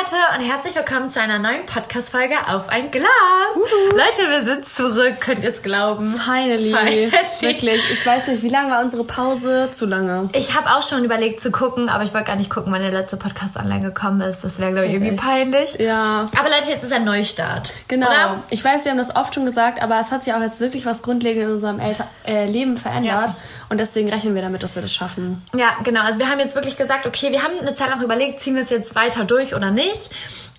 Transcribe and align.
Leute 0.00 0.16
und 0.38 0.48
herzlich 0.48 0.74
willkommen 0.74 1.10
zu 1.10 1.20
einer 1.20 1.38
neuen 1.38 1.66
Podcast-Folge 1.66 2.34
auf 2.48 2.70
ein 2.70 2.90
Glas. 2.90 3.04
Uhu. 3.54 3.90
Leute, 3.90 4.30
wir 4.30 4.42
sind 4.44 4.64
zurück, 4.64 5.20
könnt 5.20 5.42
ihr 5.42 5.50
es 5.50 5.60
glauben? 5.60 6.14
Finally. 6.14 6.72
Finally. 6.72 7.12
Wirklich. 7.40 7.82
Ich 7.90 8.06
weiß 8.06 8.28
nicht, 8.28 8.42
wie 8.42 8.48
lange 8.48 8.70
war 8.70 8.82
unsere 8.82 9.04
Pause? 9.04 9.68
Zu 9.72 9.84
lange. 9.84 10.30
Ich 10.32 10.54
habe 10.54 10.70
auch 10.70 10.82
schon 10.82 11.04
überlegt 11.04 11.40
zu 11.40 11.50
gucken, 11.50 11.90
aber 11.90 12.04
ich 12.04 12.14
wollte 12.14 12.28
gar 12.28 12.36
nicht 12.36 12.48
gucken, 12.48 12.72
wann 12.72 12.80
der 12.80 12.92
letzte 12.92 13.18
Podcast 13.18 13.56
online 13.56 13.80
gekommen 13.80 14.22
ist. 14.22 14.42
Das 14.42 14.58
wäre, 14.58 14.72
glaube 14.72 14.86
ich, 14.86 14.94
irgendwie 14.94 15.16
peinlich. 15.16 15.74
Ja. 15.78 16.28
Aber 16.38 16.48
Leute, 16.48 16.70
jetzt 16.70 16.82
ist 16.82 16.92
ein 16.92 17.04
Neustart. 17.04 17.70
Genau. 17.88 18.06
Oder? 18.06 18.42
Ich 18.48 18.64
weiß, 18.64 18.84
wir 18.84 18.92
haben 18.92 18.98
das 18.98 19.14
oft 19.14 19.34
schon 19.34 19.44
gesagt, 19.44 19.82
aber 19.82 20.00
es 20.00 20.10
hat 20.10 20.22
sich 20.22 20.32
auch 20.32 20.40
jetzt 20.40 20.60
wirklich 20.60 20.86
was 20.86 21.02
grundlegend 21.02 21.44
in 21.44 21.50
unserem 21.50 21.78
Elter 21.78 22.06
äh, 22.26 22.46
Leben 22.46 22.78
verändert. 22.78 23.30
Ja. 23.30 23.36
Und 23.70 23.78
deswegen 23.78 24.10
rechnen 24.10 24.34
wir 24.34 24.42
damit, 24.42 24.64
dass 24.64 24.74
wir 24.74 24.82
das 24.82 24.92
schaffen. 24.92 25.42
Ja, 25.54 25.68
genau. 25.84 26.02
Also 26.02 26.18
wir 26.18 26.28
haben 26.28 26.40
jetzt 26.40 26.56
wirklich 26.56 26.76
gesagt, 26.76 27.06
okay, 27.06 27.30
wir 27.30 27.44
haben 27.44 27.56
eine 27.60 27.72
Zeit 27.72 27.88
lang 27.88 28.02
überlegt, 28.02 28.40
ziehen 28.40 28.56
wir 28.56 28.62
es 28.62 28.70
jetzt 28.70 28.96
weiter 28.96 29.24
durch 29.24 29.54
oder 29.54 29.70
nicht. 29.70 30.10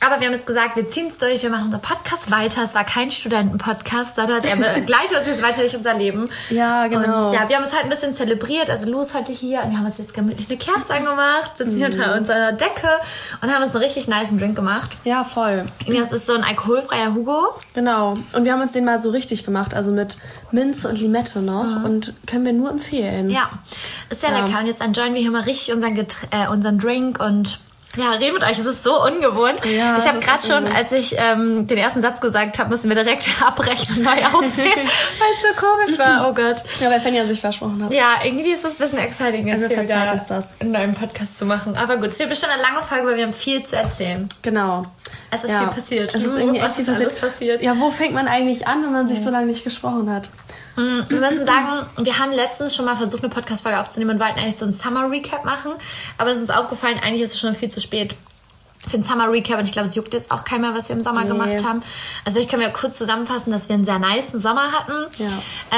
Aber 0.03 0.19
wir 0.19 0.27
haben 0.27 0.33
jetzt 0.33 0.47
gesagt, 0.47 0.77
wir 0.77 0.89
ziehen 0.89 1.07
es 1.07 1.17
durch, 1.17 1.43
wir 1.43 1.49
machen 1.51 1.65
unser 1.65 1.77
Podcast 1.77 2.31
weiter. 2.31 2.63
Es 2.63 2.73
war 2.73 2.85
kein 2.85 3.11
Studentenpodcast, 3.11 4.15
sondern 4.15 4.43
er 4.43 4.55
begleitet 4.75 5.17
uns 5.17 5.27
jetzt 5.27 5.43
weiter 5.43 5.59
durch 5.59 5.75
unser 5.75 5.93
Leben. 5.93 6.27
Ja, 6.49 6.87
genau. 6.87 7.27
Und 7.27 7.33
ja, 7.33 7.47
wir 7.49 7.57
haben 7.57 7.65
es 7.65 7.73
halt 7.73 7.83
ein 7.83 7.89
bisschen 7.89 8.13
zelebriert. 8.13 8.69
Also 8.69 8.89
Lu 8.89 9.01
ist 9.01 9.13
heute 9.13 9.31
hier 9.31 9.61
und 9.61 9.71
wir 9.71 9.77
haben 9.77 9.85
uns 9.85 9.97
jetzt 9.97 10.13
gemütlich 10.13 10.49
eine 10.49 10.57
Kerze 10.57 10.93
angemacht, 10.93 11.57
sitzen 11.57 11.75
hier 11.75 11.89
mhm. 11.89 11.93
unter 11.93 12.15
unserer 12.17 12.51
Decke 12.53 12.89
und 13.41 13.53
haben 13.53 13.63
uns 13.63 13.75
einen 13.75 13.83
richtig 13.83 14.07
nice 14.07 14.35
Drink 14.35 14.55
gemacht. 14.55 14.89
Ja, 15.03 15.25
voll. 15.25 15.65
Das 15.85 16.13
ist 16.13 16.25
so 16.25 16.33
ein 16.33 16.43
alkoholfreier 16.43 17.13
Hugo. 17.13 17.49
Genau. 17.73 18.15
Und 18.33 18.45
wir 18.45 18.53
haben 18.53 18.61
uns 18.61 18.71
den 18.71 18.85
mal 18.85 18.99
so 18.99 19.11
richtig 19.11 19.45
gemacht, 19.45 19.75
also 19.75 19.91
mit 19.91 20.17
Minze 20.51 20.87
und 20.87 20.99
Limette 20.99 21.41
noch. 21.41 21.79
Mhm. 21.79 21.85
Und 21.85 22.13
können 22.25 22.45
wir 22.45 22.53
nur 22.53 22.71
empfehlen. 22.71 23.00
Ja, 23.29 23.49
ist 24.09 24.21
sehr 24.21 24.31
ja. 24.31 24.45
lecker. 24.45 24.59
Und 24.59 24.67
jetzt 24.67 24.81
enjoyen 24.81 25.13
wir 25.13 25.21
hier 25.21 25.31
mal 25.31 25.43
richtig 25.43 25.73
unseren, 25.73 25.95
Geträ 25.95 26.27
äh, 26.31 26.47
unseren 26.47 26.77
Drink 26.77 27.23
und 27.23 27.59
ja, 27.97 28.11
reden 28.11 28.35
mit 28.35 28.43
euch. 28.43 28.57
Es 28.57 28.65
ist 28.65 28.83
so 28.83 29.03
ungewohnt. 29.03 29.65
Ja, 29.65 29.97
ich 29.97 30.07
habe 30.07 30.19
gerade 30.19 30.41
schon, 30.41 30.65
als 30.67 30.93
ich 30.93 31.15
ähm, 31.17 31.67
den 31.67 31.77
ersten 31.77 32.01
Satz 32.01 32.21
gesagt 32.21 32.57
habe, 32.57 32.69
mussten 32.69 32.87
wir 32.87 32.95
direkt 32.95 33.29
abbrechen 33.45 33.97
und 33.97 34.03
neu 34.03 34.11
aufnehmen, 34.11 34.51
weil 34.75 35.31
es 35.33 35.57
so 35.57 35.65
komisch 35.65 35.99
war. 35.99 36.29
Oh 36.29 36.33
Gott. 36.33 36.63
Ja, 36.79 36.89
weil 36.89 37.01
Fenja 37.01 37.25
sich 37.25 37.41
versprochen 37.41 37.83
hat. 37.83 37.91
Ja, 37.91 38.19
irgendwie 38.23 38.51
ist 38.51 38.63
das 38.63 38.75
ein 38.75 38.77
bisschen 38.77 38.99
exciting, 38.99 39.47
jetzt 39.47 39.63
also 39.63 39.75
hier 39.75 40.13
ist 40.13 40.27
das. 40.27 40.53
einen 40.61 40.71
neuen 40.71 40.93
Podcast 40.93 41.37
zu 41.37 41.45
machen. 41.45 41.75
Aber 41.75 41.97
gut, 41.97 42.07
es 42.07 42.19
wird 42.19 42.29
bestimmt 42.29 42.53
eine 42.53 42.61
lange 42.61 42.81
Folge, 42.81 43.07
weil 43.07 43.17
wir 43.17 43.25
haben 43.25 43.33
viel 43.33 43.63
zu 43.63 43.75
erzählen. 43.75 44.29
Genau. 44.41 44.85
Es 45.29 45.43
ist 45.43 45.49
ja. 45.49 45.59
viel 45.59 45.81
passiert. 45.81 46.15
Es 46.15 46.23
ist 46.23 46.37
irgendwie 46.37 46.59
echt 46.59 46.75
viel 46.75 46.85
passiert. 46.85 47.19
passiert. 47.19 47.63
Ja, 47.63 47.77
wo 47.77 47.91
fängt 47.91 48.13
man 48.13 48.27
eigentlich 48.27 48.67
an, 48.67 48.83
wenn 48.83 48.93
man 48.93 49.07
sich 49.07 49.21
so 49.21 49.29
lange 49.29 49.47
nicht 49.47 49.63
gesprochen 49.63 50.09
hat? 50.09 50.29
Mm, 50.75 51.01
wir 51.07 51.19
müssen 51.19 51.45
sagen, 51.45 51.85
wir 51.97 52.19
haben 52.19 52.31
letztens 52.31 52.75
schon 52.75 52.85
mal 52.85 52.95
versucht, 52.95 53.23
eine 53.23 53.33
Podcast-Folge 53.33 53.79
aufzunehmen 53.79 54.11
und 54.11 54.19
wollten 54.19 54.39
eigentlich 54.39 54.57
so 54.57 54.65
ein 54.65 54.73
Summer-Recap 54.73 55.45
machen. 55.45 55.71
Aber 56.17 56.31
es 56.31 56.37
ist 56.37 56.49
uns 56.49 56.51
aufgefallen, 56.51 56.99
eigentlich 57.01 57.21
ist 57.21 57.33
es 57.33 57.39
schon 57.39 57.55
viel 57.55 57.69
zu 57.69 57.81
spät 57.81 58.15
für 58.87 58.97
ein 58.97 59.03
Summer 59.03 59.31
Recap 59.31 59.59
und 59.59 59.65
ich 59.65 59.73
glaube, 59.73 59.87
es 59.87 59.95
juckt 59.95 60.13
jetzt 60.13 60.31
auch 60.31 60.43
keiner, 60.43 60.75
was 60.75 60.89
wir 60.89 60.95
im 60.95 61.03
Sommer 61.03 61.21
nee. 61.21 61.27
gemacht 61.27 61.63
haben. 61.63 61.83
Also 62.25 62.39
ich 62.39 62.47
kann 62.47 62.59
mir 62.59 62.71
kurz 62.71 62.97
zusammenfassen, 62.97 63.51
dass 63.51 63.69
wir 63.69 63.75
einen 63.75 63.85
sehr 63.85 63.99
nice 63.99 64.31
Sommer 64.31 64.71
hatten. 64.71 65.05
Ja. 65.17 65.27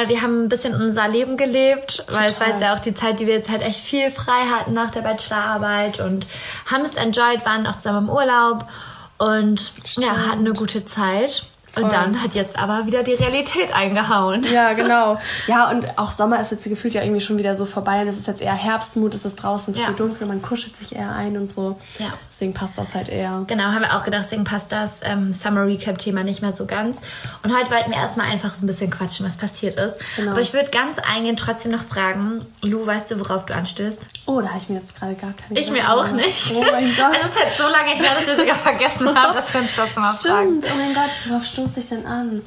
Äh, 0.02 0.08
wir 0.08 0.22
haben 0.22 0.44
ein 0.44 0.50
bisschen 0.50 0.74
unser 0.74 1.08
Leben 1.08 1.36
gelebt, 1.36 1.98
Total. 1.98 2.16
weil 2.16 2.32
es 2.32 2.40
war 2.40 2.48
jetzt 2.50 2.62
ja 2.62 2.74
auch 2.74 2.80
die 2.80 2.94
Zeit, 2.94 3.20
die 3.20 3.28
wir 3.28 3.34
jetzt 3.34 3.50
halt 3.50 3.62
echt 3.62 3.80
viel 3.80 4.10
frei 4.10 4.46
hatten 4.50 4.74
nach 4.74 4.92
der 4.92 5.02
Bachelorarbeit 5.02 6.00
und 6.00 6.28
haben 6.72 6.86
es 6.86 6.96
enjoyed, 6.96 7.46
waren 7.46 7.68
auch 7.68 7.76
zusammen 7.76 8.08
im 8.08 8.10
Urlaub 8.10 8.70
und 9.18 9.60
Stimmt. 9.86 10.06
ja, 10.06 10.16
hatten 10.28 10.40
eine 10.40 10.54
gute 10.54 10.86
Zeit. 10.86 11.44
Voll. 11.74 11.86
Und 11.86 11.94
dann 11.94 12.22
hat 12.22 12.36
jetzt 12.36 12.60
aber 12.60 12.86
wieder 12.86 13.02
die 13.02 13.14
Realität 13.14 13.74
eingehauen. 13.74 14.44
Ja, 14.52 14.74
genau. 14.74 15.20
Ja, 15.48 15.72
und 15.72 15.98
auch 15.98 16.12
Sommer 16.12 16.40
ist 16.40 16.52
jetzt 16.52 16.64
gefühlt 16.66 16.94
ja 16.94 17.02
irgendwie 17.02 17.20
schon 17.20 17.38
wieder 17.38 17.56
so 17.56 17.66
vorbei. 17.66 18.02
Und 18.02 18.08
es 18.08 18.18
ist 18.18 18.28
jetzt 18.28 18.42
eher 18.42 18.54
Herbstmut, 18.54 19.14
es 19.14 19.26
ist 19.26 19.36
draußen 19.36 19.74
ja. 19.74 19.92
dunkel, 19.92 20.28
man 20.28 20.42
kuschelt 20.42 20.76
sich 20.76 20.96
eher 20.96 21.12
ein 21.12 21.36
und 21.38 21.52
so. 21.52 21.80
Ja. 21.98 22.14
Deswegen 22.30 22.54
passt 22.54 22.78
das 22.78 22.94
halt 22.94 23.10
eher. 23.10 23.44
Genau, 23.48 23.64
haben 23.64 23.82
wir 23.82 23.96
auch 23.98 24.04
gedacht, 24.04 24.24
deswegen 24.26 24.44
passt 24.44 24.72
das 24.72 25.02
ähm, 25.04 25.34
Summer 25.34 25.66
Recap-Thema 25.66 26.24
nicht 26.24 26.42
mehr 26.42 26.54
so 26.54 26.66
ganz. 26.66 27.02
Und 27.44 27.56
heute 27.56 27.72
wollten 27.72 27.92
wir 27.92 27.98
erstmal 27.98 28.28
einfach 28.28 28.54
so 28.54 28.66
ein 28.66 28.68
bisschen 28.68 28.92
quatschen, 28.92 29.26
was 29.26 29.38
passiert 29.38 29.76
ist. 29.78 29.96
Genau. 30.16 30.32
Aber 30.32 30.42
ich 30.42 30.54
würde 30.54 30.70
ganz 30.70 30.98
eingehend 31.00 31.40
trotzdem 31.40 31.72
noch 31.72 31.84
fragen, 31.84 32.46
Lu, 32.62 32.86
weißt 32.86 33.12
du, 33.12 33.20
worauf 33.20 33.46
du 33.46 33.56
anstößt? 33.56 34.00
Oh, 34.26 34.40
da 34.40 34.50
habe 34.50 34.60
ich 34.60 34.70
mir 34.70 34.76
jetzt 34.76 34.98
gerade 34.98 35.16
gar 35.16 35.34
keine 35.34 35.60
Ich 35.60 35.70
mir 35.70 35.92
auch 35.92 36.10
nicht. 36.12 36.54
Oh 36.56 36.62
mein 36.62 36.86
Gott. 36.98 37.16
es 37.20 37.28
ist 37.28 37.40
halt 37.40 37.58
so 37.58 37.64
lange 37.64 37.92
her, 37.92 38.12
dass 38.18 38.28
wir 38.28 38.36
sogar 38.38 38.56
vergessen 38.56 39.14
haben, 39.14 39.36
dass 39.36 39.54
wir 39.54 39.62
uns 39.62 39.76
das 39.76 39.96
mal 39.96 40.14
Stimmt. 40.14 40.34
fragen. 40.34 40.62
Oh 40.64 40.78
mein 40.78 40.94
Gott, 40.94 41.12
worauf 41.28 41.46
stoße 41.64 41.80
ich 41.80 41.90
denn 41.90 42.06
an? 42.06 42.42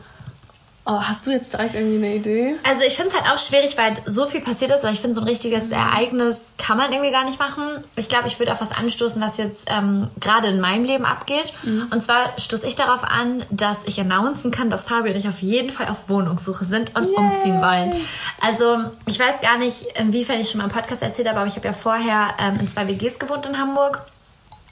Oh, 0.89 1.03
hast 1.03 1.27
du 1.27 1.33
jetzt 1.33 1.53
direkt 1.53 1.75
irgendwie 1.75 1.97
eine 1.97 2.15
Idee? 2.15 2.55
Also 2.63 2.83
ich 2.87 2.95
finde 2.95 3.11
es 3.11 3.21
halt 3.21 3.29
auch 3.35 3.41
schwierig, 3.41 3.77
weil 3.77 3.95
so 4.07 4.27
viel 4.27 4.41
passiert 4.41 4.71
ist, 4.71 4.85
aber 4.85 4.93
ich 4.93 5.01
finde 5.01 5.17
so 5.17 5.21
ein 5.21 5.27
richtiges 5.27 5.73
Ereignis 5.73 6.53
kann 6.59 6.79
man 6.79 6.93
irgendwie 6.93 7.11
gar 7.11 7.25
nicht 7.25 7.41
machen. 7.41 7.83
Ich 7.97 8.09
glaube, 8.09 8.29
ich 8.29 8.39
würde 8.39 8.53
auf 8.53 8.61
was 8.61 8.71
anstoßen, 8.71 9.21
was 9.21 9.37
jetzt 9.37 9.65
ähm, 9.67 10.07
gerade 10.21 10.47
in 10.47 10.61
meinem 10.61 10.85
Leben 10.85 11.05
abgeht. 11.05 11.53
Mhm. 11.65 11.89
Und 11.93 12.05
zwar 12.05 12.39
stoße 12.39 12.69
ich 12.69 12.77
darauf 12.77 13.03
an, 13.03 13.45
dass 13.51 13.83
ich 13.87 14.01
announcen 14.01 14.53
kann, 14.53 14.71
dass 14.71 14.85
Fabio 14.85 15.13
und 15.13 15.19
ich 15.19 15.27
auf 15.27 15.41
jeden 15.41 15.71
Fall 15.71 15.89
auf 15.89 16.09
Wohnungssuche 16.09 16.65
sind 16.65 16.95
und 16.95 17.07
Yay. 17.07 17.17
umziehen 17.17 17.61
wollen. 17.61 17.93
Also 18.41 18.89
ich 19.07 19.19
weiß 19.19 19.41
gar 19.41 19.59
nicht, 19.59 19.87
inwiefern 19.99 20.39
ich 20.39 20.51
schon 20.51 20.59
mal 20.59 20.69
im 20.69 20.71
Podcast 20.71 21.03
erzählt 21.03 21.27
habe, 21.27 21.41
aber 21.41 21.49
ich 21.49 21.57
habe 21.57 21.67
ja 21.67 21.75
vorher 21.75 22.35
ähm, 22.39 22.61
in 22.61 22.69
zwei 22.69 22.87
WGs 22.87 23.19
gewohnt 23.19 23.45
in 23.47 23.59
Hamburg. 23.59 24.03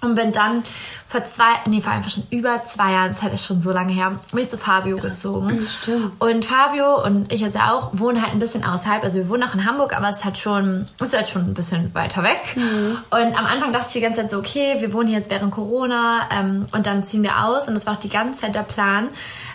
Und 0.05 0.17
bin 0.17 0.33
dann 0.33 0.63
vor 1.07 1.25
zwei, 1.25 1.45
nee, 1.67 1.81
vor 1.81 1.93
einfach 1.93 2.11
schon 2.11 2.25
über 2.31 2.63
zwei 2.65 2.93
Jahren, 2.93 3.09
das 3.09 3.19
ist 3.19 3.23
halt 3.23 3.41
schon 3.41 3.61
so 3.61 3.73
lange 3.73 3.93
her, 3.93 4.13
bin 4.33 4.41
ich 4.41 4.49
zu 4.49 4.59
Fabio 4.59 4.97
gezogen. 4.99 5.65
Stimmt. 5.67 6.13
Und 6.21 6.45
Fabio 6.45 7.05
und 7.05 7.33
ich 7.33 7.41
jetzt 7.41 7.57
auch 7.57 7.91
wohnen 7.95 8.21
halt 8.21 8.33
ein 8.33 8.39
bisschen 8.39 8.65
außerhalb. 8.65 9.03
Also 9.03 9.19
wir 9.19 9.29
wohnen 9.29 9.43
auch 9.45 9.55
in 9.55 9.65
Hamburg, 9.65 9.97
aber 9.97 10.09
es 10.09 10.17
ist 10.17 10.25
halt 10.25 10.39
schon, 10.39 10.87
ist 11.01 11.17
halt 11.17 11.29
schon 11.29 11.43
ein 11.43 11.55
bisschen 11.55 11.95
weiter 11.95 12.23
weg. 12.23 12.41
Mhm. 12.57 12.99
Und 13.11 13.39
am 13.39 13.47
Anfang 13.47 13.73
dachte 13.73 13.87
ich 13.89 13.93
die 13.95 14.01
ganze 14.01 14.21
Zeit 14.21 14.31
so, 14.31 14.39
okay, 14.39 14.77
wir 14.81 14.93
wohnen 14.93 15.09
hier 15.09 15.19
jetzt 15.19 15.31
während 15.31 15.53
Corona 15.53 16.29
ähm, 16.31 16.67
und 16.73 16.87
dann 16.87 17.05
ziehen 17.05 17.23
wir 17.23 17.45
aus. 17.45 17.69
Und 17.69 17.75
das 17.75 17.87
war 17.87 17.95
auch 17.95 18.01
die 18.01 18.09
ganze 18.09 18.43
Zeit 18.43 18.55
der 18.55 18.63
Plan. 18.63 19.09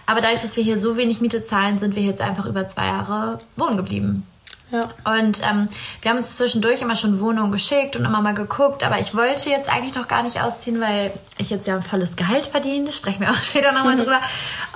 Aber 0.05 0.21
dadurch, 0.21 0.41
dass 0.41 0.55
wir 0.55 0.63
hier 0.63 0.79
so 0.79 0.97
wenig 0.97 1.21
Miete 1.21 1.43
zahlen, 1.43 1.77
sind 1.77 1.95
wir 1.95 2.01
jetzt 2.01 2.21
einfach 2.21 2.45
über 2.45 2.67
zwei 2.67 2.87
Jahre 2.87 3.39
wohnen 3.55 3.77
geblieben. 3.77 4.25
Ja. 4.71 4.81
Und 5.17 5.41
ähm, 5.49 5.67
wir 6.01 6.11
haben 6.11 6.17
uns 6.17 6.37
zwischendurch 6.37 6.81
immer 6.81 6.95
schon 6.95 7.19
Wohnungen 7.19 7.51
geschickt 7.51 7.95
und 7.95 8.05
immer 8.05 8.21
mal 8.21 8.33
geguckt, 8.33 8.83
aber 8.83 8.99
ich 8.99 9.15
wollte 9.15 9.49
jetzt 9.49 9.69
eigentlich 9.69 9.95
noch 9.95 10.07
gar 10.07 10.21
nicht 10.21 10.41
ausziehen, 10.41 10.79
weil 10.79 11.11
ich 11.39 11.49
jetzt 11.49 11.67
ja 11.67 11.75
ein 11.75 11.81
volles 11.81 12.15
Gehalt 12.15 12.45
verdiene, 12.45 12.93
sprechen 12.93 13.21
wir 13.21 13.31
auch 13.31 13.37
später 13.41 13.71
nochmal 13.71 13.95
drüber. 13.97 14.19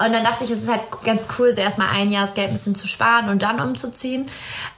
Und 0.04 0.14
dann 0.14 0.24
dachte 0.24 0.46
ich, 0.46 0.52
es 0.52 0.64
ist 0.64 0.72
halt 0.72 0.82
ganz 1.06 1.26
cool, 1.38 1.52
so 1.54 1.62
erstmal 1.62 1.90
ein 1.90 2.12
Jahr 2.12 2.26
das 2.26 2.34
Geld 2.34 2.48
ein 2.48 2.54
bisschen 2.54 2.76
zu 2.76 2.88
sparen 2.88 3.30
und 3.30 3.44
dann 3.44 3.60
umzuziehen. 3.60 4.26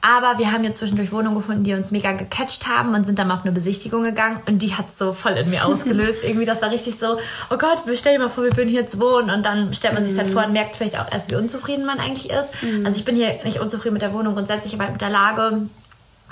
Aber 0.01 0.37
wir 0.37 0.51
haben 0.51 0.63
jetzt 0.63 0.79
zwischendurch 0.79 1.11
Wohnungen 1.11 1.35
gefunden, 1.35 1.63
die 1.63 1.73
uns 1.73 1.91
mega 1.91 2.11
gecatcht 2.11 2.67
haben 2.67 2.93
und 2.93 3.05
sind 3.05 3.17
dann 3.17 3.27
mal 3.27 3.35
auf 3.35 3.43
eine 3.43 3.53
Besichtigung 3.53 4.03
gegangen 4.03 4.41
und 4.47 4.59
die 4.59 4.73
hat 4.75 4.95
so 4.95 5.13
voll 5.13 5.33
in 5.33 5.49
mir 5.49 5.65
ausgelöst. 5.65 6.23
Irgendwie, 6.23 6.45
das 6.45 6.61
war 6.61 6.71
richtig 6.71 6.99
so, 6.99 7.17
oh 7.49 7.57
Gott, 7.57 7.83
stell 7.95 8.13
dir 8.17 8.19
mal 8.19 8.29
vor, 8.29 8.43
wir 8.43 8.55
würden 8.57 8.69
hier 8.69 8.81
jetzt 8.81 8.99
wohnen 8.99 9.29
und 9.29 9.45
dann 9.45 9.73
stellt 9.73 9.93
man 9.93 10.05
sich 10.05 10.17
halt 10.17 10.29
vor 10.29 10.45
und 10.45 10.51
merkt 10.51 10.75
vielleicht 10.75 10.99
auch 10.99 11.09
erst, 11.11 11.31
wie 11.31 11.35
unzufrieden 11.35 11.85
man 11.85 11.99
eigentlich 11.99 12.29
ist. 12.29 12.49
Mhm. 12.61 12.85
Also 12.85 12.97
ich 12.97 13.05
bin 13.05 13.15
hier 13.15 13.39
nicht 13.43 13.59
unzufrieden 13.59 13.93
mit 13.93 14.01
der 14.01 14.11
Wohnung 14.11 14.35
grundsätzlich, 14.35 14.73
aber 14.73 14.91
mit 14.91 15.04
der 15.05 15.11
Lage. 15.11 15.69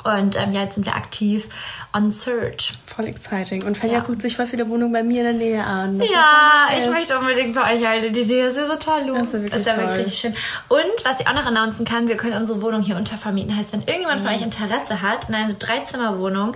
Und 0.03 0.35
ähm, 0.37 0.51
ja, 0.51 0.63
jetzt 0.63 0.75
sind 0.75 0.85
wir 0.85 0.95
aktiv 0.95 1.47
on 1.93 2.11
search. 2.11 2.73
Voll 2.85 3.07
exciting. 3.07 3.63
Und 3.63 3.77
Fenja 3.77 3.99
ja. 3.99 4.03
guckt 4.03 4.21
sich 4.21 4.35
voll 4.35 4.47
viele 4.47 4.67
Wohnungen 4.69 4.91
bei 4.91 5.03
mir 5.03 5.19
in 5.19 5.23
der 5.23 5.33
Nähe 5.33 5.63
an. 5.63 6.01
Ja, 6.01 6.67
ich 6.77 6.89
möchte 6.89 7.17
unbedingt 7.17 7.55
bei 7.55 7.75
euch 7.75 7.87
eine. 7.87 8.11
Die 8.11 8.21
Idee 8.21 8.47
ist 8.47 8.57
ja 8.57 8.65
so 8.65 8.75
toll, 8.75 9.03
Lu. 9.07 9.15
Das 9.15 9.33
ist, 9.33 9.51
ja, 9.51 9.57
ist 9.57 9.65
wirklich 9.65 9.99
richtig 9.99 10.19
schön. 10.19 10.35
Und 10.69 11.05
was 11.05 11.19
ich 11.19 11.27
auch 11.27 11.33
noch 11.33 11.45
announcen 11.45 11.85
kann, 11.85 12.07
wir 12.07 12.17
können 12.17 12.35
unsere 12.35 12.61
Wohnung 12.61 12.81
hier 12.81 12.97
untervermieten. 12.97 13.55
Heißt, 13.55 13.73
wenn 13.73 13.81
irgendjemand 13.81 14.21
mhm. 14.21 14.25
von 14.25 14.35
euch 14.35 14.41
Interesse 14.41 15.01
hat, 15.01 15.29
in 15.29 15.35
eine 15.35 15.53
Dreizimmerwohnung 15.53 16.53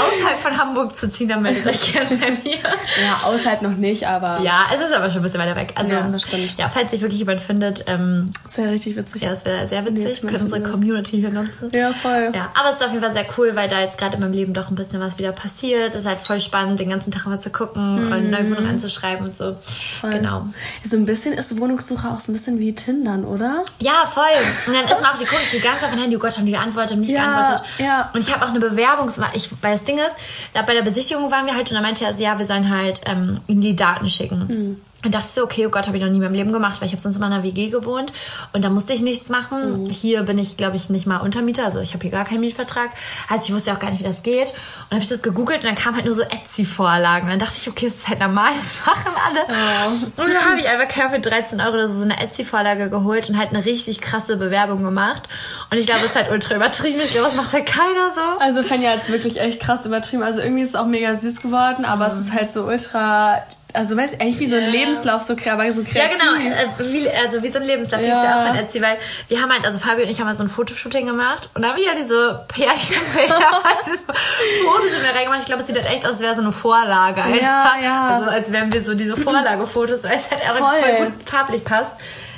außerhalb 0.00 0.38
von 0.38 0.58
Hamburg 0.58 0.96
zu 0.96 1.08
ziehen, 1.08 1.28
dann 1.28 1.42
meldet 1.42 1.66
euch 1.66 1.92
gerne 1.92 2.16
bei 2.16 2.30
mir. 2.30 2.56
Ja, 2.56 3.20
außerhalb 3.24 3.62
noch 3.62 3.76
nicht, 3.76 4.06
aber... 4.06 4.40
Ja, 4.40 4.66
es 4.74 4.80
ist 4.80 4.92
aber 4.92 5.10
schon 5.10 5.20
ein 5.20 5.22
bisschen 5.22 5.40
weiter 5.40 5.56
weg. 5.56 5.72
Also, 5.74 5.92
ja, 5.92 6.08
das 6.08 6.22
stimmt. 6.22 6.56
Ja, 6.58 6.68
falls 6.68 6.90
sich 6.90 7.00
wirklich 7.00 7.20
jemand 7.20 7.40
findet... 7.40 7.84
Ähm, 7.86 8.30
das 8.42 8.58
wäre 8.58 8.72
richtig 8.72 8.96
witzig. 8.96 9.22
Ja, 9.22 9.30
das 9.30 9.44
wäre 9.44 9.68
sehr 9.68 9.84
witzig. 9.86 10.22
Wir 10.22 10.30
können 10.30 10.42
unsere 10.42 10.62
Community 10.62 11.18
hier 11.18 11.30
nutzen. 11.30 11.68
Ja, 11.76 11.92
voll. 11.92 12.32
Ja, 12.34 12.50
aber 12.54 12.70
es 12.70 12.76
ist 12.76 12.84
auf 12.84 12.90
jeden 12.90 13.02
Fall 13.02 13.12
sehr 13.12 13.26
cool, 13.36 13.54
weil 13.54 13.68
da 13.68 13.80
jetzt 13.80 13.98
gerade 13.98 14.14
in 14.14 14.20
meinem 14.20 14.32
Leben 14.32 14.54
doch 14.54 14.70
ein 14.70 14.74
bisschen 14.74 15.00
was 15.00 15.18
wieder 15.18 15.32
passiert. 15.32 15.90
Es 15.90 16.00
ist 16.00 16.06
halt 16.06 16.20
voll 16.20 16.40
spannend, 16.40 16.80
den 16.80 16.90
ganzen 16.90 17.10
Tag 17.10 17.26
mal 17.26 17.40
zu 17.40 17.50
gucken 17.50 18.08
mm. 18.08 18.12
und 18.12 18.30
neue 18.30 18.50
Wohnungen 18.50 18.70
anzuschreiben 18.70 19.26
und 19.26 19.36
so. 19.36 19.56
Voll. 20.00 20.10
Genau. 20.10 20.46
So 20.84 20.96
ein 20.96 21.06
bisschen 21.06 21.32
ist 21.32 21.58
Wohnungssuche 21.58 22.08
auch 22.08 22.20
so 22.20 22.32
ein 22.32 22.34
bisschen 22.34 22.58
wie 22.58 22.74
Tindern, 22.74 23.24
oder? 23.24 23.64
Ja, 23.80 24.06
voll. 24.06 24.24
Und 24.66 24.74
dann 24.74 24.84
ist 24.84 25.02
man 25.02 25.12
auch 25.12 25.18
die 25.18 25.24
guckt 25.24 25.42
die 25.52 25.60
ganze 25.60 25.80
Zeit 25.80 25.88
auf 25.88 25.90
mein 25.90 26.02
Handy, 26.02 26.16
oh 26.16 26.20
Gott, 26.20 26.36
haben 26.36 26.46
die 26.46 26.52
geantwortet, 26.52 26.98
nicht 26.98 27.10
ja, 27.10 27.24
geantwortet. 27.24 27.66
Ja. 27.78 28.10
Und 28.12 28.20
ich 28.20 28.32
habe 28.32 28.44
auch 28.44 28.50
eine 28.50 28.60
Bewerbung, 28.60 29.10
ich, 29.34 29.50
weil 29.62 29.72
das 29.72 29.84
Ding 29.84 29.98
ist, 29.98 30.14
da 30.54 30.62
bei 30.62 30.74
der 30.74 30.82
Besichtigung 30.82 31.30
waren 31.30 31.46
wir 31.46 31.54
halt 31.54 31.68
und 31.70 31.74
dann 31.74 31.82
meinte 31.82 32.04
er, 32.04 32.08
also, 32.08 32.22
ja, 32.22 32.38
wir 32.38 32.46
sollen 32.46 32.70
halt 32.70 33.02
ähm, 33.06 33.40
die 33.48 33.76
Daten 33.76 34.08
schicken. 34.08 34.38
Mm. 34.46 34.80
Und 35.06 35.14
dachte 35.14 35.28
so, 35.28 35.44
okay, 35.44 35.64
oh 35.66 35.70
Gott, 35.70 35.86
habe 35.86 35.96
ich 35.96 36.02
noch 36.02 36.10
nie 36.10 36.16
in 36.16 36.22
meinem 36.24 36.34
Leben 36.34 36.52
gemacht, 36.52 36.80
weil 36.80 36.88
ich 36.88 36.92
habe 36.92 37.00
sonst 37.00 37.14
immer 37.14 37.28
in 37.28 37.32
einer 37.32 37.44
WG 37.44 37.68
gewohnt 37.68 38.12
und 38.52 38.64
da 38.64 38.70
musste 38.70 38.92
ich 38.92 39.02
nichts 39.02 39.28
machen. 39.28 39.84
Mhm. 39.84 39.90
Hier 39.90 40.24
bin 40.24 40.36
ich, 40.36 40.56
glaube 40.56 40.74
ich, 40.74 40.90
nicht 40.90 41.06
mal 41.06 41.18
Untermieter, 41.18 41.64
also 41.64 41.78
ich 41.78 41.94
habe 41.94 42.02
hier 42.02 42.10
gar 42.10 42.24
keinen 42.24 42.40
Mietvertrag. 42.40 42.90
Also 43.28 43.44
ich 43.44 43.54
wusste 43.54 43.72
auch 43.72 43.78
gar 43.78 43.90
nicht, 43.90 44.00
wie 44.00 44.04
das 44.04 44.24
geht. 44.24 44.50
Und 44.50 44.94
habe 44.94 45.02
ich 45.02 45.08
das 45.08 45.22
gegoogelt 45.22 45.58
und 45.58 45.66
dann 45.66 45.76
kam 45.76 45.94
halt 45.94 46.06
nur 46.06 46.14
so 46.14 46.22
Etsy-Vorlagen. 46.22 47.28
Dann 47.28 47.38
dachte 47.38 47.54
ich, 47.56 47.68
okay, 47.68 47.86
das 47.86 47.98
ist 47.98 48.08
halt 48.08 48.18
normal, 48.18 48.50
das 48.56 48.84
machen 48.84 49.12
alle. 49.24 49.44
Oh. 49.48 50.22
Und 50.22 50.28
dann 50.34 50.44
habe 50.44 50.58
ich 50.58 50.66
einfach 50.66 51.10
für 51.10 51.20
13 51.20 51.60
Euro 51.60 51.74
oder 51.74 51.86
so, 51.86 51.98
so 51.98 52.02
eine 52.02 52.20
Etsy-Vorlage 52.20 52.90
geholt 52.90 53.28
und 53.30 53.38
halt 53.38 53.50
eine 53.50 53.64
richtig 53.64 54.00
krasse 54.00 54.36
Bewerbung 54.36 54.82
gemacht. 54.82 55.28
Und 55.70 55.78
ich 55.78 55.86
glaube, 55.86 56.00
es 56.00 56.10
ist 56.10 56.16
halt 56.16 56.32
ultra 56.32 56.56
übertrieben. 56.56 57.00
Ich 57.04 57.12
glaube, 57.12 57.26
das 57.26 57.36
macht 57.36 57.52
halt 57.52 57.66
keiner 57.66 58.10
so. 58.12 58.40
Also 58.40 58.64
Fenja 58.64 58.90
es 58.96 59.08
wirklich 59.08 59.40
echt 59.40 59.60
krass 59.60 59.86
übertrieben. 59.86 60.24
Also 60.24 60.40
irgendwie 60.40 60.62
ist 60.62 60.70
es 60.70 60.74
auch 60.74 60.86
mega 60.86 61.14
süß 61.14 61.42
geworden, 61.42 61.84
aber 61.84 62.08
mhm. 62.08 62.14
es 62.14 62.20
ist 62.22 62.32
halt 62.32 62.50
so 62.50 62.64
ultra 62.64 63.42
also 63.76 63.96
weißt 63.96 64.14
du, 64.14 64.20
eigentlich 64.20 64.40
wie 64.40 64.46
so 64.46 64.56
ein 64.56 64.62
yeah. 64.62 64.70
Lebenslauf, 64.72 65.22
so, 65.22 65.34
aber 65.34 65.70
so 65.72 65.82
kreativ. 65.82 65.96
Ja, 65.96 66.08
genau, 66.08 66.54
äh, 66.54 66.92
wie, 66.92 67.08
also 67.10 67.42
wie 67.42 67.50
so 67.50 67.58
ein 67.58 67.64
Lebenslauf, 67.64 68.00
ja. 68.00 68.06
den 68.06 68.16
ich 68.16 68.22
ja 68.22 68.42
auch 68.42 68.46
von 68.48 68.56
erzählt, 68.56 68.84
weil 68.84 68.98
wir 69.28 69.42
haben 69.42 69.52
halt, 69.52 69.64
also 69.64 69.78
Fabio 69.78 70.04
und 70.04 70.10
ich 70.10 70.18
haben 70.18 70.26
mal 70.26 70.34
so 70.34 70.44
ein 70.44 70.48
Fotoshooting 70.48 71.06
gemacht 71.06 71.50
und 71.54 71.62
da 71.62 71.68
haben 71.68 71.76
wir 71.76 71.84
ja 71.84 71.94
diese 71.94 72.44
Pärchenbilder, 72.48 73.38
dieses 73.84 74.00
Fotoshooting 74.00 75.10
reingemacht. 75.14 75.40
Ich 75.40 75.46
glaube, 75.46 75.60
es 75.60 75.66
sieht 75.66 75.76
halt 75.76 75.90
echt 75.90 76.04
aus, 76.04 76.12
als 76.12 76.20
wäre 76.20 76.34
so 76.34 76.42
eine 76.42 76.52
Vorlage 76.52 77.22
einfach. 77.22 77.42
Ja, 77.42 77.72
ja. 77.82 78.06
Also 78.08 78.30
als 78.30 78.52
wären 78.52 78.72
wir 78.72 78.82
so 78.82 78.94
diese 78.94 79.16
Vorlagefotos, 79.16 80.04
weil 80.04 80.16
es 80.16 80.30
halt 80.30 80.42
auch 80.42 80.56
voll 80.56 81.06
gut 81.06 81.12
farblich 81.28 81.64
passt. 81.64 81.92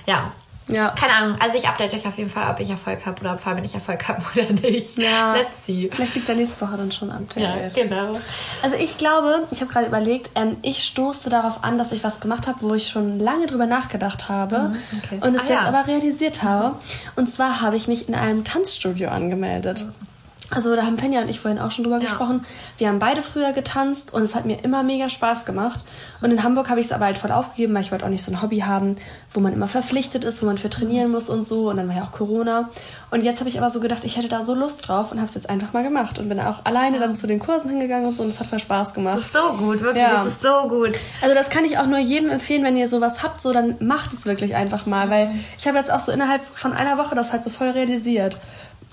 Ja, 0.06 0.32
ja. 0.69 0.91
Keine 0.91 1.15
Ahnung. 1.15 1.37
Also 1.41 1.56
ich 1.56 1.67
update 1.67 1.94
euch 1.94 2.06
auf 2.06 2.17
jeden 2.19 2.31
Fall, 2.31 2.50
ob 2.50 2.61
ich 2.61 2.70
Erfolg 2.70 3.05
habe 3.06 3.20
oder 3.20 3.32
ob 3.32 3.41
Fabian 3.41 3.62
nicht 3.62 3.75
Erfolg 3.75 4.06
habe 4.09 4.23
oder 4.35 4.53
nicht. 4.53 4.99
Ja. 4.99 5.35
Let's 5.35 5.65
see. 5.65 5.91
Vielleicht 5.93 6.15
gibt 6.15 6.25
es 6.25 6.29
ja 6.29 6.35
nächste 6.35 6.61
Woche 6.61 6.76
dann 6.76 6.93
schon 6.93 7.11
Update. 7.11 7.43
Ja, 7.43 7.69
genau. 7.69 8.20
Also 8.62 8.76
ich 8.76 8.99
glaube, 8.99 9.47
ich 9.50 9.61
habe 9.61 9.73
gerade 9.73 9.87
überlegt, 9.87 10.31
ähm, 10.35 10.56
ich 10.62 10.85
stoße 10.85 11.31
darauf 11.31 11.65
an, 11.65 11.79
dass 11.79 11.93
ich 11.93 12.05
was 12.05 12.20
gemacht 12.20 12.47
habe, 12.47 12.59
wo 12.62 12.75
ich 12.75 12.88
schon 12.88 13.19
lange 13.19 13.47
drüber 13.47 13.67
nachgedacht 13.67 14.29
habe 14.29 14.59
mhm, 14.59 14.76
okay. 14.99 15.19
und 15.20 15.35
es 15.35 15.43
ah, 15.43 15.55
jetzt 15.55 15.62
ja. 15.62 15.69
aber 15.69 15.87
realisiert 15.87 16.43
habe. 16.43 16.76
Und 17.17 17.31
zwar 17.31 17.61
habe 17.61 17.76
ich 17.76 17.88
mich 17.88 18.09
in 18.09 18.15
einem 18.15 18.44
Tanzstudio 18.44 19.09
angemeldet. 19.09 19.85
Mhm. 19.85 20.07
Also 20.50 20.75
da 20.75 20.83
haben 20.83 20.99
Fenja 20.99 21.21
und 21.21 21.29
ich 21.29 21.41
vorhin 21.41 21.61
auch 21.61 21.71
schon 21.71 21.85
drüber 21.85 21.99
ja. 21.99 22.05
gesprochen. 22.05 22.45
Wir 22.79 22.89
haben 22.89 22.99
beide 22.99 23.21
früher 23.21 23.53
getanzt 23.53 24.15
und 24.15 24.23
es 24.23 24.35
hat 24.35 24.47
mir 24.47 24.65
immer 24.65 24.83
mega 24.83 25.11
Spaß 25.11 25.45
gemacht. 25.45 25.81
Und 26.23 26.31
in 26.31 26.43
Hamburg 26.43 26.71
habe 26.71 26.81
ich 26.81 26.87
es 26.87 26.93
aber 26.93 27.05
halt 27.05 27.19
voll 27.19 27.33
aufgegeben, 27.33 27.75
weil 27.75 27.83
ich 27.83 27.93
wollte 27.93 28.06
auch 28.06 28.11
nicht 28.11 28.25
so 28.25 28.33
ein 28.33 28.41
Hobby 28.41 28.61
haben, 28.61 28.97
wo 29.33 29.41
man 29.41 29.53
immer 29.53 29.69
verpflichtet 29.69 30.25
ist, 30.25 30.43
wo 30.43 30.47
man 30.47 30.56
für 30.56 30.71
trainieren 30.71 31.11
muss 31.11 31.29
und 31.29 31.47
so. 31.47 31.69
Und 31.69 31.77
dann 31.77 31.89
war 31.89 31.97
ja 31.97 32.03
auch 32.03 32.12
Corona. 32.12 32.71
Und 33.11 33.25
jetzt 33.25 33.41
habe 33.41 33.50
ich 33.50 33.59
aber 33.59 33.71
so 33.71 33.81
gedacht, 33.81 34.05
ich 34.05 34.17
hätte 34.17 34.29
da 34.29 34.43
so 34.43 34.55
Lust 34.55 34.89
drauf 34.89 35.12
und 35.12 35.19
habe 35.19 35.27
es 35.27 35.35
jetzt 35.35 35.50
einfach 35.50 35.75
mal 35.75 35.85
gemacht. 35.85 36.19
Und 36.19 36.31
bin 36.31 36.41
auch 36.41 36.65
alleine 36.65 36.99
dann 36.99 37.15
zu 37.15 37.27
den 37.27 37.39
Kursen 37.41 37.69
hingegangen 37.69 38.06
und 38.06 38.15
so. 38.15 38.23
Und 38.23 38.31
es 38.31 38.41
hat 38.41 38.47
voll 38.47 38.59
Spaß 38.59 38.94
gemacht. 38.94 39.19
Das 39.19 39.27
ist 39.27 39.33
so 39.35 39.53
gut, 39.59 39.83
wirklich. 39.83 40.03
Ja. 40.03 40.25
Das 40.25 40.29
ist 40.29 40.41
so 40.41 40.69
gut. 40.69 40.94
Also 41.21 41.35
das 41.35 41.51
kann 41.51 41.67
ich 41.67 41.77
auch 41.77 41.87
nur 41.87 41.99
jedem 41.99 42.31
empfehlen, 42.31 42.65
wenn 42.65 42.77
ihr 42.77 42.89
sowas 42.89 43.23
habt, 43.23 43.43
so 43.43 43.53
dann 43.53 43.77
macht 43.81 44.15
es 44.15 44.25
wirklich 44.25 44.55
einfach 44.56 44.87
mal. 44.87 45.11
Weil 45.11 45.31
ich 45.59 45.69
habe 45.69 45.77
jetzt 45.77 45.93
auch 45.93 46.01
so 46.01 46.11
innerhalb 46.11 46.41
von 46.55 46.73
einer 46.73 46.97
Woche 46.97 47.15
das 47.15 47.33
halt 47.33 47.44
so 47.44 47.51
voll 47.51 47.69
realisiert. 47.69 48.41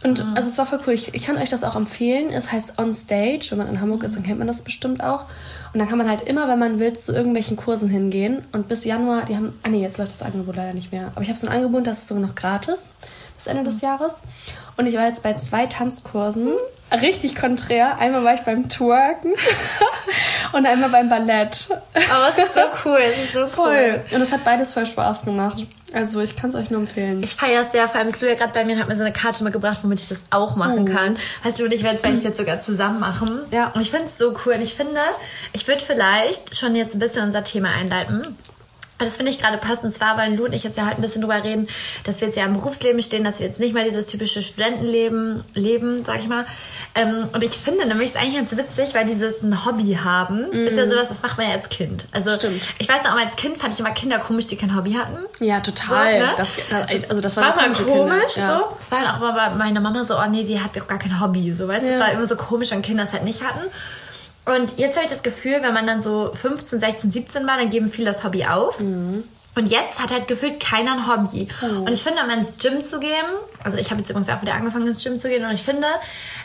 Und 0.03 0.23
mhm. 0.23 0.35
also 0.35 0.49
es 0.49 0.57
war 0.57 0.65
voll 0.65 0.79
cool. 0.85 0.93
Ich, 0.93 1.13
ich 1.13 1.23
kann 1.23 1.37
euch 1.37 1.49
das 1.49 1.63
auch 1.63 1.75
empfehlen. 1.75 2.31
Es 2.31 2.51
heißt 2.51 2.77
On 2.77 2.93
Stage. 2.93 3.47
Wenn 3.49 3.57
man 3.57 3.67
in 3.67 3.81
Hamburg 3.81 4.03
ist, 4.03 4.15
dann 4.15 4.23
kennt 4.23 4.39
man 4.39 4.47
das 4.47 4.61
bestimmt 4.61 5.03
auch. 5.03 5.25
Und 5.73 5.79
dann 5.79 5.89
kann 5.89 5.97
man 5.97 6.09
halt 6.09 6.21
immer, 6.21 6.47
wenn 6.47 6.59
man 6.59 6.79
will, 6.79 6.93
zu 6.93 7.13
irgendwelchen 7.13 7.57
Kursen 7.57 7.89
hingehen. 7.89 8.43
Und 8.51 8.67
bis 8.67 8.85
Januar, 8.85 9.25
die 9.25 9.35
haben. 9.35 9.57
Ah 9.63 9.69
nee, 9.69 9.81
jetzt 9.81 9.97
läuft 9.97 10.11
das 10.11 10.21
Angebot 10.21 10.55
leider 10.55 10.73
nicht 10.73 10.91
mehr. 10.91 11.11
Aber 11.15 11.21
ich 11.21 11.29
habe 11.29 11.39
so 11.39 11.47
ein 11.47 11.53
Angebot, 11.53 11.87
das 11.87 11.99
ist 11.99 12.07
sogar 12.07 12.25
noch 12.25 12.35
gratis 12.35 12.89
bis 13.35 13.47
Ende 13.47 13.63
mhm. 13.63 13.67
des 13.67 13.81
Jahres. 13.81 14.23
Und 14.77 14.87
ich 14.87 14.95
war 14.95 15.07
jetzt 15.07 15.23
bei 15.23 15.33
zwei 15.35 15.67
Tanzkursen. 15.67 16.53
Richtig 16.91 17.35
konträr. 17.35 17.97
Einmal 17.99 18.23
war 18.23 18.33
ich 18.33 18.41
beim 18.41 18.69
Twerken 18.69 19.33
und 20.53 20.65
einmal 20.65 20.89
beim 20.89 21.09
Ballett. 21.09 21.67
Aber 21.93 22.29
es 22.29 22.37
ist 22.37 22.53
so 22.53 22.61
cool. 22.85 22.99
Es 23.01 23.23
ist 23.23 23.33
so 23.33 23.47
voll. 23.47 24.01
Und 24.11 24.21
es 24.21 24.31
hat 24.31 24.43
beides 24.43 24.71
voll 24.71 24.85
Spaß 24.85 25.23
gemacht. 25.23 25.65
Also 25.95 26.19
ich 26.19 26.35
kann 26.35 26.49
es 26.49 26.55
euch 26.57 26.69
nur 26.69 26.81
empfehlen. 26.81 27.23
Ich 27.23 27.35
feiere 27.35 27.63
es 27.63 27.71
sehr. 27.71 27.87
Vor 27.87 27.99
allem 27.99 28.09
ist 28.09 28.21
Lu 28.21 28.27
ja 28.27 28.35
gerade 28.35 28.51
bei 28.51 28.65
mir 28.65 28.73
und 28.73 28.81
hat 28.81 28.89
mir 28.89 28.97
so 28.97 29.01
eine 29.01 29.13
Karte 29.13 29.45
mitgebracht, 29.45 29.79
womit 29.81 29.99
ich 29.99 30.09
das 30.09 30.23
auch 30.29 30.57
machen 30.57 30.89
oh. 30.89 30.93
kann. 30.93 31.17
Weißt 31.43 31.57
du, 31.57 31.63
und 31.63 31.73
ich 31.73 31.83
werde 31.83 31.99
es 32.03 32.23
jetzt 32.23 32.37
sogar 32.37 32.59
zusammen 32.59 32.99
machen. 32.99 33.39
Ja. 33.51 33.71
Und 33.73 33.81
ich 33.81 33.91
finde 33.91 34.07
es 34.07 34.17
so 34.17 34.35
cool. 34.45 34.53
Und 34.55 34.61
ich 34.61 34.73
finde, 34.73 34.99
ich 35.53 35.65
würde 35.67 35.83
vielleicht 35.83 36.57
schon 36.57 36.75
jetzt 36.75 36.95
ein 36.95 36.99
bisschen 36.99 37.23
unser 37.23 37.45
Thema 37.45 37.69
einleiten. 37.69 38.35
Das 38.97 39.17
finde 39.17 39.31
ich 39.31 39.39
gerade 39.39 39.57
passend, 39.57 39.93
zwar, 39.93 40.17
weil 40.17 40.35
Lu 40.35 40.45
und 40.45 40.53
ich 40.53 40.63
jetzt 40.63 40.77
ja 40.77 40.85
heute 40.85 40.95
ein 40.95 41.01
bisschen 41.01 41.21
drüber 41.21 41.43
reden, 41.43 41.67
dass 42.05 42.21
wir 42.21 42.29
jetzt 42.29 42.37
ja 42.37 42.45
im 42.45 42.53
Berufsleben 42.53 43.01
stehen, 43.01 43.25
dass 43.25 43.39
wir 43.39 43.47
jetzt 43.47 43.59
nicht 43.59 43.73
mehr 43.73 43.83
dieses 43.83 44.07
typische 44.07 44.41
Studentenleben 44.41 45.41
leben, 45.53 46.01
sag 46.03 46.19
ich 46.19 46.29
mal. 46.29 46.45
Ähm, 46.95 47.27
und 47.33 47.43
ich 47.43 47.51
finde 47.51 47.85
nämlich, 47.85 48.11
es 48.11 48.15
eigentlich 48.15 48.35
ganz 48.35 48.55
witzig, 48.55 48.95
weil 48.95 49.05
dieses 49.05 49.41
ein 49.41 49.65
Hobby 49.65 49.97
haben, 50.01 50.49
mm. 50.49 50.67
ist 50.67 50.77
ja 50.77 50.87
sowas, 50.87 51.09
das 51.09 51.21
macht 51.23 51.37
man 51.37 51.47
ja 51.47 51.53
als 51.53 51.67
Kind. 51.67 52.05
Also 52.13 52.35
Stimmt. 52.35 52.61
ich 52.79 52.87
weiß 52.87 53.03
noch, 53.03 53.17
als 53.17 53.35
Kind 53.35 53.57
fand 53.57 53.73
ich 53.73 53.81
immer 53.81 53.91
Kinder 53.91 54.19
komisch, 54.19 54.47
die 54.47 54.55
kein 54.55 54.75
Hobby 54.75 54.93
hatten. 54.93 55.17
Ja, 55.43 55.59
total. 55.59 56.13
So, 56.13 56.25
ne? 56.25 56.33
das, 56.37 57.09
also 57.09 57.21
das 57.21 57.35
war, 57.35 57.43
war 57.43 57.55
mal 57.55 57.73
komisch, 57.73 58.37
ja. 58.37 58.57
so. 58.57 58.75
Das 58.77 58.91
war 58.91 58.99
halt 58.99 59.09
auch 59.09 59.17
immer 59.17 59.33
bei 59.33 59.49
meiner 59.55 59.81
Mama 59.81 60.05
so, 60.05 60.17
oh 60.17 60.25
nee, 60.29 60.45
die 60.45 60.61
hat 60.61 60.77
doch 60.77 60.87
gar 60.87 60.99
kein 60.99 61.19
Hobby, 61.19 61.51
so, 61.51 61.67
weißt? 61.67 61.83
Ja. 61.83 61.91
Das 61.91 61.99
war 61.99 62.11
immer 62.13 62.25
so 62.25 62.37
komisch, 62.37 62.71
wenn 62.71 62.81
Kinder 62.81 63.03
es 63.03 63.11
halt 63.11 63.25
nicht 63.25 63.43
hatten. 63.43 63.65
Und 64.45 64.77
jetzt 64.77 64.95
habe 64.95 65.05
ich 65.05 65.11
das 65.11 65.23
Gefühl, 65.23 65.61
wenn 65.61 65.73
man 65.73 65.87
dann 65.87 66.01
so 66.01 66.31
15, 66.33 66.79
16, 66.79 67.11
17 67.11 67.47
war, 67.47 67.57
dann 67.57 67.69
geben 67.69 67.89
viele 67.89 68.07
das 68.07 68.23
Hobby 68.23 68.45
auf. 68.45 68.79
Mhm. 68.79 69.23
Und 69.55 69.67
jetzt 69.67 70.01
hat 70.01 70.11
halt 70.11 70.27
gefühlt 70.27 70.59
keiner 70.59 70.93
ein 70.93 71.07
Hobby. 71.07 71.47
Oh. 71.61 71.83
Und 71.83 71.91
ich 71.91 72.03
finde, 72.03 72.21
um 72.21 72.29
ins 72.29 72.57
Gym 72.57 72.83
zu 72.83 72.99
gehen, 72.99 73.25
also 73.63 73.77
ich 73.77 73.89
habe 73.89 74.01
jetzt 74.01 74.09
übrigens 74.09 74.29
auch 74.29 74.41
wieder 74.41 74.53
angefangen, 74.53 74.85
ins 74.85 75.01
Gym 75.01 75.17
zu 75.17 75.29
gehen, 75.29 75.45
und 75.45 75.51
ich 75.53 75.63
finde, 75.63 75.87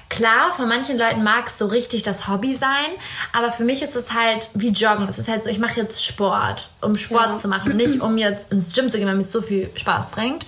klar, 0.09 0.53
von 0.55 0.69
manchen 0.69 0.97
Leuten 0.97 1.25
mag 1.25 1.49
es 1.49 1.59
so 1.59 1.67
richtig 1.67 2.05
das 2.05 2.29
Hobby 2.29 2.55
sein, 2.55 2.87
aber 3.33 3.51
für 3.51 3.65
mich 3.65 3.83
ist 3.83 3.97
es 3.97 4.15
halt 4.15 4.49
wie 4.55 4.69
Joggen. 4.69 5.09
Es 5.09 5.19
ist 5.19 5.29
halt 5.29 5.43
so, 5.43 5.51
ich 5.51 5.59
mache 5.59 5.81
jetzt 5.81 6.05
Sport, 6.07 6.71
um 6.81 6.97
Sport 6.97 7.31
ja. 7.31 7.37
zu 7.37 7.49
machen, 7.49 7.77
nicht 7.77 8.01
um 8.01 8.17
jetzt 8.17 8.53
ins 8.53 8.73
Gym 8.73 8.91
zu 8.91 8.99
gehen, 8.99 9.09
weil 9.09 9.17
mir 9.17 9.23
es 9.23 9.33
so 9.33 9.43
viel 9.43 9.71
Spaß 9.75 10.11
bringt. 10.11 10.47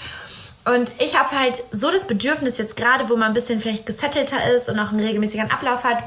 Und 0.65 0.93
ich 1.01 1.19
habe 1.19 1.37
halt 1.37 1.65
so 1.73 1.91
das 1.91 2.07
Bedürfnis 2.07 2.59
jetzt 2.59 2.77
gerade, 2.77 3.09
wo 3.09 3.17
man 3.17 3.29
ein 3.29 3.35
bisschen 3.35 3.61
vielleicht 3.61 3.87
gesettelter 3.87 4.55
ist 4.55 4.69
und 4.69 4.79
auch 4.79 4.91
einen 4.91 5.01
regelmäßigen 5.01 5.51
Ablauf 5.51 5.83
hat, 5.83 5.99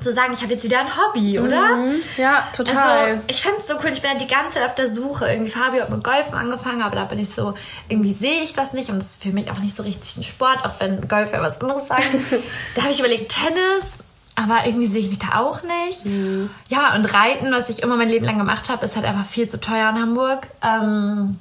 zu 0.00 0.12
sagen, 0.12 0.32
ich 0.32 0.42
habe 0.42 0.52
jetzt 0.52 0.64
wieder 0.64 0.80
ein 0.80 0.96
Hobby, 0.96 1.38
oder? 1.38 1.76
Mhm. 1.76 1.94
Ja, 2.16 2.48
total. 2.54 3.12
Also, 3.12 3.24
ich 3.26 3.44
es 3.44 3.66
so 3.66 3.74
cool. 3.82 3.90
Ich 3.92 4.02
bin 4.02 4.10
halt 4.10 4.20
die 4.20 4.26
ganze 4.26 4.58
Zeit 4.58 4.64
auf 4.64 4.74
der 4.74 4.88
Suche. 4.88 5.26
Irgendwie 5.26 5.50
Fabio 5.50 5.82
hat 5.82 5.90
mit 5.90 6.02
Golfen 6.02 6.34
angefangen, 6.34 6.82
aber 6.82 6.96
da 6.96 7.04
bin 7.04 7.18
ich 7.18 7.30
so, 7.30 7.54
irgendwie 7.88 8.12
sehe 8.12 8.42
ich 8.42 8.52
das 8.52 8.72
nicht 8.72 8.90
und 8.90 8.98
das 8.98 9.12
ist 9.12 9.22
für 9.22 9.30
mich 9.30 9.50
auch 9.50 9.58
nicht 9.58 9.76
so 9.76 9.82
richtig 9.82 10.16
ein 10.16 10.22
Sport, 10.22 10.64
auch 10.64 10.80
wenn 10.80 11.06
Golf 11.08 11.32
ja 11.32 11.40
was 11.40 11.60
anderes 11.60 11.88
sagen. 11.88 12.02
da 12.74 12.82
habe 12.82 12.92
ich 12.92 12.98
überlegt, 12.98 13.32
Tennis, 13.32 13.98
aber 14.34 14.66
irgendwie 14.66 14.86
sehe 14.86 15.00
ich 15.00 15.08
mich 15.08 15.18
da 15.18 15.40
auch 15.40 15.60
nicht. 15.62 16.04
Mhm. 16.06 16.50
Ja, 16.68 16.94
und 16.94 17.04
Reiten, 17.04 17.52
was 17.52 17.68
ich 17.68 17.82
immer 17.82 17.96
mein 17.96 18.08
Leben 18.08 18.24
lang 18.24 18.38
gemacht 18.38 18.70
habe, 18.70 18.84
ist 18.84 18.96
halt 18.96 19.04
einfach 19.04 19.26
viel 19.26 19.48
zu 19.48 19.60
teuer 19.60 19.90
in 19.90 20.00
Hamburg. 20.00 20.48
Ähm, 20.62 21.38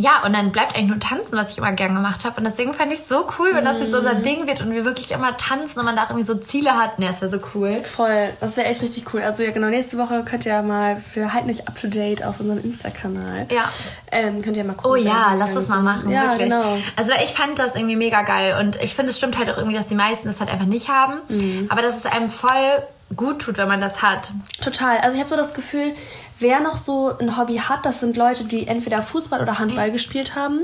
ja, 0.00 0.22
und 0.24 0.34
dann 0.34 0.50
bleibt 0.50 0.76
eigentlich 0.76 0.88
nur 0.88 0.98
tanzen, 0.98 1.36
was 1.36 1.52
ich 1.52 1.58
immer 1.58 1.72
gern 1.72 1.94
gemacht 1.94 2.24
habe. 2.24 2.38
Und 2.38 2.44
deswegen 2.44 2.72
fand 2.72 2.92
ich 2.92 3.00
es 3.00 3.08
so 3.08 3.26
cool, 3.38 3.50
wenn 3.54 3.64
das 3.64 3.78
jetzt 3.80 3.94
unser 3.94 4.14
mhm. 4.14 4.22
Ding 4.22 4.46
wird 4.46 4.62
und 4.62 4.72
wir 4.72 4.84
wirklich 4.84 5.10
immer 5.12 5.36
tanzen 5.36 5.78
und 5.78 5.84
man 5.84 5.94
da 5.94 6.04
irgendwie 6.04 6.24
so 6.24 6.34
Ziele 6.34 6.76
hat. 6.76 6.98
Ne, 6.98 7.06
das 7.06 7.20
wäre 7.20 7.30
so 7.30 7.38
cool. 7.54 7.82
Voll, 7.84 8.30
das 8.40 8.56
wäre 8.56 8.66
echt 8.66 8.82
richtig 8.82 9.12
cool. 9.12 9.20
Also 9.20 9.42
ja, 9.42 9.50
genau, 9.50 9.68
nächste 9.68 9.98
Woche 9.98 10.24
könnt 10.24 10.46
ihr 10.46 10.62
mal 10.62 10.96
für 10.96 11.34
halt 11.34 11.46
nicht 11.46 11.68
up 11.68 11.78
to 11.78 11.88
date 11.88 12.24
auf 12.24 12.40
unserem 12.40 12.64
Insta-Kanal. 12.64 13.46
Ja. 13.50 13.64
Ähm, 14.10 14.40
könnt 14.42 14.56
ihr 14.56 14.64
mal 14.64 14.74
gucken. 14.74 14.90
Oh 14.90 14.96
ja, 14.96 15.34
lass 15.36 15.54
das 15.54 15.68
mal 15.68 15.82
machen, 15.82 16.10
ja, 16.10 16.30
wirklich. 16.30 16.48
Genau. 16.48 16.78
Also 16.96 17.12
ich 17.22 17.30
fand 17.30 17.58
das 17.58 17.74
irgendwie 17.74 17.96
mega 17.96 18.22
geil 18.22 18.56
und 18.58 18.76
ich 18.82 18.94
finde, 18.94 19.10
es 19.10 19.18
stimmt 19.18 19.36
halt 19.38 19.50
auch 19.50 19.58
irgendwie, 19.58 19.76
dass 19.76 19.88
die 19.88 19.94
meisten 19.94 20.28
das 20.28 20.40
halt 20.40 20.50
einfach 20.50 20.66
nicht 20.66 20.88
haben. 20.88 21.20
Mhm. 21.28 21.66
Aber 21.68 21.82
dass 21.82 21.96
es 21.96 22.06
einem 22.06 22.30
voll 22.30 22.82
gut 23.14 23.40
tut, 23.40 23.58
wenn 23.58 23.68
man 23.68 23.80
das 23.80 24.02
hat. 24.02 24.32
Total. 24.60 24.98
Also 24.98 25.16
ich 25.16 25.20
habe 25.20 25.30
so 25.30 25.36
das 25.36 25.54
Gefühl, 25.54 25.94
wer 26.38 26.60
noch 26.60 26.76
so 26.76 27.16
ein 27.18 27.36
Hobby 27.36 27.56
hat, 27.56 27.84
das 27.84 28.00
sind 28.00 28.16
Leute, 28.16 28.44
die 28.44 28.66
entweder 28.66 29.02
Fußball 29.02 29.40
oder 29.40 29.58
Handball 29.58 29.90
gespielt 29.90 30.34
haben. 30.34 30.60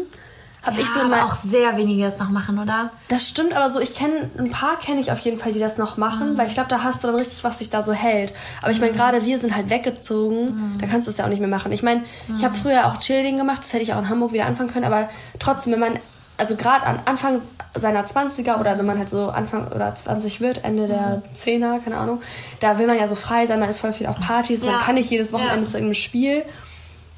Hab 0.62 0.74
ja, 0.74 0.80
ich 0.80 0.88
so 0.88 0.98
aber 0.98 1.24
auch 1.24 1.36
sehr 1.36 1.76
wenige 1.76 2.02
das 2.02 2.18
noch 2.18 2.30
machen, 2.30 2.58
oder? 2.58 2.90
Das 3.06 3.28
stimmt, 3.28 3.54
aber 3.54 3.70
so 3.70 3.78
ich 3.78 3.94
kenne 3.94 4.30
ein 4.36 4.50
paar 4.50 4.76
kenne 4.80 5.00
ich 5.00 5.12
auf 5.12 5.20
jeden 5.20 5.38
Fall, 5.38 5.52
die 5.52 5.60
das 5.60 5.78
noch 5.78 5.96
machen, 5.96 6.32
mhm. 6.32 6.38
weil 6.38 6.48
ich 6.48 6.54
glaube, 6.54 6.68
da 6.68 6.82
hast 6.82 7.04
du 7.04 7.06
dann 7.06 7.16
richtig, 7.16 7.44
was 7.44 7.60
sich 7.60 7.70
da 7.70 7.84
so 7.84 7.92
hält. 7.92 8.34
Aber 8.62 8.72
ich 8.72 8.80
meine, 8.80 8.92
mhm. 8.92 8.96
gerade 8.96 9.24
wir 9.24 9.38
sind 9.38 9.54
halt 9.54 9.70
weggezogen, 9.70 10.74
mhm. 10.74 10.78
da 10.80 10.88
kannst 10.88 11.06
du 11.06 11.12
es 11.12 11.18
ja 11.18 11.24
auch 11.24 11.28
nicht 11.28 11.38
mehr 11.38 11.48
machen. 11.48 11.70
Ich 11.70 11.84
meine, 11.84 12.04
ich 12.34 12.44
habe 12.44 12.56
mhm. 12.56 12.60
früher 12.60 12.86
auch 12.86 12.98
Chilling 12.98 13.36
gemacht, 13.36 13.60
das 13.60 13.72
hätte 13.72 13.84
ich 13.84 13.92
auch 13.92 13.98
in 13.98 14.08
Hamburg 14.08 14.32
wieder 14.32 14.46
anfangen 14.46 14.70
können, 14.72 14.86
aber 14.86 15.08
trotzdem, 15.38 15.72
wenn 15.72 15.80
man 15.80 16.00
also 16.36 16.56
gerade 16.56 16.84
an 16.84 17.00
Anfang 17.04 17.40
seiner 17.74 18.06
20er 18.06 18.60
oder 18.60 18.78
wenn 18.78 18.86
man 18.86 18.98
halt 18.98 19.10
so 19.10 19.28
Anfang 19.28 19.68
oder 19.68 19.94
20 19.94 20.40
wird, 20.40 20.64
Ende 20.64 20.86
der 20.86 21.22
10er, 21.34 21.82
keine 21.82 21.98
Ahnung, 21.98 22.22
da 22.60 22.78
will 22.78 22.86
man 22.86 22.98
ja 22.98 23.08
so 23.08 23.14
frei 23.14 23.46
sein, 23.46 23.60
man 23.60 23.68
ist 23.68 23.78
voll 23.78 23.92
viel 23.92 24.06
auf 24.06 24.18
Partys, 24.18 24.62
ja. 24.64 24.72
man 24.72 24.80
kann 24.80 24.94
nicht 24.94 25.10
jedes 25.10 25.32
Wochenende 25.32 25.64
ja. 25.64 25.66
zu 25.66 25.76
irgendeinem 25.76 25.94
Spiel. 25.94 26.42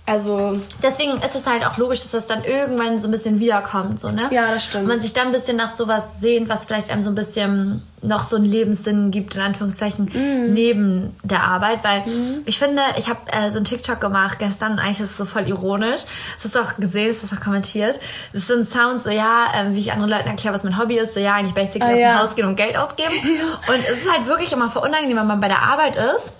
Also. 0.08 0.58
Deswegen 0.82 1.18
ist 1.18 1.34
es 1.34 1.46
halt 1.46 1.66
auch 1.66 1.76
logisch, 1.76 2.00
dass 2.00 2.12
das 2.12 2.26
dann 2.26 2.42
irgendwann 2.44 2.98
so 2.98 3.08
ein 3.08 3.10
bisschen 3.10 3.40
wiederkommt, 3.40 4.00
so, 4.00 4.10
ne? 4.10 4.22
Ja, 4.30 4.52
das 4.54 4.64
stimmt. 4.64 4.84
Und 4.84 4.88
man 4.88 5.00
sich 5.00 5.12
dann 5.12 5.26
ein 5.26 5.32
bisschen 5.32 5.56
nach 5.56 5.74
sowas 5.76 6.20
sehnt, 6.20 6.48
was 6.48 6.64
vielleicht 6.64 6.90
einem 6.90 7.02
so 7.02 7.10
ein 7.10 7.14
bisschen 7.14 7.82
noch 8.00 8.26
so 8.26 8.36
einen 8.36 8.44
Lebenssinn 8.44 9.10
gibt, 9.10 9.34
in 9.34 9.40
Anführungszeichen, 9.42 10.06
mm. 10.06 10.52
neben 10.52 11.16
der 11.24 11.42
Arbeit. 11.42 11.84
Weil 11.84 12.00
mm. 12.02 12.42
ich 12.46 12.58
finde, 12.58 12.80
ich 12.96 13.08
habe 13.08 13.20
äh, 13.26 13.50
so 13.50 13.58
ein 13.58 13.64
TikTok 13.64 14.00
gemacht 14.00 14.38
gestern 14.38 14.72
und 14.72 14.78
eigentlich 14.78 15.00
ist 15.00 15.10
es 15.10 15.16
so 15.16 15.24
voll 15.24 15.48
ironisch. 15.48 16.02
Es 16.38 16.44
ist 16.44 16.56
auch 16.56 16.76
gesehen, 16.76 17.10
es 17.10 17.22
ist 17.22 17.32
auch 17.34 17.40
kommentiert. 17.40 17.98
Es 18.32 18.40
ist 18.40 18.48
so 18.48 18.54
ein 18.54 18.64
Sound, 18.64 19.02
so 19.02 19.10
ja, 19.10 19.46
äh, 19.54 19.74
wie 19.74 19.80
ich 19.80 19.92
anderen 19.92 20.10
Leuten 20.10 20.28
erkläre, 20.28 20.54
was 20.54 20.64
mein 20.64 20.78
Hobby 20.78 20.96
ist, 20.96 21.14
so 21.14 21.20
ja, 21.20 21.34
eigentlich 21.34 21.54
basically 21.54 21.82
ah, 21.82 21.92
aus 21.92 21.98
ja. 21.98 22.12
dem 22.12 22.18
Haus 22.20 22.34
gehen 22.36 22.46
und 22.46 22.56
Geld 22.56 22.76
ausgeben. 22.76 23.14
und 23.68 23.80
es 23.80 24.04
ist 24.04 24.10
halt 24.10 24.26
wirklich 24.26 24.52
immer 24.52 24.70
voll 24.70 24.86
unangenehm, 24.88 25.18
wenn 25.18 25.26
man 25.26 25.40
bei 25.40 25.48
der 25.48 25.62
Arbeit 25.62 25.96
ist 25.96 26.32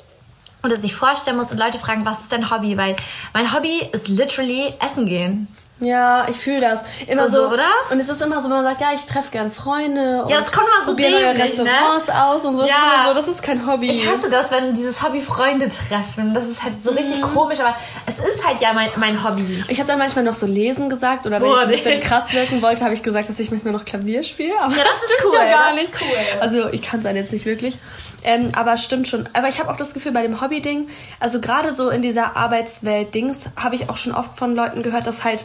und 0.68 0.74
es 0.74 0.82
sich 0.82 0.94
vorstellen 0.94 1.38
muss 1.38 1.50
und 1.50 1.58
Leute 1.58 1.78
fragen, 1.78 2.04
was 2.04 2.20
ist 2.20 2.32
dein 2.32 2.50
Hobby? 2.50 2.76
Weil 2.76 2.94
mein 3.32 3.54
Hobby 3.54 3.88
ist 3.92 4.08
literally 4.08 4.74
essen 4.80 5.06
gehen. 5.06 5.48
Ja, 5.80 6.26
ich 6.28 6.36
fühle 6.36 6.60
das. 6.60 6.82
Immer 7.06 7.22
also, 7.22 7.36
so, 7.36 7.48
oder? 7.54 7.68
Und 7.90 8.00
es 8.00 8.08
ist 8.08 8.20
immer 8.20 8.42
so, 8.42 8.48
man 8.48 8.64
sagt, 8.64 8.80
ja, 8.80 8.88
ich 8.94 9.02
treffe 9.02 9.30
gern 9.30 9.52
Freunde. 9.52 10.24
Ja, 10.28 10.38
es 10.40 10.50
kommt 10.50 10.66
mal 10.66 10.84
so 10.84 10.92
dämlich, 10.92 11.20
ne? 11.20 11.38
Restaurants 11.38 12.08
ne? 12.08 12.24
aus 12.24 12.44
und 12.44 12.56
so. 12.56 12.66
Ja. 12.66 13.06
So, 13.06 13.14
das 13.14 13.28
ist 13.28 13.42
kein 13.44 13.64
Hobby. 13.64 13.88
Ich 13.88 14.04
hasse 14.08 14.28
das, 14.28 14.50
wenn 14.50 14.74
dieses 14.74 15.02
Hobby 15.04 15.20
Freunde 15.20 15.68
treffen. 15.68 16.34
Das 16.34 16.48
ist 16.48 16.64
halt 16.64 16.82
so 16.82 16.90
mhm. 16.90 16.98
richtig 16.98 17.22
komisch, 17.22 17.60
aber 17.60 17.76
es 18.06 18.18
ist 18.18 18.44
halt 18.44 18.60
ja 18.60 18.72
mein, 18.72 18.88
mein 18.96 19.22
Hobby. 19.22 19.62
Ich 19.68 19.78
habe 19.78 19.86
dann 19.86 20.00
manchmal 20.00 20.24
noch 20.24 20.34
so 20.34 20.46
lesen 20.46 20.90
gesagt 20.90 21.26
oder 21.26 21.40
wenn 21.40 21.46
Boah, 21.46 21.58
ich 21.58 21.62
ein 21.62 21.70
bisschen 21.70 22.00
krass 22.00 22.32
wirken 22.32 22.60
wollte, 22.60 22.82
habe 22.82 22.94
ich 22.94 23.04
gesagt, 23.04 23.28
dass 23.28 23.38
ich 23.38 23.52
manchmal 23.52 23.72
noch 23.72 23.84
Klavier 23.84 24.24
spiele. 24.24 24.54
Aber 24.60 24.74
ja, 24.74 24.82
das, 24.82 25.02
das 25.02 25.02
ist 25.02 25.24
cool. 25.26 25.34
Ja 25.34 25.48
gar 25.48 25.74
nicht. 25.74 25.92
Cool. 26.00 26.40
Also 26.40 26.68
ich 26.72 26.82
kann 26.82 26.98
es 26.98 27.04
jetzt 27.04 27.32
nicht 27.32 27.46
wirklich. 27.46 27.78
Ähm, 28.24 28.50
aber 28.54 28.76
stimmt 28.76 29.08
schon. 29.08 29.28
Aber 29.32 29.48
ich 29.48 29.60
habe 29.60 29.70
auch 29.70 29.76
das 29.76 29.94
Gefühl, 29.94 30.12
bei 30.12 30.22
dem 30.22 30.40
Hobby-Ding, 30.40 30.88
also 31.20 31.40
gerade 31.40 31.74
so 31.74 31.88
in 31.90 32.02
dieser 32.02 32.36
Arbeitswelt-Dings, 32.36 33.50
habe 33.56 33.76
ich 33.76 33.88
auch 33.88 33.96
schon 33.96 34.12
oft 34.12 34.36
von 34.36 34.54
Leuten 34.54 34.82
gehört, 34.82 35.06
dass 35.06 35.24
halt 35.24 35.44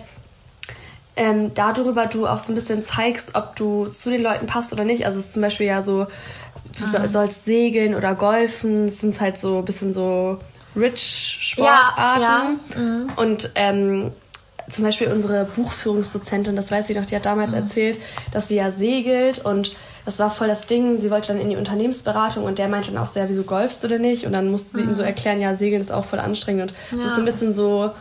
ähm, 1.16 1.54
darüber 1.54 2.08
du 2.08 2.28
auch 2.28 2.40
so 2.40 2.52
ein 2.52 2.56
bisschen 2.56 2.84
zeigst, 2.84 3.36
ob 3.36 3.56
du 3.56 3.88
zu 3.88 4.10
den 4.10 4.24
Leuten 4.24 4.48
passt 4.48 4.74
oder 4.74 4.84
nicht. 4.84 5.06
Also 5.06 5.20
es 5.20 5.28
ist 5.28 5.34
zum 5.34 5.44
Beispiel 5.44 5.68
ja 5.68 5.82
so, 5.82 6.08
du 6.78 6.98
Aha. 6.98 7.08
sollst 7.08 7.46
segeln 7.46 7.94
oder 7.94 8.16
golfen, 8.16 8.90
sind 8.90 9.20
halt 9.22 9.38
so 9.38 9.60
ein 9.60 9.66
bisschen 9.66 9.94
so 9.94 10.40
Rich-Sportarten. 10.76 12.22
Ja, 12.22 12.56
ja. 12.76 12.80
Mhm. 12.80 13.10
Und 13.16 13.52
ähm, 13.56 14.12
zum 14.70 14.84
Beispiel 14.84 15.08
unsere 15.08 15.46
Buchführungsdozentin, 15.46 16.56
das 16.56 16.72
weiß 16.72 16.90
ich 16.90 16.98
noch, 16.98 17.06
die 17.06 17.16
hat 17.16 17.26
damals 17.26 17.52
mhm. 17.52 17.58
erzählt, 17.58 18.02
dass 18.32 18.48
sie 18.48 18.56
ja 18.56 18.72
segelt 18.72 19.46
und 19.46 19.76
das 20.06 20.20
war 20.20 20.30
voll 20.30 20.48
das 20.48 20.68
Ding. 20.68 21.00
Sie 21.00 21.12
wollte 21.12 21.30
dann 21.30 21.40
in 21.40 21.50
die 21.50 21.56
Unternehmensberatung 21.56 22.44
und 22.44 22.60
der 22.60 22.68
meinte 22.68 22.92
dann 22.92 23.02
auch 23.02 23.08
so, 23.08 23.20
ja, 23.20 23.30
wieso 23.30 23.44
golfst 23.44 23.84
du 23.84 23.88
denn 23.88 24.02
nicht? 24.02 24.26
Und 24.26 24.34
dann 24.34 24.52
musste 24.52 24.78
sie 24.78 24.84
mhm. 24.84 24.90
ihm 24.90 24.96
so 24.96 25.04
erklären, 25.04 25.40
ja, 25.40 25.56
Segeln 25.56 25.82
ist 25.82 25.92
auch 25.92 26.06
voll 26.06 26.20
anstrengend. 26.20 26.74
Und 26.92 26.98
ja. 26.98 27.04
das 27.04 27.14
ist 27.14 27.20
ein 27.20 27.26
bisschen 27.26 27.54
so, 27.54 27.92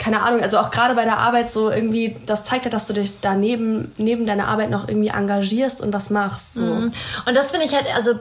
keine 0.00 0.22
Ahnung, 0.22 0.42
also 0.42 0.58
auch 0.58 0.70
gerade 0.70 0.94
bei 0.94 1.04
der 1.04 1.18
Arbeit 1.18 1.50
so 1.50 1.70
irgendwie, 1.70 2.16
das 2.24 2.44
zeigt 2.44 2.64
ja, 2.64 2.70
dass 2.70 2.86
du 2.86 2.94
dich 2.94 3.20
daneben, 3.20 3.92
neben 3.98 4.24
deiner 4.24 4.48
Arbeit 4.48 4.70
noch 4.70 4.88
irgendwie 4.88 5.08
engagierst 5.08 5.82
und 5.82 5.92
was 5.92 6.08
machst. 6.08 6.54
So. 6.54 6.62
Mhm. 6.62 6.92
Und 7.26 7.36
das 7.36 7.50
finde 7.50 7.66
ich 7.66 7.74
halt, 7.74 7.84
also 7.94 8.12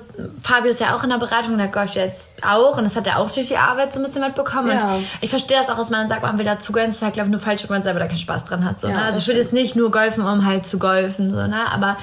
Fabio 0.41 0.71
ist 0.71 0.81
ja 0.81 0.95
auch 0.95 1.03
in 1.03 1.09
der 1.09 1.17
Beratung, 1.17 1.57
der 1.57 1.69
golft 1.69 1.95
jetzt 1.95 2.33
auch 2.45 2.77
und 2.77 2.83
das 2.83 2.97
hat 2.97 3.07
er 3.07 3.17
auch 3.19 3.31
durch 3.31 3.47
die 3.47 3.57
Arbeit 3.57 3.93
so 3.93 3.99
ein 3.99 4.05
bisschen 4.05 4.21
mitbekommen. 4.21 4.77
Ja. 4.77 4.95
Und 4.95 5.05
ich 5.21 5.29
verstehe 5.29 5.57
das 5.57 5.69
auch, 5.69 5.77
dass 5.77 5.89
man 5.89 6.09
sagt, 6.09 6.21
man 6.21 6.37
will 6.37 6.45
dazugehören, 6.45 6.89
das 6.89 6.97
ist 6.97 7.01
halt, 7.01 7.13
glaube 7.13 7.27
ich, 7.27 7.31
nur 7.31 7.39
falsch, 7.39 7.63
wenn 7.63 7.77
man 7.77 7.83
selber 7.83 7.99
da 7.99 8.07
keinen 8.07 8.17
Spaß 8.17 8.43
dran 8.43 8.65
hat. 8.65 8.81
So, 8.81 8.89
ja, 8.89 8.97
ne? 8.97 9.03
Also 9.03 9.19
ich 9.19 9.27
will 9.27 9.37
jetzt 9.37 9.53
nicht 9.53 9.77
nur 9.77 9.89
golfen, 9.89 10.25
um 10.25 10.45
halt 10.45 10.65
zu 10.65 10.79
golfen, 10.79 11.29
so, 11.29 11.37
ne? 11.37 11.71
aber 11.71 11.97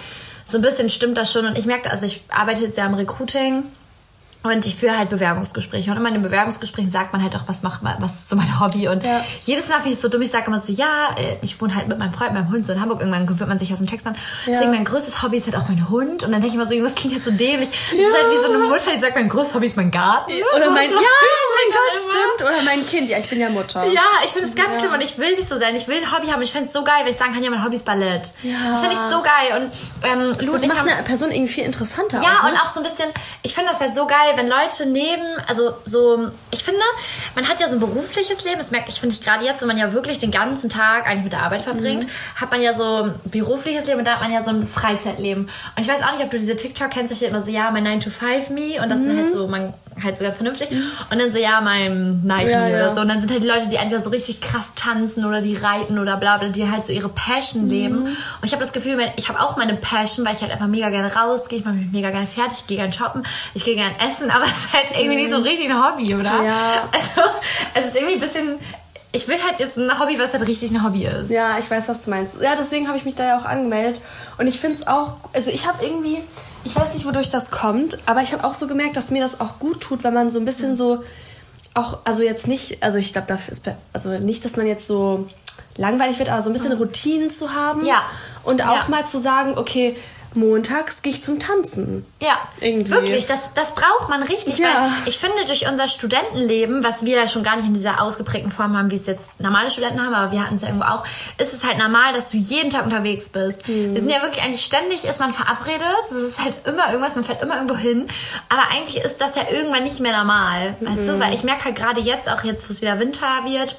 so 0.47 0.59
ein 0.59 0.63
bisschen 0.63 0.89
stimmt 0.89 1.19
das 1.19 1.33
schon. 1.33 1.47
Und 1.47 1.59
ich 1.59 1.67
merke, 1.67 1.91
also 1.91 2.07
ich 2.07 2.23
arbeite 2.29 2.65
jetzt 2.65 2.79
ja 2.79 2.87
im 2.87 2.95
Recruiting 2.95 3.65
und 4.47 4.67
ich 4.67 4.77
führe 4.77 4.97
halt 4.97 5.11
Bewerbungsgespräche. 5.11 5.91
Und 5.91 5.97
in 5.97 6.03
meinen 6.03 6.23
Bewerbungsgesprächen 6.23 6.91
sagt 6.91 7.13
man 7.13 7.23
halt 7.23 7.35
auch, 7.37 7.43
was 7.47 7.63
macht 7.63 7.83
man, 7.83 7.97
was 8.01 8.15
ist 8.15 8.31
so 8.31 8.37
mein 8.37 8.61
Hobby. 8.61 8.89
Und 8.89 9.05
ja. 9.05 9.25
jedes 9.43 9.69
Mal 9.69 9.77
finde 9.77 9.91
ich 9.91 9.95
es 9.95 10.03
so 10.03 10.09
dumm, 10.09 10.23
ich 10.23 10.31
sage 10.31 10.47
immer 10.47 10.61
so, 10.61 10.73
ja, 10.73 11.15
äh, 11.17 11.37
ich 11.43 11.61
wohne 11.61 11.75
halt 11.75 11.89
mit 11.89 11.99
meinem 11.99 12.13
Freund, 12.13 12.35
meinem 12.35 12.51
Hund 12.51 12.67
so 12.67 12.73
in 12.73 12.81
Hamburg. 12.81 13.01
Irgendwann 13.01 13.27
gewöhnt 13.27 13.49
man 13.49 13.59
sich 13.59 13.73
aus 13.73 13.79
dem 13.79 13.87
Text 13.87 14.07
an. 14.07 14.15
Ja. 14.47 14.53
Deswegen 14.53 14.71
mein 14.73 14.85
größtes 14.85 15.23
Hobby 15.23 15.37
ist 15.37 15.47
halt 15.47 15.57
auch 15.57 15.69
mein 15.69 15.89
Hund. 15.89 16.23
Und 16.23 16.33
dann 16.33 16.41
denke 16.41 16.49
ich 16.49 16.55
immer 16.55 16.69
so, 16.69 16.79
das 16.79 16.95
klingt 16.95 17.15
halt 17.15 17.25
so 17.25 17.31
dämlich. 17.31 17.71
Das 17.71 17.93
ja. 17.93 18.07
ist 18.07 18.15
halt 18.15 18.33
wie 18.33 18.47
so 18.47 18.53
eine 18.53 18.65
Mutter, 18.65 18.91
die 18.93 18.99
sagt, 18.99 19.17
mein 19.17 19.29
größtes 19.29 19.55
Hobby 19.55 19.67
ist 19.67 19.77
mein 19.77 19.91
Garten. 19.91 20.33
Oder 20.55 20.71
mein, 20.71 20.91
ja, 20.91 20.97
mein 20.97 21.73
Gott, 21.73 22.01
stimmt. 22.01 22.49
Oder 22.49 22.63
mein 22.63 22.87
Kind. 22.87 23.09
Ja, 23.09 23.19
ich 23.19 23.29
bin 23.29 23.41
ja 23.41 23.49
Mutter. 23.49 23.85
Ja, 23.87 24.07
ich 24.25 24.31
finde 24.31 24.49
es 24.49 24.55
ganz 24.55 24.79
schlimm 24.79 24.93
und 24.93 25.01
ich 25.01 25.19
will 25.19 25.35
nicht 25.37 25.49
so 25.49 25.59
sein. 25.59 25.75
Ich 25.75 25.89
will 25.89 25.97
ein 25.97 26.13
Hobby 26.17 26.29
haben. 26.29 26.43
Ich 26.43 26.53
finde 26.53 26.69
es 26.69 26.73
so 26.73 26.85
geil, 26.85 27.01
wenn 27.03 27.13
ich 27.13 27.19
sagen 27.19 27.33
kann, 27.33 27.43
ja, 27.43 27.51
mein 27.51 27.65
Hobby 27.65 27.77
ist 27.77 27.87
Ballett. 27.87 28.33
Das 28.43 28.81
finde 28.81 28.95
ich 28.95 29.13
so 29.13 29.23
geil. 29.23 29.61
Und 29.61 29.73
ähm, 30.03 30.47
Lu 30.47 30.53
das 30.53 30.67
macht 30.67 30.79
haben, 30.79 30.89
eine 30.89 31.03
Person 31.03 31.31
irgendwie 31.31 31.53
viel 31.53 31.65
interessanter. 31.65 32.23
Ja, 32.23 32.41
auch, 32.41 32.45
ne? 32.45 32.51
und 32.51 32.57
auch 32.59 32.73
so 32.73 32.81
ein 32.81 32.85
bisschen, 32.85 33.09
ich 33.43 33.55
finde 33.55 33.71
das 33.71 33.81
halt 33.81 33.95
so 33.95 34.07
geil, 34.07 34.36
wenn 34.37 34.49
Leute 34.49 34.87
neben 34.87 35.25
also 35.47 35.75
so, 35.85 36.29
ich 36.51 36.65
finde, 36.65 36.81
man 37.35 37.49
hat 37.49 37.61
ja 37.61 37.69
so 37.69 37.75
ein 37.75 37.81
berufliches 37.81 38.45
Leben, 38.45 38.59
das 38.59 38.71
merke 38.71 38.91
ich, 38.91 39.01
finde 39.01 39.15
ich 39.15 39.23
gerade 39.23 39.45
jetzt, 39.45 39.61
wenn 39.61 39.69
man 39.69 39.79
ja 39.79 39.93
wirklich 39.93 40.19
den 40.19 40.31
ganzen 40.31 40.69
Tag 40.69 41.07
eigentlich 41.07 41.25
mit 41.25 41.33
der 41.33 41.43
Arbeit 41.43 41.63
verbringt, 41.63 42.05
mhm. 42.05 42.41
hat 42.41 42.51
man 42.51 42.63
ja 42.63 42.75
so 42.75 43.05
ein 43.05 43.15
berufliches 43.25 43.87
Leben 43.87 44.01
und 44.01 44.07
da 44.07 44.15
hat 44.15 44.23
man 44.23 44.33
ja 44.33 44.43
so 44.43 44.51
ein 44.51 44.67
Freizeitleben. 44.67 45.45
Und 45.45 45.83
ich 45.83 45.89
weiß 45.89 46.03
auch 46.03 46.13
nicht, 46.13 46.25
ob 46.25 46.31
du 46.31 46.39
diese 46.39 46.57
TikTok 46.57 46.91
kennst, 46.91 47.13
ich 47.13 47.23
immer 47.23 47.43
so, 47.43 47.51
ja, 47.51 47.71
mein 47.71 47.85
9 47.85 48.01
to 48.01 48.11
5 48.11 48.51
me 48.51 48.81
und 48.83 48.89
das 48.89 49.01
mhm. 49.01 49.11
ist 49.11 49.17
halt 49.17 49.33
so, 49.33 49.47
man 49.49 49.75
halt 50.03 50.19
so 50.19 50.25
ganz 50.25 50.37
vernünftig. 50.37 50.71
Mhm. 50.71 50.83
Und 51.11 51.19
dann 51.19 51.33
so, 51.33 51.39
ja, 51.39 51.61
mein 51.61 52.23
Night 52.25 52.49
ja, 52.49 52.69
ja. 52.69 52.77
oder 52.77 52.95
so. 52.95 53.01
Und 53.01 53.09
dann 53.09 53.21
sind 53.21 53.31
halt 53.31 53.43
die 53.43 53.49
Leute, 53.49 53.69
die 53.69 53.77
entweder 53.77 54.01
so 54.01 54.11
richtig 54.11 54.41
krass 54.41 54.73
tanzen 54.75 55.25
oder 55.25 55.41
die 55.41 55.55
reiten 55.55 55.99
oder 55.99 56.17
bla 56.17 56.37
bla, 56.37 56.49
die 56.49 56.71
halt 56.71 56.87
so 56.87 56.93
ihre 56.93 57.09
Passion 57.09 57.65
mhm. 57.65 57.71
leben. 57.71 57.99
Und 57.99 58.45
ich 58.45 58.53
habe 58.53 58.63
das 58.63 58.73
Gefühl, 58.73 58.99
ich 59.17 59.29
habe 59.29 59.41
auch 59.41 59.57
meine 59.57 59.75
Passion, 59.75 60.27
weil 60.27 60.35
ich 60.35 60.43
halt 60.43 60.53
einfach 60.53 60.67
mega 60.67 60.91
gerne 60.91 61.15
rausgehe, 61.15 61.61
ich 61.61 61.65
mache 61.65 61.77
mich 61.77 61.93
mega 61.93 62.11
gerne 62.11 62.27
fertig, 62.27 62.59
ich 62.61 62.67
gehe 62.67 62.77
gerne 62.77 62.93
shoppen, 62.93 63.23
ich 63.55 63.65
gehe 63.65 63.75
gerne 63.75 63.95
essen, 64.01 64.31
aber 64.37 64.45
es 64.45 64.67
ist 64.67 64.73
halt 64.73 64.91
irgendwie 64.91 65.17
mhm. 65.17 65.23
nicht 65.23 65.31
so 65.31 65.39
mhm. 65.39 65.45
richtig 65.45 65.71
ein 65.71 65.83
Hobby, 65.83 66.15
oder? 66.15 66.43
Ja. 66.43 66.89
Also, 66.93 67.31
es 67.75 67.87
ist 67.87 67.97
irgendwie 67.97 68.15
ein 68.15 68.21
bisschen 68.21 68.59
ich 69.13 69.27
will 69.29 69.39
halt 69.43 69.59
jetzt 69.61 69.79
ein 69.79 69.99
Hobby, 69.99 70.19
was 70.19 70.35
halt 70.35 70.47
richtig 70.47 70.71
ein 70.73 70.85
Hobby 70.85 71.07
ist. 71.07 71.31
Ja, 71.31 71.59
ich 71.59 71.71
weiß, 71.71 71.89
was 71.89 72.05
du 72.05 72.11
meinst. 72.11 72.35
Ja, 72.41 72.55
deswegen 72.55 72.87
habe 72.87 72.99
ich 72.99 73.05
mich 73.05 73.15
da 73.15 73.27
ja 73.27 73.39
auch 73.39 73.47
angemeldet. 73.47 74.03
Und 74.37 74.47
ich 74.47 74.61
finde 74.61 74.77
es 74.77 74.87
auch, 74.87 75.17
also 75.33 75.51
ich 75.51 75.67
habe 75.67 75.83
irgendwie, 75.83 76.23
ich 76.67 76.75
weiß 76.75 76.95
nicht, 76.95 77.07
wodurch 77.07 77.31
das 77.31 77.51
kommt, 77.51 77.99
aber 78.07 78.23
ich 78.23 78.33
habe 78.33 78.45
auch 78.45 78.55
so 78.55 78.67
gemerkt, 78.67 78.97
dass 78.97 79.11
mir 79.11 79.23
das 79.23 79.41
auch 79.41 79.59
gut 79.61 79.81
tut, 79.81 80.03
wenn 80.03 80.13
man 80.13 80.31
so 80.31 80.39
ein 80.41 80.45
bisschen 80.45 80.77
so 80.77 81.05
auch, 81.75 81.99
also 82.05 82.23
jetzt 82.23 82.49
nicht, 82.49 82.83
also 82.83 82.99
ich 82.99 83.13
glaube, 83.13 83.29
dafür 83.29 83.53
ist, 83.53 83.71
also 83.93 84.19
nicht, 84.19 84.45
dass 84.45 84.57
man 84.57 84.67
jetzt 84.67 84.87
so 84.87 85.29
langweilig 85.77 86.19
wird, 86.19 86.29
aber 86.29 86.43
so 86.43 86.51
ein 86.51 86.55
bisschen 86.55 86.73
Routinen 86.73 87.31
zu 87.31 87.55
haben. 87.55 87.85
Ja. 87.85 88.03
Und 88.45 88.63
auch 88.63 88.85
ja. 88.85 88.89
mal 88.89 89.07
zu 89.07 89.21
sagen, 89.21 89.57
okay, 89.57 89.97
montags 90.37 91.03
gehe 91.03 91.13
ich 91.13 91.23
zum 91.23 91.39
Tanzen. 91.39 92.07
Ja, 92.21 92.37
irgendwie. 92.61 92.93
Wirklich, 92.93 93.27
das, 93.27 93.55
das 93.55 93.75
braucht 93.75 94.09
man 94.09 94.23
richtig. 94.23 94.59
Ja. 94.59 94.93
Ich 95.07 95.19
finde, 95.19 95.45
durch 95.47 95.69
unser 95.69 95.89
Studentenleben, 95.89 96.85
was 96.85 97.05
wir 97.05 97.17
ja 97.17 97.29
schon 97.29 97.43
gar 97.43 97.57
nicht 97.57 97.67
in 97.67 97.75
dieser 97.75 98.01
ausgeprägten 98.01 98.53
Form 98.53 98.77
haben, 98.77 98.91
wie 98.91 98.97
es 98.97 99.07
jetzt 99.07 99.41
normale 99.41 99.71
Studenten 99.71 100.05
haben, 100.05 100.15
aber 100.15 100.33
wir 100.33 100.43
hatten 100.43 100.57
es 100.57 100.63
ja 100.63 100.69
irgendwo 100.69 100.87
auch, 100.87 101.05
ist 101.39 101.55
es 101.55 101.65
halt 101.65 101.79
normal, 101.79 102.13
dass 102.13 102.31
du 102.31 102.37
jeden 102.37 102.71
Tag 102.71 102.85
unterwegs 102.85 103.29
bist. 103.29 103.67
Mhm. 103.69 103.95
Wir 103.95 104.01
sind 104.01 104.11
ja 104.11 104.23
wirklich 104.23 104.43
eigentlich 104.43 104.65
ständig, 104.65 105.05
ist 105.05 105.21
man 105.21 105.33
verabredet. 105.33 105.83
Es 106.05 106.13
ist 106.13 106.43
halt 106.43 106.55
immer 106.65 106.91
irgendwas, 106.91 107.15
man 107.15 107.25
fährt 107.25 107.43
immer 107.43 107.57
irgendwo 107.57 107.77
hin. 107.77 108.07
Aber 108.49 108.63
eigentlich 108.71 109.03
ist 109.03 109.21
das 109.21 109.35
ja 109.37 109.43
irgendwann 109.51 109.85
nicht 109.85 110.01
mehr 110.01 110.17
normal. 110.17 110.77
Mhm. 110.81 110.87
Weißt 110.87 111.09
du, 111.09 111.13
mhm. 111.13 111.21
weil 111.21 111.35
ich 111.35 111.43
merke 111.43 111.65
halt 111.65 111.77
gerade 111.77 112.01
jetzt, 112.01 112.31
auch 112.31 112.45
jetzt, 112.45 112.69
wo 112.69 112.73
es 112.73 112.83
wieder 112.83 112.99
Winter 112.99 113.45
wird, 113.45 113.77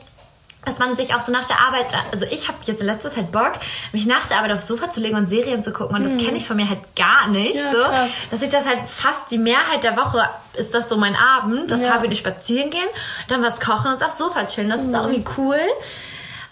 dass 0.67 0.79
man 0.79 0.95
sich 0.95 1.15
auch 1.15 1.21
so 1.21 1.31
nach 1.31 1.45
der 1.45 1.59
Arbeit, 1.59 1.85
also 2.11 2.25
ich 2.29 2.47
habe 2.47 2.57
jetzt 2.63 2.81
in 2.81 2.87
letzter 2.87 3.09
Zeit 3.09 3.31
Bock, 3.31 3.53
mich 3.93 4.05
nach 4.05 4.25
der 4.27 4.37
Arbeit 4.37 4.51
aufs 4.51 4.67
Sofa 4.67 4.91
zu 4.91 4.99
legen 4.99 5.15
und 5.15 5.27
Serien 5.27 5.63
zu 5.63 5.71
gucken 5.71 5.95
und 5.95 6.03
das 6.03 6.13
mhm. 6.13 6.17
kenne 6.17 6.37
ich 6.37 6.47
von 6.47 6.57
mir 6.57 6.69
halt 6.69 6.79
gar 6.95 7.29
nicht, 7.29 7.55
ja, 7.55 7.71
so, 7.71 7.77
krass. 7.77 8.09
dass 8.29 8.41
ich 8.41 8.49
das 8.49 8.67
halt 8.67 8.79
fast 8.87 9.31
die 9.31 9.37
Mehrheit 9.37 9.83
der 9.83 9.97
Woche 9.97 10.29
ist 10.53 10.73
das 10.73 10.89
so 10.89 10.97
mein 10.97 11.15
Abend, 11.15 11.71
das 11.71 11.81
ja. 11.81 11.93
habe 11.93 12.07
ich 12.07 12.19
spazieren 12.19 12.69
gehen, 12.69 12.87
dann 13.27 13.43
was 13.43 13.59
kochen 13.59 13.91
und 13.91 14.03
aufs 14.03 14.17
Sofa 14.17 14.45
chillen, 14.45 14.69
das 14.69 14.81
mhm. 14.81 14.89
ist 14.89 14.95
auch 14.95 15.03
irgendwie 15.03 15.25
cool. 15.37 15.59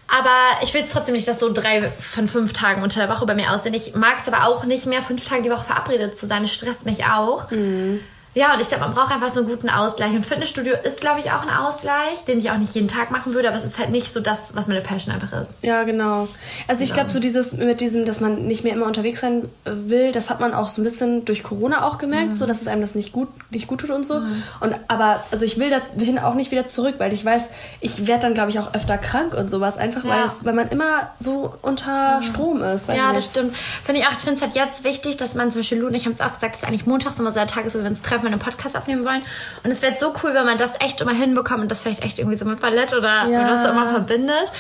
Aber 0.08 0.30
ich 0.62 0.72
will 0.74 0.84
es 0.84 0.92
trotzdem 0.92 1.16
nicht, 1.16 1.28
dass 1.28 1.40
so 1.40 1.52
drei 1.52 1.90
von 1.90 2.28
fünf 2.28 2.54
Tagen 2.54 2.84
unter 2.84 3.00
der 3.00 3.10
Woche 3.10 3.26
bei 3.26 3.34
mir 3.34 3.52
aussehen. 3.52 3.74
Ich 3.74 3.96
mag 3.96 4.18
es 4.22 4.32
aber 4.32 4.48
auch 4.48 4.64
nicht 4.64 4.86
mehr, 4.86 5.02
fünf 5.02 5.28
Tage 5.28 5.42
die 5.42 5.50
Woche 5.50 5.64
verabredet 5.64 6.16
zu 6.16 6.28
sein. 6.28 6.44
Das 6.44 6.54
stresst 6.54 6.86
mich 6.86 7.06
auch. 7.06 7.50
Mhm. 7.50 8.02
Ja, 8.36 8.54
und 8.54 8.62
ich 8.62 8.68
glaube, 8.68 8.84
man 8.84 8.94
braucht 8.94 9.14
einfach 9.14 9.30
so 9.30 9.40
einen 9.40 9.50
guten 9.50 9.70
Ausgleich. 9.70 10.12
Und 10.12 10.26
Fitnessstudio 10.26 10.74
ist, 10.84 11.00
glaube 11.00 11.22
ich, 11.22 11.32
auch 11.32 11.42
ein 11.42 11.50
Ausgleich, 11.50 12.26
den 12.28 12.40
ich 12.40 12.52
auch 12.52 12.58
nicht 12.58 12.76
jeden 12.76 12.90
Tag 12.90 13.10
machen 13.10 13.34
würde, 13.34 13.48
aber 13.48 13.58
es 13.58 13.64
ist 13.64 13.80
halt 13.80 13.92
nicht 13.92 14.12
so 14.12 14.20
das, 14.20 14.58
was 14.58 14.68
meine 14.68 14.82
Passion 14.82 15.16
einfach 15.16 15.32
ist. 15.40 15.58
Ja, 15.62 15.84
genau. 15.84 16.28
Also 16.68 16.84
ich 16.84 16.94
glaube, 16.94 17.10
so 17.10 17.20
dieses 17.20 17.54
mit 17.54 17.80
diesem, 17.80 18.06
dass 18.06 18.20
man 18.20 18.46
nicht 18.46 18.66
mehr 18.66 18.74
immer 18.74 18.88
unterwegs 18.88 19.22
sein 19.22 19.48
will, 19.64 20.12
das 20.12 20.30
hat 20.30 20.42
man 20.42 20.54
auch 20.54 20.68
so 20.68 20.82
ein 20.82 20.84
bisschen 20.84 21.24
durch 21.24 21.44
Corona 21.44 21.88
auch 21.88 21.98
gemerkt, 21.98 22.30
mhm. 22.30 22.34
so 22.34 22.46
dass 22.46 22.62
es 22.62 22.68
einem 22.68 22.82
das 22.82 22.94
nicht 22.94 23.14
gut, 23.14 23.30
nicht 23.52 23.68
gut 23.68 23.80
tut 23.80 23.90
und 23.90 24.06
so. 24.06 24.20
Mhm. 24.20 24.44
Und 24.60 24.76
aber, 24.90 25.24
also 25.32 25.46
ich 25.46 25.58
will 25.58 25.70
dahin 25.70 26.20
auch 26.20 26.34
nicht 26.34 26.52
wieder 26.52 26.68
zurück, 26.68 26.96
weil 26.98 27.14
ich 27.14 27.24
weiß, 27.24 27.48
ich 27.80 28.06
werde 28.06 28.24
dann, 28.24 28.34
glaube 28.34 28.50
ich, 28.50 28.60
auch 28.60 28.74
öfter 28.74 28.98
krank 28.98 29.34
und 29.34 29.50
sowas, 29.50 29.78
einfach 29.78 30.04
ja. 30.04 30.10
weil, 30.10 30.26
es, 30.26 30.44
weil 30.44 30.54
man 30.54 30.68
immer 30.68 31.10
so 31.22 31.54
unter 31.62 32.20
mhm. 32.20 32.24
Strom 32.24 32.64
ist. 32.64 32.90
ja, 32.90 33.14
das 33.14 33.28
stimmt. 33.28 33.56
Finde 33.56 34.02
ich 34.02 34.08
auch, 34.08 34.12
ich 34.12 34.18
finde 34.18 34.36
es 34.36 34.42
halt 34.42 34.56
jetzt 34.56 34.84
wichtig, 34.84 35.16
dass 35.16 35.36
man 35.36 35.52
zum 35.52 35.62
Beispiel 35.62 35.80
Lu 35.80 35.88
und 35.88 35.94
ich 35.94 36.06
haben 36.06 36.14
es 36.14 36.20
auch 36.20 36.34
gesagt, 36.34 36.56
dass 36.56 36.64
eigentlich 36.66 36.86
montags 36.86 37.18
immer 37.18 37.32
so 37.32 37.40
der 37.40 37.48
Tag 37.48 37.66
ist, 37.66 37.76
wo 37.76 37.80
wir 37.80 37.90
uns 37.90 38.02
treffen 38.02 38.25
mal 38.26 38.32
einen 38.32 38.42
Podcast 38.42 38.76
aufnehmen 38.76 39.06
wollen. 39.06 39.22
Und 39.64 39.72
es 39.72 39.82
wäre 39.82 39.96
so 39.98 40.14
cool, 40.24 40.34
wenn 40.34 40.46
man 40.46 40.58
das 40.58 40.80
echt 40.82 41.02
immer 41.02 41.14
hinbekommt 41.14 41.62
und 41.62 41.72
das 41.72 41.82
vielleicht 41.82 42.04
echt 42.04 42.20
irgendwie 42.20 42.38
so 42.38 42.46
mit 42.46 42.60
Ballett 42.60 42.94
oder 42.94 43.28
ja. 43.28 43.52
was 43.52 43.66
auch 43.66 43.72
immer 43.72 43.88
verbindet. 43.88 44.52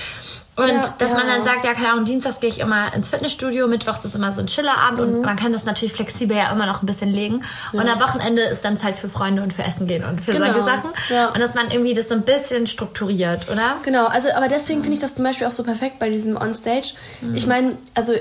Und 0.57 0.69
ja, 0.69 0.95
dass 0.99 1.11
ja. 1.11 1.17
man 1.17 1.27
dann 1.27 1.43
sagt, 1.43 1.65
ja, 1.65 1.73
keine 1.73 1.89
Ahnung, 1.89 2.05
dienstags 2.05 2.39
gehe 2.39 2.49
ich 2.49 2.59
immer 2.59 2.93
ins 2.93 3.09
Fitnessstudio, 3.09 3.67
mittwochs 3.67 4.05
ist 4.05 4.15
immer 4.15 4.31
so 4.31 4.39
ein 4.39 4.47
Chillerabend 4.47 5.09
mhm. 5.09 5.15
und 5.17 5.21
man 5.25 5.35
kann 5.35 5.51
das 5.51 5.65
natürlich 5.65 5.93
flexibel 5.93 6.37
ja 6.37 6.49
immer 6.49 6.65
noch 6.65 6.81
ein 6.81 6.85
bisschen 6.85 7.11
legen. 7.11 7.43
Ja. 7.73 7.81
Und 7.81 7.89
am 7.89 7.99
Wochenende 7.99 8.41
ist 8.43 8.63
dann 8.63 8.77
Zeit 8.77 8.95
für 8.95 9.09
Freunde 9.09 9.41
und 9.41 9.51
für 9.51 9.63
Essen 9.63 9.85
gehen 9.85 10.05
und 10.05 10.21
für 10.21 10.31
genau. 10.31 10.45
solche 10.45 10.63
Sachen. 10.63 10.91
Und 11.33 11.39
dass 11.41 11.55
man 11.55 11.71
irgendwie 11.71 11.93
das 11.93 12.07
so 12.07 12.15
ein 12.15 12.21
bisschen 12.21 12.67
strukturiert, 12.67 13.49
oder? 13.51 13.75
Genau, 13.83 14.05
also 14.05 14.29
aber 14.31 14.47
deswegen 14.47 14.79
mhm. 14.79 14.83
finde 14.83 14.95
ich 14.95 15.01
das 15.01 15.15
zum 15.15 15.25
Beispiel 15.25 15.45
auch 15.45 15.51
so 15.51 15.63
perfekt 15.63 15.99
bei 15.99 16.09
diesem 16.09 16.37
Onstage. 16.37 16.93
Mhm. 17.19 17.35
Ich 17.35 17.47
meine, 17.47 17.77
also 17.93 18.13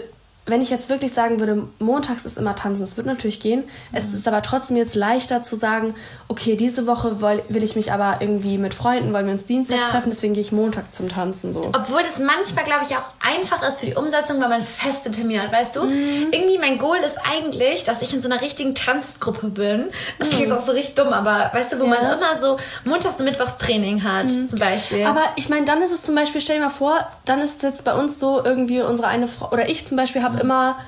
wenn 0.46 0.60
ich 0.60 0.68
jetzt 0.68 0.90
wirklich 0.90 1.12
sagen 1.12 1.40
würde, 1.40 1.68
montags 1.78 2.26
ist 2.26 2.36
immer 2.36 2.54
tanzen, 2.54 2.82
es 2.82 2.96
wird 2.96 3.06
natürlich 3.06 3.40
gehen. 3.40 3.60
Mhm. 3.60 3.66
Es 3.92 4.12
ist 4.12 4.28
aber 4.28 4.42
trotzdem 4.42 4.76
jetzt 4.76 4.94
leichter 4.94 5.42
zu 5.42 5.56
sagen, 5.56 5.94
okay, 6.28 6.56
diese 6.56 6.86
Woche 6.86 7.22
will, 7.22 7.42
will 7.48 7.62
ich 7.62 7.76
mich 7.76 7.92
aber 7.92 8.18
irgendwie 8.20 8.58
mit 8.58 8.74
Freunden, 8.74 9.12
wollen 9.12 9.24
wir 9.24 9.32
uns 9.32 9.46
Dienstags 9.46 9.80
ja. 9.80 9.90
treffen, 9.90 10.10
deswegen 10.10 10.34
gehe 10.34 10.42
ich 10.42 10.52
Montag 10.52 10.92
zum 10.92 11.08
Tanzen. 11.08 11.54
So. 11.54 11.70
Obwohl 11.72 12.02
das 12.02 12.18
manchmal, 12.18 12.64
glaube 12.64 12.84
ich, 12.88 12.94
auch 12.96 13.10
einfach 13.20 13.66
ist 13.66 13.80
für 13.80 13.86
die 13.86 13.94
Umsetzung, 13.94 14.40
weil 14.40 14.50
man 14.50 14.62
feste 14.62 15.10
Termine 15.10 15.42
hat, 15.42 15.52
weißt 15.52 15.76
du? 15.76 15.84
Mhm. 15.84 16.28
Irgendwie 16.30 16.58
mein 16.58 16.78
Goal 16.78 16.98
ist 16.98 17.16
eigentlich, 17.24 17.84
dass 17.84 18.02
ich 18.02 18.12
in 18.12 18.20
so 18.20 18.28
einer 18.28 18.42
richtigen 18.42 18.74
Tanzgruppe 18.74 19.48
bin. 19.48 19.86
Das 20.18 20.30
mhm. 20.30 20.36
klingt 20.36 20.52
auch 20.52 20.64
so 20.64 20.72
richtig 20.72 20.94
dumm, 20.94 21.12
aber 21.12 21.50
weißt 21.54 21.72
du, 21.72 21.80
wo 21.80 21.84
ja. 21.84 21.90
man 21.90 22.18
immer 22.18 22.38
so 22.38 22.58
montags 22.84 23.18
und 23.18 23.24
mittwochs 23.24 23.56
Training 23.56 24.04
hat, 24.04 24.26
mhm. 24.26 24.48
zum 24.48 24.58
Beispiel. 24.58 25.06
Aber 25.06 25.22
ich 25.36 25.48
meine, 25.48 25.64
dann 25.64 25.80
ist 25.80 25.92
es 25.92 26.02
zum 26.02 26.14
Beispiel, 26.14 26.42
stell 26.42 26.56
dir 26.56 26.64
mal 26.64 26.70
vor, 26.70 27.08
dann 27.24 27.40
ist 27.40 27.56
es 27.56 27.62
jetzt 27.62 27.84
bei 27.84 27.94
uns 27.94 28.20
so, 28.20 28.44
irgendwie 28.44 28.82
unsere 28.82 29.08
eine 29.08 29.26
Frau, 29.26 29.50
oder 29.50 29.68
ich 29.70 29.86
zum 29.86 29.96
Beispiel 29.96 30.22
habe 30.22 30.33
habe 30.34 30.42
immer, 30.42 30.78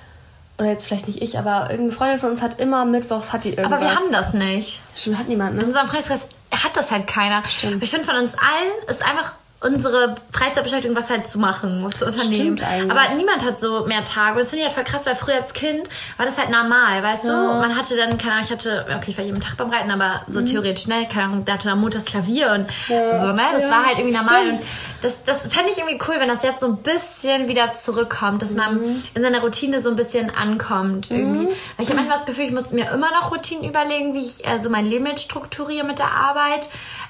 oder 0.59 0.69
jetzt 0.69 0.87
vielleicht 0.87 1.07
nicht 1.07 1.23
ich, 1.23 1.39
aber 1.39 1.71
irgendeine 1.71 1.93
Freundin 1.93 2.21
von 2.21 2.31
uns 2.31 2.43
hat 2.43 2.59
immer 2.59 2.85
mittwochs 2.85 3.33
hat 3.33 3.45
die 3.45 3.51
irgendwas. 3.51 3.73
Aber 3.73 3.81
wir 3.83 3.95
haben 3.95 4.13
das 4.13 4.35
nicht. 4.35 4.83
Stimmt, 4.95 5.19
hat 5.19 5.29
niemand, 5.29 5.55
ne? 5.55 5.63
In 5.63 5.67
unserem 5.67 5.89
Freundeskreis 5.89 6.21
hat 6.51 6.77
das 6.77 6.91
halt 6.91 7.07
keiner. 7.07 7.45
Stimmt. 7.45 7.83
Ich 7.83 7.91
finde 7.91 8.07
von 8.07 8.17
uns 8.17 8.35
allen 8.35 8.89
ist 8.89 9.05
einfach 9.05 9.33
unsere 9.67 10.15
Freizeitbeschäftigung 10.33 10.97
was 10.97 11.11
halt 11.11 11.27
zu 11.27 11.39
machen, 11.39 11.87
zu 11.97 12.07
unternehmen. 12.07 12.61
Aber 12.89 13.15
niemand 13.17 13.45
hat 13.45 13.61
so 13.61 13.87
mehr 13.87 14.05
Tage. 14.05 14.33
Und 14.33 14.41
das 14.41 14.51
finde 14.51 14.67
ich 14.67 14.67
halt 14.67 14.75
voll 14.75 14.85
krass, 14.85 15.07
weil 15.07 15.15
früher 15.15 15.37
als 15.37 15.53
Kind 15.53 15.89
war 16.17 16.27
das 16.27 16.39
halt 16.39 16.51
normal, 16.51 17.03
weißt 17.03 17.25
ja. 17.25 17.31
du? 17.31 17.61
Man 17.61 17.77
hatte 17.77 17.97
dann, 17.97 18.19
keine 18.19 18.35
Ahnung, 18.35 18.45
ich 18.47 18.53
hatte, 18.53 18.87
okay, 18.97 19.11
ich 19.11 19.19
war 19.19 19.25
jeden 19.25 19.41
Tag 19.41 19.57
beim 19.57 19.71
Reiten, 19.71 19.91
aber 19.91 20.23
so 20.29 20.41
mhm. 20.41 20.47
theoretisch 20.47 20.85
schnell, 20.85 21.07
keine 21.07 21.27
Ahnung, 21.27 21.45
der 21.45 21.55
hatte 21.55 21.69
dann 21.69 21.81
montags 21.81 22.05
Klavier 22.05 22.53
und 22.53 22.67
ja. 22.89 23.21
so, 23.21 23.33
ne? 23.33 23.43
Das 23.53 23.63
ja. 23.63 23.71
war 23.71 23.87
halt 23.87 23.99
irgendwie 23.99 24.17
normal. 24.17 24.43
Stimmt. 24.43 24.61
Und 24.61 24.67
das, 25.03 25.25
das 25.25 25.53
fände 25.53 25.71
ich 25.71 25.79
irgendwie 25.79 25.99
cool, 26.09 26.17
wenn 26.19 26.29
das 26.29 26.43
jetzt 26.43 26.61
so 26.61 26.67
ein 26.67 26.79
bisschen 26.79 27.49
wieder 27.49 27.73
zurückkommt, 27.73 28.43
dass 28.43 28.51
mhm. 28.51 28.57
man 28.57 29.03
in 29.15 29.23
seiner 29.23 29.41
Routine 29.41 29.81
so 29.81 29.91
ein 29.91 29.97
bisschen 29.97 30.35
ankommt 30.35 31.11
irgendwie. 31.11 31.47
Mhm. 31.47 31.49
Weil 31.77 31.85
ich 31.85 31.89
habe 31.89 31.97
manchmal 31.97 32.19
das 32.19 32.27
Gefühl, 32.27 32.45
ich 32.45 32.53
muss 32.53 32.73
mir 32.73 32.91
immer 32.91 33.11
noch 33.11 33.31
Routinen 33.31 33.65
überlegen, 33.65 34.15
wie 34.15 34.25
ich 34.25 34.47
äh, 34.47 34.59
so 34.63 34.71
mein 34.71 34.87
Leben 34.87 35.07
jetzt 35.07 35.23
strukturiere 35.23 35.87
mit 35.87 35.99
der 35.99 36.13
Arbeit. 36.13 36.69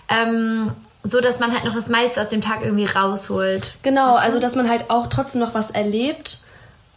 Ähm, 0.08 0.72
so 1.06 1.20
dass 1.20 1.40
man 1.40 1.52
halt 1.52 1.64
noch 1.64 1.74
das 1.74 1.88
meiste 1.88 2.20
aus 2.20 2.30
dem 2.30 2.40
Tag 2.40 2.64
irgendwie 2.64 2.86
rausholt. 2.86 3.74
Genau, 3.82 4.14
weißt 4.14 4.18
du? 4.18 4.22
also 4.24 4.38
dass 4.40 4.54
man 4.54 4.68
halt 4.68 4.90
auch 4.90 5.06
trotzdem 5.08 5.40
noch 5.40 5.54
was 5.54 5.70
erlebt, 5.70 6.40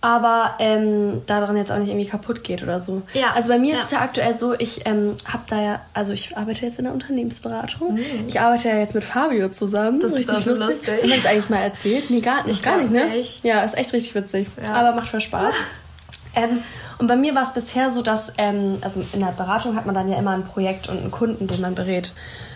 aber 0.02 0.56
ähm, 0.60 1.22
daran 1.26 1.58
jetzt 1.58 1.72
auch 1.72 1.78
nicht 1.78 1.90
irgendwie 1.90 2.08
kaputt 2.08 2.44
geht 2.44 2.64
oder 2.64 2.80
so. 2.80 3.02
Ja. 3.14 3.34
Also 3.34 3.50
bei 3.50 3.60
mir 3.60 3.74
ja. 3.74 3.80
ist 3.80 3.86
es 3.86 3.92
ja 3.92 4.02
aktuell 4.02 4.34
so, 4.34 4.54
ich 4.58 4.86
ähm, 4.86 5.16
habe 5.26 5.44
da 5.50 5.62
ja, 5.62 5.82
also 5.94 6.14
ich 6.14 6.38
arbeite 6.38 6.66
jetzt 6.66 6.80
in 6.80 6.86
der 6.86 6.94
Unternehmensberatung. 6.94 7.96
Mhm. 7.96 8.28
Ich 8.28 8.40
arbeite 8.40 8.70
ja 8.70 8.78
jetzt 8.78 8.96
mit 8.96 9.04
Fabio 9.04 9.50
zusammen. 9.50 10.00
Das 10.00 10.14
richtig 10.14 10.38
ist 10.38 10.46
lustig. 10.46 10.68
lustig. 10.68 11.02
Haben 11.02 11.10
wir 11.10 11.16
das 11.16 11.26
eigentlich 11.26 11.50
mal 11.50 11.62
erzählt? 11.62 12.10
Nee, 12.10 12.22
gar 12.22 12.46
nicht, 12.46 12.60
ich 12.60 12.62
gar 12.62 12.78
nicht, 12.78 12.92
ne? 12.92 13.14
Echt. 13.14 13.44
Ja, 13.44 13.62
ist 13.64 13.78
echt 13.78 13.92
richtig 13.94 14.16
witzig. 14.16 14.48
Ja. 14.62 14.74
Aber 14.74 14.94
macht 14.96 15.10
voll 15.10 15.22
Spaß. 15.22 15.54
ähm, 16.36 16.64
und 16.98 17.08
bei 17.08 17.18
mir 17.18 17.36
war 17.36 17.44
es 17.44 17.54
bisher 17.54 17.92
so, 17.92 18.02
dass, 18.02 18.32
ähm, 18.38 18.78
also 18.82 19.04
in 19.14 19.20
der 19.20 19.32
Beratung 19.34 19.76
hat 19.76 19.86
man 19.86 19.96
dann 19.96 20.10
ja 20.10 20.18
immer 20.18 20.32
ein 20.32 20.44
Projekt 20.44 20.88
und 20.88 20.98
einen 20.98 21.12
Kunden, 21.12 21.48
den 21.48 21.62
man 21.62 21.76
berät 21.76 22.14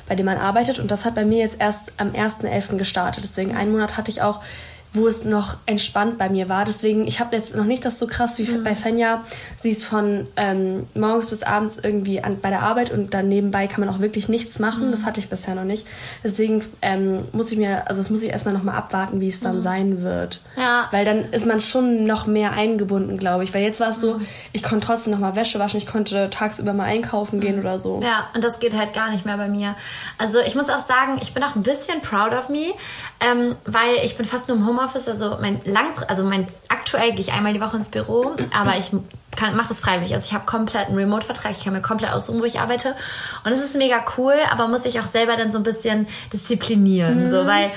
bei 0.08 0.16
dem 0.16 0.26
man 0.26 0.38
arbeitet. 0.38 0.80
Und 0.80 0.92
das 0.92 1.06
hat 1.06 1.16
bei 1.16 1.26
mir 1.26 1.40
jetzt 1.40 1.60
erst 1.60 1.94
am 1.98 2.12
1.11. 2.12 2.78
gestartet. 2.78 3.24
Deswegen 3.24 3.56
einen 3.56 3.72
Monat 3.72 3.98
hatte 3.98 4.12
ich 4.12 4.22
auch 4.22 4.42
wo 4.94 5.08
es 5.08 5.26
noch 5.26 5.58
entspannt 5.66 6.20
bei 6.20 6.30
mir 6.30 6.50
war. 6.50 6.66
Deswegen, 6.66 7.08
ich 7.08 7.20
habe 7.20 7.36
jetzt 7.36 7.56
noch 7.56 7.66
nicht 7.66 7.84
das 7.84 7.98
so 7.98 8.06
krass 8.06 8.38
wie 8.38 8.44
mhm. 8.44 8.64
bei 8.64 8.76
Fenja. 8.76 9.24
Sie 9.58 9.72
ist 9.72 9.84
von 9.84 10.28
ähm, 10.36 10.86
morgens 10.94 11.32
bis 11.32 11.42
abends 11.42 11.80
irgendwie 11.82 12.24
an, 12.24 12.40
bei 12.40 12.50
der 12.50 12.62
Arbeit 12.62 12.92
und 12.92 13.14
dann 13.14 13.28
nebenbei 13.28 13.68
kann 13.68 13.84
man 13.84 13.94
auch 13.94 14.00
wirklich 14.00 14.30
nichts 14.30 14.60
machen. 14.60 14.88
Mhm. 14.88 14.92
Das 14.92 15.06
hatte 15.06 15.20
ich 15.20 15.30
bisher 15.30 15.56
noch 15.56 15.64
nicht. 15.64 15.88
Deswegen 16.24 16.64
ähm, 16.84 17.22
muss 17.32 17.52
ich 17.52 17.58
mir, 17.58 17.88
also 17.88 18.02
das 18.02 18.12
muss 18.12 18.22
ich 18.22 18.30
erstmal 18.30 18.54
nochmal 18.54 18.76
abwarten, 18.76 19.20
wie 19.20 19.28
es 19.28 19.40
dann 19.40 19.58
mhm. 19.58 19.62
sein 19.62 20.04
wird. 20.04 20.42
Ja. 20.58 20.88
Weil 20.92 21.06
dann 21.06 21.32
ist 21.32 21.48
man 21.48 21.60
schon 21.60 22.06
noch 22.06 22.28
mehr 22.28 22.54
eingebunden, 22.54 23.18
glaube 23.18 23.44
ich. 23.44 23.54
Weil 23.54 23.64
jetzt 23.64 23.80
war 23.80 23.90
es 23.90 24.00
so, 24.00 24.20
mhm. 24.20 24.28
ich 24.52 24.62
konnte 24.62 24.86
trotzdem 24.86 25.12
nochmal 25.14 25.36
Wäsche 25.36 25.58
waschen, 25.58 25.80
ich 25.80 25.88
konnte 25.88 26.30
tagsüber 26.30 26.74
mal 26.74 26.86
einkaufen 26.86 27.40
gehen 27.40 27.56
mhm. 27.56 27.62
oder 27.62 27.80
so. 27.80 28.00
Ja, 28.04 28.30
und 28.36 28.44
das 28.44 28.60
geht 28.60 28.78
halt 28.78 28.94
gar 28.94 29.10
nicht 29.10 29.26
mehr 29.26 29.38
bei 29.38 29.48
mir. 29.48 29.76
Also 30.20 30.38
ich 30.40 30.54
muss 30.54 30.70
auch 30.70 30.86
sagen, 30.86 31.18
ich 31.20 31.34
bin 31.34 31.44
auch 31.44 31.56
ein 31.56 31.64
bisschen 31.64 32.02
proud 32.02 32.32
of 32.34 32.50
me, 32.50 32.74
ähm, 33.20 33.56
weil 33.66 33.96
ich 34.04 34.18
bin 34.18 34.26
fast 34.28 34.48
nur 34.48 34.58
im 34.58 34.68
Homeoffice 34.68 34.83
Homeoffice, 34.84 35.08
also 35.08 35.38
mein 35.40 35.62
lang, 35.66 35.92
also 36.08 36.24
mein 36.24 36.48
aktuell 36.70 37.12
gehe 37.12 37.22
ich 37.22 37.32
einmal 37.32 37.54
die 37.54 37.62
Woche 37.62 37.78
ins 37.78 37.90
Büro, 37.90 38.36
aber 38.54 38.78
ich 38.78 38.92
kann 39.36 39.56
mache 39.56 39.70
das 39.70 39.80
freiwillig. 39.80 40.14
Also 40.14 40.28
ich 40.28 40.34
habe 40.34 40.46
komplett 40.46 40.88
einen 40.88 40.98
Remote-Vertrag, 40.98 41.52
ich 41.52 41.64
kann 41.64 41.74
mir 41.74 41.82
komplett 41.82 42.12
aussuchen, 42.12 42.42
wo 42.42 42.46
ich 42.46 42.60
arbeite 42.60 42.96
und 43.46 43.52
es 43.52 43.64
ist 43.64 43.76
mega 43.76 44.04
cool, 44.18 44.36
aber 44.52 44.68
muss 44.68 44.86
ich 44.86 45.00
auch 45.00 45.06
selber 45.06 45.38
dann 45.38 45.52
so 45.52 45.58
ein 45.60 45.64
bisschen 45.64 46.08
disziplinieren, 46.32 47.24
mhm. 47.24 47.30
so 47.30 47.46
weil 47.46 47.72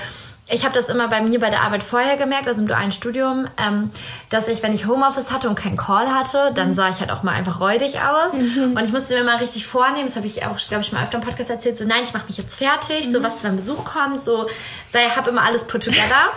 ich 0.49 0.63
habe 0.63 0.73
das 0.73 0.89
immer 0.89 1.07
bei 1.07 1.21
mir 1.21 1.39
bei 1.39 1.49
der 1.49 1.61
Arbeit 1.61 1.83
vorher 1.83 2.17
gemerkt, 2.17 2.47
also 2.47 2.61
im 2.61 2.67
dualen 2.67 2.91
Studium, 2.91 3.47
ähm, 3.57 3.91
dass 4.29 4.47
ich, 4.47 4.63
wenn 4.63 4.73
ich 4.73 4.87
Homeoffice 4.87 5.31
hatte 5.31 5.49
und 5.49 5.55
keinen 5.55 5.77
Call 5.77 6.13
hatte, 6.13 6.51
dann 6.53 6.75
sah 6.75 6.89
ich 6.89 6.99
halt 6.99 7.11
auch 7.11 7.23
mal 7.23 7.33
einfach 7.33 7.59
räudig 7.59 7.99
aus. 7.99 8.33
Mhm. 8.33 8.75
Und 8.77 8.83
ich 8.83 8.91
musste 8.91 9.15
mir 9.15 9.23
mal 9.23 9.37
richtig 9.37 9.67
vornehmen, 9.67 10.07
das 10.07 10.15
habe 10.15 10.25
ich 10.25 10.45
auch, 10.45 10.57
glaube 10.57 10.83
ich, 10.83 10.91
mal 10.91 11.03
öfter 11.03 11.17
im 11.17 11.23
Podcast 11.23 11.49
erzählt, 11.49 11.77
so 11.77 11.85
nein, 11.85 12.03
ich 12.03 12.13
mache 12.13 12.27
mich 12.27 12.37
jetzt 12.37 12.57
fertig, 12.57 13.07
mhm. 13.07 13.11
so 13.11 13.23
was, 13.23 13.43
wenn 13.43 13.57
Besuch 13.57 13.83
kommt, 13.83 14.23
so 14.23 14.49
sei, 14.89 15.01
habe 15.09 15.29
immer 15.29 15.43
alles 15.43 15.67
put 15.67 15.83
together. 15.83 16.31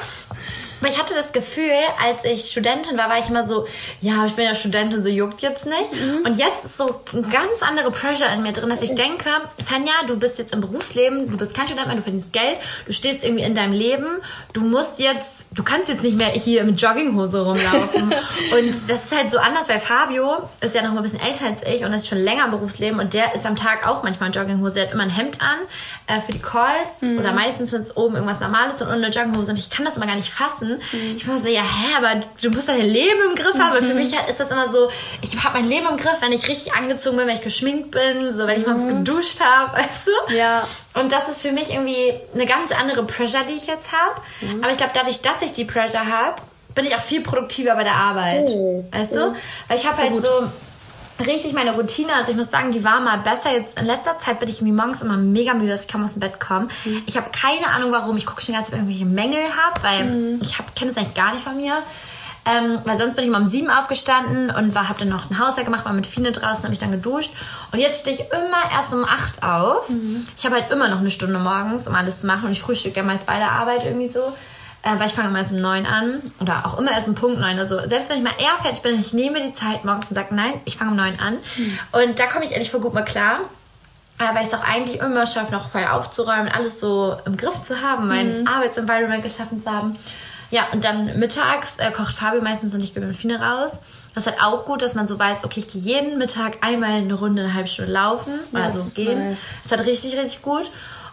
Weil 0.80 0.90
ich 0.90 0.99
hatte 0.99 1.14
das 1.14 1.32
Gefühl, 1.32 1.70
als 2.02 2.25
ich 2.25 2.50
Studentin 2.50 2.96
war, 2.96 3.08
war 3.08 3.18
ich 3.18 3.28
immer 3.28 3.46
so, 3.46 3.66
ja, 4.00 4.26
ich 4.26 4.34
bin 4.34 4.44
ja 4.44 4.54
Studentin, 4.54 5.02
so 5.02 5.08
juckt 5.08 5.42
jetzt 5.42 5.66
nicht. 5.66 5.92
Mhm. 5.92 6.25
Und 6.25 6.38
jetzt 6.38 6.64
ist 6.64 6.76
so 6.76 7.00
ein 7.12 7.30
ganz 7.30 7.62
andere 7.62 7.90
Pressure 7.90 8.32
in 8.32 8.42
mir 8.42 8.52
drin, 8.52 8.70
dass 8.70 8.82
ich 8.82 8.94
denke, 8.94 9.28
Fanja, 9.64 9.93
du 10.06 10.19
bist 10.19 10.38
jetzt 10.38 10.52
im 10.52 10.60
Berufsleben, 10.60 11.30
du 11.30 11.36
bist 11.36 11.54
kein 11.54 11.66
Student 11.66 11.88
mehr, 11.88 11.97
du 11.97 12.02
verdienst 12.02 12.32
Geld, 12.32 12.58
du 12.86 12.93
stehst 12.93 13.25
irgendwie 13.25 13.45
in 13.45 13.54
deinem 13.54 13.73
Leben, 13.73 14.06
du 14.52 14.62
musst 14.62 14.99
jetzt, 14.99 15.47
du 15.52 15.62
kannst 15.62 15.88
jetzt 15.88 16.02
nicht 16.02 16.19
mehr 16.19 16.28
hier 16.28 16.64
mit 16.64 16.80
Jogginghose 16.80 17.45
rumlaufen. 17.45 18.14
und 18.58 18.88
das 18.88 19.04
ist 19.04 19.16
halt 19.16 19.30
so 19.30 19.38
anders, 19.38 19.69
weil 19.69 19.80
Fabio 19.80 20.49
ist 20.60 20.75
ja 20.75 20.82
noch 20.82 20.93
mal 20.93 20.99
ein 20.99 21.02
bisschen 21.02 21.21
älter 21.21 21.47
als 21.47 21.62
ich 21.62 21.84
und 21.84 21.93
ist 21.93 22.08
schon 22.08 22.19
länger 22.19 22.47
im 22.47 22.50
Berufsleben 22.52 23.00
und 23.00 23.14
der 23.14 23.34
ist 23.34 23.47
am 23.47 23.56
Tag 23.56 23.86
auch 23.86 24.02
manchmal 24.02 24.28
in 24.28 24.32
Jogginghose, 24.32 24.75
der 24.75 24.86
hat 24.86 24.95
immer 24.95 25.02
ein 25.02 25.10
Hemd 25.10 25.40
an 25.43 25.58
äh, 26.06 26.21
für 26.21 26.32
die 26.32 26.40
Calls 26.40 27.02
mhm. 27.02 27.19
oder 27.19 27.32
meistens, 27.32 27.73
wenn 27.73 27.82
es 27.82 27.97
oben 27.97 28.14
irgendwas 28.14 28.40
Normales 28.40 28.80
und 28.80 28.88
unten 28.88 29.04
eine 29.04 29.14
Jogginghose 29.14 29.52
und 29.52 29.58
ich 29.58 29.71
kann 29.71 29.84
das 29.84 29.97
immer 29.97 30.06
gar 30.06 30.16
nicht 30.16 30.30
fassen, 30.30 30.70
Mhm. 30.78 31.17
Ich 31.17 31.28
war 31.28 31.39
so, 31.39 31.49
ja, 31.49 31.63
hä, 31.63 31.95
aber 31.97 32.23
du 32.41 32.50
musst 32.50 32.69
dein 32.69 32.80
Leben 32.80 33.21
im 33.28 33.35
Griff 33.35 33.59
haben. 33.59 33.71
Mhm. 33.71 33.75
Weil 33.75 33.83
für 33.83 33.95
mich 33.95 34.13
ist 34.28 34.41
das 34.41 34.50
immer 34.50 34.69
so, 34.69 34.89
ich 35.23 35.43
habe 35.45 35.59
mein 35.59 35.69
Leben 35.69 35.87
im 35.89 35.97
Griff, 35.97 36.21
wenn 36.21 36.33
ich 36.33 36.47
richtig 36.49 36.75
angezogen 36.75 37.17
bin, 37.17 37.26
wenn 37.26 37.37
ich 37.37 37.43
geschminkt 37.43 37.91
bin, 37.91 38.33
so 38.33 38.47
wenn 38.47 38.61
ich 38.61 38.67
morgens 38.67 38.85
mhm. 38.85 39.04
geduscht 39.04 39.41
habe, 39.41 39.76
weißt 39.78 40.06
du? 40.06 40.35
Ja. 40.35 40.67
Und 40.95 41.13
das 41.13 41.28
ist 41.28 41.43
für 41.43 41.52
mich 41.52 41.71
irgendwie 41.71 42.15
eine 42.35 42.47
ganz 42.47 42.73
andere 42.73 43.04
Pressure, 43.04 43.45
die 43.49 43.54
ich 43.54 43.67
jetzt 43.67 43.91
habe. 43.93 44.21
Mhm. 44.41 44.63
Aber 44.63 44.73
ich 44.73 44.78
glaube, 44.78 44.93
dadurch, 44.95 45.21
dass 45.21 45.43
ich 45.43 45.52
die 45.52 45.65
Pressure 45.65 46.06
habe, 46.06 46.41
bin 46.75 46.85
ich 46.85 46.95
auch 46.95 47.02
viel 47.02 47.21
produktiver 47.21 47.75
bei 47.75 47.85
der 47.85 47.95
Arbeit. 47.95 48.49
Oh. 48.49 48.85
Weißt 48.93 49.13
du? 49.13 49.35
Weil 49.69 49.76
ich 49.76 49.87
habe 49.87 49.97
halt 49.97 50.23
so 50.23 50.47
richtig 51.26 51.52
meine 51.52 51.73
Routine. 51.73 52.13
Also 52.15 52.30
ich 52.30 52.37
muss 52.37 52.50
sagen, 52.50 52.73
die 52.73 52.85
war 52.85 53.00
mal 53.00 53.19
besser. 53.19 53.52
Jetzt 53.52 53.78
in 53.78 53.87
letzter 53.87 54.19
Zeit 54.19 54.41
bin 54.41 54.49
ich 54.49 54.61
mir 54.63 54.73
morgens 54.73 55.02
immer 55.02 55.17
mega 55.17 55.54
müde, 55.54 55.71
dass 55.71 55.83
ich 55.83 55.89
kaum 55.89 56.04
aus 56.04 56.13
dem 56.13 56.21
Bett 56.21 56.41
komme. 56.41 56.69
Mhm. 56.85 57.02
Ich 57.06 57.17
habe 57.17 57.30
keine 57.30 57.69
Ahnung, 57.69 57.93
warum. 57.93 58.17
Ich 58.17 58.26
gucke 58.26 58.43
schon 58.43 58.54
ganz, 58.54 58.69
ob 58.69 58.75
ich 58.75 58.80
irgendwelche 58.80 59.06
Mängel 59.06 59.43
habe, 59.43 59.83
weil 59.83 60.04
mhm. 60.04 60.41
ich 60.43 60.56
kenne 60.75 60.93
das 60.93 60.97
eigentlich 60.97 61.15
gar 61.15 61.33
nicht 61.33 61.45
von 61.45 61.56
mir. 61.56 61.83
Ähm, 62.47 62.78
weil 62.85 62.99
sonst 62.99 63.17
bin 63.17 63.25
ich 63.25 63.30
mal 63.30 63.43
um 63.43 63.47
sieben 63.47 63.69
aufgestanden 63.69 64.50
und 64.50 64.75
habe 64.75 64.99
dann 64.99 65.11
noch 65.11 65.30
ein 65.30 65.39
Haushalt 65.39 65.67
gemacht, 65.67 65.85
war 65.85 65.93
mit 65.93 66.06
Fine 66.06 66.33
draußen, 66.33 66.65
habe 66.65 66.73
ich 66.73 66.78
dann 66.78 66.91
geduscht. 66.91 67.33
Und 67.71 67.78
jetzt 67.78 68.00
stehe 68.00 68.17
ich 68.17 68.23
immer 68.33 68.73
erst 68.73 68.93
um 68.95 69.04
acht 69.04 69.43
auf. 69.43 69.91
Mhm. 69.91 70.26
Ich 70.37 70.45
habe 70.47 70.56
halt 70.56 70.73
immer 70.73 70.89
noch 70.89 71.00
eine 71.00 71.11
Stunde 71.11 71.39
morgens, 71.39 71.87
um 71.87 71.95
alles 71.95 72.23
zu 72.23 72.26
machen. 72.26 72.47
Und 72.47 72.52
ich 72.52 72.63
frühstücke 72.63 72.97
ja 72.97 73.02
meist 73.02 73.26
bei 73.26 73.37
der 73.37 73.52
Arbeit 73.52 73.85
irgendwie 73.85 74.09
so. 74.09 74.21
Äh, 74.82 74.99
weil 74.99 75.08
ich 75.08 75.12
fange 75.12 75.28
immer 75.28 75.38
erst 75.38 75.52
um 75.52 75.60
neun 75.60 75.84
an 75.84 76.23
oder 76.40 76.64
auch 76.64 76.78
immer 76.78 76.93
erst 76.93 77.08
um 77.08 77.14
Punkt 77.14 77.38
neun. 77.38 77.58
Also 77.58 77.86
selbst 77.86 78.08
wenn 78.08 78.19
ich 78.19 78.25
mal 78.25 78.32
eher 78.38 78.56
fertig 78.62 78.80
bin, 78.80 78.99
ich 78.99 79.12
nehme 79.12 79.43
die 79.43 79.52
Zeit 79.52 79.84
morgens 79.84 80.06
und 80.08 80.14
sage, 80.14 80.34
nein, 80.34 80.54
ich 80.64 80.76
fange 80.78 80.93
um 80.93 80.97
neun 80.97 81.19
an. 81.21 81.34
Mhm. 81.56 81.78
Und 81.93 82.19
da 82.19 82.26
komme 82.26 82.47
ich 82.47 82.52
ehrlich 82.52 82.71
vor 82.71 82.80
gut 82.80 82.95
mal 82.95 83.04
klar. 83.04 83.40
Aber 84.19 84.40
ich 84.40 84.49
es 84.49 84.54
auch 84.54 84.64
eigentlich 84.64 85.00
immer 85.00 85.26
schaffe, 85.26 85.52
noch 85.52 85.71
vorher 85.71 85.95
aufzuräumen, 85.95 86.49
alles 86.49 86.78
so 86.78 87.16
im 87.25 87.38
Griff 87.38 87.62
zu 87.62 87.80
haben, 87.80 88.06
mein 88.08 88.43
mhm. 88.43 88.47
Arbeitsenvironment 88.47 89.23
geschaffen 89.23 89.62
zu 89.62 89.71
haben. 89.71 89.97
Ja, 90.50 90.66
und 90.73 90.84
dann 90.84 91.19
mittags 91.19 91.78
äh, 91.78 91.90
kocht 91.90 92.16
Fabio 92.16 92.43
meistens 92.43 92.75
und 92.75 92.82
ich 92.82 92.93
gehe 92.93 93.04
mit 93.04 93.16
Fine 93.16 93.40
raus. 93.40 93.73
Das 94.14 94.26
ist 94.26 94.32
halt 94.32 94.43
auch 94.43 94.64
gut, 94.64 94.82
dass 94.82 94.95
man 94.95 95.06
so 95.06 95.19
weiß, 95.19 95.45
okay, 95.45 95.60
ich 95.60 95.69
gehe 95.69 95.80
jeden 95.80 96.19
Mittag 96.19 96.58
einmal 96.62 96.90
eine 96.90 97.14
Runde, 97.14 97.43
eine 97.43 97.54
halbe 97.54 97.69
Stunde 97.69 97.93
laufen, 97.93 98.32
ja, 98.52 98.64
also 98.64 98.84
gehen. 98.95 99.30
Nice. 99.30 99.38
Das 99.62 99.73
ist 99.73 99.78
halt 99.78 99.86
richtig, 99.88 100.19
richtig 100.19 100.43
gut. 100.43 100.71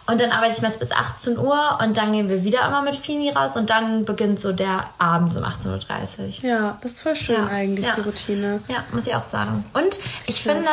Und 0.08 0.20
dann 0.22 0.32
arbeite 0.32 0.54
ich 0.54 0.62
meist 0.62 0.80
bis 0.80 0.90
18 0.90 1.38
Uhr 1.38 1.78
und 1.82 1.98
dann 1.98 2.12
gehen 2.12 2.30
wir 2.30 2.42
wieder 2.42 2.66
immer 2.66 2.80
mit 2.80 2.96
Fini 2.96 3.30
raus 3.30 3.56
und 3.56 3.68
dann 3.68 4.06
beginnt 4.06 4.40
so 4.40 4.52
der 4.52 4.84
Abend 4.96 5.36
um 5.36 5.44
18.30 5.44 5.68
Uhr. 5.68 6.48
Ja, 6.48 6.78
das 6.80 6.92
ist 6.92 7.00
voll 7.02 7.14
schön 7.14 7.36
ja. 7.36 7.46
eigentlich, 7.46 7.84
ja. 7.84 7.94
die 7.94 8.00
Routine. 8.00 8.60
Ja, 8.68 8.84
muss 8.90 9.06
ich 9.06 9.14
auch 9.14 9.22
sagen. 9.22 9.66
Und 9.74 9.98
ich, 10.24 10.30
ich 10.30 10.42
finde 10.42 10.66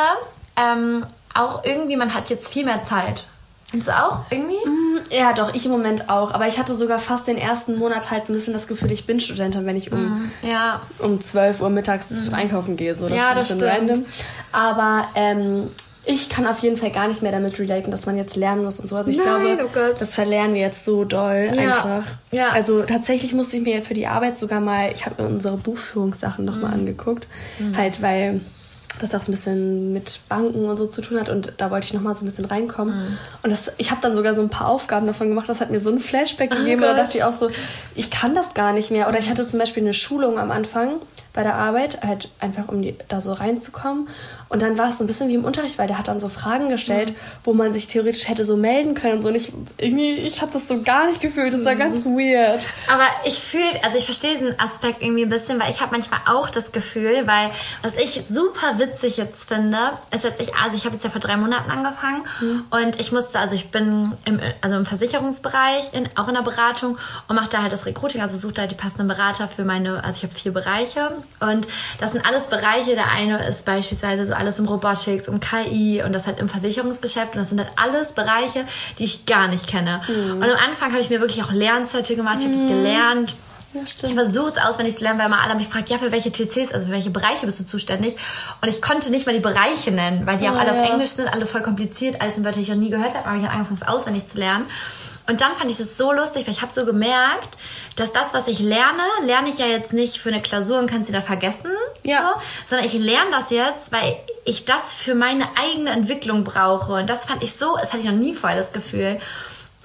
ähm, 0.56 1.04
auch 1.34 1.64
irgendwie, 1.64 1.96
man 1.96 2.14
hat 2.14 2.30
jetzt 2.30 2.50
viel 2.50 2.64
mehr 2.64 2.82
Zeit. 2.84 3.24
Findest 3.68 3.90
du 3.90 3.98
auch 4.02 4.22
irgendwie? 4.30 4.54
Mm, 4.54 5.00
ja, 5.10 5.34
doch, 5.34 5.52
ich 5.52 5.66
im 5.66 5.72
Moment 5.72 6.08
auch. 6.08 6.32
Aber 6.32 6.48
ich 6.48 6.58
hatte 6.58 6.74
sogar 6.74 6.98
fast 6.98 7.26
den 7.26 7.36
ersten 7.36 7.76
Monat 7.76 8.10
halt 8.10 8.24
so 8.24 8.32
ein 8.32 8.36
bisschen 8.36 8.54
das 8.54 8.66
Gefühl, 8.66 8.90
ich 8.90 9.06
bin 9.06 9.20
Studentin, 9.20 9.66
wenn 9.66 9.76
ich 9.76 9.92
um, 9.92 9.98
mm, 9.98 10.32
ja. 10.42 10.80
um 11.00 11.20
12 11.20 11.60
Uhr 11.60 11.68
mittags 11.68 12.10
mm. 12.10 12.32
einkaufen 12.32 12.78
gehe. 12.78 12.94
So, 12.94 13.06
das 13.06 13.18
ja, 13.18 13.24
ist 13.24 13.30
ein 13.30 13.38
bisschen 13.38 13.58
das 13.58 13.74
stimmt. 13.74 13.90
random. 13.90 14.06
Aber 14.52 15.08
ähm, 15.14 15.70
ich 16.08 16.28
kann 16.28 16.46
auf 16.46 16.60
jeden 16.60 16.76
Fall 16.76 16.92
gar 16.92 17.08
nicht 17.08 17.20
mehr 17.20 17.32
damit 17.32 17.58
relaten, 17.58 17.90
dass 17.90 18.06
man 18.06 18.16
jetzt 18.16 18.36
lernen 18.36 18.64
muss 18.64 18.78
und 18.78 18.88
so. 18.88 18.94
Also 18.96 19.10
ich 19.10 19.16
Nein, 19.16 19.56
glaube, 19.56 19.68
oh 19.74 19.96
das 19.98 20.14
verlernen 20.14 20.54
wir 20.54 20.60
jetzt 20.60 20.84
so 20.84 21.04
doll 21.04 21.50
ja. 21.52 21.60
einfach. 21.60 22.04
Ja. 22.30 22.50
Also 22.50 22.82
tatsächlich 22.82 23.34
musste 23.34 23.56
ich 23.56 23.64
mir 23.64 23.82
für 23.82 23.94
die 23.94 24.06
Arbeit 24.06 24.38
sogar 24.38 24.60
mal, 24.60 24.92
ich 24.92 25.04
habe 25.04 25.20
mir 25.20 25.28
unsere 25.28 25.56
Buchführungssachen 25.56 26.44
nochmal 26.44 26.70
mhm. 26.70 26.80
angeguckt. 26.80 27.26
Mhm. 27.58 27.76
Halt, 27.76 28.02
weil 28.02 28.40
das 29.00 29.14
auch 29.14 29.20
so 29.20 29.30
ein 29.30 29.34
bisschen 29.34 29.92
mit 29.92 30.20
Banken 30.28 30.64
und 30.64 30.76
so 30.76 30.86
zu 30.86 31.02
tun 31.02 31.20
hat 31.20 31.28
und 31.28 31.54
da 31.58 31.70
wollte 31.70 31.86
ich 31.86 31.92
noch 31.92 32.00
mal 32.00 32.14
so 32.14 32.24
ein 32.24 32.26
bisschen 32.26 32.46
reinkommen 32.46 32.94
mhm. 32.96 33.18
und 33.42 33.50
das, 33.50 33.72
ich 33.76 33.90
habe 33.90 34.00
dann 34.00 34.14
sogar 34.14 34.34
so 34.34 34.40
ein 34.40 34.48
paar 34.48 34.68
Aufgaben 34.68 35.06
davon 35.06 35.28
gemacht, 35.28 35.50
das 35.50 35.60
hat 35.60 35.70
mir 35.70 35.80
so 35.80 35.90
ein 35.90 35.98
Flashback 35.98 36.50
oh 36.54 36.56
gegeben 36.56 36.82
oh 36.82 36.86
da 36.86 36.94
dachte 36.94 37.18
ich 37.18 37.24
auch 37.24 37.34
so, 37.34 37.50
ich 37.94 38.10
kann 38.10 38.34
das 38.34 38.54
gar 38.54 38.72
nicht 38.72 38.90
mehr 38.90 39.06
oder 39.06 39.18
ich 39.18 39.28
hatte 39.28 39.46
zum 39.46 39.58
Beispiel 39.58 39.82
eine 39.82 39.92
Schulung 39.92 40.38
am 40.38 40.50
Anfang 40.50 40.94
bei 41.36 41.42
der 41.42 41.54
Arbeit, 41.54 42.02
halt 42.02 42.30
einfach 42.40 42.68
um 42.68 42.82
die, 42.82 42.96
da 43.08 43.20
so 43.20 43.32
reinzukommen. 43.32 44.08
Und 44.48 44.62
dann 44.62 44.78
war 44.78 44.88
es 44.88 44.98
so 44.98 45.04
ein 45.04 45.06
bisschen 45.06 45.28
wie 45.28 45.34
im 45.34 45.44
Unterricht, 45.44 45.78
weil 45.78 45.88
der 45.88 45.98
hat 45.98 46.08
dann 46.08 46.20
so 46.20 46.28
Fragen 46.28 46.68
gestellt, 46.68 47.10
mhm. 47.10 47.16
wo 47.44 47.52
man 47.52 47.72
sich 47.72 47.88
theoretisch 47.88 48.28
hätte 48.28 48.44
so 48.44 48.56
melden 48.56 48.94
können 48.94 49.14
und 49.14 49.22
so. 49.22 49.28
Und 49.28 49.34
ich, 49.34 49.52
irgendwie, 49.78 50.12
ich 50.12 50.40
habe 50.40 50.52
das 50.52 50.68
so 50.68 50.82
gar 50.82 51.06
nicht 51.06 51.20
gefühlt. 51.20 51.52
Das 51.52 51.64
war 51.64 51.74
mhm. 51.74 51.78
ganz 51.78 52.06
weird. 52.06 52.66
Aber 52.88 53.04
ich 53.24 53.40
fühle, 53.40 53.82
also 53.82 53.98
ich 53.98 54.04
verstehe 54.04 54.32
diesen 54.32 54.58
Aspekt 54.60 55.02
irgendwie 55.02 55.24
ein 55.24 55.28
bisschen, 55.28 55.60
weil 55.60 55.70
ich 55.70 55.80
habe 55.80 55.92
manchmal 55.92 56.20
auch 56.26 56.48
das 56.50 56.70
Gefühl, 56.70 57.26
weil 57.26 57.50
was 57.82 57.96
ich 57.96 58.24
super 58.28 58.78
witzig 58.78 59.16
jetzt 59.16 59.48
finde, 59.48 59.92
ist 60.14 60.24
jetzt 60.24 60.40
ich, 60.40 60.54
also 60.54 60.76
ich 60.76 60.84
habe 60.84 60.94
jetzt 60.94 61.04
ja 61.04 61.10
vor 61.10 61.20
drei 61.20 61.36
Monaten 61.36 61.70
angefangen 61.70 62.22
mhm. 62.40 62.64
und 62.70 63.00
ich 63.00 63.12
musste, 63.12 63.38
also 63.40 63.54
ich 63.54 63.70
bin 63.70 64.12
im, 64.24 64.40
also 64.60 64.76
im 64.76 64.84
Versicherungsbereich, 64.84 65.92
in, 65.92 66.08
auch 66.14 66.28
in 66.28 66.34
der 66.34 66.42
Beratung 66.42 66.98
und 67.28 67.36
mache 67.36 67.50
da 67.50 67.62
halt 67.62 67.72
das 67.72 67.86
Recruiting, 67.86 68.20
also 68.20 68.36
suche 68.36 68.54
da 68.54 68.66
die 68.66 68.74
passenden 68.74 69.08
Berater 69.08 69.48
für 69.48 69.64
meine, 69.64 70.04
also 70.04 70.18
ich 70.18 70.22
habe 70.22 70.34
vier 70.34 70.52
Bereiche 70.52 71.10
und 71.40 71.66
das 71.98 72.12
sind 72.12 72.24
alles 72.24 72.46
Bereiche. 72.46 72.94
Der 72.94 73.10
eine 73.10 73.46
ist 73.46 73.66
beispielsweise 73.66 74.26
so 74.26 74.35
alles 74.36 74.60
um 74.60 74.66
Robotics, 74.66 75.28
um 75.28 75.40
KI 75.40 76.02
und 76.04 76.12
das 76.12 76.26
halt 76.26 76.38
im 76.38 76.48
Versicherungsgeschäft. 76.48 77.34
Und 77.34 77.40
das 77.40 77.48
sind 77.50 77.58
halt 77.58 77.70
alles 77.76 78.12
Bereiche, 78.12 78.64
die 78.98 79.04
ich 79.04 79.26
gar 79.26 79.48
nicht 79.48 79.66
kenne. 79.66 80.00
Mhm. 80.08 80.36
Und 80.36 80.44
am 80.44 80.58
Anfang 80.68 80.92
habe 80.92 81.00
ich 81.00 81.10
mir 81.10 81.20
wirklich 81.20 81.42
auch 81.42 81.52
Lernzeiten 81.52 82.16
gemacht. 82.16 82.38
Ich 82.38 82.44
habe 82.44 82.54
das 82.54 82.62
mhm. 82.62 82.68
gelernt. 82.68 83.36
Ja, 83.76 84.08
ich 84.08 84.14
versuche 84.14 84.48
es 84.48 84.58
auswendig 84.58 84.96
zu 84.96 85.02
lernen, 85.02 85.18
weil 85.18 85.28
mal 85.28 85.42
alle 85.42 85.54
mich 85.54 85.68
fragt, 85.68 85.90
ja, 85.90 85.98
für 85.98 86.12
welche 86.12 86.32
TCs, 86.32 86.72
also 86.72 86.86
für 86.86 86.92
welche 86.92 87.10
Bereiche 87.10 87.46
bist 87.46 87.60
du 87.60 87.66
zuständig? 87.66 88.16
Und 88.60 88.68
ich 88.68 88.80
konnte 88.80 89.10
nicht 89.10 89.26
mal 89.26 89.34
die 89.34 89.40
Bereiche 89.40 89.90
nennen, 89.90 90.26
weil 90.26 90.38
die 90.38 90.44
oh, 90.44 90.48
auch 90.48 90.56
alle 90.56 90.74
ja. 90.74 90.80
auf 90.80 90.90
Englisch 90.90 91.10
sind, 91.10 91.32
alle 91.32 91.46
voll 91.46 91.62
kompliziert, 91.62 92.20
alles 92.20 92.36
in 92.36 92.44
Wörter, 92.44 92.56
die 92.56 92.62
ich 92.62 92.68
noch 92.68 92.76
nie 92.76 92.90
gehört 92.90 93.16
habe, 93.16 93.26
aber 93.26 93.36
ich 93.36 93.44
habe 93.44 93.54
angefangen, 93.54 93.80
es 93.80 93.88
auswendig 93.88 94.26
zu 94.26 94.38
lernen. 94.38 94.66
Und 95.28 95.40
dann 95.40 95.54
fand 95.56 95.70
ich 95.70 95.80
es 95.80 95.96
so 95.96 96.12
lustig, 96.12 96.46
weil 96.46 96.52
ich 96.52 96.62
habe 96.62 96.72
so 96.72 96.84
gemerkt, 96.84 97.56
dass 97.96 98.12
das, 98.12 98.32
was 98.32 98.46
ich 98.46 98.60
lerne, 98.60 99.02
lerne 99.22 99.48
ich 99.48 99.58
ja 99.58 99.66
jetzt 99.66 99.92
nicht 99.92 100.18
für 100.18 100.28
eine 100.28 100.40
Klausur 100.40 100.78
und 100.78 100.88
kann 100.88 101.02
sie 101.02 101.12
da 101.12 101.20
vergessen, 101.20 101.72
ja. 102.04 102.34
so, 102.34 102.42
sondern 102.66 102.86
ich 102.86 102.92
lerne 102.94 103.30
das 103.32 103.50
jetzt, 103.50 103.90
weil 103.90 104.16
ich 104.44 104.64
das 104.64 104.94
für 104.94 105.16
meine 105.16 105.44
eigene 105.56 105.90
Entwicklung 105.90 106.44
brauche. 106.44 106.92
Und 106.92 107.10
das 107.10 107.26
fand 107.26 107.42
ich 107.42 107.54
so, 107.54 107.76
das 107.76 107.92
hatte 107.92 108.02
ich 108.02 108.08
noch 108.08 108.16
nie 108.16 108.34
vorher 108.34 108.56
das 108.56 108.72
Gefühl. 108.72 109.18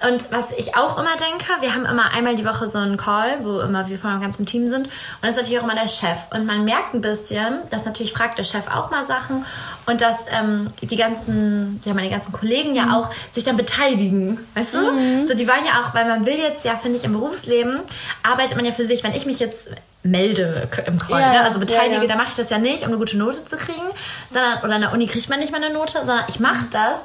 Und 0.08 0.32
was 0.32 0.52
ich 0.52 0.76
auch 0.76 0.98
immer 0.98 1.16
denke, 1.16 1.46
wir 1.60 1.74
haben 1.74 1.86
immer 1.86 2.12
einmal 2.12 2.34
die 2.34 2.44
Woche 2.44 2.68
so 2.68 2.78
einen 2.78 2.96
Call, 2.96 3.38
wo 3.42 3.60
immer 3.60 3.88
wir 3.88 3.98
von 3.98 4.12
dem 4.12 4.20
ganzen 4.20 4.46
Team 4.46 4.68
sind. 4.68 4.86
Und 4.86 4.92
das 5.22 5.30
ist 5.30 5.36
natürlich 5.36 5.58
auch 5.60 5.64
immer 5.64 5.74
der 5.74 5.88
Chef. 5.88 6.18
Und 6.34 6.46
man 6.46 6.64
merkt 6.64 6.94
ein 6.94 7.00
bisschen, 7.00 7.58
dass 7.70 7.84
natürlich 7.84 8.12
fragt 8.12 8.38
der 8.38 8.44
Chef 8.44 8.66
auch 8.68 8.90
mal 8.90 9.04
Sachen 9.06 9.44
und 9.86 10.00
dass 10.00 10.16
ähm, 10.30 10.70
die 10.80 10.96
ganzen, 10.96 11.80
ja 11.84 11.94
meine 11.94 12.10
ganzen 12.10 12.32
Kollegen 12.32 12.74
ja 12.74 12.86
mhm. 12.86 12.94
auch 12.94 13.10
sich 13.32 13.44
dann 13.44 13.56
beteiligen. 13.56 14.38
Weißt 14.54 14.74
du? 14.74 14.92
Mhm. 14.92 15.26
So, 15.26 15.34
die 15.34 15.46
waren 15.46 15.64
ja 15.64 15.82
auch, 15.82 15.94
weil 15.94 16.06
man 16.06 16.26
will 16.26 16.38
jetzt 16.38 16.64
ja, 16.64 16.76
finde 16.76 16.98
ich, 16.98 17.04
im 17.04 17.12
Berufsleben 17.12 17.80
arbeitet 18.22 18.56
man 18.56 18.64
ja 18.64 18.72
für 18.72 18.84
sich. 18.84 19.04
Wenn 19.04 19.12
ich 19.12 19.26
mich 19.26 19.38
jetzt 19.38 19.70
melde 20.02 20.68
im 20.86 20.98
Call, 20.98 21.20
ja, 21.20 21.32
ne? 21.32 21.40
also 21.42 21.60
beteilige, 21.60 21.94
ja, 21.96 22.02
ja. 22.02 22.08
dann 22.08 22.18
mache 22.18 22.30
ich 22.30 22.34
das 22.34 22.50
ja 22.50 22.58
nicht, 22.58 22.82
um 22.82 22.88
eine 22.88 22.98
gute 22.98 23.16
Note 23.16 23.44
zu 23.44 23.56
kriegen, 23.56 23.82
sondern 24.30 24.58
oder 24.64 24.74
an 24.74 24.80
der 24.80 24.92
Uni 24.92 25.06
kriegt 25.06 25.28
man 25.28 25.38
nicht 25.38 25.52
mal 25.52 25.62
eine 25.62 25.72
Note, 25.72 25.98
sondern 26.04 26.24
ich 26.28 26.40
mache 26.40 26.66
das, 26.70 27.02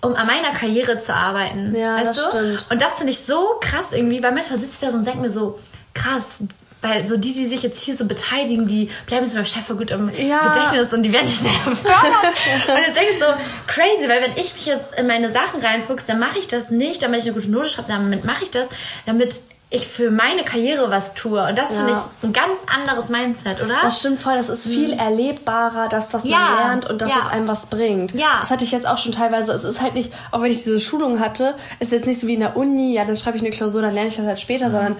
um 0.00 0.14
an 0.14 0.26
meiner 0.26 0.52
Karriere 0.52 0.98
zu 0.98 1.14
arbeiten. 1.14 1.74
Ja, 1.74 1.96
weißt 1.96 2.08
das 2.08 2.30
du? 2.30 2.30
stimmt. 2.30 2.66
Und 2.70 2.80
das 2.80 2.94
finde 2.94 3.12
ich 3.12 3.20
so 3.20 3.56
krass 3.60 3.92
irgendwie, 3.92 4.22
weil 4.22 4.32
manchmal 4.32 4.58
sitze 4.58 4.72
ich 4.74 4.80
da 4.80 4.90
so 4.90 4.98
und 4.98 5.06
denke 5.06 5.20
mir 5.20 5.30
so, 5.30 5.58
krass, 5.94 6.38
weil 6.80 7.06
so 7.06 7.16
die, 7.16 7.32
die 7.32 7.46
sich 7.46 7.62
jetzt 7.62 7.82
hier 7.82 7.96
so 7.96 8.04
beteiligen, 8.04 8.68
die 8.68 8.88
bleiben 9.06 9.26
so 9.26 9.36
beim 9.36 9.44
Chef 9.44 9.66
gut 9.68 9.90
im 9.90 10.10
ja. 10.14 10.52
Gedächtnis 10.52 10.92
und 10.92 11.02
die 11.02 11.12
werden 11.12 11.26
nicht 11.26 11.40
schnell 11.40 11.52
befördert. 11.64 12.04
und 12.68 12.78
jetzt 12.78 12.96
denke 12.96 13.12
ich 13.12 13.18
so, 13.18 13.26
crazy, 13.66 14.08
weil 14.08 14.22
wenn 14.22 14.32
ich 14.32 14.54
mich 14.54 14.66
jetzt 14.66 14.98
in 14.98 15.06
meine 15.08 15.30
Sachen 15.32 15.60
reinfuchse, 15.60 16.06
dann 16.06 16.20
mache 16.20 16.38
ich 16.38 16.46
das 16.46 16.70
nicht, 16.70 17.02
damit 17.02 17.20
ich 17.20 17.26
eine 17.26 17.34
gute 17.34 17.50
Note 17.50 17.68
schreibe, 17.68 17.88
sondern 17.88 18.10
damit 18.10 18.24
mache 18.24 18.44
ich 18.44 18.50
das, 18.50 18.68
damit 19.06 19.40
ich 19.70 19.86
für 19.86 20.10
meine 20.10 20.44
Karriere 20.44 20.90
was 20.90 21.12
tue. 21.12 21.42
Und 21.42 21.58
das 21.58 21.70
ja. 21.70 21.76
finde 21.76 21.92
ich 21.92 22.26
ein 22.26 22.32
ganz 22.32 22.58
anderes 22.74 23.10
Mindset, 23.10 23.62
oder? 23.62 23.76
Das 23.82 23.98
stimmt 23.98 24.18
voll. 24.18 24.34
Das 24.34 24.48
ist 24.48 24.66
viel 24.66 24.94
mhm. 24.94 24.98
erlebbarer, 24.98 25.88
das, 25.90 26.14
was 26.14 26.24
ja. 26.24 26.38
man 26.38 26.58
lernt 26.58 26.86
und 26.86 27.02
dass 27.02 27.10
ja. 27.10 27.16
es 27.26 27.32
einem 27.32 27.48
was 27.48 27.66
bringt. 27.66 28.14
Ja. 28.14 28.38
Das 28.40 28.50
hatte 28.50 28.64
ich 28.64 28.72
jetzt 28.72 28.86
auch 28.86 28.96
schon 28.96 29.12
teilweise. 29.12 29.52
Es 29.52 29.64
ist 29.64 29.82
halt 29.82 29.94
nicht, 29.94 30.10
auch 30.30 30.40
wenn 30.40 30.50
ich 30.50 30.62
diese 30.62 30.80
Schulung 30.80 31.20
hatte, 31.20 31.54
ist 31.80 31.92
jetzt 31.92 32.06
nicht 32.06 32.18
so 32.18 32.26
wie 32.26 32.34
in 32.34 32.40
der 32.40 32.56
Uni, 32.56 32.94
ja, 32.94 33.04
dann 33.04 33.16
schreibe 33.16 33.36
ich 33.36 33.42
eine 33.42 33.50
Klausur, 33.50 33.82
dann 33.82 33.92
lerne 33.92 34.08
ich 34.08 34.16
das 34.16 34.24
halt 34.24 34.40
später, 34.40 34.68
mhm. 34.68 34.72
sondern 34.72 34.96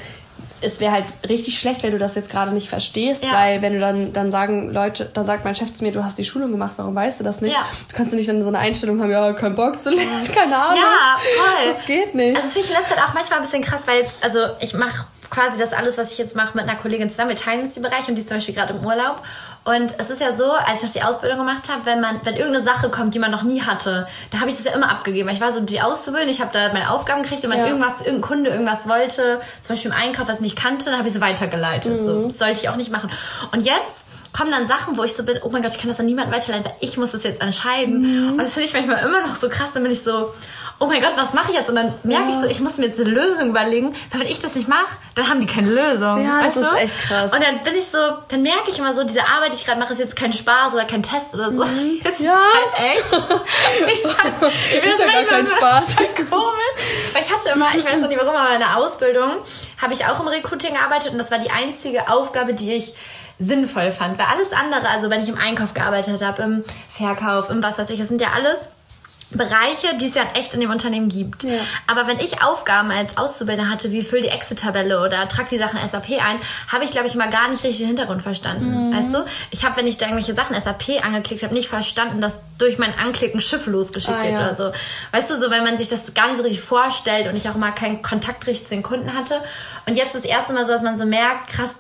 es 0.61 0.81
wäre 0.81 0.92
halt 0.92 1.05
richtig 1.29 1.59
schlecht, 1.59 1.83
wenn 1.83 1.92
du 1.92 1.99
das 1.99 2.14
jetzt 2.14 2.31
gerade 2.31 2.53
nicht 2.53 2.68
verstehst, 2.68 3.25
ja. 3.25 3.33
weil 3.33 3.62
wenn 3.62 3.75
du 3.75 3.81
dann, 3.81 4.12
dann 4.12 4.31
sagen 4.31 4.71
Leute, 4.71 5.11
da 5.12 5.25
sagt 5.25 5.44
mein 5.44 5.55
Chef 5.55 5.73
zu 5.73 5.85
mir, 5.85 5.92
du 5.92 6.05
hast 6.05 6.18
die 6.18 6.25
Schulung 6.25 6.51
gemacht, 6.51 6.73
warum 6.77 6.94
weißt 6.94 7.21
du 7.21 7.25
das 7.25 7.40
nicht? 7.40 7.53
Ja. 7.53 7.64
Du 7.88 7.97
kannst 7.97 8.14
nicht 8.14 8.29
dann 8.29 8.42
so 8.42 8.49
eine 8.49 8.59
Einstellung 8.59 9.01
haben, 9.01 9.11
ja, 9.11 9.33
kein 9.33 9.55
Bock 9.55 9.81
zu 9.81 9.90
lernen, 9.90 10.29
keine 10.35 10.57
Ahnung. 10.57 10.83
Ja, 10.83 11.16
voll. 11.18 11.73
Das 11.73 11.87
geht 11.87 12.14
nicht. 12.14 12.37
Also 12.37 12.49
das 12.49 12.55
finde 12.55 12.68
ich 12.68 12.75
letzte 12.75 12.94
Zeit 12.94 13.05
auch 13.05 13.14
manchmal 13.14 13.38
ein 13.38 13.44
bisschen 13.44 13.62
krass, 13.62 13.83
weil 13.87 14.03
jetzt, 14.03 14.23
also 14.23 14.40
ich 14.61 14.75
mache 14.75 15.07
quasi 15.31 15.59
das 15.59 15.73
alles, 15.73 15.99
was 15.99 16.12
ich 16.12 16.18
jetzt 16.18 16.37
mache, 16.37 16.57
mit 16.57 16.68
einer 16.68 16.79
Kollegin 16.79 17.11
zusammen. 17.11 17.31
Wir 17.31 17.37
teilen 17.37 17.61
uns 17.61 17.75
die 17.75 17.81
Bereiche 17.81 18.09
und 18.09 18.14
die 18.14 18.23
ist 18.23 18.29
zum 18.29 18.38
Beispiel 18.38 18.55
gerade 18.55 18.75
im 18.75 18.85
Urlaub. 18.85 19.23
Und 19.64 19.92
es 19.99 20.09
ist 20.09 20.21
ja 20.21 20.35
so, 20.35 20.51
als 20.53 20.79
ich 20.79 20.83
noch 20.85 20.92
die 20.92 21.03
Ausbildung 21.03 21.38
gemacht 21.38 21.68
habe, 21.71 21.85
wenn 21.85 22.01
man, 22.01 22.21
wenn 22.25 22.35
irgendeine 22.37 22.64
Sache 22.64 22.88
kommt, 22.88 23.14
die 23.14 23.18
man 23.18 23.31
noch 23.31 23.42
nie 23.42 23.62
hatte, 23.62 24.07
da 24.31 24.40
habe 24.40 24.49
ich 24.49 24.57
das 24.57 24.64
ja 24.64 24.73
immer 24.73 24.90
abgegeben. 24.90 25.29
Ich 25.29 25.40
war 25.40 25.53
so 25.53 25.61
die 25.61 25.81
Auszubildende, 25.81 26.33
ich 26.33 26.40
habe 26.40 26.51
da 26.53 26.73
meine 26.73 26.90
Aufgaben 26.90 27.23
gekriegt 27.23 27.44
und 27.44 27.51
wenn 27.51 27.59
ja. 27.59 27.66
irgendwas, 27.66 28.01
irgendein 28.01 28.21
Kunde 28.23 28.51
irgendwas 28.51 28.88
wollte, 28.88 29.40
zum 29.62 29.75
Beispiel 29.75 29.90
im 29.90 29.97
Einkauf, 29.97 30.29
was 30.29 30.37
ich 30.37 30.42
nicht 30.42 30.57
kannte, 30.57 30.87
dann 30.87 30.99
habe 30.99 31.09
ich 31.09 31.14
sie 31.14 31.21
weitergeleitet. 31.21 32.01
Mhm. 32.01 32.07
So, 32.07 32.29
das 32.29 32.38
sollte 32.38 32.61
ich 32.61 32.68
auch 32.68 32.77
nicht 32.77 32.90
machen. 32.90 33.11
Und 33.53 33.66
jetzt 33.66 34.07
kommen 34.33 34.51
dann 34.51 34.66
Sachen, 34.66 34.97
wo 34.97 35.05
ich 35.05 35.14
so 35.14 35.25
bin, 35.25 35.38
oh 35.42 35.49
mein 35.51 35.62
Gott, 35.62 35.73
ich 35.73 35.79
kann 35.79 35.88
das 35.88 36.01
an 36.01 36.07
niemanden 36.07 36.33
weiterleiten, 36.33 36.66
weil 36.66 36.77
ich 36.81 36.97
muss 36.97 37.12
das 37.12 37.25
jetzt 37.25 37.42
entscheiden. 37.42 38.01
Mhm. 38.01 38.31
Und 38.33 38.38
das 38.38 38.55
finde 38.55 38.68
ich 38.68 38.75
manchmal 38.75 39.05
immer 39.05 39.21
noch 39.21 39.37
so 39.37 39.49
krass, 39.49 39.73
dann 39.75 39.83
bin 39.83 39.92
ich 39.92 40.03
so, 40.03 40.33
oh 40.81 40.87
mein 40.87 41.03
Gott, 41.03 41.17
was 41.17 41.33
mache 41.33 41.51
ich 41.51 41.57
jetzt? 41.57 41.69
Und 41.69 41.77
dann 41.77 41.95
merke 42.05 42.31
ja. 42.31 42.37
ich 42.37 42.41
so, 42.43 42.47
ich 42.47 42.61
muss 42.61 42.79
mir 42.79 42.87
jetzt 42.87 43.01
eine 43.01 43.11
Lösung 43.11 43.51
überlegen, 43.51 43.95
weil 44.11 44.21
wenn 44.21 44.27
ich 44.29 44.41
das 44.41 44.55
nicht 44.55 44.69
mache, 44.69 44.97
dann 45.14 45.29
haben 45.29 45.41
die 45.41 45.47
keine 45.47 45.71
Lösung. 45.71 46.25
Ja, 46.25 46.43
das 46.43 46.55
du? 46.55 46.61
ist 46.61 46.75
echt 46.75 47.03
krass. 47.03 47.33
Und 47.33 47.43
dann 47.43 47.62
bin 47.62 47.75
ich 47.75 47.87
so, 47.87 47.99
dann 48.29 48.43
merke 48.43 48.71
ich 48.71 48.79
immer 48.79 48.95
so, 48.95 49.03
diese 49.03 49.27
Arbeit, 49.27 49.53
die 49.53 49.57
ich 49.57 49.64
gerade 49.64 49.81
mache, 49.81 49.93
ist 49.93 49.99
jetzt 49.99 50.14
kein 50.14 50.33
Spaß 50.33 50.75
oder 50.75 50.85
kein 50.85 51.03
Test 51.03 51.35
oder 51.35 51.53
so. 51.53 51.64
Mhm. 51.64 52.01
Das 52.09 52.21
ja. 52.21 52.35
ist 52.35 52.55
halt 52.55 52.93
echt. 52.93 53.12
ich 53.93 54.12
fand, 54.12 54.35
ich 54.73 54.85
ist 54.85 54.99
ja 54.99 55.07
gar 55.07 55.25
kein 55.25 55.47
Spaß. 55.47 55.97
komisch. 56.31 57.12
Weil 57.12 57.23
ich 57.23 57.33
hatte 57.33 57.51
immer, 57.55 57.75
ich 57.75 57.85
weiß 57.85 58.01
noch 58.01 58.09
nicht 58.09 58.21
warum, 58.21 58.37
aber 58.37 58.55
in 58.55 58.61
der 58.61 58.77
Ausbildung 58.77 59.33
habe 59.83 59.95
ich 59.95 60.07
auch 60.07 60.21
im 60.21 60.29
Recruiting 60.29 60.75
gearbeitet 60.75 61.12
und 61.12 61.19
das 61.19 61.31
war 61.31 61.38
die 61.38 61.51
einzige 61.51 62.09
Aufgabe, 62.09 62.55
die 62.55 62.73
ich 62.73 62.95
sinnvoll 63.38 63.91
fand. 63.91 64.19
Weil 64.19 64.27
alles 64.27 64.53
andere, 64.53 64.88
also 64.88 65.11
wenn 65.11 65.23
ich 65.23 65.29
im 65.29 65.38
Einkauf 65.38 65.75
gearbeitet 65.75 66.23
habe, 66.23 66.43
im 66.43 66.64
Verkauf, 66.88 67.51
im 67.51 67.62
was 67.62 67.79
weiß 67.79 67.91
ich, 67.91 67.99
das 67.99 68.09
sind 68.09 68.21
ja 68.21 68.29
alles 68.35 68.71
Bereiche, 69.31 69.97
die 70.01 70.09
es 70.09 70.14
ja 70.14 70.23
echt 70.35 70.55
in 70.55 70.61
dem 70.61 70.71
Unternehmen 70.71 71.09
gibt. 71.09 71.43
Ja. 71.43 71.59
Aber 71.87 72.07
wenn 72.07 72.19
ich 72.19 72.43
Aufgaben 72.43 72.91
als 72.91 73.19
Auszubildender 73.19 73.71
hatte, 73.71 73.93
wie 73.93 74.03
füll 74.03 74.23
die 74.23 74.29
Exit-Tabelle 74.29 75.03
oder 75.03 75.29
trag 75.29 75.51
die 75.51 75.59
Sachen 75.59 75.79
SAP 75.87 76.12
ein, 76.12 76.41
habe 76.69 76.85
ich, 76.85 76.91
glaube 76.91 77.09
ich, 77.09 77.14
mal 77.14 77.29
gar 77.29 77.49
nicht 77.49 77.62
richtig 77.62 77.81
den 77.81 77.88
Hintergrund 77.88 78.23
verstanden. 78.23 78.88
Mhm. 78.88 78.97
Weißt 78.97 79.14
du? 79.14 79.25
Ich 79.51 79.64
habe, 79.64 79.77
wenn 79.77 79.87
ich 79.87 79.99
da 79.99 80.07
irgendwelche 80.07 80.35
Sachen 80.35 80.59
SAP 80.59 81.05
angeklickt 81.05 81.43
habe, 81.43 81.53
nicht 81.53 81.69
verstanden, 81.69 82.23
dass 82.23 82.41
durch 82.57 82.79
mein 82.79 82.95
Anklicken 82.95 83.41
Schiff 83.41 83.67
losgeschickt 83.67 84.17
ah, 84.19 84.23
wird 84.23 84.33
ja. 84.33 84.41
oder 84.47 84.55
so. 84.55 84.73
Weißt 85.12 85.31
du, 85.31 85.38
so 85.38 85.51
wenn 85.51 85.62
man 85.62 85.77
sich 85.77 85.88
das 85.88 86.14
gar 86.14 86.29
nicht 86.29 86.38
so 86.38 86.43
richtig 86.43 86.62
vorstellt 86.62 87.27
und 87.27 87.37
ich 87.37 87.49
auch 87.51 87.57
mal 87.57 87.73
keinen 87.73 88.01
Kontakt 88.01 88.47
richtig 88.47 88.67
zu 88.67 88.75
den 88.75 88.83
Kunden 88.83 89.12
hatte. 89.14 89.41
Und 89.87 89.97
jetzt 89.97 90.14
das 90.14 90.25
erste 90.25 90.55
Mal 90.55 90.64
so, 90.64 90.73
dass 90.73 90.83
man 90.83 90.97
so 90.97 91.05
merkt, 91.05 91.51
krass, 91.51 91.75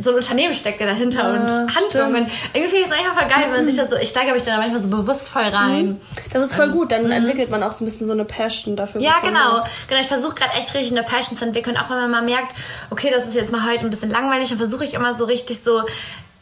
so 0.00 0.10
ein 0.10 0.16
Unternehmen 0.16 0.54
steckt 0.54 0.80
ja 0.80 0.86
dahinter 0.86 1.22
ja, 1.22 1.30
und 1.30 1.74
Handlungen. 1.74 2.30
Irgendwie 2.52 2.70
finde 2.70 2.76
ich 2.76 2.86
es 2.86 2.92
einfach 2.92 3.18
voll 3.20 3.28
geil, 3.28 3.44
wenn 3.46 3.52
man 3.52 3.66
sich 3.66 3.76
das 3.76 3.90
so, 3.90 3.96
ich 3.96 4.08
steige 4.08 4.32
mich 4.32 4.42
da 4.42 4.56
manchmal 4.56 4.80
so 4.80 4.88
bewusst 4.88 5.28
voll 5.28 5.42
rein. 5.42 5.86
Mhm. 5.86 6.00
Das 6.32 6.42
ist 6.42 6.54
voll 6.54 6.66
ähm, 6.66 6.72
gut, 6.72 6.92
dann 6.92 7.04
mhm. 7.04 7.12
entwickelt 7.12 7.50
man 7.50 7.62
auch 7.62 7.72
so 7.72 7.84
ein 7.84 7.88
bisschen 7.88 8.06
so 8.06 8.12
eine 8.12 8.24
Passion 8.24 8.76
dafür. 8.76 9.00
Ja, 9.00 9.20
genau. 9.22 9.64
Genau, 9.88 10.00
ich 10.00 10.08
versuche 10.08 10.34
gerade 10.34 10.52
echt 10.54 10.74
richtig 10.74 10.92
eine 10.92 11.02
Passion 11.02 11.36
zu 11.36 11.44
entwickeln, 11.44 11.76
auch 11.76 11.90
wenn 11.90 11.96
man 11.96 12.10
mal 12.10 12.22
merkt, 12.22 12.54
okay, 12.90 13.10
das 13.14 13.26
ist 13.26 13.34
jetzt 13.34 13.52
mal 13.52 13.64
heute 13.64 13.80
ein 13.80 13.90
bisschen 13.90 14.10
langweilig, 14.10 14.48
dann 14.48 14.58
versuche 14.58 14.84
ich 14.84 14.94
immer 14.94 15.14
so 15.14 15.24
richtig 15.24 15.62
so 15.62 15.82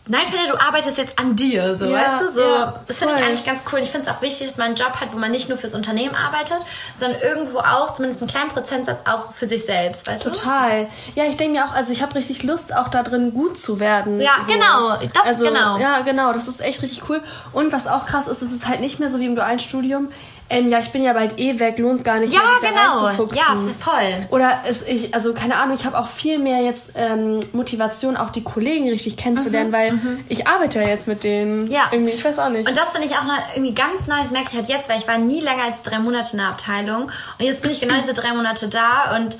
Nein, 0.09 0.27
finde, 0.27 0.49
du 0.49 0.59
arbeitest 0.59 0.97
jetzt 0.97 1.19
an 1.19 1.37
dir, 1.37 1.77
so, 1.77 1.85
ja, 1.85 1.99
weißt 1.99 2.23
du? 2.23 2.33
So, 2.33 2.41
ja, 2.41 2.75
das 2.87 2.99
finde 2.99 3.15
ich 3.17 3.23
eigentlich 3.23 3.45
ganz 3.45 3.61
cool. 3.71 3.79
Und 3.79 3.85
ich 3.85 3.91
finde 3.91 4.09
es 4.09 4.17
auch 4.17 4.23
wichtig, 4.23 4.47
dass 4.47 4.57
man 4.57 4.69
einen 4.69 4.77
Job 4.77 4.95
hat, 5.01 5.13
wo 5.13 5.19
man 5.19 5.31
nicht 5.31 5.49
nur 5.51 5.59
fürs 5.59 5.75
Unternehmen 5.75 6.15
arbeitet, 6.15 6.59
sondern 6.97 7.21
irgendwo 7.21 7.59
auch, 7.59 7.93
zumindest 7.95 8.23
einen 8.23 8.31
kleinen 8.31 8.49
Prozentsatz, 8.49 9.03
auch 9.07 9.33
für 9.35 9.47
sich 9.47 9.67
selbst, 9.67 10.07
weißt 10.07 10.23
Total. 10.23 10.35
du? 10.35 10.41
Total. 10.41 10.89
Ja, 11.15 11.25
ich 11.31 11.37
denke 11.37 11.59
mir 11.59 11.67
auch, 11.67 11.73
also 11.73 11.93
ich 11.93 12.03
habe 12.03 12.15
richtig 12.15 12.43
Lust, 12.43 12.75
auch 12.75 12.89
da 12.89 13.03
drin 13.03 13.35
gut 13.35 13.59
zu 13.59 13.81
werden. 13.81 14.21
Ja, 14.21 14.37
so. 14.43 14.53
genau. 14.53 14.97
Das 15.13 15.27
also, 15.27 15.45
genau. 15.45 15.79
Ja, 15.79 16.01
genau. 16.01 16.33
Das 16.33 16.49
ist 16.49 16.61
echt 16.61 16.83
richtig 16.83 17.09
cool. 17.09 17.21
Und 17.53 17.73
was 17.73 17.87
auch 17.87 18.07
krass 18.07 18.29
ist, 18.29 18.43
es 18.43 18.53
ist 18.53 18.67
halt 18.67 18.81
nicht 18.81 18.99
mehr 18.99 19.11
so 19.11 19.21
wie 19.21 19.27
im 19.27 19.35
dualen 19.35 19.59
Studium 19.59 20.09
ähm, 20.51 20.69
ja, 20.69 20.79
ich 20.79 20.91
bin 20.91 21.03
ja 21.03 21.13
bald 21.13 21.39
eh 21.39 21.59
weg, 21.59 21.79
lohnt 21.79 22.05
gar 22.05 22.19
nicht, 22.19 22.33
ja, 22.33 22.41
mehr, 22.41 22.71
genau. 22.71 23.27
Ja, 23.35 23.57
voll. 23.79 24.27
Oder 24.31 24.63
es, 24.67 24.83
ich, 24.83 25.15
also 25.15 25.35
keine 25.35 25.57
Ahnung, 25.57 25.77
ich 25.79 25.85
habe 25.85 25.99
auch 25.99 26.07
viel 26.07 26.39
mehr 26.39 26.63
jetzt 26.63 26.93
ähm, 26.95 27.41
Motivation, 27.53 28.17
auch 28.17 28.31
die 28.31 28.43
Kollegen 28.43 28.89
richtig 28.89 29.17
kennenzulernen, 29.17 29.69
mhm, 29.69 29.73
weil 29.73 29.93
mhm. 29.93 30.25
ich 30.29 30.47
arbeite 30.47 30.81
ja 30.81 30.89
jetzt 30.89 31.07
mit 31.07 31.23
denen. 31.23 31.71
Ja. 31.71 31.89
Irgendwie, 31.93 32.13
ich 32.13 32.25
weiß 32.25 32.39
auch 32.39 32.49
nicht. 32.49 32.67
Und 32.67 32.77
das 32.77 32.93
finde 32.93 33.07
ich 33.07 33.15
auch 33.17 33.25
noch 33.25 33.37
irgendwie 33.55 33.75
ganz 33.75 34.07
Neues, 34.07 34.31
merke 34.31 34.49
ich 34.51 34.57
halt 34.57 34.69
jetzt, 34.69 34.89
weil 34.89 34.99
ich 34.99 35.07
war 35.07 35.19
nie 35.19 35.41
länger 35.41 35.65
als 35.65 35.83
drei 35.83 35.99
Monate 35.99 36.33
in 36.33 36.39
der 36.39 36.49
Abteilung. 36.49 37.11
Und 37.39 37.45
jetzt 37.45 37.63
bin 37.63 37.71
ich 37.71 37.81
genau 37.81 37.95
diese 38.01 38.15
drei 38.15 38.33
Monate 38.33 38.69
da 38.69 39.17
und 39.17 39.39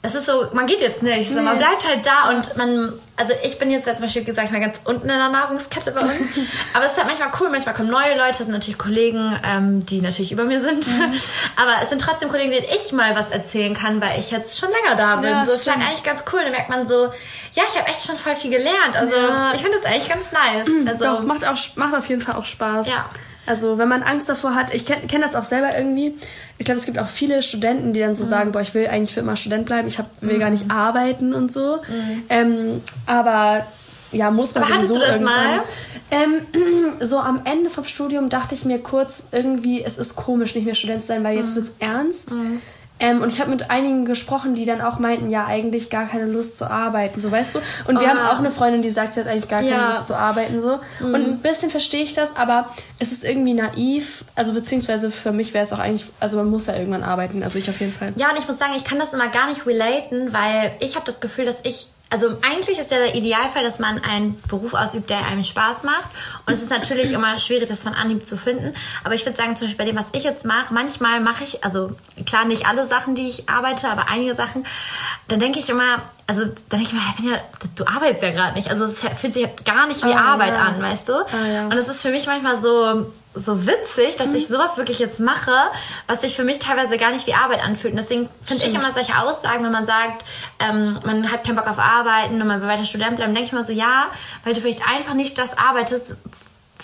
es 0.00 0.14
ist 0.14 0.26
so, 0.26 0.46
man 0.52 0.66
geht 0.66 0.80
jetzt 0.80 1.02
nicht, 1.02 1.28
so, 1.28 1.34
nee. 1.34 1.40
man 1.40 1.58
bleibt 1.58 1.84
halt 1.84 2.06
da 2.06 2.30
und 2.30 2.56
man, 2.56 2.92
also 3.16 3.32
ich 3.42 3.58
bin 3.58 3.68
jetzt 3.68 3.84
zum 3.84 4.00
Beispiel 4.00 4.22
gesagt 4.22 4.52
mal 4.52 4.60
ganz 4.60 4.76
unten 4.84 5.02
in 5.02 5.08
der 5.08 5.28
Nahrungskette 5.28 5.90
bei 5.90 6.02
uns, 6.02 6.12
aber 6.72 6.84
es 6.84 6.92
ist 6.92 6.98
halt 6.98 7.08
manchmal 7.08 7.30
cool, 7.40 7.48
manchmal 7.50 7.74
kommen 7.74 7.90
neue 7.90 8.16
Leute, 8.16 8.38
das 8.38 8.46
sind 8.46 8.52
natürlich 8.52 8.78
Kollegen, 8.78 9.36
ähm, 9.44 9.84
die 9.86 10.00
natürlich 10.00 10.30
über 10.30 10.44
mir 10.44 10.60
sind, 10.60 10.86
mhm. 10.86 11.18
aber 11.56 11.82
es 11.82 11.88
sind 11.88 12.00
trotzdem 12.00 12.28
Kollegen, 12.28 12.52
denen 12.52 12.66
ich 12.76 12.92
mal 12.92 13.16
was 13.16 13.30
erzählen 13.30 13.74
kann, 13.74 14.00
weil 14.00 14.20
ich 14.20 14.30
jetzt 14.30 14.56
schon 14.56 14.68
länger 14.70 14.96
da 14.96 15.16
bin. 15.16 15.30
Ja, 15.30 15.44
so, 15.44 15.52
das 15.52 15.62
ist 15.62 15.68
eigentlich 15.68 16.04
ganz 16.04 16.22
cool, 16.32 16.42
da 16.44 16.50
merkt 16.50 16.68
man 16.68 16.86
so, 16.86 17.06
ja, 17.54 17.64
ich 17.68 17.76
habe 17.76 17.88
echt 17.88 18.04
schon 18.04 18.16
voll 18.16 18.36
viel 18.36 18.52
gelernt, 18.52 18.94
also 18.94 19.16
ja. 19.16 19.52
ich 19.54 19.62
finde 19.62 19.78
das 19.82 19.90
eigentlich 19.90 20.08
ganz 20.08 20.30
nice. 20.30 20.66
Also, 20.88 21.04
Doch, 21.04 21.22
macht, 21.24 21.44
auch, 21.44 21.56
macht 21.74 21.94
auf 21.94 22.08
jeden 22.08 22.20
Fall 22.20 22.36
auch 22.36 22.46
Spaß. 22.46 22.88
Ja. 22.88 23.10
Also 23.48 23.78
wenn 23.78 23.88
man 23.88 24.02
Angst 24.02 24.28
davor 24.28 24.54
hat, 24.54 24.74
ich 24.74 24.84
kenne 24.84 25.06
kenn 25.06 25.22
das 25.22 25.34
auch 25.34 25.44
selber 25.44 25.76
irgendwie. 25.76 26.14
Ich 26.58 26.64
glaube, 26.64 26.78
es 26.78 26.86
gibt 26.86 26.98
auch 26.98 27.08
viele 27.08 27.42
Studenten, 27.42 27.92
die 27.92 28.00
dann 28.00 28.14
so 28.14 28.24
mhm. 28.24 28.30
sagen, 28.30 28.52
boah, 28.52 28.60
ich 28.60 28.74
will 28.74 28.86
eigentlich 28.86 29.14
für 29.14 29.20
immer 29.20 29.36
Student 29.36 29.66
bleiben, 29.66 29.88
ich 29.88 29.98
hab, 29.98 30.10
will 30.20 30.36
mhm. 30.36 30.40
gar 30.40 30.50
nicht 30.50 30.70
arbeiten 30.70 31.34
und 31.34 31.52
so. 31.52 31.76
Mhm. 31.76 32.22
Ähm, 32.28 32.82
aber 33.06 33.66
ja, 34.12 34.30
muss 34.30 34.54
man 34.54 34.64
Aber 34.64 34.74
hattest 34.74 34.94
du 34.94 34.98
das 34.98 35.08
irgendwann. 35.10 35.56
mal? 35.56 35.64
Ähm, 36.10 36.96
so 37.00 37.18
am 37.18 37.42
Ende 37.44 37.70
vom 37.70 37.84
Studium 37.84 38.28
dachte 38.28 38.54
ich 38.54 38.64
mir 38.64 38.78
kurz 38.78 39.24
irgendwie, 39.32 39.82
es 39.82 39.98
ist 39.98 40.16
komisch, 40.16 40.54
nicht 40.54 40.64
mehr 40.64 40.74
Student 40.74 41.02
zu 41.02 41.08
sein, 41.08 41.24
weil 41.24 41.36
jetzt 41.36 41.50
mhm. 41.50 41.56
wird's 41.56 41.72
ernst. 41.78 42.30
Ähm, 43.00 43.22
und 43.22 43.32
ich 43.32 43.40
habe 43.40 43.50
mit 43.50 43.70
einigen 43.70 44.04
gesprochen, 44.04 44.54
die 44.54 44.64
dann 44.64 44.80
auch 44.80 44.98
meinten, 44.98 45.30
ja, 45.30 45.46
eigentlich 45.46 45.90
gar 45.90 46.06
keine 46.06 46.26
Lust 46.26 46.56
zu 46.56 46.70
arbeiten, 46.70 47.20
so 47.20 47.30
weißt 47.30 47.56
du. 47.56 47.60
Und 47.86 48.00
wir 48.00 48.08
haben 48.08 48.18
auch 48.18 48.38
eine 48.38 48.50
Freundin, 48.50 48.82
die 48.82 48.90
sagt, 48.90 49.14
sie 49.14 49.20
hat 49.20 49.28
eigentlich 49.28 49.48
gar 49.48 49.60
keine 49.60 49.72
ja. 49.72 49.88
Lust 49.90 50.06
zu 50.06 50.16
arbeiten, 50.16 50.60
so. 50.60 50.80
Mhm. 51.00 51.14
Und 51.14 51.14
ein 51.14 51.38
bisschen 51.38 51.70
verstehe 51.70 52.02
ich 52.02 52.14
das, 52.14 52.36
aber 52.36 52.74
es 52.98 53.12
ist 53.12 53.24
irgendwie 53.24 53.54
naiv, 53.54 54.24
also 54.34 54.52
beziehungsweise 54.52 55.10
für 55.10 55.32
mich 55.32 55.54
wäre 55.54 55.64
es 55.64 55.72
auch 55.72 55.78
eigentlich, 55.78 56.06
also 56.20 56.38
man 56.38 56.50
muss 56.50 56.66
ja 56.66 56.74
irgendwann 56.74 57.02
arbeiten, 57.02 57.42
also 57.42 57.58
ich 57.58 57.68
auf 57.70 57.80
jeden 57.80 57.92
Fall. 57.92 58.08
Ja, 58.16 58.30
und 58.30 58.38
ich 58.38 58.48
muss 58.48 58.58
sagen, 58.58 58.72
ich 58.76 58.84
kann 58.84 58.98
das 58.98 59.12
immer 59.12 59.28
gar 59.28 59.48
nicht 59.48 59.66
relaten, 59.66 60.32
weil 60.32 60.72
ich 60.80 60.96
habe 60.96 61.06
das 61.06 61.20
Gefühl, 61.20 61.44
dass 61.44 61.58
ich 61.62 61.88
also 62.10 62.38
eigentlich 62.40 62.78
ist 62.78 62.90
ja 62.90 62.98
der 62.98 63.14
Idealfall, 63.14 63.62
dass 63.62 63.78
man 63.78 64.02
einen 64.02 64.40
Beruf 64.48 64.74
ausübt, 64.74 65.10
der 65.10 65.26
einem 65.26 65.44
Spaß 65.44 65.82
macht. 65.82 66.08
Und 66.46 66.52
es 66.52 66.62
ist 66.62 66.70
natürlich 66.70 67.12
immer 67.12 67.38
schwierig, 67.38 67.68
das 67.68 67.82
von 67.82 67.92
Anhieb 67.92 68.26
zu 68.26 68.38
finden. 68.38 68.74
Aber 69.04 69.14
ich 69.14 69.26
würde 69.26 69.36
sagen, 69.36 69.56
zum 69.56 69.66
Beispiel 69.66 69.84
bei 69.84 69.90
dem, 69.90 69.98
was 69.98 70.08
ich 70.12 70.24
jetzt 70.24 70.44
mache, 70.44 70.72
manchmal 70.72 71.20
mache 71.20 71.44
ich, 71.44 71.64
also 71.64 71.92
klar 72.24 72.46
nicht 72.46 72.66
alle 72.66 72.86
Sachen, 72.86 73.14
die 73.14 73.28
ich 73.28 73.48
arbeite, 73.48 73.88
aber 73.88 74.08
einige 74.08 74.34
Sachen, 74.34 74.64
dann 75.28 75.38
denke 75.38 75.58
ich 75.58 75.68
immer, 75.68 76.02
also 76.26 76.44
dann 76.44 76.80
denke 76.80 76.86
ich 76.86 76.92
mir, 76.92 77.30
ja, 77.30 77.40
du 77.76 77.86
arbeitest 77.86 78.22
ja 78.22 78.30
gerade 78.30 78.54
nicht. 78.54 78.70
Also 78.70 78.84
es 78.84 79.00
fühlt 79.18 79.34
sich 79.34 79.46
gar 79.64 79.86
nicht 79.86 80.02
wie 80.02 80.08
oh, 80.08 80.16
Arbeit 80.16 80.54
ja. 80.54 80.60
an, 80.60 80.80
weißt 80.80 81.10
du? 81.10 81.12
Oh, 81.12 81.46
ja. 81.52 81.66
Und 81.66 81.72
es 81.72 81.88
ist 81.88 82.00
für 82.00 82.10
mich 82.10 82.26
manchmal 82.26 82.62
so, 82.62 83.12
so 83.38 83.66
witzig, 83.66 84.16
dass 84.16 84.28
mhm. 84.28 84.36
ich 84.36 84.48
sowas 84.48 84.76
wirklich 84.76 84.98
jetzt 84.98 85.20
mache, 85.20 85.54
was 86.06 86.20
sich 86.22 86.36
für 86.36 86.44
mich 86.44 86.58
teilweise 86.58 86.98
gar 86.98 87.12
nicht 87.12 87.26
wie 87.26 87.34
Arbeit 87.34 87.62
anfühlt. 87.62 87.92
Und 87.92 87.98
deswegen 87.98 88.28
finde 88.42 88.66
ich 88.66 88.74
immer 88.74 88.92
solche 88.92 89.18
Aussagen, 89.18 89.64
wenn 89.64 89.72
man 89.72 89.86
sagt, 89.86 90.24
ähm, 90.58 90.98
man 91.04 91.30
hat 91.30 91.44
keinen 91.44 91.56
Bock 91.56 91.68
auf 91.68 91.78
Arbeiten 91.78 92.40
und 92.40 92.48
man 92.48 92.60
will 92.60 92.68
weiter 92.68 92.84
Student 92.84 93.16
bleiben, 93.16 93.34
denke 93.34 93.46
ich 93.46 93.52
immer 93.52 93.64
so, 93.64 93.72
ja, 93.72 94.06
weil 94.44 94.54
du 94.54 94.60
vielleicht 94.60 94.86
einfach 94.86 95.14
nicht 95.14 95.38
das 95.38 95.56
arbeitest, 95.56 96.16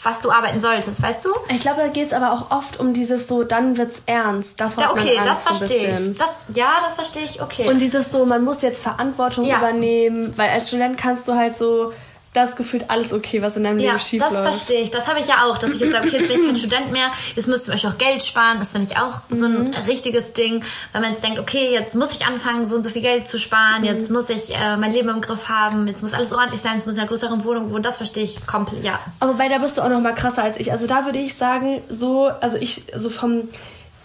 was 0.03 0.21
du 0.21 0.31
arbeiten 0.31 0.61
solltest, 0.61 1.03
weißt 1.03 1.25
du? 1.25 1.31
Ich 1.49 1.61
glaube, 1.61 1.81
da 1.81 1.89
geht 1.89 2.09
es 2.09 2.13
aber 2.13 2.33
auch 2.33 2.51
oft 2.51 2.79
um 2.79 2.93
dieses 2.93 3.27
so, 3.27 3.43
dann 3.43 3.79
wird's 3.79 4.03
ernst. 4.07 4.61
Davor 4.61 4.85
ja, 4.85 4.93
okay, 4.93 5.21
das 5.25 5.45
verstehe 5.45 5.95
ich. 5.95 6.19
Das, 6.19 6.45
ja, 6.55 6.75
das 6.85 6.97
verstehe 6.97 7.25
ich, 7.25 7.41
okay. 7.41 7.69
Und 7.69 7.79
dieses 7.79 8.13
so, 8.13 8.27
man 8.27 8.45
muss 8.45 8.63
jetzt 8.63 8.83
Verantwortung 8.83 9.45
ja. 9.45 9.59
übernehmen, 9.59 10.35
weil 10.37 10.51
als 10.51 10.69
Student 10.69 10.99
kannst 10.99 11.27
du 11.29 11.35
halt 11.35 11.57
so 11.57 11.93
das 12.35 12.57
gefühlt 12.57 12.91
alles 12.91 13.13
okay, 13.13 13.41
was 13.43 13.57
in 13.57 13.63
deinem 13.63 13.79
ja, 13.79 13.93
Leben 13.93 14.01
schief 14.01 14.21
läuft. 14.21 14.35
Das 14.35 14.41
verstehe 14.43 14.81
ich. 14.81 14.91
Das 14.91 15.07
habe 15.07 15.21
ich 15.21 15.29
ja 15.29 15.45
auch, 15.45 15.57
dass 15.57 15.71
ich 15.71 15.81
jetzt 15.81 15.93
sage, 15.93 16.09
okay, 16.09 16.19
jetzt 16.19 16.29
bin 16.29 16.41
ich 16.41 16.47
kein 16.47 16.57
Student 16.57 16.93
mehr, 16.93 17.11
jetzt 17.37 17.47
müsst 17.47 17.69
ihr 17.69 17.75
euch 17.75 17.87
auch 17.87 17.97
Geld 17.97 18.23
sparen. 18.25 18.59
Das 18.59 18.73
finde 18.73 18.89
ich 18.91 18.99
auch 18.99 19.21
mhm. 19.29 19.39
so 19.39 19.45
ein 19.47 19.65
mhm. 19.69 19.75
richtiges 19.87 20.33
Ding, 20.33 20.63
weil 20.93 21.01
man 21.01 21.13
jetzt 21.13 21.25
denkt, 21.25 21.39
okay, 21.39 21.73
jetzt 21.73 21.95
muss 21.95 22.13
ich 22.13 22.27
anfangen, 22.27 22.65
so 22.65 22.75
und 22.75 22.83
so 22.83 22.91
viel 22.91 23.03
Geld 23.03 23.29
zu 23.29 23.39
sparen, 23.39 23.83
mhm. 23.83 23.87
jetzt 23.87 24.11
muss 24.11 24.29
ich 24.31 24.53
äh, 24.55 24.77
mein 24.77 24.93
Leben 24.93 25.09
im 25.11 25.21
Griff 25.21 25.49
haben, 25.49 25.87
jetzt 25.87 26.03
muss 26.03 26.13
alles 26.13 26.33
ordentlich 26.33 26.61
sein, 26.61 26.73
jetzt 26.73 26.87
muss 26.87 26.97
ich 26.97 26.99
in 26.99 27.03
einer 27.03 27.09
größeren 27.09 27.45
Wohnung 27.45 27.71
wohnen. 27.71 27.85
Das 27.85 27.99
verstehe 27.99 28.25
ich 28.25 28.45
komplett, 28.47 28.83
ja. 28.83 28.99
Aber 29.21 29.35
bei 29.35 29.49
da 29.49 29.59
bist 29.59 29.79
du 29.79 29.83
auch 29.83 29.89
noch 29.89 30.01
mal 30.01 30.15
krasser 30.15 30.43
als 30.43 30.59
ich. 30.59 30.73
Also 30.73 30.89
da 30.89 31.05
würde 31.05 31.21
ich 31.21 31.37
sagen, 31.37 31.83
so, 31.89 32.27
also 32.41 32.57
ich, 32.57 32.87
so 32.97 33.11
vom, 33.11 33.43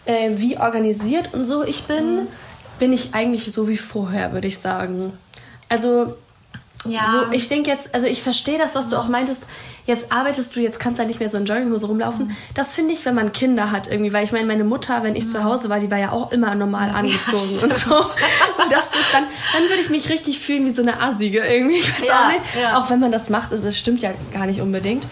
äh, 0.06 0.30
wie 0.36 0.58
organisiert 0.58 1.34
und 1.34 1.48
so 1.48 1.64
ich 1.64 1.86
bin, 1.86 2.16
mhm. 2.16 2.28
bin 2.78 2.94
ich 2.94 3.16
eigentlich 3.16 3.52
so 3.52 3.68
wie 3.68 3.78
vorher, 3.78 4.34
würde 4.34 4.48
ich 4.48 4.60
sagen. 4.60 5.14
Also 5.68 6.16
ja. 6.86 7.12
So, 7.12 7.32
ich 7.32 7.50
denke 7.50 7.70
jetzt, 7.70 7.94
also 7.94 8.08
ich 8.08 8.24
verstehe 8.24 8.58
das, 8.58 8.76
was 8.76 8.90
du 8.90 8.98
auch 8.98 9.08
meintest. 9.08 9.44
Jetzt 9.90 10.12
arbeitest 10.12 10.56
du, 10.56 10.60
jetzt 10.60 10.80
kannst 10.80 11.00
du 11.00 11.00
halt 11.00 11.08
nicht 11.08 11.20
mehr 11.20 11.32
so 11.32 11.38
in 11.40 11.46
Jogginghose 11.46 11.88
rumlaufen. 11.88 12.28
Mhm. 12.28 12.36
Das 12.54 12.76
finde 12.76 12.94
ich, 12.94 13.04
wenn 13.06 13.16
man 13.16 13.32
Kinder 13.32 13.72
hat 13.72 13.90
irgendwie, 13.90 14.14
weil 14.14 14.24
ich 14.24 14.32
meine, 14.32 14.46
meine 14.46 14.64
Mutter, 14.64 15.02
wenn 15.02 15.16
ich 15.16 15.26
mhm. 15.26 15.30
zu 15.30 15.44
Hause 15.44 15.70
war, 15.70 15.80
die 15.80 15.90
war 15.90 15.98
ja 15.98 16.12
auch 16.12 16.32
immer 16.32 16.54
normal 16.54 16.92
angezogen 16.92 17.58
ja, 17.58 17.64
und 17.64 17.76
so. 17.76 17.96
Und 17.96 18.72
das 18.72 18.86
ist 18.94 19.12
dann, 19.12 19.24
dann 19.52 19.64
würde 19.64 19.82
ich 19.82 19.90
mich 19.90 20.08
richtig 20.10 20.38
fühlen 20.38 20.68
wie 20.68 20.72
so 20.72 20.84
eine 20.84 21.02
Assige 21.02 21.40
irgendwie. 21.40 21.78
Ich 21.78 22.02
weiß 22.02 22.08
ja, 22.08 22.22
auch 22.22 22.32
nicht. 22.32 22.42
Ja. 22.62 22.78
Auch 22.78 22.92
wenn 22.92 23.00
man 23.00 23.12
das 23.12 23.32
macht, 23.32 23.52
also 23.52 23.68
es 23.68 23.80
stimmt 23.80 24.04
ja 24.04 24.12
gar 24.32 24.46
nicht 24.46 24.62
unbedingt. 24.62 25.08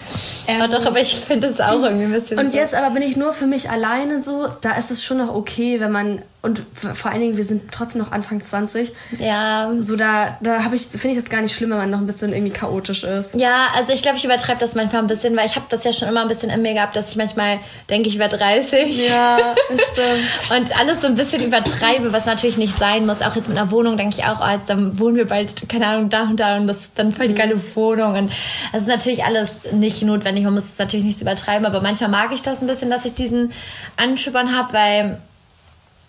Ähm, 0.46 0.62
aber 0.62 0.72
doch, 0.72 0.86
aber 0.86 1.00
ich 1.00 1.16
finde 1.16 1.48
es 1.48 1.60
auch 1.60 1.82
irgendwie 1.82 2.04
ein 2.04 2.12
bisschen. 2.12 2.38
Und 2.38 2.52
so. 2.52 2.58
jetzt 2.58 2.74
aber 2.74 2.90
bin 2.90 3.02
ich 3.02 3.16
nur 3.16 3.32
für 3.32 3.46
mich 3.46 3.70
alleine 3.70 4.22
so, 4.22 4.46
da 4.60 4.76
ist 4.76 4.92
es 4.92 5.02
schon 5.02 5.18
noch 5.18 5.34
okay, 5.34 5.80
wenn 5.80 5.90
man 5.90 6.22
und 6.40 6.62
vor 6.94 7.10
allen 7.10 7.20
Dingen, 7.20 7.36
wir 7.36 7.44
sind 7.44 7.72
trotzdem 7.72 8.00
noch 8.00 8.12
Anfang 8.12 8.40
20. 8.40 8.92
Ja. 9.18 9.72
So 9.80 9.96
da, 9.96 10.38
da 10.40 10.62
habe 10.62 10.76
ich, 10.76 10.86
finde 10.86 11.10
ich 11.10 11.16
das 11.16 11.28
gar 11.30 11.42
nicht 11.42 11.54
schlimm, 11.54 11.70
wenn 11.70 11.78
man 11.78 11.90
noch 11.90 11.98
ein 11.98 12.06
bisschen 12.06 12.32
irgendwie 12.32 12.52
chaotisch 12.52 13.02
ist. 13.02 13.34
Ja, 13.34 13.68
also 13.74 13.92
ich 13.92 14.02
glaube, 14.02 14.18
ich 14.18 14.24
übertreibe 14.24 14.60
das 14.60 14.67
manchmal 14.74 15.02
ein 15.02 15.06
bisschen, 15.06 15.36
weil 15.36 15.46
ich 15.46 15.56
habe 15.56 15.66
das 15.68 15.84
ja 15.84 15.92
schon 15.92 16.08
immer 16.08 16.22
ein 16.22 16.28
bisschen 16.28 16.50
in 16.50 16.62
mir 16.62 16.74
gehabt, 16.74 16.96
dass 16.96 17.10
ich 17.10 17.16
manchmal 17.16 17.60
denke, 17.88 18.08
ich 18.08 18.18
wäre 18.18 18.36
30. 18.36 19.08
Ja, 19.08 19.54
das 19.68 19.80
stimmt. 19.92 20.56
und 20.56 20.78
alles 20.78 21.00
so 21.00 21.06
ein 21.06 21.14
bisschen 21.14 21.42
übertreibe, 21.42 22.12
was 22.12 22.26
natürlich 22.26 22.56
nicht 22.56 22.76
sein 22.78 23.06
muss. 23.06 23.22
Auch 23.22 23.36
jetzt 23.36 23.48
mit 23.48 23.58
einer 23.58 23.70
Wohnung 23.70 23.96
denke 23.96 24.16
ich 24.16 24.24
auch, 24.24 24.40
oh, 24.40 24.50
jetzt, 24.50 24.68
dann 24.68 24.98
wohnen 24.98 25.16
wir 25.16 25.26
bald, 25.26 25.68
keine 25.68 25.86
Ahnung, 25.86 26.08
da 26.08 26.22
und 26.22 26.38
da 26.38 26.56
und 26.56 26.66
das 26.66 26.94
dann 26.94 27.12
voll 27.12 27.28
die 27.28 27.34
mhm. 27.34 27.38
geile 27.38 27.76
Wohnung. 27.76 28.14
Und 28.14 28.32
das 28.72 28.82
ist 28.82 28.88
natürlich 28.88 29.24
alles 29.24 29.50
nicht 29.72 30.02
notwendig. 30.02 30.44
Man 30.44 30.54
muss 30.54 30.64
es 30.64 30.78
natürlich 30.78 31.06
nicht 31.06 31.20
übertreiben, 31.20 31.66
aber 31.66 31.80
manchmal 31.80 32.10
mag 32.10 32.30
ich 32.32 32.42
das 32.42 32.60
ein 32.60 32.66
bisschen, 32.66 32.90
dass 32.90 33.04
ich 33.04 33.14
diesen 33.14 33.52
Anschubbern 33.96 34.56
habe, 34.56 34.72
weil 34.72 35.18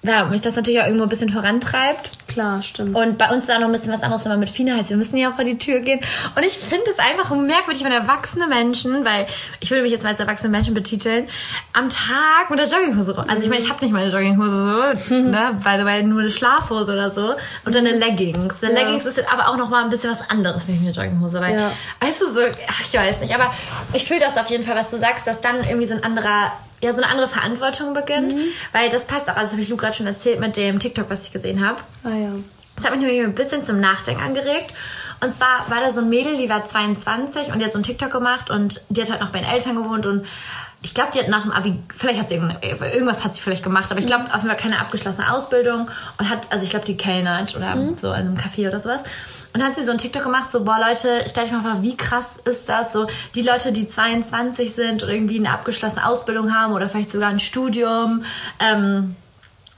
ja, 0.04 0.26
mich 0.26 0.42
das 0.42 0.56
natürlich 0.56 0.80
auch 0.80 0.86
irgendwo 0.86 1.04
ein 1.04 1.10
bisschen 1.10 1.30
vorantreibt. 1.30 2.10
Klar, 2.40 2.62
stimmt. 2.64 2.96
Und 2.96 3.18
bei 3.18 3.30
uns 3.32 3.44
ist 3.44 3.52
auch 3.54 3.60
noch 3.60 3.66
ein 3.66 3.74
bisschen 3.74 3.92
was 3.92 4.02
anderes, 4.02 4.24
wenn 4.24 4.32
man 4.32 4.40
mit 4.40 4.50
Fina 4.50 4.78
heißt. 4.78 4.92
Wir 4.92 4.96
müssen 4.96 5.18
ja 5.18 5.30
auch 5.30 5.36
vor 5.36 5.44
die 5.44 5.58
Tür 5.58 5.82
gehen. 5.82 6.00
Und 6.38 6.46
ich 6.46 6.54
finde 6.54 6.90
es 6.90 6.98
einfach 6.98 7.36
merkwürdig, 7.36 7.84
wenn 7.84 7.92
erwachsene 7.92 8.48
Menschen, 8.48 9.04
weil 9.04 9.28
ich 9.60 9.70
würde 9.72 9.84
mich 9.84 9.92
jetzt 9.92 10.04
mal 10.04 10.12
als 10.12 10.22
erwachsene 10.22 10.50
Menschen 10.50 10.74
betiteln, 10.74 11.28
am 11.74 11.90
Tag 11.90 12.50
mit 12.50 12.58
der 12.58 12.68
Jogginghose 12.68 13.14
rum. 13.14 13.26
Also 13.28 13.44
ich 13.44 13.50
meine, 13.50 13.62
ich 13.62 13.70
habe 13.70 13.84
nicht 13.84 13.92
meine 13.92 14.10
Jogginghose 14.10 14.96
so, 15.10 15.16
ne, 15.16 15.52
weil, 15.64 15.84
weil 15.84 16.04
nur 16.04 16.22
eine 16.22 16.32
Schlafhose 16.32 16.94
oder 16.94 17.12
so 17.12 17.34
und 17.66 17.76
dann 17.76 17.86
eine 17.86 17.98
Leggings. 17.98 18.64
Eine 18.64 18.74
ja. 18.74 18.86
Leggings 18.86 19.04
ist 19.04 19.22
aber 19.30 19.50
auch 19.50 19.58
noch 19.58 19.68
mal 19.68 19.84
ein 19.84 19.90
bisschen 19.90 20.12
was 20.12 20.30
anderes 20.30 20.66
wie 20.70 20.78
eine 20.78 20.92
Jogginghose, 20.92 21.42
weil, 21.42 21.56
ja. 21.56 21.72
weißt 22.00 22.22
du, 22.22 22.34
so, 22.34 22.40
ach, 22.70 22.80
ich 22.80 22.98
weiß 22.98 23.20
nicht. 23.20 23.36
Aber 23.36 23.54
ich 23.92 24.06
fühle 24.06 24.22
das 24.22 24.38
auf 24.38 24.50
jeden 24.50 24.64
Fall, 24.64 24.78
was 24.78 24.90
du 24.92 24.98
sagst, 24.98 25.28
dass 25.28 25.42
dann 25.42 25.58
irgendwie 25.66 25.88
so 25.88 25.94
ein 25.94 26.06
anderer 26.06 26.54
ja 26.82 26.94
so 26.94 27.02
eine 27.02 27.12
andere 27.12 27.28
Verantwortung 27.28 27.94
beginnt, 27.94 28.36
mhm. 28.36 28.44
weil 28.72 28.90
das 28.90 29.06
passt 29.06 29.30
auch, 29.30 29.36
also 29.36 29.44
das 29.44 29.52
habe 29.54 29.62
ich 29.62 29.70
Lu 29.70 29.78
gerade 29.78 29.94
schon 29.94 30.08
erzählt 30.08 30.40
mit 30.40 30.58
dem 30.58 30.80
TikTok, 30.80 31.10
was 31.10 31.26
ich 31.26 31.32
gesehen 31.32 31.66
habe. 31.66 31.80
Ah 32.04 32.10
ja. 32.10 32.32
Das 32.76 32.86
hat 32.86 32.92
mich 32.96 33.06
nämlich 33.06 33.22
ein 33.22 33.36
bisschen 33.36 33.64
zum 33.64 33.82
Nachdenken 33.82 34.24
angeregt. 34.24 34.74
Und 35.22 35.36
zwar 35.36 35.70
war 35.70 35.82
da 35.82 35.92
so 35.92 36.00
ein 36.00 36.10
Mädel, 36.10 36.38
die 36.38 36.48
war 36.50 36.66
22 36.66 37.52
und 37.52 37.60
die 37.60 37.66
hat 37.66 37.74
so 37.74 37.80
ein 37.80 37.84
TikTok 37.84 38.10
gemacht 38.10 38.50
und 38.50 38.82
die 38.88 39.02
hat 39.02 39.12
halt 39.12 39.20
noch 39.20 39.32
bei 39.32 39.40
den 39.40 39.50
Eltern 39.50 39.76
gewohnt 39.76 40.06
und 40.06 40.26
ich 40.82 40.94
glaube, 40.94 41.10
die 41.14 41.20
hat 41.20 41.28
nach 41.28 41.42
dem 41.42 41.52
Abi, 41.52 41.78
vielleicht 41.94 42.22
hat 42.22 42.30
sie 42.30 42.36
irgendwas 42.36 43.26
hat 43.26 43.36
sie 43.36 43.42
vielleicht 43.42 43.64
gemacht, 43.64 43.92
aber 43.92 44.00
ich 44.00 44.08
glaube, 44.08 44.26
auf 44.28 44.36
jeden 44.36 44.48
Fall 44.48 44.56
keine 44.56 44.80
abgeschlossene 44.80 45.30
Ausbildung 45.34 45.90
und 46.18 46.30
hat, 46.30 46.48
also 46.52 46.64
ich 46.64 46.70
glaube, 46.70 46.86
die 46.86 46.96
kellnert 46.96 47.56
oder 47.58 47.76
mhm. 47.76 47.96
so 47.96 48.08
in 48.14 48.20
einem 48.20 48.38
Café 48.38 48.70
oder 48.70 48.80
sowas. 48.80 49.04
Und 49.54 49.62
dann 49.62 49.70
hat 49.70 49.76
sie 49.76 49.84
so 49.84 49.92
ein 49.92 49.98
TikTok 49.98 50.24
gemacht, 50.24 50.52
so, 50.52 50.64
boah 50.64 50.80
Leute, 50.80 51.28
stellt 51.28 51.48
euch 51.48 51.52
mal 51.52 51.62
vor, 51.62 51.82
wie 51.82 51.98
krass 51.98 52.36
ist 52.46 52.70
das? 52.70 52.94
So, 52.94 53.08
die 53.36 53.42
Leute, 53.42 53.72
die 53.72 53.88
22 53.88 54.76
sind 54.76 55.04
oder 55.04 55.12
irgendwie 55.12 55.40
eine 55.40 55.52
abgeschlossene 55.52 56.06
Ausbildung 56.06 56.54
haben 56.54 56.74
oder 56.74 56.88
vielleicht 56.88 57.12
sogar 57.12 57.30
ein 57.30 57.40
Studium, 57.40 58.24
ähm, 58.60 59.16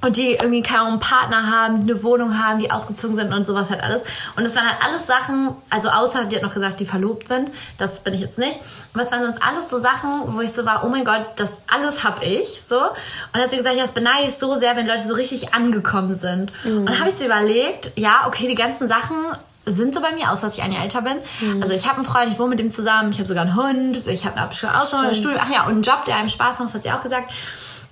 und 0.02 0.18
die 0.18 0.32
irgendwie 0.32 0.64
kaum 0.64 0.88
einen 0.88 1.00
Partner 1.00 1.52
haben, 1.52 1.82
eine 1.82 2.04
Wohnung 2.04 2.44
haben, 2.44 2.60
die 2.60 2.72
ausgezogen 2.72 3.16
sind 3.16 3.34
und 3.34 3.46
sowas 3.46 3.70
halt 3.70 3.84
alles. 3.84 4.02
Und 4.36 4.44
das 4.44 4.56
waren 4.56 4.68
halt 4.68 4.84
alles 4.84 5.06
Sachen, 5.06 5.50
also 5.70 5.90
außer, 5.90 6.26
die 6.26 6.36
hat 6.36 6.44
noch 6.44 6.54
gesagt, 6.54 6.80
die 6.80 6.86
verlobt 6.86 7.28
sind. 7.28 7.52
Das 7.78 8.00
bin 8.00 8.14
ich 8.16 8.22
jetzt 8.22 8.38
nicht. 8.38 8.60
Aber 8.94 9.04
es 9.04 9.12
waren 9.12 9.24
sonst 9.24 9.42
alles 9.44 9.70
so 9.70 9.80
Sachen, 9.80 10.12
wo 10.36 10.42
ich 10.42 10.52
so 10.52 10.66
war, 10.66 10.84
oh 10.84 10.90
mein 10.90 11.06
Gott, 11.06 11.26
das 11.36 11.64
alles 11.68 12.04
hab 12.04 12.24
ich, 12.24 12.62
so. 12.68 12.80
Und 12.80 12.96
dann 13.34 13.44
hat 13.44 13.52
sie 13.52 13.58
gesagt, 13.58 13.76
ja, 13.76 13.84
das 13.84 13.92
beneide 13.92 14.28
ich 14.28 14.36
so 14.36 14.58
sehr, 14.58 14.76
wenn 14.76 14.88
Leute 14.88 15.04
so 15.04 15.14
richtig 15.14 15.54
angekommen 15.54 16.16
sind. 16.16 16.52
Mhm. 16.64 16.80
Und 16.80 16.90
dann 16.90 17.00
habe 17.00 17.10
ich 17.10 17.16
so 17.16 17.26
überlegt, 17.26 17.92
ja, 17.96 18.24
okay, 18.26 18.48
die 18.48 18.56
ganzen 18.56 18.88
Sachen 18.88 19.16
sind 19.66 19.94
so 19.94 20.02
bei 20.02 20.12
mir, 20.14 20.32
außer 20.32 20.42
dass 20.42 20.58
ich 20.58 20.64
ein 20.64 20.72
Jahr 20.72 20.84
älter 20.84 21.02
bin. 21.02 21.18
Mhm. 21.40 21.62
Also 21.62 21.76
ich 21.76 21.88
habe 21.88 21.98
einen 21.98 22.06
Freund, 22.06 22.32
ich 22.32 22.40
wohne 22.40 22.50
mit 22.50 22.60
ihm 22.60 22.70
zusammen, 22.70 23.12
ich 23.12 23.18
habe 23.18 23.28
sogar 23.28 23.44
einen 23.44 23.56
Hund, 23.56 24.08
ich 24.08 24.26
habe 24.26 24.38
eine 24.38 25.16
Studium, 25.16 25.40
ach 25.40 25.52
ja, 25.52 25.64
und 25.66 25.74
einen 25.74 25.84
Job, 25.84 26.06
der 26.06 26.16
einem 26.16 26.30
Spaß 26.30 26.60
macht, 26.60 26.74
hat 26.74 26.84
sie 26.84 26.92
auch 26.92 27.02
gesagt. 27.02 27.32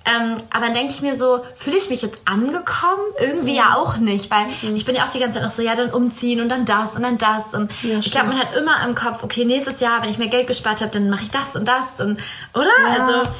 Ähm, 0.06 0.36
aber 0.50 0.66
dann 0.66 0.74
denke 0.74 0.94
ich 0.94 1.02
mir 1.02 1.14
so, 1.14 1.40
fühle 1.54 1.76
ich 1.76 1.90
mich 1.90 2.00
jetzt 2.00 2.22
angekommen? 2.24 3.02
Irgendwie 3.20 3.50
mhm. 3.50 3.56
ja 3.56 3.74
auch 3.76 3.98
nicht, 3.98 4.30
weil 4.30 4.46
mhm. 4.62 4.76
ich 4.76 4.86
bin 4.86 4.94
ja 4.94 5.04
auch 5.04 5.10
die 5.10 5.18
ganze 5.18 5.34
Zeit 5.34 5.42
noch 5.42 5.50
so, 5.50 5.60
ja, 5.60 5.76
dann 5.76 5.90
umziehen 5.90 6.40
und 6.40 6.48
dann 6.48 6.64
das 6.64 6.96
und 6.96 7.02
dann 7.02 7.18
das. 7.18 7.52
Und 7.52 7.70
ja, 7.82 7.98
ich 7.98 8.10
glaube, 8.10 8.28
man 8.28 8.38
hat 8.38 8.56
immer 8.56 8.82
im 8.86 8.94
Kopf, 8.94 9.22
okay, 9.22 9.44
nächstes 9.44 9.80
Jahr, 9.80 10.02
wenn 10.02 10.08
ich 10.08 10.18
mehr 10.18 10.28
Geld 10.28 10.46
gespart 10.46 10.80
habe, 10.80 10.90
dann 10.90 11.10
mache 11.10 11.22
ich 11.24 11.30
das 11.30 11.54
und 11.54 11.68
das. 11.68 12.00
Und, 12.00 12.18
oder? 12.54 12.70
Ja. 12.86 13.04
Also 13.04 13.30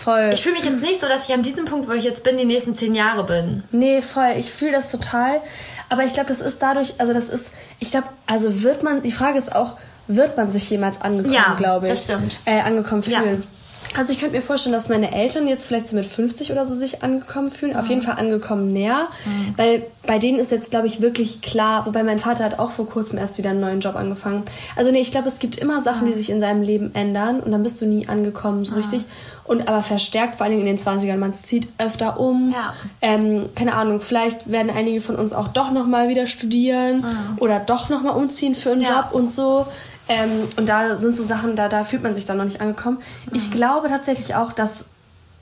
voll. 0.00 0.30
Ich 0.32 0.42
fühle 0.42 0.56
mich 0.56 0.64
jetzt 0.64 0.82
nicht 0.82 1.00
so, 1.00 1.06
dass 1.06 1.28
ich 1.28 1.34
an 1.34 1.42
diesem 1.42 1.66
Punkt, 1.66 1.88
wo 1.88 1.92
ich 1.92 2.04
jetzt 2.04 2.24
bin, 2.24 2.36
die 2.36 2.44
nächsten 2.44 2.74
zehn 2.74 2.96
Jahre 2.96 3.22
bin. 3.24 3.62
Nee, 3.70 4.02
voll. 4.02 4.34
Ich 4.36 4.50
fühle 4.50 4.72
das 4.72 4.90
total. 4.90 5.40
Aber 5.88 6.04
ich 6.04 6.12
glaube, 6.12 6.28
das 6.28 6.40
ist 6.40 6.60
dadurch, 6.60 6.94
also 6.98 7.12
das 7.12 7.28
ist, 7.28 7.52
ich 7.80 7.90
glaube, 7.90 8.08
also 8.26 8.62
wird 8.62 8.82
man, 8.82 9.02
die 9.02 9.12
Frage 9.12 9.38
ist 9.38 9.54
auch, 9.54 9.76
wird 10.06 10.36
man 10.36 10.50
sich 10.50 10.68
jemals 10.70 11.00
angekommen, 11.00 11.34
ja, 11.34 11.54
glaube 11.54 11.86
ich. 11.86 11.92
das 11.92 12.04
stimmt. 12.04 12.36
Äh, 12.44 12.60
angekommen 12.60 13.02
fühlen. 13.02 13.40
Ja. 13.40 13.57
Also 13.96 14.12
ich 14.12 14.20
könnte 14.20 14.36
mir 14.36 14.42
vorstellen, 14.42 14.72
dass 14.72 14.88
meine 14.88 15.12
Eltern 15.12 15.48
jetzt 15.48 15.66
vielleicht 15.66 15.88
so 15.88 15.96
mit 15.96 16.06
50 16.06 16.52
oder 16.52 16.66
so 16.66 16.74
sich 16.74 17.02
angekommen 17.02 17.50
fühlen. 17.50 17.72
Mhm. 17.72 17.78
Auf 17.78 17.88
jeden 17.88 18.02
Fall 18.02 18.16
angekommen 18.16 18.72
näher. 18.72 19.08
Mhm. 19.24 19.54
Weil 19.56 19.86
bei 20.06 20.18
denen 20.18 20.38
ist 20.38 20.50
jetzt, 20.50 20.70
glaube 20.70 20.86
ich, 20.86 21.00
wirklich 21.00 21.40
klar, 21.40 21.86
wobei 21.86 22.02
mein 22.02 22.18
Vater 22.18 22.44
hat 22.44 22.58
auch 22.58 22.70
vor 22.70 22.88
kurzem 22.88 23.18
erst 23.18 23.38
wieder 23.38 23.50
einen 23.50 23.60
neuen 23.60 23.80
Job 23.80 23.96
angefangen. 23.96 24.42
Also 24.76 24.90
nee, 24.90 25.00
ich 25.00 25.10
glaube, 25.10 25.28
es 25.28 25.38
gibt 25.38 25.56
immer 25.56 25.80
Sachen, 25.80 26.02
mhm. 26.02 26.12
die 26.12 26.14
sich 26.14 26.30
in 26.30 26.40
seinem 26.40 26.62
Leben 26.62 26.94
ändern 26.94 27.40
und 27.40 27.50
dann 27.52 27.62
bist 27.62 27.80
du 27.80 27.86
nie 27.86 28.08
angekommen 28.08 28.64
so 28.64 28.74
richtig. 28.74 29.04
Und 29.44 29.66
aber 29.66 29.80
verstärkt, 29.80 30.36
vor 30.36 30.44
allem 30.44 30.58
in 30.58 30.66
den 30.66 30.78
20ern. 30.78 31.16
Man 31.16 31.32
zieht 31.32 31.68
öfter 31.78 32.20
um. 32.20 32.52
Ja. 32.52 32.74
Ähm, 33.00 33.48
keine 33.54 33.74
Ahnung, 33.74 34.00
vielleicht 34.00 34.50
werden 34.50 34.70
einige 34.70 35.00
von 35.00 35.16
uns 35.16 35.32
auch 35.32 35.48
doch 35.48 35.70
nochmal 35.70 36.10
wieder 36.10 36.26
studieren 36.26 37.04
oder 37.38 37.58
doch 37.58 37.88
nochmal 37.88 38.14
umziehen 38.14 38.54
für 38.54 38.72
einen 38.72 38.82
ja. 38.82 39.00
Job 39.00 39.14
und 39.14 39.32
so. 39.32 39.66
Ähm, 40.08 40.48
und 40.56 40.68
da 40.68 40.96
sind 40.96 41.16
so 41.16 41.24
Sachen, 41.24 41.54
da, 41.54 41.68
da 41.68 41.84
fühlt 41.84 42.02
man 42.02 42.14
sich 42.14 42.26
dann 42.26 42.38
noch 42.38 42.44
nicht 42.44 42.60
angekommen. 42.60 42.98
Mhm. 43.26 43.36
Ich 43.36 43.50
glaube 43.50 43.88
tatsächlich 43.88 44.34
auch, 44.34 44.52
dass 44.52 44.84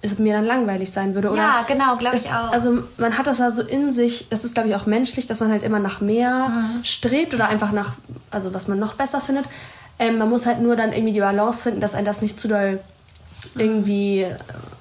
es 0.03 0.19
mir 0.19 0.35
dann 0.35 0.45
langweilig 0.45 0.91
sein 0.91 1.15
würde. 1.15 1.31
Oder 1.31 1.39
ja, 1.39 1.65
genau, 1.67 1.97
glaube 1.97 2.17
ich 2.17 2.27
auch. 2.27 2.53
Also 2.53 2.83
man 2.97 3.17
hat 3.17 3.27
das 3.27 3.39
ja 3.39 3.51
so 3.51 3.63
in 3.63 3.93
sich, 3.93 4.29
das 4.29 4.45
ist 4.45 4.55
glaube 4.55 4.69
ich 4.69 4.75
auch 4.75 4.87
menschlich, 4.87 5.27
dass 5.27 5.41
man 5.41 5.51
halt 5.51 5.63
immer 5.63 5.79
nach 5.79 6.01
mehr 6.01 6.49
mhm. 6.49 6.85
strebt 6.85 7.35
oder 7.35 7.49
einfach 7.49 7.73
nach, 7.73 7.95
also 8.31 8.53
was 8.55 8.69
man 8.69 8.79
noch 8.79 8.95
besser 8.95 9.21
findet. 9.21 9.47
Ähm, 9.99 10.19
man 10.19 10.29
muss 10.29 10.47
halt 10.47 10.61
nur 10.61 10.77
dann 10.77 10.93
irgendwie 10.93 11.15
die 11.15 11.21
Balance 11.21 11.63
finden, 11.63 11.81
dass 11.81 11.95
ein 11.95 12.05
das 12.05 12.23
nicht 12.23 12.39
zu 12.39 12.49
doll 12.49 12.81
irgendwie 13.57 14.27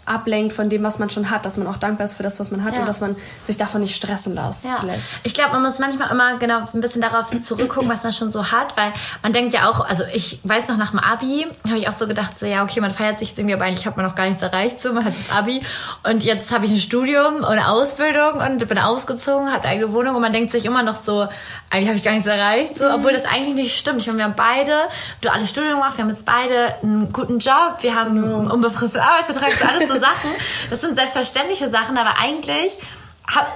ablenkt 0.06 0.54
von 0.54 0.70
dem, 0.70 0.84
was 0.84 1.00
man 1.00 1.10
schon 1.10 1.30
hat, 1.30 1.46
dass 1.46 1.58
man 1.58 1.68
auch 1.68 1.78
dankbar 1.78 2.06
ist 2.06 2.14
für 2.14 2.24
das, 2.24 2.40
was 2.40 2.52
man 2.52 2.64
hat 2.64 2.76
ja. 2.76 2.82
und 2.82 2.88
dass 2.88 3.02
man 3.02 3.16
sich 3.44 3.58
davon 3.58 3.82
nicht 3.82 3.96
stressen 3.96 4.36
lässt. 4.36 4.66
Ja. 4.66 4.80
Ich 5.24 5.34
glaube, 5.34 5.54
man 5.54 5.64
muss 5.64 5.80
manchmal 5.80 6.12
immer 6.12 6.38
genau 6.38 6.60
ein 6.72 6.82
bisschen 6.82 7.02
darauf 7.02 7.28
zurückgucken, 7.40 7.90
was 7.90 8.04
man 8.04 8.14
schon 8.14 8.32
so 8.32 8.52
hat, 8.52 8.78
weil 8.78 8.94
man 9.24 9.34
denkt 9.34 9.54
ja 9.54 9.70
auch, 9.70 9.86
also 9.86 10.04
ich 10.14 10.40
weiß 10.44 10.68
noch 10.68 10.78
nach 10.78 10.92
dem 10.92 11.00
Abi, 11.00 11.48
habe 11.68 11.78
ich 11.78 11.88
auch 11.88 11.94
so 11.94 12.08
gedacht, 12.08 12.38
so 12.38 12.46
ja, 12.46 12.64
okay, 12.64 12.82
man 12.82 12.94
feiert 12.94 13.20
sich 13.20 13.36
irgendwie, 13.38 13.56
aber 13.56 13.66
eigentlich 13.66 13.86
hat 13.88 13.98
man 13.98 14.06
noch 14.06 14.16
gar 14.16 14.28
nichts 14.28 14.44
erreicht, 14.44 14.80
so, 14.82 14.94
man 14.94 15.06
hat 15.06 15.14
das 15.18 15.36
Abi 15.36 15.64
und 16.04 16.24
jetzt 16.24 16.52
habe 16.52 16.66
ich 16.66 16.72
ein 16.72 16.80
Studium 16.80 17.38
und 17.38 17.46
eine 17.46 17.70
Ausbildung 17.70 18.34
und 18.36 18.68
bin 18.68 18.78
ausgezogen, 18.78 19.52
habe 19.52 19.68
eigene 19.68 19.92
Wohnung 19.92 20.16
und 20.16 20.22
man 20.22 20.34
denkt 20.34 20.52
sich 20.52 20.66
immer 20.66 20.84
noch 20.84 20.96
so, 20.96 21.28
eigentlich 21.70 21.88
habe 21.88 21.98
ich 21.98 22.04
gar 22.04 22.14
nichts 22.14 22.28
erreicht, 22.28 22.78
so, 22.78 22.90
obwohl 22.90 23.14
das 23.14 23.26
eigentlich 23.26 23.56
nicht 23.56 23.78
stimmt. 23.78 24.02
Ich 24.02 24.08
meine, 24.08 24.20
wir 24.20 24.26
haben 24.26 24.36
beide 24.36 24.82
duales 25.22 25.50
Studium 25.50 25.76
gemacht, 25.76 25.98
wir 25.98 26.04
haben 26.04 26.10
jetzt 26.10 26.26
beide 26.26 26.76
einen 26.84 27.12
guten 27.12 27.40
Job, 27.40 27.78
wir 27.82 27.96
haben 27.96 28.24
einen 28.24 28.52
unbefristeten 28.52 29.02
Arbeitsvertrag, 29.02 29.50
das 29.60 29.70
alles 29.70 29.90
so 29.90 29.95
Sachen. 30.00 30.30
Das 30.70 30.82
sind 30.82 30.96
selbstverständliche 30.96 31.70
Sachen, 31.70 31.98
aber 31.98 32.18
eigentlich 32.18 32.78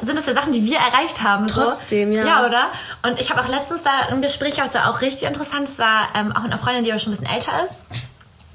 sind 0.01 0.17
das 0.17 0.25
ja 0.25 0.33
Sachen, 0.33 0.51
die 0.51 0.65
wir 0.65 0.77
erreicht 0.77 1.21
haben. 1.21 1.47
Trotzdem, 1.47 2.11
so. 2.11 2.17
ja. 2.19 2.25
Ja, 2.25 2.45
oder? 2.45 2.69
Und 3.03 3.19
ich 3.19 3.29
habe 3.29 3.41
auch 3.41 3.47
letztens 3.47 3.83
da 3.83 4.07
ein 4.09 4.21
Gespräch, 4.21 4.57
was 4.57 4.73
war 4.73 4.89
auch 4.89 5.01
richtig 5.01 5.27
interessant. 5.27 5.67
Es 5.67 5.77
war 5.79 6.07
ähm, 6.15 6.31
auch 6.31 6.41
mit 6.41 6.51
einer 6.51 6.61
Freundin, 6.61 6.83
die 6.83 6.91
aber 6.91 6.99
schon 6.99 7.13
ein 7.13 7.17
bisschen 7.17 7.33
älter 7.33 7.63
ist. 7.63 7.77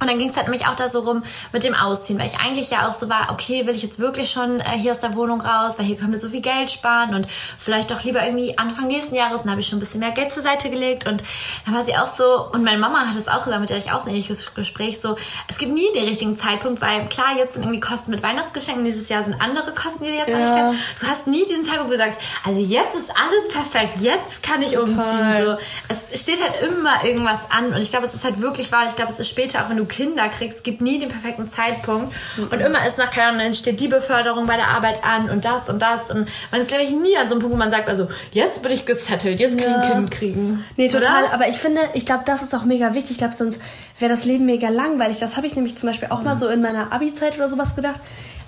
Und 0.04 0.10
dann 0.10 0.18
ging 0.18 0.28
es 0.28 0.36
halt 0.36 0.48
nämlich 0.48 0.66
auch 0.66 0.76
da 0.76 0.90
so 0.90 1.00
rum 1.00 1.22
mit 1.52 1.64
dem 1.64 1.74
Ausziehen, 1.74 2.18
weil 2.18 2.26
ich 2.26 2.38
eigentlich 2.38 2.68
ja 2.68 2.86
auch 2.86 2.92
so 2.92 3.08
war, 3.08 3.28
okay, 3.30 3.66
will 3.66 3.74
ich 3.74 3.82
jetzt 3.82 3.98
wirklich 3.98 4.30
schon 4.30 4.60
äh, 4.60 4.64
hier 4.76 4.92
aus 4.92 4.98
der 4.98 5.14
Wohnung 5.14 5.40
raus, 5.40 5.78
weil 5.78 5.86
hier 5.86 5.96
können 5.96 6.12
wir 6.12 6.20
so 6.20 6.28
viel 6.28 6.42
Geld 6.42 6.70
sparen 6.70 7.14
und 7.14 7.26
vielleicht 7.58 7.90
doch 7.90 8.04
lieber 8.04 8.22
irgendwie 8.22 8.58
Anfang 8.58 8.86
nächsten 8.86 9.14
Jahres, 9.14 9.42
dann 9.42 9.50
habe 9.50 9.62
ich 9.62 9.66
schon 9.66 9.78
ein 9.78 9.80
bisschen 9.80 10.00
mehr 10.00 10.10
Geld 10.10 10.30
zur 10.30 10.42
Seite 10.42 10.68
gelegt 10.68 11.06
und 11.06 11.24
dann 11.64 11.74
war 11.74 11.84
sie 11.84 11.96
auch 11.96 12.14
so, 12.14 12.50
und 12.52 12.64
meine 12.64 12.76
Mama 12.76 13.06
hat 13.06 13.16
es 13.16 13.28
auch 13.28 13.44
gesagt, 13.44 13.60
mit 13.62 13.70
der 13.70 13.78
ich 13.78 13.92
auch 13.92 14.00
so 14.00 14.06
ein 14.06 14.10
ähnliches 14.10 14.52
Gespräch, 14.52 15.00
so, 15.00 15.16
es 15.48 15.56
gibt 15.56 15.72
nie 15.72 15.86
den 15.94 16.04
richtigen 16.04 16.36
Zeitpunkt, 16.36 16.82
weil 16.82 17.06
klar, 17.08 17.38
jetzt 17.38 17.54
sind 17.54 17.62
irgendwie 17.62 17.80
Kosten 17.80 18.10
mit 18.10 18.22
Weihnachtsgeschenken, 18.22 18.84
dieses 18.84 19.08
Jahr 19.08 19.24
sind 19.24 19.40
andere 19.40 19.72
Kosten, 19.72 20.04
die 20.04 20.10
du 20.10 20.16
jetzt 20.16 20.28
ja. 20.28 20.38
nicht 20.38 20.54
kennst. 20.54 20.80
Du 21.00 21.06
hast 21.06 21.26
nie 21.26 21.46
den 21.46 21.64
Zeitpunkt, 21.64 21.88
wo 21.88 21.92
du 21.92 21.98
sagst, 21.98 22.20
also 22.44 22.60
jetzt 22.60 22.94
ist 22.94 23.10
alles 23.10 23.48
perfekt, 23.50 24.00
jetzt 24.00 24.42
kann 24.42 24.60
ich 24.60 24.72
Total. 24.72 25.46
umziehen. 25.46 25.58
So. 25.88 26.12
Es 26.12 26.20
steht 26.20 26.42
halt 26.42 26.60
immer 26.60 27.04
irgendwas 27.04 27.38
an 27.48 27.68
und 27.68 27.80
ich 27.80 27.90
glaube, 27.90 28.04
es 28.04 28.12
ist 28.12 28.24
halt 28.24 28.42
wirklich 28.42 28.70
wahr, 28.70 28.84
ich 28.86 28.96
glaube, 28.96 29.10
es 29.10 29.18
ist 29.18 29.30
später, 29.30 29.64
auch 29.64 29.70
wenn 29.70 29.78
du 29.78 29.86
Kinder 29.94 30.28
kriegst, 30.28 30.64
gibt 30.64 30.80
nie 30.80 30.98
den 30.98 31.08
perfekten 31.08 31.48
Zeitpunkt. 31.48 32.12
Mhm. 32.36 32.44
Und 32.44 32.60
immer 32.60 32.86
ist 32.86 32.98
nach 32.98 33.10
keine 33.10 33.28
Ahnung, 33.28 33.40
dann 33.40 33.54
steht 33.54 33.80
die 33.80 33.88
Beförderung 33.88 34.46
bei 34.46 34.56
der 34.56 34.68
Arbeit 34.68 35.04
an 35.04 35.30
und 35.30 35.44
das 35.44 35.68
und 35.68 35.80
das. 35.80 36.10
Und 36.10 36.28
man 36.50 36.60
ist, 36.60 36.68
glaube 36.68 36.82
ich, 36.82 36.90
nie 36.90 37.16
an 37.16 37.28
so 37.28 37.34
einem 37.34 37.42
Punkt, 37.42 37.54
wo 37.54 37.58
man 37.58 37.70
sagt, 37.70 37.88
also 37.88 38.08
jetzt 38.32 38.62
bin 38.62 38.72
ich 38.72 38.86
gesettelt, 38.86 39.38
jetzt 39.38 39.56
kann 39.56 39.70
ja. 39.70 39.78
ich 39.78 39.84
ein 39.84 39.92
Kind 39.92 40.10
kriegen. 40.10 40.64
Nee, 40.76 40.88
total. 40.88 41.24
Oder? 41.24 41.32
Aber 41.32 41.48
ich 41.48 41.56
finde, 41.56 41.80
ich 41.94 42.04
glaube, 42.04 42.24
das 42.26 42.42
ist 42.42 42.54
auch 42.54 42.64
mega 42.64 42.94
wichtig. 42.94 43.12
Ich 43.12 43.18
glaube, 43.18 43.34
sonst 43.34 43.60
wäre 44.00 44.10
das 44.10 44.24
Leben 44.24 44.46
mega 44.46 44.68
langweilig. 44.68 45.18
Das 45.20 45.36
habe 45.36 45.46
ich 45.46 45.54
nämlich 45.54 45.76
zum 45.76 45.88
Beispiel 45.88 46.08
auch 46.10 46.18
mhm. 46.18 46.24
mal 46.24 46.36
so 46.36 46.48
in 46.48 46.60
meiner 46.60 46.92
Abi-Zeit 46.92 47.36
oder 47.36 47.48
sowas 47.48 47.76
gedacht 47.76 48.00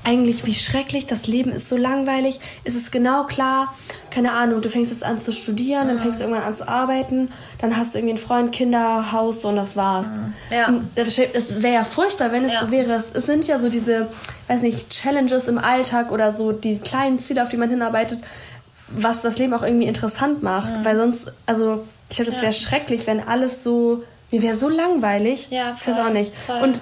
eigentlich, 0.06 0.46
wie 0.46 0.54
schrecklich, 0.54 1.06
das 1.06 1.26
Leben 1.26 1.50
ist 1.50 1.68
so 1.68 1.76
langweilig. 1.76 2.38
Es 2.64 2.76
ist 2.76 2.92
genau 2.92 3.24
klar, 3.24 3.74
keine 4.10 4.32
Ahnung, 4.32 4.62
du 4.62 4.68
fängst 4.68 4.92
jetzt 4.92 5.02
an 5.04 5.18
zu 5.18 5.32
studieren, 5.32 5.88
dann 5.88 5.98
fängst 5.98 6.20
du 6.20 6.24
irgendwann 6.24 6.44
an 6.44 6.54
zu 6.54 6.68
arbeiten, 6.68 7.28
dann 7.58 7.76
hast 7.76 7.94
du 7.94 7.98
irgendwie 7.98 8.14
einen 8.14 8.24
Freund, 8.24 8.52
Kinder, 8.52 9.10
Haus 9.10 9.44
und 9.44 9.56
das 9.56 9.76
war's. 9.76 10.16
Ja. 10.50 10.72
Es 10.94 11.18
wäre 11.62 11.74
ja 11.74 11.84
furchtbar, 11.84 12.30
wenn 12.30 12.44
es 12.44 12.52
ja. 12.52 12.60
so 12.60 12.70
wäre. 12.70 12.92
Es, 12.92 13.10
es 13.12 13.26
sind 13.26 13.46
ja 13.48 13.58
so 13.58 13.68
diese, 13.68 14.06
weiß 14.46 14.62
nicht, 14.62 14.90
Challenges 14.90 15.48
im 15.48 15.58
Alltag 15.58 16.12
oder 16.12 16.30
so 16.30 16.52
die 16.52 16.78
kleinen 16.78 17.18
Ziele, 17.18 17.42
auf 17.42 17.48
die 17.48 17.56
man 17.56 17.68
hinarbeitet, 17.68 18.20
was 18.88 19.22
das 19.22 19.38
Leben 19.38 19.54
auch 19.54 19.62
irgendwie 19.64 19.88
interessant 19.88 20.42
macht. 20.42 20.78
Mhm. 20.78 20.84
Weil 20.84 20.96
sonst, 20.96 21.32
also 21.46 21.84
ich 22.08 22.16
glaube, 22.16 22.30
das 22.30 22.40
wäre 22.40 22.52
ja. 22.52 22.58
schrecklich, 22.58 23.08
wenn 23.08 23.26
alles 23.26 23.64
so, 23.64 24.04
mir 24.30 24.40
wäre 24.40 24.56
so 24.56 24.68
langweilig. 24.68 25.48
Ja, 25.50 25.74
voll, 25.74 25.92
ich 25.94 25.98
weiß 25.98 26.06
auch 26.06 26.12
nicht. 26.12 26.32
Voll. 26.46 26.62
Und 26.62 26.80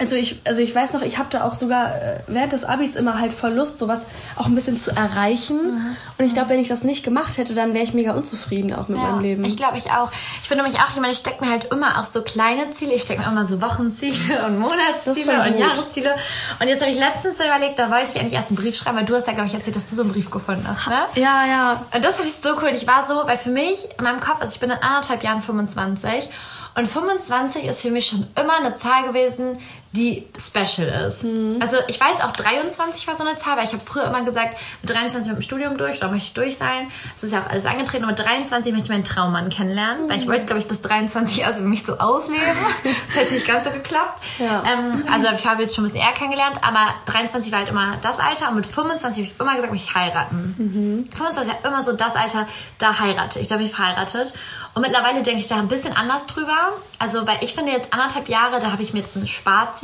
also 0.00 0.16
ich, 0.16 0.40
also 0.44 0.60
ich 0.60 0.74
weiß 0.74 0.92
noch, 0.94 1.02
ich 1.02 1.18
habe 1.18 1.28
da 1.30 1.44
auch 1.44 1.54
sogar 1.54 1.94
äh, 1.94 2.20
während 2.26 2.52
des 2.52 2.64
Abis 2.64 2.96
immer 2.96 3.20
halt 3.20 3.32
voll 3.32 3.52
Lust, 3.52 3.78
sowas 3.78 4.06
auch 4.36 4.46
ein 4.46 4.54
bisschen 4.54 4.76
zu 4.76 4.90
erreichen. 4.90 5.56
Mhm. 5.56 5.96
Und 6.18 6.24
ich 6.24 6.34
glaube, 6.34 6.50
wenn 6.50 6.60
ich 6.60 6.68
das 6.68 6.82
nicht 6.82 7.04
gemacht 7.04 7.38
hätte, 7.38 7.54
dann 7.54 7.74
wäre 7.74 7.84
ich 7.84 7.94
mega 7.94 8.12
unzufrieden 8.12 8.74
auch 8.74 8.88
mit 8.88 8.98
ja, 8.98 9.04
meinem 9.04 9.20
Leben. 9.20 9.44
Ich 9.44 9.56
glaube, 9.56 9.78
ich 9.78 9.90
auch. 9.92 10.10
Ich 10.42 10.48
bin 10.48 10.58
nämlich 10.58 10.80
auch 10.80 10.92
jemand, 10.94 11.12
ich 11.12 11.18
stecke 11.18 11.44
mir 11.44 11.50
halt 11.50 11.72
immer 11.72 12.00
auch 12.00 12.04
so 12.04 12.22
kleine 12.22 12.72
Ziele. 12.72 12.94
Ich 12.94 13.02
stecke 13.02 13.22
mir 13.22 13.28
immer 13.28 13.46
so 13.46 13.60
Wochenziele 13.60 14.44
und 14.46 14.58
Monatsziele 14.58 15.42
und 15.42 15.58
Jahresziele. 15.58 16.14
Und 16.58 16.68
jetzt 16.68 16.82
habe 16.82 16.90
ich 16.90 16.98
letztens 16.98 17.36
überlegt, 17.36 17.78
da 17.78 17.90
wollte 17.90 18.10
ich 18.10 18.20
eigentlich 18.20 18.34
erst 18.34 18.48
einen 18.48 18.56
Brief 18.56 18.76
schreiben, 18.76 18.96
weil 18.96 19.04
du 19.04 19.14
hast 19.14 19.26
ja, 19.28 19.32
glaube 19.32 19.48
ich, 19.48 19.54
erzählt, 19.54 19.76
dass 19.76 19.90
du 19.90 19.96
so 19.96 20.02
einen 20.02 20.12
Brief 20.12 20.30
gefunden 20.30 20.66
hast, 20.66 20.86
ne? 20.88 21.06
Ja, 21.14 21.46
ja. 21.46 21.82
Und 21.94 22.04
das 22.04 22.16
fand 22.16 22.28
ich 22.28 22.34
so 22.34 22.56
cool. 22.62 22.70
Ich 22.74 22.86
war 22.86 23.06
so, 23.06 23.26
weil 23.26 23.38
für 23.38 23.50
mich 23.50 23.88
in 23.96 24.04
meinem 24.04 24.20
Kopf, 24.20 24.40
also 24.40 24.52
ich 24.52 24.60
bin 24.60 24.70
in 24.70 24.78
anderthalb 24.78 25.22
Jahren 25.22 25.40
25 25.40 26.28
und 26.76 26.88
25 26.88 27.64
ist 27.64 27.82
für 27.82 27.90
mich 27.90 28.06
schon 28.06 28.26
immer 28.38 28.56
eine 28.58 28.74
Zahl 28.74 29.04
gewesen, 29.04 29.58
die 29.94 30.26
special 30.36 30.88
ist. 31.06 31.22
Mhm. 31.22 31.58
Also 31.60 31.76
ich 31.86 32.00
weiß 32.00 32.20
auch 32.22 32.32
23 32.32 33.06
war 33.06 33.14
so 33.14 33.24
eine 33.24 33.36
Zahl, 33.36 33.56
weil 33.56 33.64
ich 33.64 33.72
habe 33.72 33.84
früher 33.84 34.04
immer 34.04 34.24
gesagt, 34.24 34.58
mit 34.82 34.92
23 34.92 35.30
mit 35.30 35.40
dem 35.40 35.42
Studium 35.42 35.76
durch, 35.76 36.00
da 36.00 36.08
möchte 36.08 36.26
ich 36.26 36.34
durch 36.34 36.58
sein. 36.58 36.90
Das 37.14 37.22
ist 37.22 37.32
ja 37.32 37.40
auch 37.40 37.48
alles 37.48 37.64
angetreten. 37.64 38.02
Und 38.02 38.10
mit 38.10 38.18
23 38.18 38.72
möchte 38.72 38.86
ich 38.86 38.90
meinen 38.90 39.04
Traummann 39.04 39.50
kennenlernen, 39.50 40.04
mhm. 40.04 40.10
weil 40.10 40.18
ich 40.18 40.26
wollte, 40.26 40.46
glaube 40.46 40.60
ich, 40.60 40.66
bis 40.66 40.82
23 40.82 41.46
also 41.46 41.62
mich 41.62 41.84
so 41.84 41.98
ausleben. 41.98 42.42
das 42.84 43.22
hat 43.22 43.30
nicht 43.30 43.46
ganz 43.46 43.64
so 43.64 43.70
geklappt. 43.70 44.20
Ja. 44.40 44.64
Ähm, 44.66 45.04
also 45.10 45.28
ich 45.32 45.46
habe 45.46 45.62
jetzt 45.62 45.76
schon 45.76 45.84
ein 45.84 45.86
bisschen 45.86 46.04
eher 46.04 46.12
kennengelernt, 46.12 46.56
aber 46.62 46.94
23 47.06 47.52
war 47.52 47.60
halt 47.60 47.68
immer 47.68 47.96
das 48.02 48.18
Alter 48.18 48.48
und 48.48 48.56
mit 48.56 48.66
25 48.66 49.18
habe 49.18 49.32
ich 49.32 49.40
immer 49.40 49.54
gesagt, 49.54 49.74
ich 49.74 49.94
heiraten. 49.94 50.54
Mhm. 50.58 51.06
25 51.16 51.54
war 51.54 51.70
immer 51.70 51.82
so 51.82 51.92
das 51.92 52.16
Alter, 52.16 52.48
da 52.78 52.98
heirate 52.98 53.38
ich, 53.38 53.46
da 53.46 53.56
bin 53.56 53.66
ich 53.66 53.74
verheiratet. 53.74 54.34
Und 54.74 54.82
mittlerweile 54.82 55.22
denke 55.22 55.38
ich 55.38 55.46
da 55.46 55.56
ein 55.56 55.68
bisschen 55.68 55.96
anders 55.96 56.26
drüber. 56.26 56.72
Also, 56.98 57.26
weil 57.26 57.38
ich 57.42 57.54
finde 57.54 57.70
jetzt 57.70 57.92
anderthalb 57.92 58.28
Jahre, 58.28 58.58
da 58.60 58.72
habe 58.72 58.82
ich 58.82 58.92
mir 58.92 59.00
jetzt 59.00 59.14
ein 59.14 59.28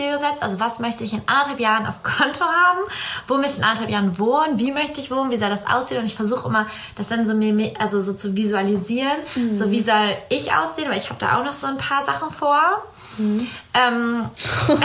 Sparziel 0.00 0.12
gesetzt. 0.12 0.42
Also, 0.42 0.60
was 0.60 0.78
möchte 0.78 1.04
ich 1.04 1.12
in 1.12 1.22
anderthalb 1.26 1.60
Jahren 1.60 1.86
auf 1.86 2.02
Konto 2.02 2.44
haben? 2.44 2.80
Wo 3.28 3.36
möchte 3.36 3.52
ich 3.52 3.58
in 3.58 3.64
anderthalb 3.64 3.90
Jahren 3.90 4.18
wohnen? 4.18 4.58
Wie 4.58 4.72
möchte 4.72 5.00
ich 5.00 5.10
wohnen? 5.10 5.30
Wie 5.30 5.36
soll 5.36 5.50
das 5.50 5.66
aussehen? 5.66 5.98
Und 5.98 6.06
ich 6.06 6.14
versuche 6.14 6.48
immer, 6.48 6.66
das 6.96 7.08
dann 7.08 7.26
so, 7.26 7.34
mir, 7.34 7.74
also 7.78 8.00
so 8.00 8.12
zu 8.14 8.36
visualisieren. 8.36 9.18
Mhm. 9.34 9.58
So, 9.58 9.70
wie 9.70 9.82
soll 9.82 10.16
ich 10.28 10.52
aussehen? 10.52 10.90
Weil 10.90 10.98
ich 10.98 11.10
habe 11.10 11.20
da 11.20 11.38
auch 11.38 11.44
noch 11.44 11.54
so 11.54 11.66
ein 11.66 11.76
paar 11.78 12.04
Sachen 12.04 12.30
vor. 12.30 12.82
Mhm. 13.18 13.48
Ähm, 13.74 14.30
oh 14.68 14.76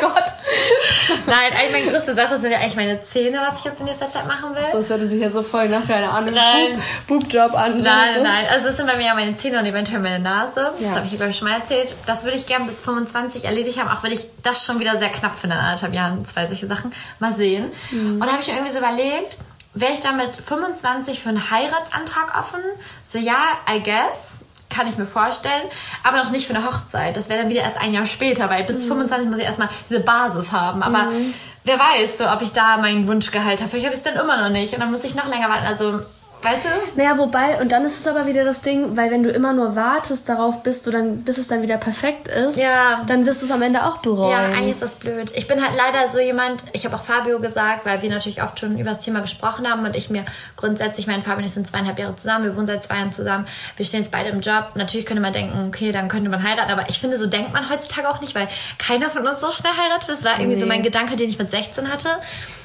Gott. 0.00 0.24
Nein, 1.26 1.52
eigentlich 1.52 1.72
meine 1.72 1.90
größte 1.92 2.14
Sache 2.14 2.38
sind 2.40 2.50
ja 2.50 2.58
eigentlich 2.58 2.76
meine 2.76 3.00
Zähne, 3.02 3.40
was 3.46 3.58
ich 3.58 3.64
jetzt 3.64 3.80
in 3.80 3.86
nächster 3.86 4.10
Zeit 4.10 4.26
machen 4.26 4.54
will. 4.54 4.62
So, 4.70 4.78
es 4.78 4.90
hört 4.90 5.06
sich 5.06 5.20
ja 5.20 5.30
so 5.30 5.42
voll 5.42 5.68
nach 5.68 5.88
einer 5.88 6.12
anderen 6.12 6.82
Boobjob 7.06 7.54
an. 7.54 7.82
Nein, 7.82 8.16
so. 8.16 8.22
nein. 8.22 8.46
Also, 8.50 8.68
das 8.68 8.76
sind 8.76 8.86
bei 8.86 8.96
mir 8.96 9.06
ja 9.06 9.14
meine 9.14 9.36
Zähne 9.36 9.58
und 9.58 9.66
eventuell 9.66 10.00
meine 10.00 10.18
Nase. 10.18 10.72
Das 10.80 10.90
habe 10.90 11.06
ich, 11.06 11.16
glaube 11.16 11.30
ich, 11.30 11.38
schon 11.38 11.48
mal 11.48 11.58
erzählt. 11.58 11.94
Das 12.06 12.24
würde 12.24 12.36
ich 12.36 12.46
gerne 12.46 12.66
bis 12.66 12.80
25 12.82 13.44
erledigt 13.44 13.78
haben, 13.78 13.88
auch 13.88 14.02
wenn 14.02 14.12
ich 14.12 14.26
das 14.42 14.64
schon 14.64 14.80
wieder 14.80 14.96
sehr 14.98 15.10
knapp 15.10 15.36
finde 15.36 15.56
in 15.56 15.62
anderthalb 15.62 15.94
Jahren, 15.94 16.24
zwei 16.24 16.46
solche 16.46 16.66
Sachen. 16.66 16.92
Mal 17.18 17.32
sehen. 17.32 17.70
Mhm. 17.90 18.14
Und 18.14 18.24
da 18.24 18.32
habe 18.32 18.42
ich 18.42 18.48
mir 18.48 18.54
irgendwie 18.54 18.72
so 18.72 18.78
überlegt, 18.78 19.38
wäre 19.74 19.92
ich 19.92 20.00
damit 20.00 20.32
25 20.32 21.20
für 21.20 21.28
einen 21.28 21.50
Heiratsantrag 21.50 22.38
offen? 22.38 22.60
So, 23.04 23.18
ja, 23.18 23.42
I 23.70 23.82
guess 23.82 24.40
kann 24.70 24.86
ich 24.86 24.98
mir 24.98 25.06
vorstellen, 25.06 25.62
aber 26.04 26.18
noch 26.18 26.30
nicht 26.30 26.46
für 26.46 26.54
eine 26.54 26.66
Hochzeit. 26.66 27.16
Das 27.16 27.28
wäre 27.28 27.40
dann 27.40 27.48
wieder 27.48 27.62
erst 27.62 27.78
ein 27.78 27.94
Jahr 27.94 28.06
später, 28.06 28.50
weil 28.50 28.64
bis 28.64 28.84
mhm. 28.84 28.88
25 28.88 29.28
muss 29.28 29.38
ich 29.38 29.44
erstmal 29.44 29.68
diese 29.88 30.00
Basis 30.00 30.52
haben. 30.52 30.82
Aber 30.82 31.04
mhm. 31.04 31.34
wer 31.64 31.78
weiß, 31.78 32.18
so, 32.18 32.28
ob 32.28 32.42
ich 32.42 32.52
da 32.52 32.76
meinen 32.76 33.06
Wunschgehalt 33.06 33.60
habe. 33.60 33.70
Vielleicht 33.70 33.86
habe 33.86 33.94
ich 33.94 34.04
es 34.04 34.04
dann 34.04 34.22
immer 34.22 34.42
noch 34.42 34.50
nicht 34.50 34.74
und 34.74 34.80
dann 34.80 34.90
muss 34.90 35.04
ich 35.04 35.14
noch 35.14 35.28
länger 35.28 35.48
warten. 35.48 35.66
Also 35.66 36.00
Weißt 36.42 36.64
du? 36.64 36.68
Naja, 36.96 37.18
wobei, 37.18 37.60
und 37.60 37.72
dann 37.72 37.84
ist 37.84 37.98
es 37.98 38.06
aber 38.06 38.26
wieder 38.26 38.44
das 38.44 38.60
Ding, 38.60 38.96
weil 38.96 39.10
wenn 39.10 39.22
du 39.22 39.30
immer 39.30 39.52
nur 39.52 39.74
wartest 39.74 40.28
darauf, 40.28 40.62
bis 40.62 40.82
du 40.82 40.90
dann, 40.90 41.22
bis 41.22 41.36
es 41.36 41.48
dann 41.48 41.62
wieder 41.62 41.78
perfekt 41.78 42.28
ist, 42.28 42.56
ja. 42.56 43.04
dann 43.06 43.26
wirst 43.26 43.42
du 43.42 43.46
es 43.46 43.52
am 43.52 43.60
Ende 43.62 43.84
auch 43.84 43.98
bereuen. 43.98 44.30
Ja, 44.30 44.44
eigentlich 44.46 44.72
ist 44.72 44.82
das 44.82 44.96
blöd. 44.96 45.32
Ich 45.34 45.48
bin 45.48 45.60
halt 45.60 45.76
leider 45.76 46.08
so 46.08 46.20
jemand, 46.20 46.64
ich 46.72 46.84
habe 46.84 46.94
auch 46.94 47.02
Fabio 47.02 47.40
gesagt, 47.40 47.84
weil 47.84 48.02
wir 48.02 48.10
natürlich 48.10 48.42
oft 48.42 48.60
schon 48.60 48.78
über 48.78 48.90
das 48.90 49.00
Thema 49.00 49.20
gesprochen 49.20 49.68
haben 49.68 49.84
und 49.84 49.96
ich 49.96 50.10
mir 50.10 50.24
grundsätzlich, 50.56 51.06
mein 51.06 51.22
Fabio 51.22 51.38
und 51.38 51.44
ich 51.44 51.52
sind 51.52 51.66
zweieinhalb 51.66 51.98
Jahre 51.98 52.14
zusammen, 52.14 52.44
wir 52.44 52.56
wohnen 52.56 52.68
seit 52.68 52.84
zwei 52.84 52.96
Jahren 52.96 53.12
zusammen, 53.12 53.46
wir 53.76 53.84
stehen 53.84 54.00
jetzt 54.00 54.12
beide 54.12 54.28
im 54.28 54.40
Job. 54.40 54.70
Natürlich 54.74 55.06
könnte 55.06 55.22
man 55.22 55.32
denken, 55.32 55.66
okay, 55.68 55.90
dann 55.90 56.08
könnte 56.08 56.30
man 56.30 56.42
heiraten, 56.42 56.70
aber 56.70 56.88
ich 56.88 57.00
finde, 57.00 57.18
so 57.18 57.26
denkt 57.26 57.52
man 57.52 57.68
heutzutage 57.68 58.08
auch 58.08 58.20
nicht, 58.20 58.34
weil 58.36 58.48
keiner 58.78 59.10
von 59.10 59.26
uns 59.26 59.40
so 59.40 59.50
schnell 59.50 59.72
heiratet. 59.72 60.08
Das 60.08 60.24
war 60.24 60.38
irgendwie 60.38 60.56
nee. 60.56 60.62
so 60.62 60.66
mein 60.66 60.82
Gedanke, 60.82 61.16
den 61.16 61.28
ich 61.28 61.38
mit 61.38 61.50
16 61.50 61.92
hatte 61.92 62.10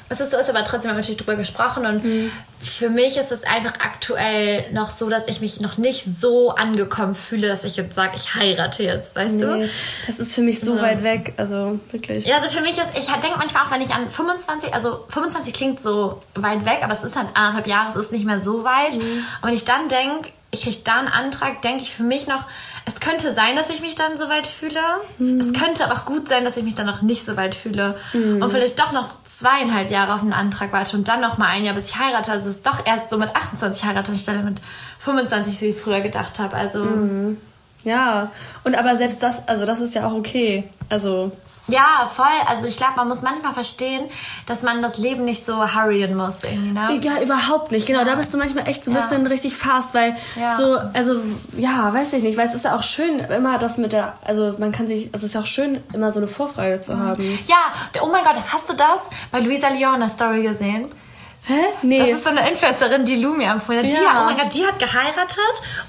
dass 0.08 0.20
es 0.20 0.30
so 0.30 0.36
ist, 0.36 0.48
aber 0.50 0.64
trotzdem 0.64 0.90
haben 0.90 0.96
wir 0.96 1.02
natürlich 1.02 1.16
drüber 1.16 1.36
gesprochen 1.36 1.86
und 1.86 2.04
mhm. 2.04 2.30
für 2.60 2.90
mich 2.90 3.16
ist 3.16 3.32
es 3.32 3.44
einfach 3.44 3.72
aktuell 3.80 4.70
noch 4.72 4.90
so, 4.90 5.08
dass 5.08 5.28
ich 5.28 5.40
mich 5.40 5.60
noch 5.60 5.78
nicht 5.78 6.04
so 6.20 6.50
angekommen 6.50 7.14
fühle, 7.14 7.48
dass 7.48 7.64
ich 7.64 7.76
jetzt 7.76 7.94
sage, 7.94 8.12
ich 8.16 8.34
heirate 8.34 8.82
jetzt, 8.82 9.16
weißt 9.16 9.34
nee, 9.34 9.42
du? 9.42 9.68
Das 10.06 10.18
ist 10.18 10.34
für 10.34 10.42
mich 10.42 10.60
so, 10.60 10.76
so, 10.76 10.82
weit 10.82 11.02
weg, 11.02 11.32
also 11.36 11.78
wirklich. 11.90 12.26
Ja, 12.26 12.36
also 12.36 12.50
für 12.50 12.62
mich 12.62 12.72
ist, 12.72 12.88
ich 12.94 13.06
denke 13.06 13.38
manchmal 13.38 13.64
auch, 13.64 13.70
wenn 13.70 13.82
ich 13.82 13.94
an 13.94 14.10
25, 14.10 14.74
also 14.74 15.04
25 15.08 15.54
klingt 15.54 15.80
so 15.80 16.22
weit 16.34 16.64
weg, 16.66 16.80
aber 16.82 16.92
es 16.92 17.02
ist 17.02 17.16
halt 17.16 17.28
anderthalb 17.34 17.66
Jahre, 17.66 17.90
es 17.90 17.96
ist 17.96 18.12
nicht 18.12 18.26
mehr 18.26 18.40
so 18.40 18.64
weit. 18.64 18.96
Mhm. 18.96 19.24
Und 19.40 19.48
wenn 19.48 19.54
ich 19.54 19.64
dann 19.64 19.88
denke, 19.88 20.30
ich 20.54 20.62
kriege 20.62 20.78
da 20.84 20.98
einen 20.98 21.08
Antrag, 21.08 21.62
denke 21.62 21.82
ich 21.82 21.94
für 21.94 22.02
mich 22.02 22.26
noch, 22.26 22.44
es 22.86 23.00
könnte 23.00 23.34
sein, 23.34 23.56
dass 23.56 23.70
ich 23.70 23.80
mich 23.80 23.94
dann 23.94 24.16
so 24.16 24.28
weit 24.28 24.46
fühle. 24.46 24.80
Mhm. 25.18 25.40
Es 25.40 25.52
könnte 25.52 25.84
aber 25.84 25.94
auch 25.94 26.04
gut 26.04 26.28
sein, 26.28 26.44
dass 26.44 26.56
ich 26.56 26.64
mich 26.64 26.74
dann 26.74 26.86
noch 26.86 27.02
nicht 27.02 27.24
so 27.24 27.36
weit 27.36 27.54
fühle. 27.54 27.96
Mhm. 28.12 28.42
Und 28.42 28.50
vielleicht 28.50 28.78
doch 28.78 28.92
noch 28.92 29.10
zweieinhalb 29.24 29.90
Jahre 29.90 30.14
auf 30.14 30.22
einen 30.22 30.32
Antrag 30.32 30.72
warte 30.72 30.96
und 30.96 31.08
dann 31.08 31.20
noch 31.20 31.38
mal 31.38 31.48
ein 31.48 31.64
Jahr, 31.64 31.74
bis 31.74 31.88
ich 31.88 31.98
heirate. 31.98 32.32
Also 32.32 32.48
es 32.48 32.56
ist 32.56 32.66
doch 32.66 32.86
erst 32.86 33.10
so 33.10 33.18
mit 33.18 33.34
28 33.34 33.84
heirate 33.84 34.12
anstelle 34.12 34.42
mit 34.42 34.60
25, 34.98 35.60
wie 35.60 35.66
ich 35.66 35.76
früher 35.76 36.00
gedacht 36.00 36.38
habe. 36.38 36.56
Also. 36.56 36.84
Mhm. 36.84 37.38
Ja, 37.82 38.30
und 38.64 38.74
aber 38.76 38.96
selbst 38.96 39.22
das, 39.22 39.46
also 39.46 39.66
das 39.66 39.80
ist 39.80 39.94
ja 39.94 40.06
auch 40.06 40.14
okay. 40.14 40.64
Also 40.88 41.32
ja, 41.68 42.08
voll. 42.12 42.26
Also 42.46 42.66
ich 42.66 42.76
glaube, 42.76 42.94
man 42.96 43.08
muss 43.08 43.22
manchmal 43.22 43.54
verstehen, 43.54 44.04
dass 44.46 44.62
man 44.62 44.82
das 44.82 44.98
Leben 44.98 45.24
nicht 45.24 45.44
so 45.44 45.74
hurryen 45.74 46.14
muss 46.14 46.42
irgendwie, 46.42 46.72
ne? 46.72 47.00
Ja, 47.00 47.22
überhaupt 47.22 47.72
nicht. 47.72 47.86
Genau, 47.86 48.00
ja. 48.00 48.04
da 48.04 48.14
bist 48.16 48.34
du 48.34 48.38
manchmal 48.38 48.68
echt 48.68 48.84
so 48.84 48.90
ein 48.90 48.96
ja. 48.96 49.02
bisschen 49.02 49.26
richtig 49.26 49.56
fast, 49.56 49.94
weil 49.94 50.16
ja. 50.36 50.56
so, 50.56 50.76
also 50.92 51.20
ja, 51.56 51.92
weiß 51.92 52.12
ich 52.14 52.22
nicht, 52.22 52.36
weil 52.36 52.46
es 52.46 52.54
ist 52.54 52.64
ja 52.64 52.76
auch 52.76 52.82
schön 52.82 53.20
immer 53.20 53.58
das 53.58 53.78
mit 53.78 53.92
der, 53.92 54.14
also 54.24 54.54
man 54.58 54.72
kann 54.72 54.86
sich, 54.86 55.06
also 55.12 55.18
es 55.18 55.30
ist 55.30 55.34
ja 55.34 55.40
auch 55.40 55.46
schön 55.46 55.82
immer 55.92 56.12
so 56.12 56.20
eine 56.20 56.28
Vorfreude 56.28 56.82
zu 56.82 56.94
mhm. 56.94 57.00
haben. 57.00 57.38
Ja, 57.46 58.00
oh 58.02 58.08
mein 58.10 58.24
Gott, 58.24 58.36
hast 58.52 58.68
du 58.68 58.74
das 58.74 59.10
bei 59.30 59.40
Luisa 59.40 59.68
Leon 59.68 60.06
Story 60.08 60.42
gesehen? 60.42 60.90
Hä? 61.46 61.60
Nee. 61.82 61.98
Das 61.98 62.08
ist 62.08 62.24
so 62.24 62.30
eine 62.30 62.48
Influencerin, 62.48 63.04
die 63.04 63.16
Lumi 63.16 63.44
empfohlen 63.44 63.84
hat. 63.84 63.92
Ja. 63.92 63.98
Die, 63.98 64.06
oh 64.06 64.24
mein 64.24 64.36
Gott, 64.38 64.54
die 64.54 64.66
hat 64.66 64.78
geheiratet 64.78 65.38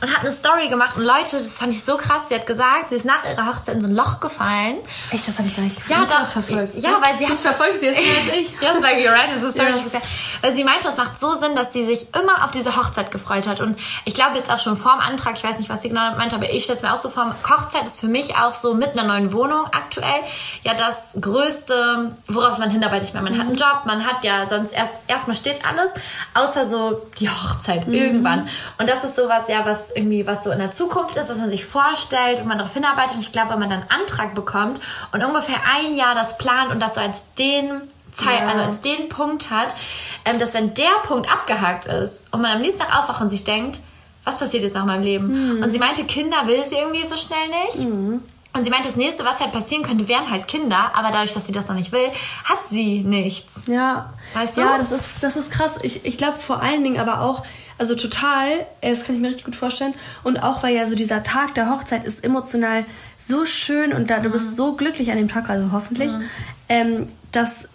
und 0.01 0.14
hat 0.14 0.20
eine 0.20 0.32
Story 0.32 0.68
gemacht. 0.68 0.97
Und 0.97 1.06
Leute, 1.06 1.38
das 1.38 1.58
fand 1.60 1.72
ich 1.72 1.82
so 1.82 1.95
krass. 1.95 2.24
Sie 2.28 2.36
hat 2.36 2.45
gesagt, 2.45 2.89
sie 2.89 2.97
ist 2.97 3.06
nach 3.06 3.24
ihrer 3.24 3.47
Hochzeit 3.47 3.76
in 3.76 3.82
so 3.82 3.88
ein 3.88 3.95
Loch 3.95 4.20
gefallen. 4.20 4.80
Echt, 5.12 5.26
das 5.26 5.38
habe 5.38 5.47
ich 5.47 5.56
gar 5.56 5.64
nicht 5.64 5.78
ja, 5.88 6.06
doch, 6.06 6.26
verfolgt. 6.26 6.76
Ja, 6.76 7.01
weil 7.01 7.18
sie 7.18 7.28
hat... 7.28 7.38
verfolgt 7.38 7.78
sie 7.78 7.86
jetzt 7.86 8.01
mehr 8.01 8.18
als 8.18 8.34
ich. 8.38 8.51
ja, 8.62 8.74
das 8.74 8.84
war 8.84 8.89
right, 8.89 9.30
das 9.34 9.43
ist 9.43 9.53
Story. 9.53 9.70
Ja. 9.70 10.01
Weil 10.41 10.53
sie 10.53 10.64
meinte, 10.66 10.89
es 10.89 10.97
macht 10.97 11.18
so 11.18 11.34
Sinn, 11.36 11.56
dass 11.56 11.72
sie 11.72 11.86
sich 11.86 12.14
immer 12.14 12.43
auf 12.43 12.51
diese 12.51 12.76
Hochzeit 12.76 13.12
gefreut 13.12 13.47
hat. 13.47 13.62
Und 13.62 13.80
ich 14.03 14.14
glaube 14.14 14.36
jetzt 14.36 14.51
auch 14.51 14.60
schon 14.60 14.76
vorm 14.76 14.99
Antrag, 14.99 15.36
ich 15.38 15.43
weiß 15.43 15.60
nicht, 15.60 15.70
was 15.70 15.84
sie 15.84 15.88
genau 15.89 16.16
meinte, 16.18 16.36
aber 16.36 16.49
ich 16.49 16.66
stelle 16.66 16.78
es 16.78 16.84
mir 16.84 16.93
auch 16.93 16.97
so 16.97 17.10
vor, 17.10 17.34
Hochzeit 17.49 17.86
ist 17.86 18.01
für 18.01 18.08
mich 18.08 18.36
auch 18.36 18.53
so 18.53 18.74
mit 18.74 18.89
einer 18.89 19.03
neuen 19.03 19.32
Wohnung 19.32 19.66
aktuell 19.72 20.22
ja 20.64 20.74
das 20.74 21.16
Größte, 21.20 22.12
worauf 22.28 22.58
man 22.58 22.70
hinarbeitet. 22.70 23.08
Ich 23.08 23.14
meine, 23.14 23.30
man 23.30 23.34
mhm. 23.34 23.39
hat 23.39 23.47
einen 23.47 23.56
Job, 23.56 23.86
man 23.86 24.06
hat 24.06 24.26
ja 24.26 24.45
sonst 24.47 24.72
erst 24.72 24.95
erstmal 25.08 25.38
steht 25.46 25.66
alles 25.66 25.91
außer 26.34 26.68
so 26.68 27.02
die 27.20 27.30
Hochzeit 27.30 27.88
mhm. 27.88 27.93
irgendwann. 27.93 28.50
Und 28.80 28.89
das 28.89 29.04
ist 29.04 29.16
sowas, 29.16 29.43
ja, 29.48 29.66
was 29.66 29.91
irgendwie, 29.91 30.26
was 30.26 30.43
so 30.43 30.52
in 30.52 30.60
der 30.60 30.72
Zukunft 30.72 31.16
ist, 31.18 31.30
was 31.30 31.38
man 31.38 31.50
sich 31.50 31.66
vorstellt, 31.66 32.39
wo 32.41 32.48
man 32.48 32.58
darauf 32.58 32.74
hinarbeitet. 32.74 33.16
Und 33.16 33.22
ich 33.22 33.32
glaube, 33.32 33.52
wenn 33.52 33.60
man 33.60 33.70
dann 33.70 33.82
einen 33.82 34.02
Antrag 34.02 34.34
bekommt 34.34 34.80
und 35.12 35.24
ungefähr 35.24 35.58
ein 35.72 35.96
Jahr 35.96 36.16
das 36.16 36.38
plant 36.38 36.72
und 36.72 36.82
das 36.82 36.96
so 36.96 37.02
als 37.02 37.24
den 37.38 37.82
Zeit, 38.12 38.39
ja. 38.39 38.48
also 38.48 38.62
als 38.62 38.82
den 38.82 39.10
Punkt 39.10 39.52
hat, 39.52 39.76
ähm, 40.24 40.39
dass 40.39 40.54
wenn 40.54 40.74
der 40.74 40.93
Punkt 41.04 41.32
abgehakt 41.32 41.86
ist 41.86 42.26
und 42.32 42.41
man 42.41 42.56
am 42.56 42.62
nächsten 42.62 42.80
Tag 42.80 42.98
aufwacht 42.98 43.22
und 43.22 43.30
sich 43.30 43.43
denkt, 43.43 43.82
was 44.24 44.39
passiert 44.39 44.64
jetzt 44.64 44.74
nach 44.74 44.86
meinem 44.86 45.04
Leben? 45.04 45.58
Mhm. 45.58 45.64
Und 45.64 45.72
sie 45.72 45.78
meinte, 45.78 46.04
Kinder 46.06 46.48
will 46.48 46.64
sie 46.64 46.76
irgendwie 46.76 47.06
so 47.06 47.16
schnell 47.16 47.48
nicht. 47.66 47.88
Mhm. 47.88 48.22
Und 48.56 48.64
sie 48.64 48.70
meint, 48.70 48.86
das 48.86 48.95
nächste, 48.95 49.26
was 49.26 49.41
halt 49.41 49.51
passieren 49.51 49.84
könnte, 49.84 50.08
wären 50.08 50.32
halt 50.32 50.47
Kinder, 50.47 50.91
aber 50.93 51.10
dadurch, 51.12 51.34
dass 51.34 51.45
sie 51.45 51.51
das 51.51 51.68
noch 51.68 51.76
nicht 51.76 51.91
will, 51.91 52.08
hat 52.45 52.60
sie 52.70 53.01
nichts. 53.01 53.64
Ja. 53.68 54.14
Weißt 54.34 54.56
du? 54.56 54.62
Ja, 54.62 54.78
das 54.78 54.93
ist, 54.93 55.06
das 55.20 55.36
ist 55.36 55.51
krass. 55.51 55.78
Ich, 55.84 56.06
ich 56.06 56.18
glaube 56.18 56.38
vor 56.38 56.62
allen 56.64 56.84
Dingen 56.84 56.97
aber 56.97 57.20
auch, 57.20 57.43
also 57.78 57.95
total, 57.95 58.66
äh, 58.80 58.91
das 58.91 59.03
kann 59.03 59.16
ich 59.16 59.22
mir 59.22 59.28
richtig 59.28 59.43
gut 59.43 59.58
vorstellen. 59.58 59.93
Und 60.24 60.38
auch, 60.38 60.64
weil 60.64 60.74
ja 60.74 60.88
so 60.88 60.95
dieser 60.95 61.22
Tag 61.22 61.53
der 61.56 61.70
Hochzeit 61.70 62.06
ist 62.06 62.24
emotional 62.24 62.86
so 63.20 63.45
schön 63.45 63.91
und 63.91 64.10
da, 64.10 64.20
du 64.20 64.30
bist 64.30 64.51
mhm. 64.51 64.56
so 64.56 64.74
glücklich 64.74 65.12
an 65.12 65.18
dem 65.18 65.28
Tag, 65.28 65.49
also 65.49 65.74
hoffentlich, 65.74 66.12
mhm. 66.14 66.30
ähm, 66.70 67.10
dass 67.34 67.68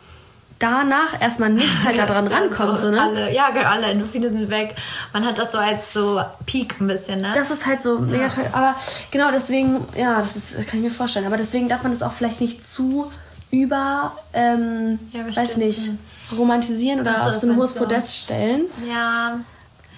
danach 0.60 1.20
erstmal 1.20 1.50
nichts 1.50 1.84
halt 1.84 1.98
da 1.98 2.06
dran 2.06 2.26
rankommt. 2.32 2.78
So, 2.78 2.90
ne? 2.90 3.00
alle, 3.00 3.34
ja, 3.34 3.50
genau, 3.50 3.68
alle 3.68 3.86
Endorphine 3.86 4.28
sind 4.28 4.48
weg. 4.48 4.76
Man 5.12 5.26
hat 5.26 5.38
das 5.38 5.50
so 5.50 5.58
als 5.58 5.92
so 5.92 6.20
Peak 6.46 6.80
ein 6.80 6.86
bisschen, 6.86 7.20
ne? 7.20 7.32
Das 7.34 7.50
ist 7.50 7.66
halt 7.66 7.82
so 7.82 7.98
mega 7.98 8.28
toll. 8.28 8.44
Aber 8.52 8.76
genau 9.10 9.30
deswegen, 9.32 9.84
ja, 9.96 10.20
das 10.20 10.36
ist, 10.36 10.54
kann 10.68 10.78
ich 10.78 10.84
mir 10.84 10.90
vorstellen. 10.90 11.26
Aber 11.26 11.36
deswegen 11.36 11.68
darf 11.68 11.82
man 11.82 11.90
das 11.90 12.02
auch 12.02 12.12
vielleicht 12.12 12.40
nicht 12.40 12.66
zu 12.66 13.10
über, 13.50 14.12
ähm, 14.32 15.00
ja, 15.12 15.34
weiß 15.34 15.56
nicht, 15.56 15.90
romantisieren 16.36 17.00
oder 17.00 17.26
auf 17.26 17.34
so 17.34 17.48
ein 17.48 17.56
hohes 17.56 17.74
Podest 17.74 18.16
stellen. 18.16 18.66
Ja 18.88 19.40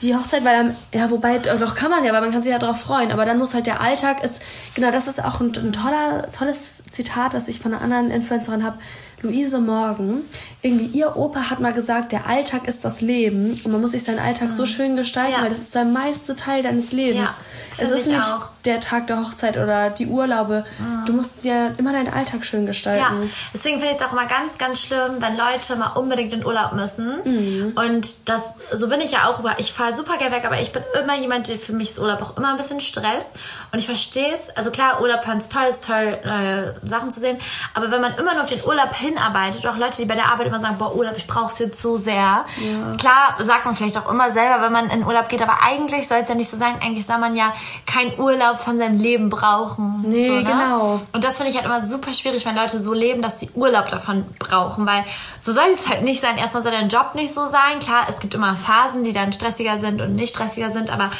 die 0.03 0.15
Hochzeit, 0.15 0.45
weil 0.45 0.57
dann, 0.57 0.77
ja, 0.93 1.11
wobei, 1.11 1.39
doch 1.39 1.75
kann 1.75 1.91
man 1.91 2.05
ja, 2.05 2.13
weil 2.13 2.21
man 2.21 2.33
kann 2.33 2.43
sich 2.43 2.53
ja 2.53 2.59
darauf 2.59 2.81
freuen, 2.81 3.13
aber 3.13 3.25
dann 3.25 3.39
muss 3.39 3.55
halt 3.55 3.67
der 3.67 3.81
Alltag 3.81 4.25
ist, 4.25 4.41
genau, 4.75 4.91
das 4.91 5.07
ist 5.07 5.23
auch 5.23 5.41
ein, 5.41 5.53
ein 5.57 5.73
toller, 5.73 6.31
tolles 6.33 6.83
Zitat, 6.91 7.35
was 7.35 7.49
ich 7.49 7.61
von 7.61 7.73
einer 7.73 7.83
anderen 7.83 8.11
Influencerin 8.11 8.65
habe, 8.65 8.79
Luise 9.23 9.59
Morgan, 9.59 10.23
irgendwie 10.63 10.87
ihr 10.99 11.17
Opa 11.17 11.51
hat 11.51 11.61
mal 11.61 11.73
gesagt, 11.73 12.13
der 12.13 12.27
Alltag 12.27 12.69
ist 12.69 12.85
das 12.85 13.01
Leben 13.01 13.61
und 13.65 13.73
man 13.73 13.81
muss 13.81 13.93
sich 13.93 14.05
seinen 14.05 14.19
Alltag 14.19 14.51
mhm. 14.51 14.55
so 14.55 14.67
schön 14.67 14.97
gestalten, 14.97 15.35
ja. 15.37 15.43
weil 15.43 15.51
das 15.51 15.61
ist 15.61 15.75
der 15.75 15.85
meiste 15.85 16.37
Teil 16.37 16.63
deines 16.63 16.93
Lebens. 16.93 17.23
Ja, 17.23 17.35
es 17.79 17.91
ist 17.91 18.07
nicht 18.07 18.21
auch. 18.21 18.51
der 18.65 18.81
Tag 18.81 19.07
der 19.07 19.21
Hochzeit 19.21 19.57
oder 19.57 19.91
die 19.91 20.07
Urlaube. 20.07 20.65
Mhm. 20.79 21.07
Du 21.07 21.13
musst 21.15 21.43
dir 21.43 21.75
immer 21.79 21.93
deinen 21.93 22.13
Alltag 22.13 22.45
schön 22.45 22.67
gestalten. 22.67 23.03
Ja, 23.03 23.29
deswegen 23.53 23.81
finde 23.81 23.95
ich 23.95 24.01
es 24.01 24.07
auch 24.07 24.13
immer 24.13 24.27
ganz, 24.27 24.59
ganz 24.59 24.81
schlimm, 24.81 25.17
wenn 25.21 25.37
Leute 25.37 25.77
mal 25.77 25.93
unbedingt 25.95 26.33
in 26.33 26.45
Urlaub 26.45 26.73
müssen. 26.75 27.21
Mhm. 27.25 27.73
Und 27.75 28.29
das, 28.29 28.43
so 28.73 28.89
bin 28.89 29.01
ich 29.01 29.13
ja 29.13 29.31
auch 29.31 29.41
über, 29.41 29.59
ich 29.59 29.73
fahre 29.73 29.95
super 29.95 30.19
gerne 30.19 30.35
weg, 30.35 30.45
aber 30.45 30.61
ich 30.61 30.73
bin 30.73 30.83
immer 31.03 31.17
jemand, 31.17 31.49
der 31.49 31.59
für 31.59 31.73
mich 31.73 31.91
ist 31.91 31.99
Urlaub 31.99 32.21
auch 32.23 32.37
immer 32.37 32.51
ein 32.51 32.57
bisschen 32.57 32.81
Stress. 32.81 33.25
Und 33.73 33.79
ich 33.79 33.87
verstehe 33.87 34.35
es, 34.35 34.55
also 34.57 34.71
klar, 34.71 35.01
Urlaub 35.01 35.25
fand 35.25 35.43
es 35.43 35.49
toll, 35.49 35.65
ist 35.69 35.85
toll, 35.85 36.19
neue 36.25 36.75
Sachen 36.85 37.11
zu 37.11 37.21
sehen, 37.21 37.39
aber 37.75 37.91
wenn 37.91 38.01
man 38.01 38.15
immer 38.17 38.35
nur 38.35 38.43
auf 38.43 38.51
den 38.51 38.63
Urlaub 38.65 38.93
hinarbeitet, 39.13 39.67
auch 39.67 39.77
Leute, 39.77 39.99
die 39.99 40.07
bei 40.07 40.15
der 40.15 40.27
Arbeit 40.27 40.47
immer 40.47 40.61
sagen, 40.61 40.77
boah, 40.79 40.95
Urlaub, 40.95 41.15
ich 41.17 41.27
brauche 41.27 41.53
es 41.53 41.59
jetzt 41.59 41.81
so 41.81 41.97
sehr. 41.97 42.45
Ja. 42.59 42.97
Klar, 42.99 43.37
sagt 43.39 43.65
man 43.65 43.75
vielleicht 43.75 43.97
auch 43.99 44.11
immer 44.11 44.33
selber, 44.33 44.63
wenn 44.63 44.73
man 44.73 44.91
in 44.91 45.05
Urlaub 45.05 45.29
geht, 45.29 45.43
aber 45.43 45.63
eigentlich 45.63 46.09
soll 46.09 46.19
es 46.19 46.29
ja 46.29 46.35
nicht 46.35 46.51
so 46.51 46.57
sein. 46.57 46.77
Eigentlich 46.81 47.07
soll 47.07 47.19
man 47.19 47.37
ja 47.37 47.53
keinen 47.87 48.19
Urlaub 48.19 48.59
von 48.59 48.79
seinem 48.79 48.99
Leben 48.99 49.31
brauchen. 49.31 50.05
Nee, 50.07 50.29
so, 50.29 50.35
ne? 50.35 50.45
genau. 50.45 51.01
Und 51.13 51.25
das 51.25 51.37
finde 51.37 51.51
ich 51.51 51.57
halt 51.57 51.67
immer 51.67 51.85
super 51.85 52.13
schwierig, 52.13 52.45
wenn 52.47 52.57
Leute 52.57 52.79
so 52.79 52.93
leben, 52.93 53.23
dass 53.23 53.41
sie 53.41 53.51
Urlaub 53.55 53.89
davon 53.91 54.25
brauchen, 54.39 54.87
weil 54.87 55.05
so 55.41 55.53
soll 55.53 55.71
es 55.75 55.89
halt 55.89 56.03
nicht 56.03 56.21
sein. 56.21 56.39
Erstmal 56.39 56.63
soll 56.63 56.73
dein 56.73 56.89
Job 56.89 57.15
nicht 57.15 57.33
so 57.33 57.47
sein. 57.47 57.79
Klar, 57.81 58.07
es 58.09 58.19
gibt 58.19 58.35
immer 58.35 58.55
Phasen, 58.55 59.05
die 59.05 59.13
dann 59.13 59.33
stressiger 59.33 59.79
sind 59.79 60.01
und 60.01 60.15
nicht 60.15 60.35
stressiger 60.35 60.71
sind, 60.71 60.91
aber 60.91 61.11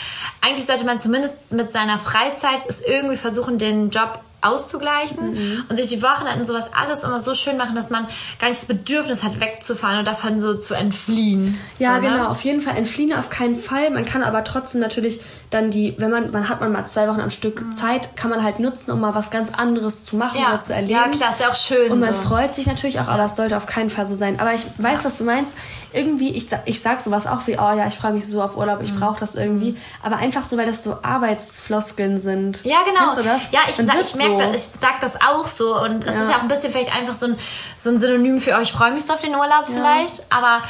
eigentlich 0.41 0.67
sollte 0.67 0.85
man 0.85 1.01
zumindest 1.01 1.53
mit 1.53 1.73
seiner 1.73 1.99
Freizeit 1.99 2.61
es 2.69 2.81
irgendwie 2.81 3.17
versuchen, 3.17 3.59
den 3.59 3.91
Job 3.91 4.21
auszugleichen 4.43 5.35
mhm. 5.35 5.65
und 5.69 5.77
sich 5.77 5.89
die 5.89 6.03
Wochenenden 6.03 6.41
und 6.41 6.47
sowas 6.47 6.71
alles 6.75 7.05
immer 7.05 7.21
so 7.21 7.35
schön 7.35 7.57
machen, 7.57 7.75
dass 7.75 7.91
man 7.91 8.07
gar 8.39 8.49
nicht 8.49 8.61
das 8.61 8.67
Bedürfnis 8.67 9.23
hat, 9.23 9.41
wegzufahren 9.41 10.01
und 10.01 10.07
davon 10.07 10.41
so 10.41 10.55
zu 10.55 10.75
entfliehen. 10.75 11.59
Ja, 11.79 11.97
so, 11.97 12.03
ne? 12.03 12.09
genau, 12.09 12.29
auf 12.29 12.43
jeden 12.45 12.61
Fall 12.61 12.77
entfliehen 12.77 13.13
auf 13.13 13.31
keinen 13.31 13.55
Fall. 13.55 13.91
Man 13.91 14.05
kann 14.05 14.23
aber 14.23 14.45
trotzdem 14.45 14.81
natürlich 14.81 15.21
dann 15.53 15.71
die, 15.71 15.95
wenn 15.99 16.11
man, 16.11 16.31
man 16.31 16.49
hat 16.49 16.61
man 16.61 16.73
mal 16.73 16.87
zwei 16.87 17.09
Wochen 17.09 17.21
am 17.21 17.31
Stück 17.31 17.61
mhm. 17.61 17.77
Zeit, 17.77 18.17
kann 18.17 18.31
man 18.31 18.43
halt 18.43 18.59
nutzen, 18.59 18.91
um 18.91 19.01
mal 19.01 19.15
was 19.15 19.31
ganz 19.31 19.53
anderes 19.53 20.05
zu 20.05 20.17
machen 20.17 20.41
ja. 20.41 20.49
oder 20.49 20.59
zu 20.59 20.75
erleben. 20.75 20.93
Ja, 20.93 21.09
klar, 21.09 21.31
ist 21.31 21.41
ja 21.41 21.51
auch 21.51 21.55
schön. 21.55 21.93
Und 21.93 22.01
man 22.01 22.15
so. 22.15 22.21
freut 22.21 22.55
sich 22.55 22.67
natürlich 22.67 23.01
auch, 23.01 23.09
aber 23.09 23.25
es 23.25 23.37
sollte 23.37 23.57
auf 23.57 23.67
keinen 23.67 23.91
Fall 23.91 24.07
so 24.07 24.15
sein. 24.15 24.41
Aber 24.41 24.55
ich 24.55 24.65
weiß, 24.79 25.01
ja. 25.01 25.05
was 25.05 25.19
du 25.19 25.25
meinst 25.25 25.53
irgendwie, 25.93 26.31
ich, 26.31 26.47
ich 26.65 26.81
sag 26.81 27.03
sowas 27.03 27.27
auch 27.27 27.47
wie, 27.47 27.53
oh 27.53 27.73
ja, 27.77 27.87
ich 27.87 27.95
freue 27.95 28.13
mich 28.13 28.27
so 28.27 28.43
auf 28.43 28.57
Urlaub, 28.57 28.81
ich 28.83 28.93
mhm. 28.93 29.01
brauche 29.01 29.21
das 29.21 29.35
irgendwie. 29.35 29.77
Aber 30.03 30.17
einfach 30.17 30.45
so, 30.45 30.57
weil 30.57 30.67
das 30.67 30.85
so 30.85 30.99
Arbeitsfloskeln 31.03 32.19
sind. 32.19 32.65
Ja, 32.65 32.79
genau. 32.85 33.15
du 33.15 33.23
das? 33.23 33.43
Ja, 33.51 33.61
ich, 33.69 33.77
sag, 33.77 34.01
ich 34.01 34.15
merke 34.15 34.33
so. 34.33 34.53
das, 34.53 34.57
ich 34.57 34.81
sag 34.81 35.01
das 35.01 35.21
auch 35.21 35.47
so. 35.47 35.79
Und 35.81 36.07
das 36.07 36.15
ja. 36.15 36.23
ist 36.23 36.31
ja 36.31 36.37
auch 36.37 36.43
ein 36.43 36.49
bisschen 36.49 36.73
vielleicht 36.73 36.97
einfach 36.97 37.15
so 37.15 37.27
ein, 37.27 37.37
so 37.77 37.91
ein 37.91 37.99
Synonym 37.99 38.41
für, 38.41 38.57
oh, 38.57 38.63
ich 38.63 38.73
freue 38.73 38.93
mich 38.93 39.05
so 39.05 39.13
auf 39.13 39.21
den 39.21 39.35
Urlaub 39.35 39.67
vielleicht. 39.67 40.25
Aber 40.31 40.63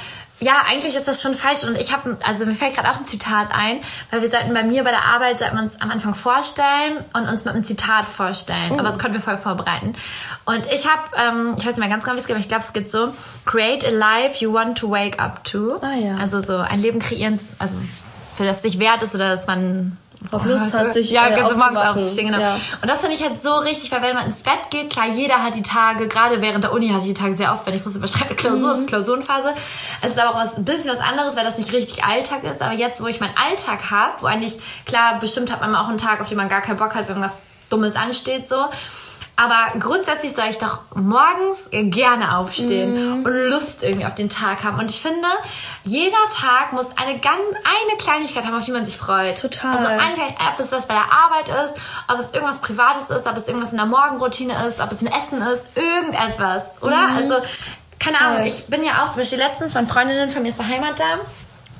ja, 0.42 0.64
eigentlich 0.68 0.96
ist 0.96 1.06
das 1.06 1.22
schon 1.22 1.34
falsch 1.34 1.62
und 1.62 1.78
ich 1.78 1.92
habe, 1.92 2.18
also 2.24 2.44
mir 2.44 2.54
fällt 2.54 2.74
gerade 2.74 2.90
auch 2.90 2.96
ein 2.96 3.04
Zitat 3.04 3.48
ein, 3.52 3.80
weil 4.10 4.22
wir 4.22 4.28
sollten 4.28 4.52
bei 4.52 4.64
mir 4.64 4.82
bei 4.82 4.90
der 4.90 5.04
Arbeit 5.04 5.38
sollten 5.38 5.56
wir 5.56 5.62
uns 5.62 5.80
am 5.80 5.90
Anfang 5.90 6.14
vorstellen 6.14 6.98
und 7.14 7.28
uns 7.28 7.44
mit 7.44 7.54
einem 7.54 7.62
Zitat 7.62 8.08
vorstellen, 8.08 8.72
oh. 8.72 8.74
aber 8.74 8.84
das 8.84 8.98
konnten 8.98 9.14
wir 9.14 9.22
voll 9.22 9.38
vorbereiten. 9.38 9.94
Und 10.44 10.66
ich 10.66 10.88
habe, 10.88 11.02
ähm, 11.16 11.54
ich 11.58 11.64
weiß 11.64 11.76
nicht 11.76 11.78
mehr 11.78 11.88
ganz 11.88 12.04
genau, 12.04 12.16
wie 12.16 12.20
es 12.20 12.26
geht, 12.26 12.34
aber 12.34 12.40
ich 12.40 12.48
glaube, 12.48 12.64
es 12.64 12.72
geht 12.72 12.90
so: 12.90 13.14
Create 13.46 13.84
a 13.84 13.90
life 13.90 14.42
you 14.42 14.52
want 14.52 14.76
to 14.78 14.90
wake 14.90 15.20
up 15.20 15.44
to. 15.44 15.76
Ah, 15.80 15.94
ja. 15.94 16.16
Also 16.16 16.40
so 16.40 16.56
ein 16.56 16.82
Leben 16.82 16.98
kreieren, 16.98 17.38
also 17.58 17.76
für 18.36 18.44
das 18.44 18.62
sich 18.62 18.80
wert 18.80 19.02
ist 19.02 19.14
oder 19.14 19.30
dass 19.30 19.46
man 19.46 19.96
auf 20.30 20.44
Lust 20.44 20.72
hat, 20.72 20.92
sich 20.92 21.10
ja, 21.10 21.28
äh, 21.28 21.34
ganz 21.34 21.54
morgens 21.56 21.78
aufzustehen, 21.78 22.28
genau. 22.28 22.40
Ja. 22.40 22.54
Und 22.80 22.90
das 22.90 23.00
finde 23.00 23.16
ich 23.16 23.22
halt 23.22 23.42
so 23.42 23.56
richtig, 23.56 23.90
weil 23.92 24.02
wenn 24.02 24.14
man 24.14 24.26
ins 24.26 24.42
Bett 24.42 24.70
geht, 24.70 24.90
klar, 24.90 25.08
jeder 25.08 25.42
hat 25.42 25.54
die 25.54 25.62
Tage, 25.62 26.08
gerade 26.08 26.40
während 26.40 26.64
der 26.64 26.72
Uni 26.72 26.88
hatte 26.88 27.00
ich 27.00 27.14
die 27.14 27.20
Tage 27.20 27.36
sehr 27.36 27.52
oft, 27.52 27.66
wenn 27.66 27.74
ich 27.74 27.84
wusste, 27.84 27.98
überschreibe 27.98 28.34
Klausur, 28.34 28.74
mhm. 28.74 28.80
ist 28.80 28.88
Klausurenphase. 28.88 29.52
Es 30.00 30.12
ist 30.12 30.18
aber 30.18 30.30
auch 30.30 30.44
was, 30.44 30.56
ein 30.56 30.64
bisschen 30.64 30.92
was 30.92 31.00
anderes, 31.00 31.36
weil 31.36 31.44
das 31.44 31.58
nicht 31.58 31.72
richtig 31.72 32.04
Alltag 32.04 32.44
ist. 32.44 32.62
Aber 32.62 32.74
jetzt, 32.74 33.02
wo 33.02 33.06
ich 33.06 33.20
meinen 33.20 33.36
Alltag 33.36 33.90
habe, 33.90 34.14
wo 34.20 34.26
eigentlich, 34.26 34.58
klar, 34.86 35.18
bestimmt 35.18 35.52
hat 35.52 35.60
man 35.60 35.74
auch 35.74 35.88
einen 35.88 35.98
Tag, 35.98 36.20
auf 36.20 36.28
den 36.28 36.36
man 36.36 36.48
gar 36.48 36.62
keinen 36.62 36.76
Bock 36.76 36.94
hat, 36.94 37.08
wenn 37.08 37.16
irgendwas 37.16 37.36
Dummes 37.70 37.96
ansteht, 37.96 38.46
so. 38.46 38.66
Aber 39.42 39.76
grundsätzlich 39.80 40.36
soll 40.36 40.44
ich 40.50 40.58
doch 40.58 40.82
morgens 40.94 41.68
gerne 41.72 42.36
aufstehen 42.36 42.94
mm. 42.94 43.26
und 43.26 43.32
Lust 43.50 43.82
irgendwie 43.82 44.06
auf 44.06 44.14
den 44.14 44.30
Tag 44.30 44.62
haben. 44.62 44.78
Und 44.78 44.88
ich 44.88 45.02
finde, 45.02 45.26
jeder 45.82 46.16
Tag 46.32 46.72
muss 46.72 46.96
eine 46.96 47.18
ganz, 47.18 47.40
eine 47.64 47.96
Kleinigkeit 47.98 48.44
haben, 48.44 48.54
auf 48.54 48.64
die 48.64 48.70
man 48.70 48.84
sich 48.84 48.96
freut. 48.96 49.40
Total. 49.40 49.78
Also 49.78 49.90
eine, 49.90 50.28
ob 50.52 50.60
es 50.60 50.70
was 50.70 50.86
bei 50.86 50.94
der 50.94 51.06
Arbeit 51.10 51.48
ist, 51.48 51.82
ob 52.06 52.20
es 52.20 52.32
irgendwas 52.32 52.58
Privates 52.58 53.10
ist, 53.10 53.26
ob 53.26 53.36
es 53.36 53.48
irgendwas 53.48 53.72
in 53.72 53.78
der 53.78 53.86
Morgenroutine 53.86 54.54
ist, 54.68 54.80
ob 54.80 54.92
es 54.92 55.00
ein 55.00 55.08
Essen 55.08 55.42
ist, 55.42 55.76
irgendetwas, 55.76 56.62
oder? 56.80 57.08
Mm. 57.08 57.16
Also, 57.16 57.34
keine 57.98 58.20
Ahnung, 58.20 58.46
ich 58.46 58.66
bin 58.66 58.84
ja 58.84 59.02
auch 59.02 59.08
zum 59.08 59.22
Beispiel 59.22 59.38
letztens, 59.38 59.74
meine 59.74 59.88
Freundinnen 59.88 60.30
von 60.30 60.42
mir 60.42 60.50
ist 60.50 60.60
daheim 60.60 60.84
da. 60.96 61.18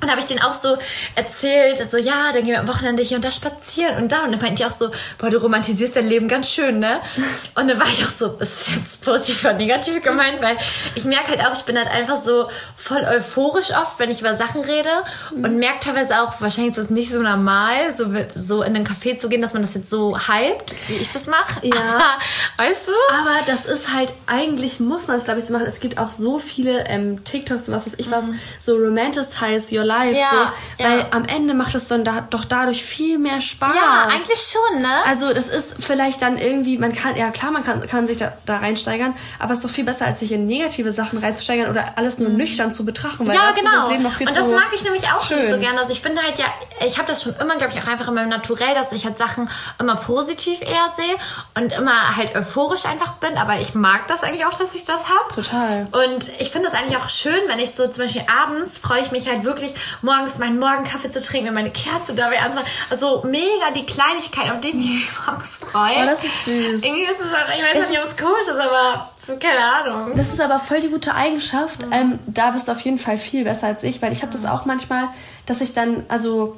Und 0.03 0.11
habe 0.11 0.19
ich 0.19 0.27
denen 0.27 0.41
auch 0.41 0.53
so 0.53 0.77
erzählt, 1.15 1.79
so, 1.89 1.97
ja, 1.97 2.31
dann 2.33 2.43
gehen 2.43 2.49
wir 2.49 2.59
am 2.59 2.67
Wochenende 2.67 3.03
hier 3.03 3.17
und 3.17 3.25
da 3.25 3.31
spazieren 3.31 3.97
und 3.97 4.11
da. 4.11 4.23
Und 4.23 4.33
dann 4.33 4.41
meinte 4.41 4.61
ich 4.61 4.69
auch 4.69 4.75
so, 4.75 4.91
boah, 5.17 5.29
du 5.29 5.37
romantisierst 5.37 5.95
dein 5.95 6.07
Leben 6.07 6.27
ganz 6.27 6.49
schön, 6.49 6.79
ne? 6.79 6.99
Und 7.55 7.67
dann 7.67 7.79
war 7.79 7.87
ich 7.87 8.03
auch 8.03 8.09
so, 8.09 8.37
ist 8.39 8.75
jetzt 8.75 9.05
positiv 9.05 9.43
oder 9.45 9.53
negativ 9.53 10.01
gemeint, 10.01 10.41
weil 10.41 10.57
ich 10.95 11.05
merke 11.05 11.29
halt 11.29 11.41
auch, 11.41 11.53
ich 11.57 11.63
bin 11.63 11.77
halt 11.77 11.87
einfach 11.87 12.23
so 12.23 12.49
voll 12.75 13.03
euphorisch 13.03 13.71
oft, 13.71 13.99
wenn 13.99 14.11
ich 14.11 14.21
über 14.21 14.35
Sachen 14.35 14.61
rede 14.61 14.89
mhm. 15.35 15.45
und 15.45 15.57
merke 15.57 15.79
teilweise 15.81 16.21
auch, 16.21 16.41
wahrscheinlich 16.41 16.75
ist 16.75 16.83
das 16.83 16.89
nicht 16.89 17.11
so 17.11 17.21
normal, 17.21 17.95
so, 17.95 18.05
so 18.35 18.63
in 18.63 18.75
einen 18.75 18.85
Café 18.85 19.17
zu 19.19 19.29
gehen, 19.29 19.41
dass 19.41 19.53
man 19.53 19.61
das 19.61 19.73
jetzt 19.73 19.89
so 19.89 20.17
hypt, 20.17 20.73
wie 20.89 20.95
ich 20.95 21.09
das 21.09 21.27
mache. 21.27 21.65
Ja. 21.65 21.75
Aber, 21.75 22.17
weißt 22.57 22.87
du? 22.87 22.91
Aber 23.13 23.45
das 23.45 23.65
ist 23.65 23.93
halt, 23.93 24.13
eigentlich 24.27 24.79
muss 24.79 25.07
man 25.07 25.17
es, 25.17 25.25
glaube 25.25 25.39
ich, 25.39 25.45
so 25.45 25.53
machen. 25.53 25.67
Es 25.67 25.79
gibt 25.79 25.97
auch 25.97 26.11
so 26.11 26.39
viele 26.39 26.85
ähm, 26.87 27.23
TikToks 27.23 27.67
und 27.67 27.73
was 27.73 27.85
weiß 27.85 27.93
ich 27.97 28.11
was, 28.11 28.25
mhm. 28.25 28.39
so 28.59 28.75
romanticize 28.75 29.73
your 29.75 29.85
life 29.85 29.92
live. 29.93 30.17
Ja, 30.17 30.53
so, 30.77 30.83
weil 30.83 30.99
ja. 30.99 31.07
am 31.11 31.25
Ende 31.25 31.53
macht 31.53 31.75
es 31.75 31.87
dann 31.87 32.03
da, 32.03 32.25
doch 32.29 32.45
dadurch 32.45 32.83
viel 32.83 33.17
mehr 33.19 33.41
Spaß. 33.41 33.75
Ja, 33.75 34.07
eigentlich 34.09 34.39
schon, 34.39 34.81
ne? 34.81 34.93
Also 35.05 35.33
das 35.33 35.47
ist 35.47 35.75
vielleicht 35.79 36.21
dann 36.21 36.37
irgendwie, 36.37 36.77
man 36.77 36.93
kann, 36.93 37.15
ja 37.15 37.31
klar, 37.31 37.51
man 37.51 37.63
kann, 37.63 37.85
kann 37.87 38.07
sich 38.07 38.17
da, 38.17 38.33
da 38.45 38.57
reinsteigern, 38.57 39.15
aber 39.39 39.53
es 39.53 39.59
ist 39.59 39.65
doch 39.65 39.71
viel 39.71 39.85
besser, 39.85 40.05
als 40.05 40.19
sich 40.19 40.31
in 40.31 40.45
negative 40.45 40.91
Sachen 40.91 41.19
reinzusteigern 41.19 41.69
oder 41.69 41.97
alles 41.97 42.19
nur 42.19 42.29
mhm. 42.29 42.37
nüchtern 42.37 42.71
zu 42.71 42.85
betrachten. 42.85 43.27
Weil 43.27 43.35
ja, 43.35 43.51
genau. 43.51 43.71
Das 43.75 43.89
Leben 43.89 44.03
noch 44.03 44.13
viel 44.13 44.27
Und 44.27 44.35
das 44.35 44.47
mag 44.47 44.69
ich 44.73 44.83
nämlich 44.83 45.03
auch 45.09 45.21
schön. 45.21 45.39
nicht 45.39 45.51
so 45.51 45.59
gerne. 45.59 45.79
Also 45.79 45.91
ich 45.91 46.01
bin 46.01 46.17
halt 46.21 46.37
ja, 46.39 46.45
ich 46.85 46.97
habe 46.97 47.07
das 47.07 47.23
schon 47.23 47.35
immer, 47.39 47.55
glaube 47.57 47.73
ich, 47.73 47.81
auch 47.81 47.87
einfach 47.87 48.07
in 48.07 48.13
meinem 48.13 48.29
Naturell, 48.29 48.73
dass 48.73 48.91
ich 48.91 49.05
halt 49.05 49.17
Sachen 49.17 49.49
immer 49.79 49.95
positiv 49.95 50.61
eher 50.61 50.89
sehe 50.95 51.15
und 51.55 51.73
immer 51.73 52.15
halt 52.15 52.35
euphorisch 52.35 52.85
einfach 52.85 53.13
bin, 53.13 53.37
aber 53.37 53.59
ich 53.59 53.73
mag 53.73 54.07
das 54.07 54.23
eigentlich 54.23 54.45
auch, 54.45 54.57
dass 54.57 54.73
ich 54.75 54.85
das 54.85 55.05
habe. 55.09 55.33
Total. 55.35 55.87
Und 55.91 56.31
ich 56.39 56.51
finde 56.51 56.67
es 56.67 56.73
eigentlich 56.73 56.97
auch 56.97 57.09
schön, 57.09 57.41
wenn 57.47 57.59
ich 57.59 57.75
so 57.75 57.87
zum 57.87 58.05
Beispiel 58.05 58.23
abends 58.27 58.77
freue 58.77 59.01
ich 59.01 59.11
mich 59.11 59.27
halt 59.27 59.43
wirklich 59.43 59.72
morgens 60.01 60.37
meinen 60.37 60.59
Morgenkaffee 60.59 61.09
zu 61.09 61.21
trinken, 61.21 61.45
mir 61.47 61.51
meine 61.51 61.71
Kerze 61.71 62.13
dabei 62.13 62.39
anzumachen. 62.41 62.69
Also 62.89 63.23
mega 63.25 63.71
die 63.75 63.85
Kleinigkeit, 63.85 64.51
auf 64.51 64.59
die 64.61 64.69
ich 64.69 64.73
mich 64.75 65.07
morgens 65.25 65.57
freue. 65.57 66.03
Oh, 66.03 66.05
das 66.05 66.23
ist 66.23 66.45
süß. 66.45 66.83
Irgendwie 66.83 67.03
ist 67.03 67.19
es 67.19 67.27
auch, 67.27 67.55
ich 67.55 67.63
weiß 67.63 67.83
es 67.83 67.89
nicht, 67.89 67.99
ob 67.99 68.07
es 68.07 68.17
komisch 68.17 68.47
ist, 68.47 68.59
aber 68.59 69.11
so, 69.17 69.37
keine 69.37 69.65
Ahnung. 69.65 70.15
Das 70.15 70.31
ist 70.31 70.41
aber 70.41 70.59
voll 70.59 70.81
die 70.81 70.89
gute 70.89 71.13
Eigenschaft. 71.15 71.85
Mhm. 71.85 71.93
Ähm, 71.93 72.19
da 72.27 72.51
bist 72.51 72.67
du 72.67 72.71
auf 72.71 72.81
jeden 72.81 72.99
Fall 72.99 73.17
viel 73.17 73.43
besser 73.43 73.67
als 73.67 73.83
ich, 73.83 74.01
weil 74.01 74.11
ich 74.11 74.21
habe 74.21 74.33
das 74.33 74.45
auch 74.45 74.65
manchmal, 74.65 75.09
dass 75.45 75.61
ich 75.61 75.73
dann, 75.73 76.03
also, 76.09 76.57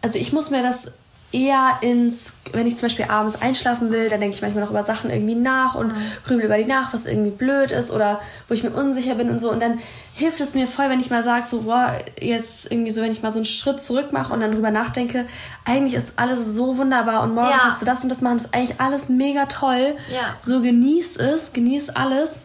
also 0.00 0.18
ich 0.18 0.32
muss 0.32 0.50
mir 0.50 0.62
das 0.62 0.92
eher 1.32 1.78
ins, 1.80 2.26
wenn 2.52 2.66
ich 2.66 2.74
zum 2.76 2.82
Beispiel 2.82 3.06
abends 3.06 3.40
einschlafen 3.40 3.90
will, 3.90 4.08
dann 4.08 4.20
denke 4.20 4.36
ich 4.36 4.42
manchmal 4.42 4.64
noch 4.64 4.70
über 4.70 4.84
Sachen 4.84 5.10
irgendwie 5.10 5.34
nach 5.34 5.74
und 5.74 5.88
mhm. 5.88 6.12
grübel 6.26 6.44
über 6.44 6.58
die 6.58 6.66
nach, 6.66 6.92
was 6.92 7.06
irgendwie 7.06 7.30
blöd 7.30 7.72
ist 7.72 7.90
oder 7.90 8.20
wo 8.48 8.54
ich 8.54 8.62
mir 8.62 8.70
unsicher 8.70 9.14
bin 9.14 9.30
und 9.30 9.38
so. 9.38 9.50
Und 9.50 9.60
dann 9.60 9.78
hilft 10.14 10.40
es 10.40 10.54
mir 10.54 10.66
voll, 10.66 10.90
wenn 10.90 11.00
ich 11.00 11.10
mal 11.10 11.22
sage, 11.22 11.44
so, 11.48 11.62
boah, 11.62 11.98
jetzt 12.20 12.70
irgendwie 12.70 12.90
so, 12.90 13.00
wenn 13.02 13.12
ich 13.12 13.22
mal 13.22 13.32
so 13.32 13.38
einen 13.38 13.46
Schritt 13.46 13.82
zurück 13.82 14.12
mache 14.12 14.32
und 14.32 14.40
dann 14.40 14.52
drüber 14.52 14.70
nachdenke, 14.70 15.26
eigentlich 15.64 15.94
ist 15.94 16.18
alles 16.18 16.46
so 16.54 16.76
wunderbar 16.76 17.22
und 17.22 17.34
morgen 17.34 17.50
ja. 17.50 17.58
kannst 17.62 17.82
du 17.82 17.86
das 17.86 18.02
und 18.02 18.10
das 18.10 18.20
machen, 18.20 18.36
das 18.36 18.46
ist 18.46 18.54
eigentlich 18.54 18.80
alles 18.80 19.08
mega 19.08 19.46
toll. 19.46 19.96
Ja. 20.12 20.36
So 20.40 20.60
genieß 20.60 21.16
es, 21.16 21.52
genieß 21.52 21.90
alles. 21.90 22.42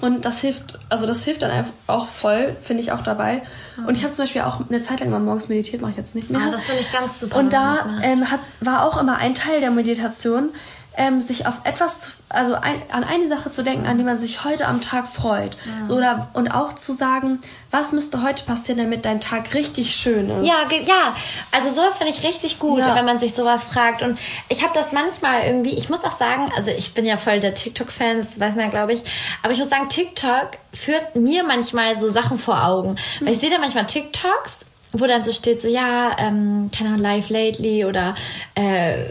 Und 0.00 0.24
das 0.24 0.40
hilft, 0.40 0.78
also 0.88 1.06
das 1.06 1.24
hilft 1.24 1.42
dann 1.42 1.66
auch 1.86 2.06
voll, 2.06 2.56
finde 2.62 2.82
ich 2.82 2.92
auch 2.92 3.02
dabei. 3.02 3.42
Mhm. 3.76 3.86
Und 3.86 3.96
ich 3.96 4.04
habe 4.04 4.12
zum 4.12 4.24
Beispiel 4.24 4.42
auch 4.42 4.60
eine 4.68 4.82
Zeit 4.82 5.00
lang 5.00 5.10
mal 5.10 5.20
morgens 5.20 5.48
meditiert, 5.48 5.82
mache 5.82 5.92
ich 5.92 5.96
jetzt 5.96 6.14
nicht 6.14 6.30
mehr. 6.30 6.40
Ah, 6.40 6.50
das 6.50 6.62
finde 6.62 6.80
ich 6.80 6.92
ganz 6.92 7.20
super. 7.20 7.36
Und 7.36 7.52
da 7.52 7.86
ähm, 8.02 8.30
hat, 8.30 8.40
war 8.60 8.84
auch 8.84 9.00
immer 9.00 9.16
ein 9.16 9.34
Teil 9.34 9.60
der 9.60 9.70
Meditation, 9.70 10.50
ähm, 10.96 11.20
sich 11.20 11.46
auf 11.46 11.60
etwas, 11.64 12.00
zu, 12.00 12.10
also 12.28 12.54
ein, 12.54 12.82
an 12.90 13.04
eine 13.04 13.28
Sache 13.28 13.50
zu 13.50 13.62
denken, 13.62 13.86
an 13.86 13.98
die 13.98 14.04
man 14.04 14.18
sich 14.18 14.44
heute 14.44 14.66
am 14.66 14.80
Tag 14.80 15.06
freut. 15.06 15.56
Ja. 15.64 15.86
So, 15.86 15.96
oder, 15.96 16.28
und 16.34 16.48
auch 16.48 16.74
zu 16.74 16.92
sagen, 16.92 17.40
was 17.70 17.92
müsste 17.92 18.22
heute 18.22 18.44
passieren, 18.44 18.78
damit 18.78 19.04
dein 19.04 19.20
Tag 19.20 19.54
richtig 19.54 19.94
schön 19.94 20.28
ist. 20.28 20.46
Ja, 20.46 20.56
ja. 20.84 21.14
Also 21.52 21.70
sowas 21.70 21.98
finde 21.98 22.12
ich 22.12 22.24
richtig 22.24 22.58
gut, 22.58 22.80
ja. 22.80 22.94
wenn 22.94 23.04
man 23.04 23.18
sich 23.18 23.34
sowas 23.34 23.64
fragt. 23.64 24.02
Und 24.02 24.18
ich 24.48 24.62
habe 24.64 24.74
das 24.74 24.92
manchmal 24.92 25.44
irgendwie, 25.46 25.74
ich 25.76 25.88
muss 25.88 26.04
auch 26.04 26.16
sagen, 26.16 26.50
also 26.56 26.70
ich 26.70 26.92
bin 26.92 27.06
ja 27.06 27.16
voll 27.16 27.38
der 27.40 27.54
TikTok-Fan, 27.54 28.18
das 28.18 28.40
weiß 28.40 28.56
man 28.56 28.64
ja, 28.64 28.70
glaube 28.70 28.92
ich. 28.92 29.02
Aber 29.42 29.52
ich 29.52 29.58
muss 29.60 29.70
sagen, 29.70 29.88
TikTok 29.88 30.50
führt 30.72 31.14
mir 31.14 31.44
manchmal 31.44 31.96
so 31.96 32.10
Sachen 32.10 32.38
vor 32.38 32.64
Augen. 32.64 32.96
Weil 33.20 33.32
ich 33.32 33.38
sehe 33.38 33.50
da 33.50 33.58
manchmal 33.58 33.86
TikToks 33.86 34.66
wo 34.92 35.06
dann 35.06 35.22
so 35.24 35.32
steht, 35.32 35.60
so 35.60 35.68
ja, 35.68 36.16
ähm, 36.18 36.70
keine 36.76 36.90
Ahnung, 36.90 37.02
Live 37.02 37.30
Lately 37.30 37.84
oder 37.84 38.14
äh, 38.54 39.04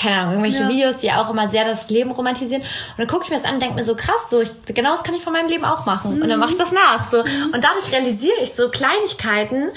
keine 0.00 0.16
Ahnung, 0.16 0.32
irgendwelche 0.32 0.62
ja. 0.62 0.68
Videos, 0.68 0.98
die 0.98 1.10
auch 1.12 1.30
immer 1.30 1.48
sehr 1.48 1.64
das 1.64 1.90
Leben 1.90 2.10
romantisieren. 2.10 2.62
Und 2.62 2.98
dann 2.98 3.06
gucke 3.06 3.24
ich 3.24 3.30
mir 3.30 3.36
das 3.36 3.44
an 3.44 3.54
und 3.54 3.62
denke 3.62 3.74
mir 3.74 3.84
so, 3.84 3.94
krass, 3.94 4.30
so 4.30 4.40
ich, 4.40 4.50
genau 4.66 4.92
das 4.92 5.02
kann 5.02 5.14
ich 5.14 5.22
von 5.22 5.32
meinem 5.32 5.48
Leben 5.48 5.64
auch 5.64 5.84
machen. 5.84 6.16
Mhm. 6.16 6.22
Und 6.22 6.28
dann 6.28 6.38
mache 6.38 6.52
ich 6.52 6.58
das 6.58 6.72
nach. 6.72 7.10
So. 7.10 7.22
Mhm. 7.22 7.54
Und 7.54 7.64
dadurch 7.64 7.92
realisiere 7.92 8.36
ich 8.42 8.54
so 8.54 8.70
Kleinigkeiten, 8.70 9.68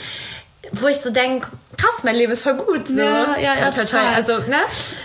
wo 0.74 0.88
ich 0.88 0.98
so 0.98 1.10
denke, 1.10 1.50
krass, 1.78 2.04
mein 2.04 2.16
Leben 2.16 2.32
ist 2.32 2.44
voll 2.44 2.56
gut. 2.56 2.88
So. 2.88 3.00
Ja, 3.00 3.38
ja, 3.38 3.56
ja, 3.56 3.72
total. 3.72 4.16
Also, 4.16 4.34
ne? 4.50 4.58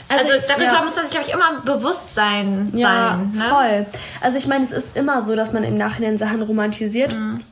Also, 0.08 0.32
also 0.32 0.46
darüber 0.48 0.64
ja. 0.72 0.82
muss 0.82 0.96
man 0.96 1.04
sich, 1.04 1.12
glaube 1.12 1.26
ich, 1.28 1.34
immer 1.34 1.60
bewusst 1.64 2.14
sein. 2.14 2.72
Ja, 2.74 3.18
sein, 3.18 3.32
ne? 3.34 3.44
voll. 3.48 3.86
Also 4.20 4.38
ich 4.38 4.46
meine, 4.46 4.64
es 4.64 4.72
ist 4.72 4.96
immer 4.96 5.24
so, 5.24 5.36
dass 5.36 5.52
man 5.52 5.64
im 5.64 5.76
Nachhinein 5.76 6.16
Sachen 6.16 6.42
romantisiert. 6.42 7.12
Mhm. 7.12 7.44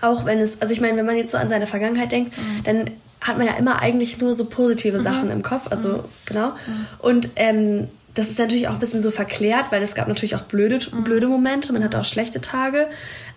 Auch 0.00 0.24
wenn 0.24 0.38
es, 0.38 0.60
also 0.60 0.72
ich 0.72 0.80
meine, 0.80 0.96
wenn 0.96 1.06
man 1.06 1.16
jetzt 1.16 1.32
so 1.32 1.38
an 1.38 1.48
seine 1.48 1.66
Vergangenheit 1.66 2.12
denkt, 2.12 2.36
mhm. 2.36 2.64
dann 2.64 2.90
hat 3.20 3.38
man 3.38 3.46
ja 3.46 3.54
immer 3.54 3.80
eigentlich 3.80 4.18
nur 4.18 4.34
so 4.34 4.46
positive 4.46 4.98
mhm. 4.98 5.02
Sachen 5.02 5.30
im 5.30 5.42
Kopf. 5.42 5.66
Also, 5.70 5.88
mhm. 5.88 6.04
genau. 6.26 6.48
Mhm. 6.48 6.86
Und 6.98 7.30
ähm, 7.36 7.88
das 8.14 8.30
ist 8.30 8.38
natürlich 8.38 8.68
auch 8.68 8.72
ein 8.72 8.78
bisschen 8.80 9.02
so 9.02 9.10
verklärt, 9.10 9.66
weil 9.70 9.82
es 9.82 9.94
gab 9.94 10.08
natürlich 10.08 10.34
auch 10.34 10.42
blöde, 10.42 10.78
mhm. 10.92 11.04
blöde 11.04 11.28
Momente, 11.28 11.72
man 11.72 11.84
hatte 11.84 12.00
auch 12.00 12.04
schlechte 12.04 12.40
Tage. 12.40 12.88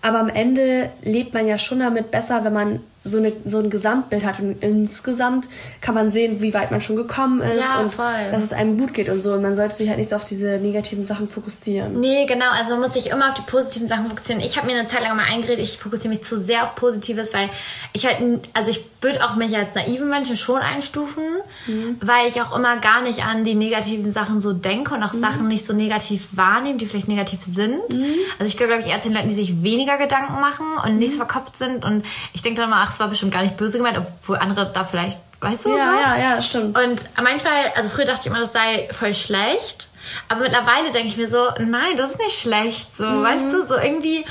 Aber 0.01 0.19
am 0.19 0.29
Ende 0.29 0.89
lebt 1.03 1.33
man 1.33 1.47
ja 1.47 1.57
schon 1.57 1.79
damit 1.79 2.11
besser, 2.11 2.43
wenn 2.43 2.53
man 2.53 2.79
so, 3.03 3.17
eine, 3.17 3.33
so 3.47 3.59
ein 3.59 3.69
Gesamtbild 3.69 4.23
hat. 4.23 4.39
Und 4.39 4.61
insgesamt 4.61 5.47
kann 5.81 5.95
man 5.95 6.09
sehen, 6.09 6.41
wie 6.41 6.53
weit 6.53 6.71
man 6.71 6.81
schon 6.81 6.95
gekommen 6.95 7.41
ist 7.41 7.59
ja, 7.59 7.79
und 7.79 7.93
voll. 7.93 8.05
dass 8.29 8.43
es 8.43 8.53
einem 8.53 8.77
gut 8.77 8.93
geht 8.93 9.09
und 9.09 9.19
so. 9.19 9.33
Und 9.33 9.41
man 9.41 9.55
sollte 9.55 9.75
sich 9.75 9.89
halt 9.89 9.97
nicht 9.97 10.09
so 10.09 10.15
auf 10.15 10.25
diese 10.25 10.59
negativen 10.59 11.05
Sachen 11.05 11.27
fokussieren. 11.27 11.99
Nee, 11.99 12.25
genau. 12.27 12.51
Also 12.51 12.71
man 12.71 12.81
muss 12.81 12.93
sich 12.93 13.09
immer 13.09 13.29
auf 13.29 13.33
die 13.33 13.41
positiven 13.41 13.87
Sachen 13.87 14.07
fokussieren. 14.07 14.41
Ich 14.41 14.57
habe 14.57 14.67
mir 14.67 14.77
eine 14.77 14.87
Zeit 14.87 15.01
lang 15.01 15.15
mal 15.15 15.25
eingeredet, 15.25 15.63
ich 15.63 15.77
fokussiere 15.79 16.09
mich 16.09 16.23
zu 16.23 16.37
sehr 16.37 16.63
auf 16.63 16.75
Positives, 16.75 17.33
weil 17.33 17.49
ich 17.93 18.05
halt, 18.05 18.21
also 18.53 18.69
ich 18.69 18.85
würde 19.01 19.23
auch 19.25 19.35
mich 19.35 19.57
als 19.57 19.73
naiven 19.73 20.07
Menschen 20.07 20.37
schon 20.37 20.61
einstufen, 20.61 21.23
mhm. 21.65 21.97
weil 22.01 22.27
ich 22.27 22.39
auch 22.41 22.55
immer 22.55 22.77
gar 22.77 23.01
nicht 23.01 23.25
an 23.25 23.43
die 23.43 23.55
negativen 23.55 24.11
Sachen 24.11 24.39
so 24.39 24.53
denke 24.53 24.93
und 24.93 25.01
auch 25.01 25.13
mhm. 25.13 25.21
Sachen 25.21 25.47
nicht 25.47 25.65
so 25.65 25.73
negativ 25.73 26.27
wahrnehme, 26.33 26.77
die 26.77 26.85
vielleicht 26.85 27.07
negativ 27.07 27.39
sind. 27.43 27.89
Mhm. 27.89 28.13
Also 28.37 28.49
ich 28.49 28.57
glaube, 28.57 28.77
ich 28.79 28.87
eher 28.87 29.01
zu 29.01 29.09
den 29.09 29.17
Leuten, 29.17 29.29
die 29.29 29.35
sich 29.35 29.63
weniger 29.63 29.97
Gedanken 29.97 30.39
machen 30.39 30.67
und 30.85 30.97
nicht 30.97 31.09
so 31.09 31.15
mhm. 31.15 31.27
verkopft 31.27 31.57
sind. 31.57 31.83
Und 31.83 32.05
ich 32.33 32.43
denke 32.43 32.61
dann 32.61 32.69
immer, 32.69 32.81
ach, 32.81 32.90
es 32.91 32.99
war 32.99 33.07
bestimmt 33.07 33.33
gar 33.33 33.41
nicht 33.41 33.57
böse 33.57 33.77
gemeint, 33.77 33.97
obwohl 33.97 34.37
andere 34.37 34.71
da 34.71 34.83
vielleicht, 34.83 35.17
weißt 35.39 35.65
du, 35.65 35.69
ja, 35.69 35.75
so? 35.75 35.81
Ja, 35.81 36.17
ja, 36.17 36.41
stimmt. 36.41 36.77
Und 36.77 37.09
manchmal, 37.21 37.71
also 37.75 37.89
früher 37.89 38.05
dachte 38.05 38.21
ich 38.21 38.27
immer, 38.27 38.39
das 38.39 38.53
sei 38.53 38.89
voll 38.91 39.13
schlecht. 39.13 39.87
Aber 40.27 40.41
mittlerweile 40.41 40.91
denke 40.91 41.09
ich 41.09 41.17
mir 41.17 41.27
so, 41.27 41.49
nein, 41.59 41.95
das 41.95 42.11
ist 42.11 42.19
nicht 42.19 42.39
schlecht, 42.39 42.95
so, 42.95 43.05
mhm. 43.05 43.23
weißt 43.23 43.51
du, 43.51 43.65
so 43.65 43.77
irgendwie, 43.77 44.25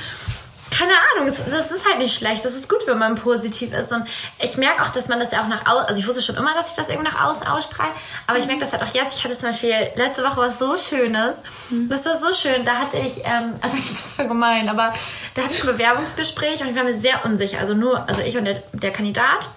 keine 0.80 0.92
Ahnung, 1.14 1.36
das 1.50 1.70
ist 1.70 1.86
halt 1.86 1.98
nicht 1.98 2.16
schlecht. 2.16 2.44
Das 2.44 2.54
ist 2.54 2.68
gut, 2.68 2.86
wenn 2.86 2.98
man 2.98 3.14
positiv 3.14 3.72
ist. 3.74 3.92
Und 3.92 4.04
ich 4.38 4.56
merke 4.56 4.82
auch, 4.82 4.90
dass 4.90 5.08
man 5.08 5.20
das 5.20 5.30
ja 5.30 5.42
auch 5.42 5.48
nach 5.48 5.66
außen, 5.66 5.86
also 5.86 6.00
ich 6.00 6.06
wusste 6.06 6.22
schon 6.22 6.36
immer, 6.36 6.54
dass 6.54 6.70
ich 6.70 6.76
das 6.76 6.88
irgendwie 6.88 7.10
nach 7.10 7.22
außen 7.22 7.46
ausstrahle, 7.46 7.90
aber 8.26 8.38
ich 8.38 8.46
merke 8.46 8.60
das 8.60 8.72
halt 8.72 8.82
auch 8.82 8.94
jetzt. 8.94 9.18
Ich 9.18 9.24
hatte 9.24 9.36
zum 9.36 9.50
Beispiel 9.50 9.74
letzte 9.94 10.24
Woche 10.24 10.40
was 10.40 10.58
so 10.58 10.76
Schönes. 10.76 11.36
Mhm. 11.68 11.88
Das 11.88 12.06
war 12.06 12.16
so 12.16 12.32
schön. 12.32 12.64
Da 12.64 12.76
hatte 12.76 12.96
ich, 12.96 13.18
ähm, 13.24 13.54
also 13.60 13.76
ich 13.76 13.94
das 13.94 14.14
für 14.14 14.26
gemein, 14.26 14.68
aber 14.68 14.94
da 15.34 15.42
hatte 15.42 15.52
ich 15.52 15.62
ein 15.62 15.66
Bewerbungsgespräch 15.66 16.62
und 16.62 16.68
ich 16.68 16.76
war 16.76 16.84
mir 16.84 16.94
sehr 16.94 17.24
unsicher. 17.26 17.58
Also 17.58 17.74
nur, 17.74 18.08
also 18.08 18.22
ich 18.22 18.36
und 18.38 18.46
der, 18.46 18.62
der 18.72 18.92
Kandidat. 18.92 19.50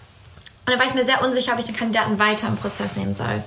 Und 0.65 0.73
da 0.73 0.79
war 0.79 0.85
ich 0.85 0.93
mir 0.93 1.05
sehr 1.05 1.23
unsicher, 1.23 1.53
ob 1.53 1.59
ich 1.59 1.65
den 1.65 1.75
Kandidaten 1.75 2.19
weiter 2.19 2.47
im 2.47 2.57
Prozess 2.57 2.95
nehmen 2.95 3.15
soll. 3.15 3.43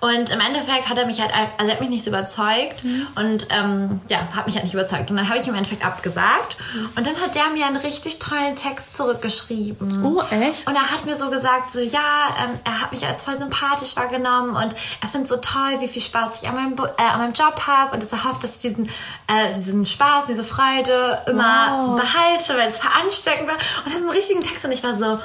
Und 0.00 0.30
im 0.30 0.40
Endeffekt 0.40 0.88
hat 0.88 0.98
er 0.98 1.06
mich 1.06 1.20
halt, 1.20 1.32
also 1.34 1.70
er 1.70 1.72
hat 1.72 1.80
mich 1.80 1.88
nicht 1.88 2.04
so 2.04 2.10
überzeugt 2.10 2.84
mhm. 2.84 3.06
und 3.16 3.46
ähm, 3.50 4.00
ja, 4.08 4.28
hat 4.34 4.46
mich 4.46 4.54
halt 4.54 4.64
nicht 4.64 4.74
überzeugt. 4.74 5.10
Und 5.10 5.16
dann 5.16 5.28
habe 5.28 5.38
ich 5.38 5.48
im 5.48 5.54
Endeffekt 5.54 5.84
abgesagt. 5.84 6.56
Und 6.96 7.06
dann 7.06 7.16
hat 7.16 7.34
der 7.34 7.48
mir 7.50 7.66
einen 7.66 7.76
richtig 7.76 8.18
tollen 8.18 8.56
Text 8.56 8.94
zurückgeschrieben. 8.96 10.04
Oh, 10.04 10.22
echt? 10.30 10.66
Und 10.66 10.74
er 10.74 10.90
hat 10.90 11.06
mir 11.06 11.14
so 11.14 11.30
gesagt, 11.30 11.70
so 11.72 11.80
ja, 11.80 12.00
ähm, 12.44 12.60
er 12.64 12.82
hat 12.82 12.92
mich 12.92 13.06
als 13.06 13.24
voll 13.24 13.38
sympathisch 13.38 13.96
wahrgenommen 13.96 14.54
und 14.54 14.76
er 15.00 15.08
findet 15.08 15.28
so 15.28 15.36
toll, 15.38 15.80
wie 15.80 15.88
viel 15.88 16.02
Spaß 16.02 16.42
ich 16.42 16.48
an 16.48 16.54
meinem, 16.54 16.76
äh, 16.98 17.02
an 17.02 17.20
meinem 17.20 17.32
Job 17.32 17.66
habe 17.66 17.94
und 17.94 18.02
dass 18.02 18.12
er 18.12 18.24
hofft, 18.24 18.44
dass 18.44 18.56
ich 18.56 18.60
diesen, 18.60 18.88
äh, 19.28 19.54
diesen 19.54 19.86
Spaß, 19.86 20.26
diese 20.26 20.44
Freude 20.44 21.22
immer 21.26 21.96
wow. 21.96 22.00
behalte, 22.00 22.56
weil 22.56 22.68
es 22.68 22.78
veransteckend 22.78 23.48
war. 23.48 23.56
Und 23.84 23.94
das 23.94 24.02
ist 24.02 24.06
ein 24.06 24.10
richtiger 24.10 24.40
Text 24.40 24.64
und 24.64 24.72
ich 24.72 24.82
war 24.82 24.96
so, 24.98 25.18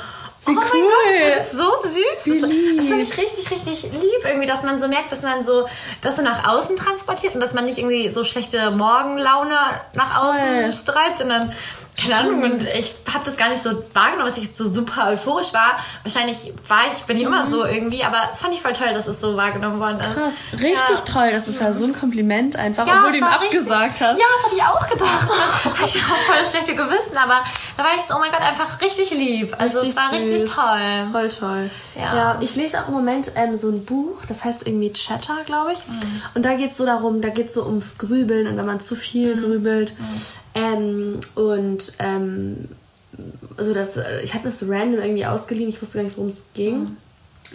wie 0.45 0.51
oh 0.51 0.59
cool. 0.59 0.63
mein 0.63 0.81
Gott, 0.81 1.37
das 1.37 1.45
ist 1.45 1.51
so 1.51 1.71
süß. 1.83 2.25
Wie 2.25 2.31
lieb. 2.31 2.77
Das 2.77 2.87
finde 2.87 3.03
ich 3.03 3.17
richtig, 3.17 3.51
richtig 3.51 3.91
lieb 3.91 4.25
irgendwie, 4.25 4.47
dass 4.47 4.63
man 4.63 4.79
so 4.79 4.87
merkt, 4.87 5.11
dass 5.11 5.21
man 5.21 5.43
so 5.43 5.67
das 6.01 6.15
so 6.15 6.23
nach 6.23 6.47
außen 6.47 6.75
transportiert 6.75 7.35
und 7.35 7.41
dass 7.41 7.53
man 7.53 7.65
nicht 7.65 7.77
irgendwie 7.77 8.09
so 8.09 8.23
schlechte 8.23 8.71
Morgenlaune 8.71 9.55
nach 9.93 10.23
außen 10.23 10.73
strahlt, 10.73 11.19
sondern 11.19 11.53
keine 11.97 12.17
Ahnung, 12.17 12.43
und 12.43 12.63
ich 12.63 12.95
habe 13.13 13.25
das 13.25 13.37
gar 13.37 13.49
nicht 13.49 13.61
so 13.61 13.83
wahrgenommen, 13.93 14.29
dass 14.29 14.37
ich 14.37 14.45
jetzt 14.45 14.57
so 14.57 14.67
super 14.67 15.09
euphorisch 15.09 15.53
war. 15.53 15.75
Wahrscheinlich 16.03 16.53
war 16.67 16.83
ich, 16.91 17.03
bin 17.03 17.17
ich 17.17 17.23
immer 17.23 17.45
mhm. 17.45 17.51
so 17.51 17.65
irgendwie, 17.65 18.03
aber 18.03 18.29
es 18.31 18.39
fand 18.39 18.53
ich 18.53 18.61
voll 18.61 18.73
toll, 18.73 18.93
dass 18.93 19.07
es 19.07 19.19
so 19.19 19.35
wahrgenommen 19.35 19.79
worden 19.79 19.99
ist. 19.99 20.13
Krass, 20.15 20.33
richtig 20.53 20.73
ja. 20.89 21.01
toll. 21.05 21.31
Das 21.31 21.47
ist 21.47 21.59
ja 21.61 21.73
so 21.73 21.83
ein 21.83 21.93
Kompliment 21.93 22.55
einfach, 22.55 22.87
ja, 22.87 22.99
obwohl 22.99 23.11
du 23.11 23.17
ihm 23.17 23.23
abgesagt 23.23 24.01
richtig, 24.01 24.07
hast. 24.07 24.19
Ja, 24.19 24.25
das 24.35 24.45
habe 24.45 24.55
ich 24.55 24.63
auch 24.63 24.89
gedacht. 24.89 25.29
habe 25.65 25.85
ich 25.85 25.97
auch 25.97 26.17
voll 26.17 26.45
schlechte 26.49 26.75
Gewissen, 26.75 27.17
aber 27.17 27.43
da 27.77 27.83
war 27.83 27.91
ich 27.95 28.01
so, 28.01 28.15
oh 28.15 28.19
mein 28.19 28.31
Gott, 28.31 28.41
einfach 28.41 28.81
richtig 28.81 29.11
lieb. 29.11 29.55
Also 29.57 29.79
richtig 29.79 29.89
es 29.89 29.95
war 29.97 30.09
süß. 30.09 30.23
richtig 30.23 30.49
toll. 30.49 31.07
Voll 31.11 31.29
toll. 31.29 31.71
Ja. 31.95 32.15
ja, 32.15 32.37
ich 32.39 32.55
lese 32.55 32.81
auch 32.81 32.87
im 32.87 32.93
Moment 32.93 33.33
ähm, 33.35 33.57
so 33.57 33.67
ein 33.67 33.85
Buch, 33.85 34.21
das 34.27 34.45
heißt 34.45 34.65
irgendwie 34.65 34.93
Chatter, 34.93 35.39
glaube 35.45 35.73
ich. 35.73 35.87
Mhm. 35.87 36.21
Und 36.35 36.45
da 36.45 36.53
geht 36.53 36.71
es 36.71 36.77
so 36.77 36.85
darum, 36.85 37.21
da 37.21 37.29
geht 37.29 37.49
es 37.49 37.53
so 37.53 37.65
ums 37.65 37.97
Grübeln 37.97 38.47
und 38.47 38.57
wenn 38.57 38.65
man 38.65 38.79
zu 38.79 38.95
viel 38.95 39.35
mhm. 39.35 39.43
grübelt. 39.43 39.93
Mhm 39.99 40.41
ähm, 40.53 41.19
und 41.35 41.93
ähm, 41.99 42.67
also 43.57 43.73
das, 43.73 43.97
äh, 43.97 44.21
ich 44.21 44.33
hatte 44.33 44.45
das 44.45 44.63
random 44.63 45.01
irgendwie 45.01 45.25
ausgeliehen, 45.25 45.69
ich 45.69 45.81
wusste 45.81 45.97
gar 45.97 46.03
nicht, 46.03 46.17
worum 46.17 46.29
es 46.29 46.45
ging. 46.53 46.79
Mhm. 46.79 46.97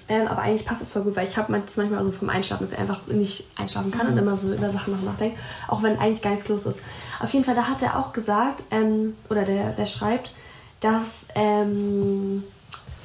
Ähm, 0.09 0.29
aber 0.29 0.43
eigentlich 0.43 0.67
passt 0.67 0.83
es 0.83 0.93
voll 0.93 1.03
gut, 1.03 1.17
weil 1.17 1.27
ich 1.27 1.39
habe 1.39 1.51
manchmal 1.51 2.05
so 2.05 2.11
vom 2.11 2.29
Einschlafen, 2.29 2.65
dass 2.65 2.75
ich 2.75 2.79
einfach 2.79 3.07
nicht 3.07 3.47
einschlafen 3.57 3.91
kann 3.91 4.07
mhm. 4.07 4.13
und 4.13 4.19
immer 4.19 4.37
so 4.37 4.53
über 4.53 4.69
Sachen 4.69 4.95
noch 4.95 5.03
nachdenke, 5.03 5.39
auch 5.69 5.83
wenn 5.83 5.99
eigentlich 5.99 6.21
gar 6.21 6.31
nichts 6.31 6.49
los 6.49 6.67
ist. 6.67 6.81
Auf 7.19 7.33
jeden 7.33 7.45
Fall, 7.45 7.55
da 7.55 7.69
hat 7.69 7.83
er 7.83 7.99
auch 7.99 8.13
gesagt, 8.13 8.65
ähm, 8.71 9.15
oder 9.31 9.45
der, 9.45 9.73
der 9.73 9.87
schreibt, 9.87 10.33
dass 10.81 11.27
ähm, 11.35 12.45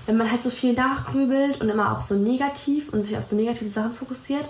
wenn 0.05 0.17
man 0.17 0.29
halt 0.29 0.43
so 0.43 0.49
viel 0.49 0.73
nachgrübelt 0.73 1.61
und 1.61 1.69
immer 1.69 1.97
auch 1.97 2.01
so 2.01 2.15
negativ 2.15 2.89
und 2.89 3.01
sich 3.01 3.17
auf 3.17 3.23
so 3.23 3.35
negative 3.35 3.69
Sachen 3.69 3.93
fokussiert, 3.93 4.49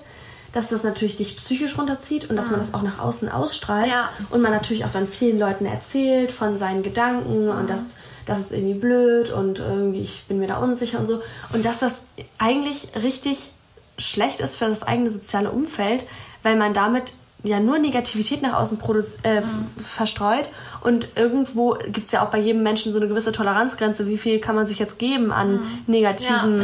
dass 0.54 0.70
das 0.70 0.84
natürlich 0.84 1.18
dich 1.18 1.38
psychisch 1.38 1.78
runterzieht 1.78 2.30
und 2.30 2.36
dass 2.36 2.48
man 2.48 2.56
ah. 2.56 2.64
das 2.64 2.74
auch 2.74 2.82
nach 2.82 3.00
außen 3.00 3.30
ausstrahlt. 3.30 3.88
Ja. 3.88 4.10
Und 4.30 4.42
man 4.42 4.52
natürlich 4.52 4.86
auch 4.86 4.92
dann 4.92 5.08
vielen 5.08 5.40
Leuten 5.40 5.66
erzählt 5.66 6.32
von 6.32 6.58
seinen 6.58 6.84
Gedanken 6.84 7.46
mhm. 7.46 7.52
und 7.52 7.70
das, 7.70 7.96
das 8.26 8.40
ist 8.40 8.52
irgendwie 8.52 8.80
blöd 8.80 9.32
und 9.32 9.60
irgendwie 9.60 10.02
ich 10.02 10.26
bin 10.28 10.40
mir 10.40 10.48
da 10.48 10.58
unsicher 10.58 11.00
und 11.00 11.06
so. 11.06 11.22
Und 11.54 11.66
dass 11.66 11.80
das 11.80 12.02
eigentlich 12.38 12.90
richtig 13.02 13.54
schlecht 13.98 14.40
ist 14.40 14.56
für 14.56 14.66
das 14.66 14.84
eigene 14.84 15.10
soziale 15.10 15.52
Umfeld, 15.52 16.06
weil 16.44 16.56
man 16.56 16.74
damit 16.74 17.14
ja 17.44 17.60
nur 17.60 17.80
Negativität 17.80 18.42
nach 18.42 18.54
außen 18.54 18.80
äh, 19.24 19.42
mhm. 19.42 19.46
verstreut 19.84 20.48
und 20.82 21.10
irgendwo 21.16 21.74
gibt 21.74 22.06
es 22.06 22.12
ja 22.12 22.24
auch 22.24 22.30
bei 22.30 22.38
jedem 22.38 22.62
Menschen 22.62 22.92
so 22.92 23.00
eine 23.00 23.08
gewisse 23.08 23.32
Toleranzgrenze, 23.32 24.06
wie 24.06 24.18
viel 24.18 24.40
kann 24.40 24.56
man 24.56 24.68
sich 24.68 24.78
jetzt 24.78 25.00
geben 25.00 25.32
an 25.32 25.54
mhm. 25.54 25.64
negativen 25.88 26.64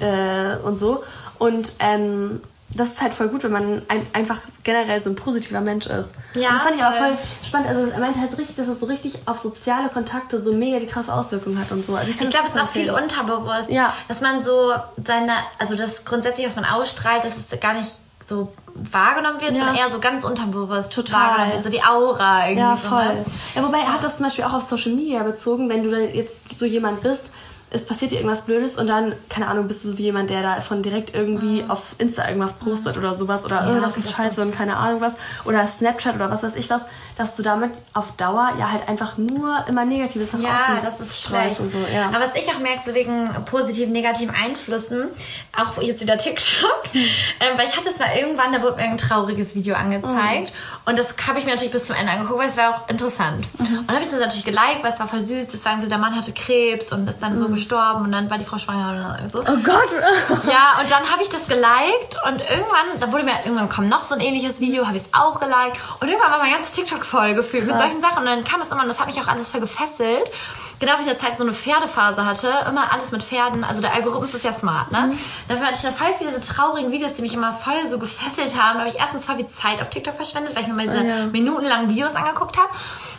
ja, 0.00 0.54
äh, 0.54 0.58
und 0.58 0.76
so 0.76 1.02
und 1.38 1.72
ähm, 1.78 2.42
das 2.70 2.88
ist 2.88 3.02
halt 3.02 3.14
voll 3.14 3.28
gut, 3.28 3.44
wenn 3.44 3.52
man 3.52 3.82
ein, 3.88 4.06
einfach 4.12 4.40
generell 4.64 5.00
so 5.00 5.10
ein 5.10 5.16
positiver 5.16 5.60
Mensch 5.60 5.86
ist. 5.86 6.14
Ja, 6.34 6.48
und 6.48 6.54
das 6.56 6.62
fand 6.62 6.76
ich 6.76 6.82
aber 6.82 6.94
voll 6.94 7.18
spannend. 7.42 7.68
Also 7.68 7.90
er 7.90 7.98
meinte 8.00 8.20
halt 8.20 8.36
richtig, 8.36 8.56
dass 8.56 8.68
es 8.68 8.80
so 8.80 8.86
richtig 8.86 9.20
auf 9.26 9.38
soziale 9.38 9.88
Kontakte 9.88 10.40
so 10.40 10.52
mega 10.52 10.78
die 10.78 10.86
krasse 10.86 11.14
Auswirkung 11.14 11.58
hat 11.58 11.70
und 11.70 11.84
so. 11.84 11.94
Also 11.94 12.10
ich, 12.10 12.20
ich 12.20 12.30
glaube, 12.30 12.48
es 12.48 12.54
ist 12.54 12.60
auch 12.60 12.68
viel 12.68 12.90
unterbewusst. 12.90 13.70
Ja. 13.70 13.92
Dass 14.08 14.20
man 14.20 14.42
so 14.42 14.72
seine, 14.96 15.32
also 15.58 15.76
das 15.76 16.04
grundsätzlich, 16.04 16.46
was 16.46 16.56
man 16.56 16.64
ausstrahlt, 16.64 17.24
dass 17.24 17.34
es 17.36 17.60
gar 17.60 17.74
nicht 17.74 18.00
so 18.24 18.52
wahrgenommen 18.74 19.40
wird, 19.40 19.52
ja. 19.52 19.58
sondern 19.58 19.76
eher 19.76 19.90
so 19.90 20.00
ganz 20.00 20.24
unterbewusst 20.24 20.92
Total. 20.92 21.52
wird. 21.52 21.62
So 21.62 21.70
die 21.70 21.82
Aura 21.82 22.48
irgendwie. 22.48 22.60
Ja, 22.60 22.76
voll. 22.76 23.06
So, 23.06 23.12
ne? 23.12 23.24
ja, 23.54 23.62
wobei 23.62 23.78
er 23.78 23.92
hat 23.92 24.04
das 24.04 24.16
zum 24.16 24.26
Beispiel 24.26 24.44
auch 24.44 24.54
auf 24.54 24.62
Social 24.62 24.92
Media 24.92 25.22
bezogen, 25.22 25.68
wenn 25.68 25.84
du 25.84 25.90
dann 25.90 26.12
jetzt 26.12 26.58
so 26.58 26.66
jemand 26.66 27.02
bist, 27.02 27.32
es 27.70 27.84
passiert 27.84 28.12
dir 28.12 28.16
irgendwas 28.16 28.46
Blödes 28.46 28.78
und 28.78 28.86
dann, 28.86 29.14
keine 29.28 29.48
Ahnung, 29.48 29.66
bist 29.66 29.84
du 29.84 29.90
so 29.90 30.00
jemand, 30.00 30.30
der 30.30 30.42
da 30.42 30.60
von 30.60 30.82
direkt 30.82 31.14
irgendwie 31.14 31.62
mhm. 31.62 31.70
auf 31.70 31.96
Insta 31.98 32.26
irgendwas 32.28 32.54
postet 32.54 32.96
oder 32.96 33.12
sowas 33.12 33.44
oder 33.44 33.56
ja, 33.56 33.66
irgendwas 33.66 33.96
ist 33.96 34.12
scheiße 34.12 34.40
und 34.40 34.54
keine 34.54 34.76
Ahnung 34.76 35.00
was 35.00 35.14
oder 35.44 35.66
Snapchat 35.66 36.14
oder 36.14 36.30
was 36.30 36.44
weiß 36.44 36.54
ich 36.54 36.70
was, 36.70 36.84
dass 37.18 37.34
du 37.34 37.42
damit 37.42 37.72
auf 37.92 38.12
Dauer 38.16 38.52
ja 38.58 38.70
halt 38.70 38.88
einfach 38.88 39.16
nur 39.18 39.64
immer 39.68 39.84
Negatives 39.84 40.32
nach 40.34 40.40
ja, 40.40 40.54
außen 40.54 40.84
das 40.84 41.00
ist 41.00 41.22
schlecht. 41.22 41.58
Und 41.58 41.72
so, 41.72 41.78
ja. 41.92 42.06
Aber 42.06 42.20
was 42.20 42.34
ich 42.36 42.48
auch 42.50 42.58
merke, 42.60 42.82
so 42.86 42.94
wegen 42.94 43.28
positiven, 43.46 43.92
negativen 43.92 44.34
Einflüssen, 44.34 45.08
auch 45.56 45.82
jetzt 45.82 46.00
wieder 46.02 46.18
TikTok, 46.18 46.82
mhm. 46.92 47.00
ähm, 47.00 47.58
weil 47.58 47.66
ich 47.66 47.76
hatte 47.76 47.88
es 47.88 47.98
mal 47.98 48.14
irgendwann, 48.16 48.52
da 48.52 48.62
wurde 48.62 48.76
mir 48.76 48.82
ein 48.82 48.98
trauriges 48.98 49.56
Video 49.56 49.74
angezeigt 49.74 50.52
mhm. 50.52 50.90
und 50.90 50.98
das 50.98 51.14
habe 51.26 51.40
ich 51.40 51.46
mir 51.46 51.52
natürlich 51.52 51.72
bis 51.72 51.86
zum 51.86 51.96
Ende 51.96 52.12
angeguckt, 52.12 52.38
weil 52.38 52.48
es 52.48 52.56
war 52.56 52.70
auch 52.70 52.88
interessant. 52.88 53.46
Mhm. 53.58 53.78
Und 53.78 53.88
dann 53.88 53.96
habe 53.96 54.04
ich 54.04 54.10
das 54.10 54.20
natürlich 54.20 54.44
geliked, 54.44 54.82
weil 54.82 54.92
es 54.92 55.00
war 55.00 55.08
voll 55.08 55.22
süß, 55.22 55.48
das 55.48 55.64
war 55.64 55.72
irgendwie 55.72 55.86
so, 55.86 55.90
der 55.90 56.00
Mann 56.00 56.14
hatte 56.14 56.32
Krebs 56.32 56.92
und 56.92 57.08
ist 57.08 57.22
dann 57.22 57.36
so 57.36 57.55
gestorben 57.56 58.04
und 58.04 58.12
dann 58.12 58.30
war 58.30 58.38
die 58.38 58.44
Frau 58.44 58.58
schwanger 58.58 58.92
oder 58.92 59.28
so. 59.30 59.40
Oh 59.40 59.56
Gott! 59.64 59.90
ja, 60.46 60.80
und 60.80 60.90
dann 60.90 61.10
habe 61.10 61.22
ich 61.22 61.28
das 61.28 61.48
geliked 61.48 62.16
und 62.26 62.40
irgendwann, 62.40 63.00
da 63.00 63.10
wurde 63.12 63.24
mir, 63.24 63.32
irgendwann 63.44 63.68
kommt 63.68 63.88
noch 63.88 64.04
so 64.04 64.14
ein 64.14 64.20
ähnliches 64.20 64.60
Video, 64.60 64.86
habe 64.86 64.96
ich 64.96 65.02
es 65.02 65.08
auch 65.12 65.40
geliked 65.40 65.78
und 66.00 66.08
irgendwann 66.08 66.30
war 66.30 66.38
mein 66.38 66.52
ganzes 66.52 66.72
TikTok 66.72 67.04
voll 67.04 67.34
gefühlt 67.34 67.66
mit 67.66 67.76
solchen 67.76 68.00
Sachen 68.00 68.18
und 68.18 68.26
dann 68.26 68.44
kam 68.44 68.60
es 68.60 68.70
immer 68.70 68.82
und 68.82 68.88
das 68.88 69.00
hat 69.00 69.06
mich 69.06 69.20
auch 69.20 69.28
alles 69.28 69.50
voll 69.50 69.60
gefesselt. 69.60 70.30
Genau 70.78 70.92
wie 70.92 71.02
ich 71.02 71.06
in 71.06 71.06
der 71.06 71.18
Zeit 71.18 71.38
so 71.38 71.44
eine 71.44 71.54
Pferdephase 71.54 72.26
hatte, 72.26 72.52
immer 72.68 72.92
alles 72.92 73.10
mit 73.10 73.22
Pferden, 73.22 73.64
also 73.64 73.80
der 73.80 73.94
Algorithmus 73.94 74.34
ist 74.34 74.44
ja 74.44 74.52
smart, 74.52 74.92
ne? 74.92 75.12
Mhm. 75.12 75.18
Dafür 75.48 75.66
hatte 75.66 75.76
ich 75.76 75.82
dann 75.82 75.94
voll 75.94 76.12
viele 76.18 76.30
diese 76.30 76.42
traurigen 76.42 76.92
Videos, 76.92 77.14
die 77.14 77.22
mich 77.22 77.32
immer 77.32 77.54
voll 77.54 77.86
so 77.86 77.98
gefesselt 77.98 78.60
haben. 78.60 78.74
Da 78.74 78.80
habe 78.80 78.88
ich 78.90 78.98
erstens 78.98 79.24
voll 79.24 79.36
viel 79.36 79.46
Zeit 79.46 79.80
auf 79.80 79.88
TikTok 79.88 80.14
verschwendet, 80.14 80.54
weil 80.54 80.62
ich 80.62 80.68
mir 80.68 80.74
mal 80.74 80.86
diese 80.86 81.00
oh, 81.00 81.06
ja. 81.06 81.26
minutenlangen 81.26 81.88
Videos 81.88 82.14
angeguckt 82.14 82.58
habe. 82.58 82.68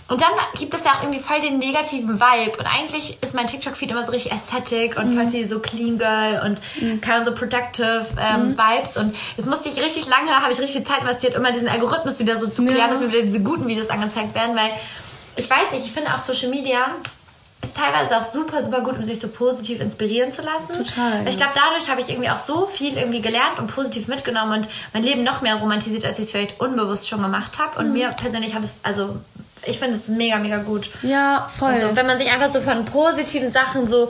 Und 0.10 0.22
dann 0.22 0.30
gibt 0.58 0.74
es 0.74 0.86
ja 0.86 0.92
auch 0.92 1.02
irgendwie 1.02 1.20
voll 1.20 1.42
den 1.42 1.58
negativen 1.58 2.20
Vibe. 2.20 2.58
Und 2.58 2.66
eigentlich 2.66 3.18
ist 3.22 3.34
mein 3.34 3.48
TikTok-Feed 3.48 3.92
immer 3.92 4.06
so 4.06 4.12
richtig 4.12 4.32
Aesthetic 4.32 4.98
und 4.98 5.14
mhm. 5.14 5.18
voll 5.20 5.32
viel 5.32 5.48
so 5.48 5.60
Clean 5.60 5.98
Girl 5.98 6.42
und 6.46 6.62
mhm. 6.82 7.02
keine 7.02 7.26
so 7.26 7.34
Productive 7.34 8.06
ähm, 8.18 8.52
mhm. 8.52 8.58
Vibes. 8.58 8.98
Und 8.98 9.16
es 9.36 9.46
musste 9.46 9.68
ich 9.68 9.82
richtig 9.82 10.08
lange, 10.08 10.32
habe 10.32 10.52
ich 10.54 10.60
richtig 10.60 10.78
viel 10.78 10.86
Zeit 10.86 11.02
investiert, 11.02 11.36
immer 11.36 11.52
diesen 11.52 11.68
Algorithmus 11.68 12.20
wieder 12.20 12.38
so 12.38 12.48
zu 12.48 12.64
klären, 12.64 12.78
ja. 12.78 12.88
dass 12.88 13.02
mir 13.02 13.12
wieder 13.12 13.24
diese 13.24 13.42
guten 13.42 13.68
Videos 13.68 13.90
angezeigt 13.90 14.34
werden. 14.34 14.56
Weil 14.56 14.72
ich 15.36 15.50
weiß 15.50 15.72
nicht, 15.74 15.86
ich 15.86 15.92
finde 15.92 16.14
auch 16.14 16.20
Social 16.20 16.50
Media 16.50 16.86
ist 17.64 17.76
teilweise 17.76 18.18
auch 18.18 18.24
super, 18.24 18.64
super 18.64 18.82
gut, 18.82 18.98
um 18.98 19.04
sich 19.04 19.20
so 19.20 19.28
positiv 19.28 19.82
inspirieren 19.82 20.32
zu 20.32 20.42
lassen. 20.42 20.86
Total. 20.86 21.28
Ich 21.28 21.38
glaube, 21.38 21.54
dadurch 21.56 21.90
habe 21.90 22.02
ich 22.02 22.10
irgendwie 22.10 22.30
auch 22.30 22.40
so 22.40 22.66
viel 22.68 22.98
irgendwie 22.98 23.22
gelernt 23.22 23.60
und 23.60 23.68
positiv 23.68 24.08
mitgenommen 24.08 24.60
und 24.60 24.70
mein 24.94 25.04
Leben 25.04 25.24
noch 25.24 25.42
mehr 25.42 25.56
romantisiert, 25.56 26.06
als 26.06 26.20
ich 26.20 26.26
es 26.26 26.32
vielleicht 26.32 26.60
unbewusst 26.60 27.08
schon 27.08 27.22
gemacht 27.22 27.60
habe. 27.60 27.80
Und 27.80 27.88
mhm. 27.88 27.94
mir 27.94 28.10
persönlich 28.10 28.54
hat 28.54 28.64
es, 28.64 28.76
also 28.84 29.18
ich 29.66 29.80
finde 29.80 29.98
es 29.98 30.08
mega, 30.08 30.38
mega 30.38 30.58
gut. 30.58 30.90
Ja, 31.02 31.48
voll. 31.50 31.72
Also, 31.72 31.96
wenn 31.96 32.06
man 32.06 32.18
sich 32.18 32.30
einfach 32.30 32.52
so 32.54 32.62
von 32.62 32.86
positiven 32.86 33.52
Sachen 33.52 33.88
so 33.88 34.10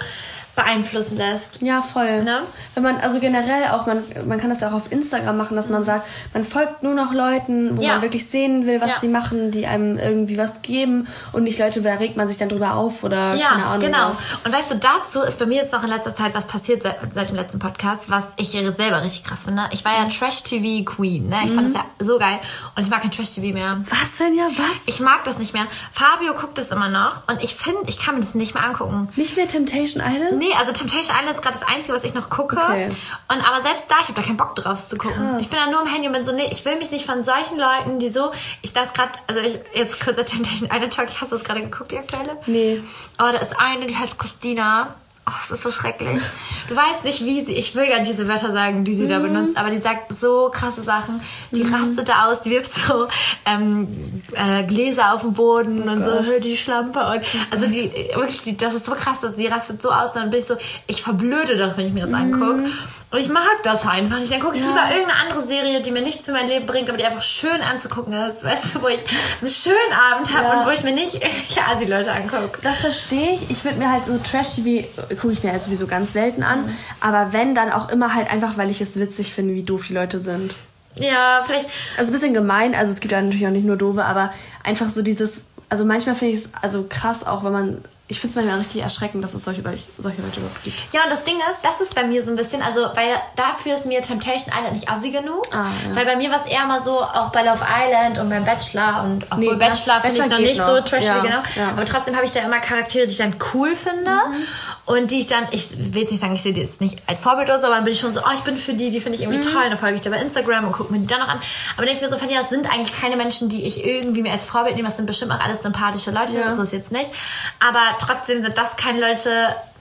beeinflussen 0.57 1.17
lässt. 1.17 1.61
Ja, 1.61 1.81
voll. 1.81 2.23
Ne? 2.23 2.39
Wenn 2.73 2.83
man, 2.83 2.97
also 2.97 3.19
generell 3.19 3.67
auch, 3.69 3.85
man, 3.85 4.03
man 4.27 4.41
kann 4.41 4.49
das 4.49 4.59
ja 4.59 4.69
auch 4.69 4.73
auf 4.73 4.91
Instagram 4.91 5.37
machen, 5.37 5.55
dass 5.55 5.69
man 5.69 5.85
sagt, 5.85 6.07
man 6.33 6.43
folgt 6.43 6.81
nur 6.81 6.95
noch 6.95 7.13
Leuten, 7.13 7.77
wo 7.77 7.81
ja. 7.83 7.93
man 7.93 8.01
wirklich 8.01 8.25
sehen 8.25 8.65
will, 8.65 8.81
was 8.81 8.89
ja. 8.89 8.99
sie 8.99 9.07
machen, 9.07 9.51
die 9.51 9.67
einem 9.67 9.99
irgendwie 9.99 10.37
was 10.37 10.63
geben 10.63 11.07
und 11.31 11.43
nicht 11.43 11.59
Leute, 11.59 11.81
da 11.81 11.93
regt 11.93 12.17
man 12.17 12.27
sich 12.27 12.39
dann 12.39 12.49
drüber 12.49 12.73
auf 12.73 13.03
oder 13.03 13.35
ja, 13.35 13.49
keine 13.49 13.65
Ahnung. 13.67 13.85
Genau. 13.85 14.09
Was. 14.09 14.23
Und 14.43 14.51
weißt 14.51 14.71
du, 14.71 14.75
dazu 14.75 15.21
ist 15.21 15.37
bei 15.37 15.45
mir 15.45 15.57
jetzt 15.61 15.71
noch 15.71 15.83
in 15.83 15.89
letzter 15.89 16.15
Zeit 16.15 16.33
was 16.33 16.47
passiert 16.47 16.81
seit, 16.81 16.97
seit 17.13 17.29
dem 17.29 17.35
letzten 17.35 17.59
Podcast, 17.59 18.09
was 18.09 18.25
ich 18.37 18.49
selber 18.49 19.03
richtig 19.03 19.23
krass 19.23 19.43
finde. 19.45 19.69
Ich 19.71 19.85
war 19.85 19.93
ja 19.93 20.05
mhm. 20.05 20.09
Trash-TV-Queen, 20.09 21.29
ne? 21.29 21.37
Ich 21.45 21.51
mhm. 21.51 21.55
fand 21.55 21.67
das 21.67 21.73
ja 21.75 21.85
so 21.99 22.17
geil 22.17 22.39
und 22.75 22.81
ich 22.81 22.89
mag 22.89 23.03
kein 23.03 23.11
Trash-TV 23.11 23.53
mehr. 23.53 23.79
Was 23.89 24.17
denn 24.17 24.35
ja, 24.35 24.47
was? 24.57 24.87
Ich 24.87 25.01
mag 25.01 25.23
das 25.23 25.37
nicht 25.37 25.53
mehr. 25.53 25.67
Fabio 25.91 26.33
guckt 26.33 26.57
es 26.57 26.71
immer 26.71 26.89
noch 26.89 27.27
und 27.27 27.43
ich 27.43 27.53
finde, 27.53 27.81
ich 27.85 27.99
kann 27.99 28.15
mir 28.15 28.21
das 28.21 28.33
nicht 28.33 28.55
mehr 28.55 28.63
angucken. 28.63 29.09
Nicht 29.15 29.37
mehr 29.37 29.47
Temptation 29.47 30.03
Island? 30.03 30.39
Nee, 30.39 30.46
Nee, 30.47 30.53
also 30.55 30.71
Temptation 30.71 31.15
Island 31.15 31.35
ist 31.35 31.41
gerade 31.41 31.57
das 31.59 31.67
Einzige, 31.67 31.93
was 31.93 32.03
ich 32.03 32.13
noch 32.13 32.29
gucke. 32.29 32.57
Okay. 32.57 32.87
Und 33.27 33.41
aber 33.41 33.61
selbst 33.61 33.85
da, 33.89 33.95
ich 34.01 34.07
habe 34.07 34.13
da 34.13 34.21
keinen 34.21 34.37
Bock 34.37 34.55
drauf 34.55 34.85
zu 34.87 34.97
gucken. 34.97 35.31
Krass. 35.31 35.41
Ich 35.41 35.49
bin 35.49 35.59
da 35.59 35.69
nur 35.69 35.81
im 35.81 35.87
Handy 35.87 36.07
und 36.07 36.13
bin 36.13 36.23
so, 36.23 36.31
nee, 36.31 36.47
ich 36.51 36.63
will 36.65 36.77
mich 36.77 36.91
nicht 36.91 37.05
von 37.05 37.23
solchen 37.23 37.57
Leuten, 37.57 37.99
die 37.99 38.09
so, 38.09 38.31
ich 38.61 38.73
das 38.73 38.93
gerade, 38.93 39.11
also 39.27 39.41
ich, 39.41 39.59
jetzt 39.73 39.99
kurzer 39.99 40.25
Temptation 40.25 40.69
Island 40.71 40.93
Talk, 40.93 41.09
hast 41.19 41.31
du 41.31 41.37
das 41.37 41.43
gerade 41.43 41.61
geguckt, 41.61 41.91
die 41.91 41.97
aktuelle? 41.97 42.37
Nee. 42.45 42.81
Oh, 43.19 43.29
da 43.31 43.37
ist 43.37 43.59
eine, 43.59 43.87
die 43.87 43.97
heißt 43.97 44.17
Christina. 44.17 44.95
Oh, 45.29 45.33
es 45.43 45.51
ist 45.51 45.63
so 45.63 45.71
schrecklich. 45.71 46.21
Du 46.69 46.75
weißt 46.75 47.03
nicht, 47.03 47.19
wie 47.25 47.43
sie, 47.43 47.51
ich 47.53 47.75
will 47.75 47.85
gar 47.89 47.99
nicht 47.99 48.09
diese 48.09 48.29
Wörter 48.29 48.53
sagen, 48.53 48.85
die 48.85 48.95
sie 48.95 49.03
mhm. 49.03 49.09
da 49.09 49.19
benutzt, 49.19 49.57
aber 49.57 49.69
die 49.69 49.77
sagt 49.77 50.13
so 50.15 50.49
krasse 50.53 50.83
Sachen. 50.83 51.19
Die 51.51 51.65
mhm. 51.65 51.73
rastet 51.73 52.07
da 52.07 52.27
aus, 52.27 52.39
die 52.39 52.51
wirft 52.51 52.73
so 52.73 53.09
ähm, 53.45 53.89
äh, 54.31 54.63
Gläser 54.63 55.13
auf 55.13 55.21
den 55.21 55.33
Boden 55.33 55.83
oh 55.85 55.91
und 55.91 56.01
Gott. 56.01 56.25
so, 56.25 56.39
die 56.39 56.55
Schlampe. 56.55 56.99
Und, 57.01 57.21
also 57.51 57.67
die, 57.67 57.91
wirklich, 58.15 58.41
die, 58.43 58.55
das 58.55 58.73
ist 58.73 58.85
so 58.85 58.93
krass, 58.93 59.19
dass 59.19 59.35
sie 59.35 59.47
rastet 59.47 59.81
so 59.81 59.91
aus, 59.91 60.13
dann 60.13 60.29
bin 60.29 60.39
ich 60.39 60.45
so, 60.45 60.55
ich 60.87 61.01
verblöde 61.01 61.57
doch, 61.57 61.75
wenn 61.75 61.87
ich 61.87 61.93
mir 61.93 62.07
das 62.07 62.11
mhm. 62.11 62.33
angucke. 62.33 62.69
Und 63.09 63.19
ich 63.19 63.29
mag 63.29 63.63
das 63.63 63.87
einfach 63.87 64.19
nicht. 64.19 64.33
Dann 64.33 64.41
gucke 64.41 64.57
ich 64.57 64.61
ja. 64.61 64.67
lieber 64.67 64.89
irgendeine 64.91 65.21
andere 65.21 65.43
Serie, 65.43 65.81
die 65.81 65.91
mir 65.91 66.01
nichts 66.01 66.25
für 66.25 66.33
mein 66.33 66.47
Leben 66.47 66.65
bringt, 66.65 66.89
aber 66.89 66.97
die 66.97 67.05
einfach 67.05 67.23
schön 67.23 67.61
anzugucken 67.61 68.11
ist. 68.11 68.43
Weißt 68.43 68.75
du, 68.75 68.81
wo 68.81 68.87
ich 68.89 68.99
einen 69.39 69.49
schönen 69.49 69.93
Abend 69.93 70.35
habe 70.35 70.47
ja. 70.47 70.59
und 70.59 70.65
wo 70.65 70.71
ich 70.71 70.83
mir 70.83 70.91
nicht 70.91 71.13
irgendwelche 71.13 71.65
Asi-Leute 71.65 72.11
angucke. 72.11 72.59
Das 72.63 72.81
verstehe 72.81 73.35
ich. 73.35 73.49
Ich 73.49 73.63
würde 73.63 73.77
mir 73.77 73.89
halt 73.89 74.03
so 74.03 74.17
Trash-TV, 74.17 74.87
gucke 75.21 75.31
ich 75.31 75.41
mir 75.41 75.53
halt 75.53 75.63
sowieso 75.63 75.87
ganz 75.87 76.11
selten 76.11 76.43
an. 76.43 76.65
Mhm. 76.65 76.77
Aber 76.99 77.31
wenn, 77.31 77.55
dann 77.55 77.71
auch 77.71 77.89
immer 77.89 78.13
halt 78.13 78.29
einfach, 78.29 78.57
weil 78.57 78.69
ich 78.69 78.81
es 78.81 78.99
witzig 78.99 79.31
finde, 79.31 79.53
wie 79.53 79.63
doof 79.63 79.85
die 79.87 79.93
Leute 79.93 80.19
sind. 80.19 80.53
Ja, 80.95 81.43
vielleicht. 81.45 81.67
Also 81.97 82.11
ein 82.11 82.13
bisschen 82.13 82.33
gemein. 82.33 82.75
Also 82.75 82.91
es 82.91 82.99
gibt 82.99 83.13
ja 83.13 83.21
natürlich 83.21 83.47
auch 83.47 83.51
nicht 83.51 83.65
nur 83.65 83.77
doofe, 83.77 84.03
aber 84.03 84.33
einfach 84.63 84.89
so 84.89 85.01
dieses. 85.01 85.43
Also 85.69 85.85
manchmal 85.85 86.15
finde 86.15 86.33
ich 86.33 86.45
es 86.45 86.49
also 86.61 86.85
krass, 86.89 87.25
auch 87.25 87.43
wenn 87.43 87.51
man 87.51 87.83
ich 88.09 88.21
finde 88.21 88.31
es 88.31 88.35
manchmal 88.35 88.59
richtig 88.59 88.81
erschreckend, 88.81 89.21
dass 89.21 89.33
es 89.33 89.43
solche, 89.43 89.61
solche 89.97 90.21
Leute 90.21 90.39
überhaupt 90.39 90.63
gibt. 90.63 90.77
Ja, 90.93 91.03
und 91.03 91.11
das 91.11 91.25
Ding 91.25 91.35
ist, 91.35 91.59
das 91.61 91.81
ist 91.81 91.93
bei 91.93 92.03
mir 92.03 92.23
so 92.23 92.31
ein 92.31 92.37
bisschen, 92.37 92.61
also 92.61 92.81
weil 92.95 93.15
dafür 93.35 93.75
ist 93.75 93.85
mir 93.85 94.01
Temptation 94.01 94.53
Island 94.55 94.73
nicht 94.73 94.89
assi 94.89 95.11
genug. 95.11 95.45
Ah, 95.51 95.65
ja. 95.89 95.95
Weil 95.95 96.05
bei 96.05 96.15
mir 96.15 96.31
war 96.31 96.39
es 96.39 96.49
eher 96.49 96.65
mal 96.65 96.81
so, 96.81 97.01
auch 97.01 97.31
bei 97.31 97.43
Love 97.43 97.65
Island 97.65 98.17
und 98.19 98.29
beim 98.29 98.45
Bachelor 98.45 99.03
und 99.03 99.25
obwohl 99.25 99.39
nee, 99.39 99.59
Bachelor 99.59 99.99
finde 99.99 100.19
ich 100.19 100.29
noch 100.29 100.39
nicht 100.39 100.57
noch. 100.57 100.67
so 100.67 100.81
trashig, 100.81 101.05
ja, 101.05 101.21
genau. 101.21 101.41
Ja. 101.55 101.69
Aber 101.71 101.83
trotzdem 101.83 102.15
habe 102.15 102.25
ich 102.25 102.31
da 102.31 102.39
immer 102.41 102.59
Charaktere, 102.59 103.07
die 103.07 103.11
ich 103.11 103.17
dann 103.17 103.35
cool 103.53 103.75
finde. 103.75 104.11
Mhm. 104.11 104.43
Und 104.87 105.11
die 105.11 105.19
ich 105.19 105.27
dann, 105.27 105.47
ich 105.51 105.93
will 105.93 106.01
jetzt 106.01 106.11
nicht 106.11 106.21
sagen, 106.21 106.33
ich 106.33 106.41
sehe 106.41 106.53
die 106.53 106.61
jetzt 106.61 106.79
nicht 106.79 107.03
als 107.07 107.19
Vorbild 107.19 107.49
oder 107.49 107.59
so, 107.59 107.67
aber 107.67 107.75
dann 107.75 107.83
bin 107.83 107.91
ich 107.91 107.99
schon 107.99 108.13
so, 108.13 108.21
oh, 108.21 108.31
ich 108.33 108.39
bin 108.39 108.57
für 108.57 108.73
die, 108.73 108.89
die 108.89 109.01
finde 109.01 109.17
ich 109.17 109.23
irgendwie 109.23 109.47
mhm. 109.47 109.53
toll. 109.53 109.69
Dann 109.69 109.77
folge 109.77 109.95
ich 109.95 110.01
da 110.01 110.09
bei 110.09 110.21
Instagram 110.21 110.65
und 110.65 110.71
gucke 110.71 110.93
mir 110.93 110.99
die 110.99 111.07
dann 111.07 111.19
noch 111.19 111.27
an. 111.27 111.39
Aber 111.75 111.85
denke 111.85 112.01
ich 112.01 112.09
mir 112.09 112.09
so, 112.09 112.17
Fanny, 112.17 112.33
das 112.33 112.49
sind 112.49 112.71
eigentlich 112.71 112.97
keine 112.99 113.17
Menschen, 113.17 113.49
die 113.49 113.63
ich 113.63 113.85
irgendwie 113.85 114.21
mir 114.21 114.31
als 114.31 114.45
Vorbild 114.45 114.77
nehme. 114.77 114.87
Das 114.87 114.95
sind 114.95 115.05
bestimmt 115.05 115.33
auch 115.33 115.41
alles 115.41 115.61
sympathische 115.61 116.11
Leute, 116.11 116.35
ja. 116.35 116.55
so 116.55 116.61
ist 116.61 116.71
jetzt 116.71 116.93
nicht. 116.93 117.11
Aber 117.59 117.81
trotzdem 117.99 118.41
sind 118.41 118.57
das 118.57 118.77
keine 118.77 119.01
Leute, 119.01 119.29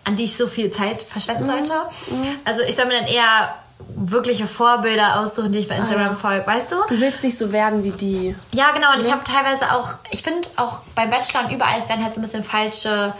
an 0.04 0.16
die 0.16 0.24
ich 0.24 0.36
so 0.36 0.48
viel 0.48 0.70
Zeit 0.70 1.02
verschwenden 1.02 1.44
mhm. 1.44 1.50
sollte. 1.50 1.72
Mhm. 2.10 2.38
Also 2.44 2.62
ich 2.62 2.74
soll 2.74 2.86
mir 2.86 2.98
dann 2.98 3.06
eher 3.06 3.54
wirkliche 3.94 4.46
Vorbilder 4.46 5.20
aussuchen, 5.20 5.52
die 5.52 5.60
ich 5.60 5.68
bei 5.68 5.76
Instagram 5.76 6.06
ah, 6.06 6.10
ja. 6.10 6.16
folge, 6.16 6.46
weißt 6.46 6.72
du? 6.72 6.76
Du 6.88 7.00
willst 7.00 7.22
nicht 7.22 7.38
so 7.38 7.52
werden 7.52 7.84
wie 7.84 7.90
die. 7.90 8.34
Ja, 8.52 8.72
genau. 8.72 8.92
Und 8.92 9.00
ja. 9.00 9.06
ich 9.06 9.12
habe 9.12 9.24
teilweise 9.24 9.72
auch, 9.72 9.94
ich 10.10 10.22
finde 10.22 10.48
auch 10.56 10.80
bei 10.94 11.06
Bachelor 11.06 11.44
und 11.44 11.52
überall, 11.52 11.78
es 11.78 11.88
werden 11.88 12.02
halt 12.02 12.14
so 12.14 12.20
ein 12.20 12.22
bisschen 12.22 12.42
falsche, 12.42 13.14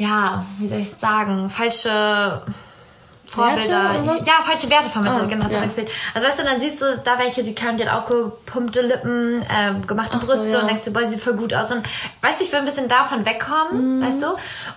ja, 0.00 0.46
wie 0.58 0.66
soll 0.66 0.78
ich 0.78 0.88
sagen, 0.98 1.50
falsche 1.50 2.40
Vorbilder. 3.26 4.02
Ja, 4.24 4.42
falsche 4.42 4.70
Werte 4.70 4.88
vermittelt, 4.88 5.24
oh, 5.26 5.28
genau, 5.28 5.42
das 5.42 5.52
ja. 5.52 5.60
mir 5.60 5.70
Also 6.14 6.26
weißt 6.26 6.38
du, 6.38 6.42
dann 6.42 6.58
siehst 6.58 6.80
du 6.80 6.86
da 7.04 7.18
welche, 7.18 7.42
die 7.42 7.54
können, 7.54 7.76
die 7.76 7.86
hat 7.86 7.92
aufgepumpte 7.92 8.80
Lippen, 8.80 9.42
äh, 9.42 9.74
gemachte 9.86 10.16
Ach 10.16 10.20
Brüste 10.20 10.38
so, 10.38 10.56
ja. 10.56 10.60
und 10.62 10.68
denkst 10.68 10.84
du, 10.86 10.92
boah, 10.92 11.04
sieht 11.04 11.20
voll 11.20 11.34
gut 11.34 11.52
aus. 11.52 11.70
Und 11.70 11.82
weißt 12.22 12.40
du, 12.40 12.44
ich 12.44 12.50
will 12.50 12.60
ein 12.60 12.64
bisschen 12.64 12.88
davon 12.88 13.26
wegkommen, 13.26 13.98
mm. 13.98 14.02
weißt 14.02 14.22
du? 14.22 14.26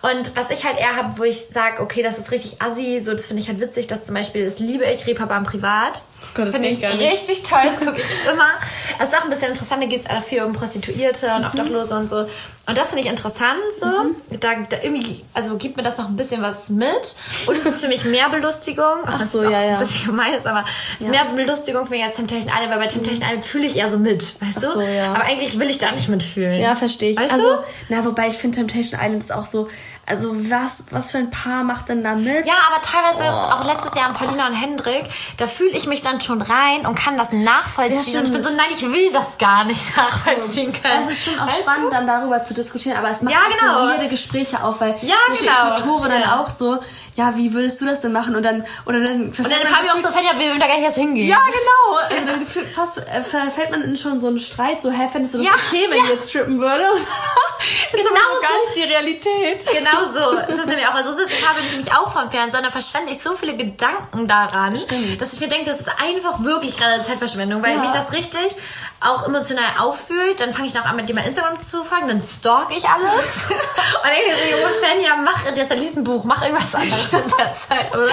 Und 0.10 0.36
was 0.36 0.50
ich 0.50 0.66
halt 0.66 0.78
eher 0.78 0.98
habe, 0.98 1.18
wo 1.18 1.24
ich 1.24 1.48
sage, 1.48 1.82
okay, 1.82 2.04
das 2.04 2.18
ist 2.18 2.30
richtig 2.30 2.62
assi, 2.62 3.02
so 3.04 3.14
das 3.14 3.26
finde 3.26 3.42
ich 3.42 3.48
halt 3.48 3.62
witzig, 3.62 3.88
dass 3.88 4.06
zum 4.06 4.16
Beispiel, 4.16 4.44
das 4.44 4.60
liebe 4.60 4.84
ich, 4.84 5.08
Reeperbahn 5.08 5.46
privat. 5.46 6.02
Gott, 6.34 6.48
das 6.48 6.56
finde 6.56 6.70
ich 6.70 6.84
richtig 6.84 7.44
toll, 7.44 7.62
das 7.66 7.80
gucke 7.80 8.02
ich 8.02 8.32
immer. 8.32 8.50
Das 8.98 9.10
ist 9.10 9.18
auch 9.18 9.24
ein 9.24 9.30
bisschen 9.30 9.50
interessant, 9.50 9.84
da 9.84 9.88
geht 9.88 10.00
es 10.00 10.10
auch 10.10 10.24
viel 10.24 10.44
um 10.44 10.54
Prostituierte 10.54 11.28
und 11.36 11.46
Obdachlose 11.46 11.96
und 11.96 12.10
so. 12.10 12.26
Und 12.66 12.78
das 12.78 12.90
finde 12.90 13.04
ich 13.04 13.10
interessant 13.10 13.60
so. 13.78 13.86
Mhm. 13.86 14.16
Da, 14.40 14.56
da, 14.70 14.78
irgendwie, 14.82 15.22
also 15.34 15.58
gibt 15.58 15.76
mir 15.76 15.84
das 15.84 15.98
noch 15.98 16.08
ein 16.08 16.16
bisschen 16.16 16.42
was 16.42 16.70
mit. 16.70 17.16
Und 17.46 17.58
es 17.58 17.66
ist 17.66 17.82
für 17.82 17.90
mich 17.90 18.06
mehr 18.06 18.30
Belustigung. 18.30 19.04
Ach 19.06 19.26
so, 19.26 19.44
ja, 19.44 19.64
ja. 19.64 19.74
Ein 19.74 19.80
bisschen 19.80 20.06
gemein 20.08 20.34
ist, 20.34 20.48
aber 20.48 20.64
es 20.98 21.06
ist 21.06 21.14
ja. 21.14 21.26
mehr 21.26 21.34
Belustigung 21.34 21.86
für 21.86 21.92
mich 21.92 22.04
als 22.04 22.16
Temptation 22.16 22.50
Island, 22.54 22.72
weil 22.72 22.80
bei 22.80 22.88
Temptation 22.88 23.20
mhm. 23.20 23.32
Island 23.32 23.46
fühle 23.46 23.68
ich 23.68 23.76
eher 23.76 23.92
so 23.92 23.98
mit, 23.98 24.42
weißt 24.42 24.58
Ach 24.58 24.62
du? 24.62 24.74
So, 24.76 24.82
ja. 24.82 25.14
Aber 25.14 25.26
eigentlich 25.26 25.60
will 25.60 25.70
ich 25.70 25.78
da 25.78 25.92
nicht 25.92 26.08
mitfühlen. 26.08 26.62
Ja, 26.62 26.76
verstehe 26.76 27.12
ich. 27.12 27.18
Weißt 27.18 27.34
also, 27.34 27.56
du? 27.56 27.64
na, 27.90 28.06
wobei 28.06 28.30
ich 28.30 28.38
finde 28.38 28.58
Temptation 28.58 29.00
Island 29.02 29.24
ist 29.24 29.34
auch 29.34 29.46
so, 29.46 29.68
also 30.06 30.36
was, 30.50 30.84
was 30.92 31.12
für 31.12 31.18
ein 31.18 31.30
Paar 31.30 31.64
macht 31.64 31.88
denn 31.88 32.04
da 32.04 32.16
mit? 32.16 32.46
Ja, 32.46 32.56
aber 32.70 32.82
teilweise 32.82 33.24
oh. 33.24 33.54
auch 33.54 33.66
letztes 33.66 33.96
Jahr 33.96 34.08
an 34.08 34.14
Paulina 34.14 34.48
und 34.48 34.54
Hendrik, 34.54 35.06
da 35.38 35.48
fühle 35.48 35.72
ich 35.72 35.88
mich 35.88 36.02
dann 36.02 36.20
schon 36.20 36.42
rein 36.42 36.86
und 36.86 36.96
kann 36.96 37.18
das 37.18 37.32
nachvollziehen. 37.32 38.14
Ja, 38.14 38.20
und 38.20 38.26
ich 38.26 38.34
bin 38.34 38.44
so, 38.44 38.50
nein, 38.50 38.68
ich 38.74 38.82
will 38.82 39.14
das 39.14 39.38
gar 39.38 39.64
nicht 39.64 39.96
nachvollziehen 39.98 40.74
können. 40.74 41.04
Es 41.04 41.12
ist 41.12 41.26
schon 41.26 41.40
auch 41.40 41.48
weißt 41.48 41.60
spannend, 41.60 41.86
du? 41.86 41.96
dann 41.96 42.06
darüber 42.06 42.44
zu 42.44 42.54
diskutieren, 42.54 42.98
aber 42.98 43.12
es 43.12 43.22
macht 43.22 43.34
ja, 43.34 43.40
genau. 43.50 43.84
so 43.84 43.90
weirde 43.90 44.10
Gespräche 44.10 44.62
auf, 44.62 44.82
weil 44.82 44.96
ja, 45.02 45.16
genau. 45.28 45.52
ich 45.52 45.70
mit 45.70 45.80
Tore 45.80 46.10
dann 46.10 46.22
ja. 46.22 46.40
auch 46.40 46.50
so, 46.50 46.80
ja, 47.16 47.38
wie 47.38 47.54
würdest 47.54 47.80
du 47.80 47.86
das 47.86 48.02
denn 48.02 48.12
machen? 48.12 48.36
Und 48.36 48.44
dann, 48.44 48.66
oder 48.86 49.00
dann 49.06 49.28
Und 49.28 49.40
dann 49.40 49.64
kam 49.64 49.86
mir 49.86 49.94
auch 49.94 50.04
so, 50.04 50.12
Fanny, 50.12 50.28
wir 50.38 50.48
würden 50.48 50.60
da 50.60 50.68
gar 50.68 50.76
nicht 50.76 50.86
jetzt 50.86 50.98
hingehen. 50.98 51.30
Ja, 51.30 51.40
genau. 51.46 51.98
Also 52.10 52.28
dann 52.28 52.40
gefühlt 52.40 52.70
fast 52.70 52.98
äh, 52.98 53.22
fällt 53.24 53.72
man 53.72 53.84
in 53.84 53.96
schon 53.96 54.20
so 54.20 54.28
einen 54.28 54.40
Streit, 54.40 54.82
so, 54.82 54.92
hä, 54.92 55.08
fändest 55.10 55.36
du 55.36 55.38
das 55.38 55.48
ja, 55.48 55.54
okay, 55.54 55.86
wenn 55.90 56.00
ja. 56.00 56.04
ich 56.04 56.10
jetzt 56.10 56.30
strippen 56.30 56.60
würde? 56.60 56.84
Und 57.92 57.98
genau 57.98 58.10
so 58.10 58.42
gar 58.42 58.66
nicht 58.66 58.76
die 58.76 58.84
Realität. 58.84 59.66
Genau 59.66 60.04
so. 60.14 60.36
Das 60.36 60.58
ist 60.58 60.66
nämlich 60.66 60.88
auch, 60.88 60.94
also 60.94 61.12
so 61.12 61.22
habe 61.48 61.60
ich 61.66 61.76
mich 61.76 61.92
auch 61.92 62.12
vom 62.12 62.30
Fernsehen, 62.32 62.64
da 62.64 62.72
verschwende 62.72 63.12
ich 63.12 63.22
so 63.22 63.36
viele 63.36 63.56
Gedanken 63.56 64.28
daran, 64.28 64.76
Stimmt. 64.76 65.22
dass 65.22 65.34
ich 65.34 65.40
mir 65.40 65.48
denke, 65.48 65.70
das 65.70 65.80
ist 65.80 65.90
einfach 66.02 66.44
wirklich 66.44 66.78
gerade 66.78 67.04
Zeitverschwendung, 67.04 67.64
weil 67.64 67.76
ja. 67.76 67.82
mich 67.82 67.92
das 67.92 68.12
richtig 68.12 68.56
auch 69.00 69.28
emotional 69.28 69.80
auffühlt. 69.80 70.40
Dann 70.40 70.54
fange 70.54 70.68
ich 70.68 70.74
noch 70.74 70.86
an, 70.86 70.96
mit 70.96 71.10
dir 71.10 71.16
mal 71.16 71.26
Instagram 71.26 71.62
zu 71.62 71.84
fangen, 71.84 72.08
dann 72.08 72.24
stalk 72.24 72.76
ich 72.76 72.88
alles. 72.88 73.44
und 73.50 74.10
denke 74.10 74.36
so, 74.36 74.58
junge 74.58 74.74
Fan, 74.74 75.02
ja, 75.02 75.16
mach 75.18 75.46
jetzt 75.46 75.74
lies 75.74 75.96
ein 75.98 76.04
Buch, 76.04 76.24
mach 76.24 76.42
irgendwas 76.44 76.76
anderes 76.76 77.14
in 77.14 77.38
der 77.38 77.52
Zeit, 77.52 77.94
oder? 77.94 78.10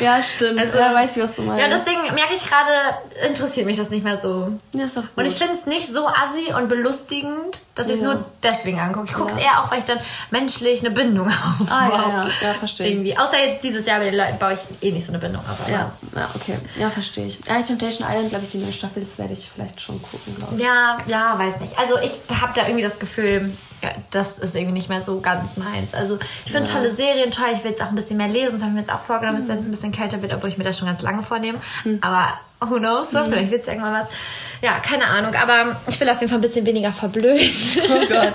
Ja, 0.00 0.22
stimmt. 0.22 0.60
Also, 0.60 0.78
ja, 0.78 0.94
weiß 0.94 1.16
ich, 1.16 1.22
was 1.22 1.34
du 1.34 1.42
meinst. 1.42 1.62
Ja, 1.62 1.68
deswegen 1.68 2.02
merke 2.14 2.34
ich 2.34 2.46
gerade, 2.46 2.98
interessiert 3.26 3.66
mich 3.66 3.76
das 3.76 3.90
nicht 3.90 4.04
mehr 4.04 4.18
so. 4.18 4.52
Ja, 4.72 4.84
ist 4.84 4.96
doch 4.96 5.02
gut. 5.02 5.10
Und 5.16 5.26
ich 5.26 5.36
finde 5.36 5.54
es 5.54 5.66
nicht 5.66 5.88
so 5.88 6.06
assi 6.06 6.52
und 6.54 6.68
belustigend, 6.68 7.60
dass 7.74 7.88
ich 7.88 7.94
es 7.94 8.00
ja. 8.00 8.14
nur 8.14 8.24
deswegen 8.42 8.78
angucke. 8.78 9.06
Ich 9.08 9.14
gucke 9.14 9.32
es 9.32 9.38
ja. 9.38 9.46
eher 9.46 9.60
auch, 9.60 9.70
weil 9.70 9.78
ich 9.78 9.84
dann 9.84 9.98
menschlich 10.30 10.80
eine 10.80 10.90
Bindung 10.90 11.28
habe. 11.44 11.70
Ah, 11.70 11.88
ja, 11.88 12.08
ja, 12.08 12.48
ja, 12.48 12.54
verstehe 12.54 12.88
Irgendwie. 12.88 13.16
Außer 13.16 13.38
jetzt 13.38 13.62
dieses 13.64 13.86
Jahr 13.86 13.98
mit 13.98 14.08
den 14.08 14.16
Leuten 14.16 14.38
baue 14.38 14.54
ich 14.54 14.88
eh 14.88 14.92
nicht 14.92 15.04
so 15.04 15.12
eine 15.12 15.18
Bindung 15.18 15.42
auf. 15.42 15.68
Ja, 15.68 15.92
ja, 16.14 16.28
okay. 16.34 16.58
Ja, 16.78 16.90
verstehe 16.90 17.26
ich. 17.26 17.40
Ja, 17.46 17.60
Temptation 17.60 18.08
Island, 18.08 18.30
glaube 18.30 18.44
ich, 18.44 18.50
die 18.50 18.58
neue 18.58 18.72
Staffel, 18.72 19.02
das 19.02 19.18
werde 19.18 19.32
ich 19.32 19.50
vielleicht 19.52 19.80
schon 19.80 20.00
gucken, 20.00 20.36
glaube 20.36 20.54
ich. 20.56 20.62
Ja, 20.62 20.98
ja, 21.06 21.38
weiß 21.38 21.60
nicht. 21.60 21.78
Also 21.78 21.98
ich 21.98 22.12
habe 22.40 22.52
da 22.54 22.66
irgendwie 22.66 22.84
das 22.84 22.98
Gefühl, 22.98 23.50
das 24.10 24.38
ist 24.38 24.54
irgendwie 24.54 24.74
nicht 24.74 24.88
mehr 24.88 25.00
so 25.00 25.20
ganz 25.20 25.56
meins. 25.56 25.94
Also 25.94 26.18
ich 26.44 26.52
finde 26.52 26.68
ja. 26.68 26.76
tolle 26.76 26.94
Serien 26.94 27.30
toll, 27.30 27.48
ich 27.52 27.64
will 27.64 27.70
jetzt 27.72 27.82
auch 27.82 27.88
ein 27.88 27.94
bisschen 27.94 28.16
mehr 28.16 28.28
lesen, 28.28 28.52
das 28.54 28.62
habe 28.62 28.70
ich 28.70 28.74
mir 28.74 28.80
jetzt 28.80 28.92
auch 28.92 29.00
vorgenommen, 29.00 29.38
dass 29.38 29.48
es 29.48 29.54
jetzt 29.54 29.66
ein 29.66 29.70
bisschen 29.70 29.92
kälter 29.92 30.22
wird, 30.22 30.32
obwohl 30.32 30.50
ich 30.50 30.58
mir 30.58 30.64
das 30.64 30.78
schon 30.78 30.88
ganz 30.88 31.02
lange 31.02 31.22
vornehme. 31.22 31.58
Mhm. 31.84 31.98
Aber 32.00 32.38
who 32.60 32.78
knows, 32.78 33.10
so, 33.10 33.18
mhm. 33.18 33.24
vielleicht 33.24 33.50
wird 33.50 33.62
es 33.62 33.68
irgendwann 33.68 33.94
was. 33.94 34.08
Ja, 34.62 34.78
keine 34.78 35.06
Ahnung, 35.06 35.34
aber 35.34 35.76
ich 35.86 36.00
will 36.00 36.08
auf 36.08 36.20
jeden 36.20 36.30
Fall 36.30 36.38
ein 36.38 36.42
bisschen 36.42 36.64
weniger 36.64 36.92
verblöden. 36.92 37.50
Oh 37.84 38.06
Gott. 38.08 38.32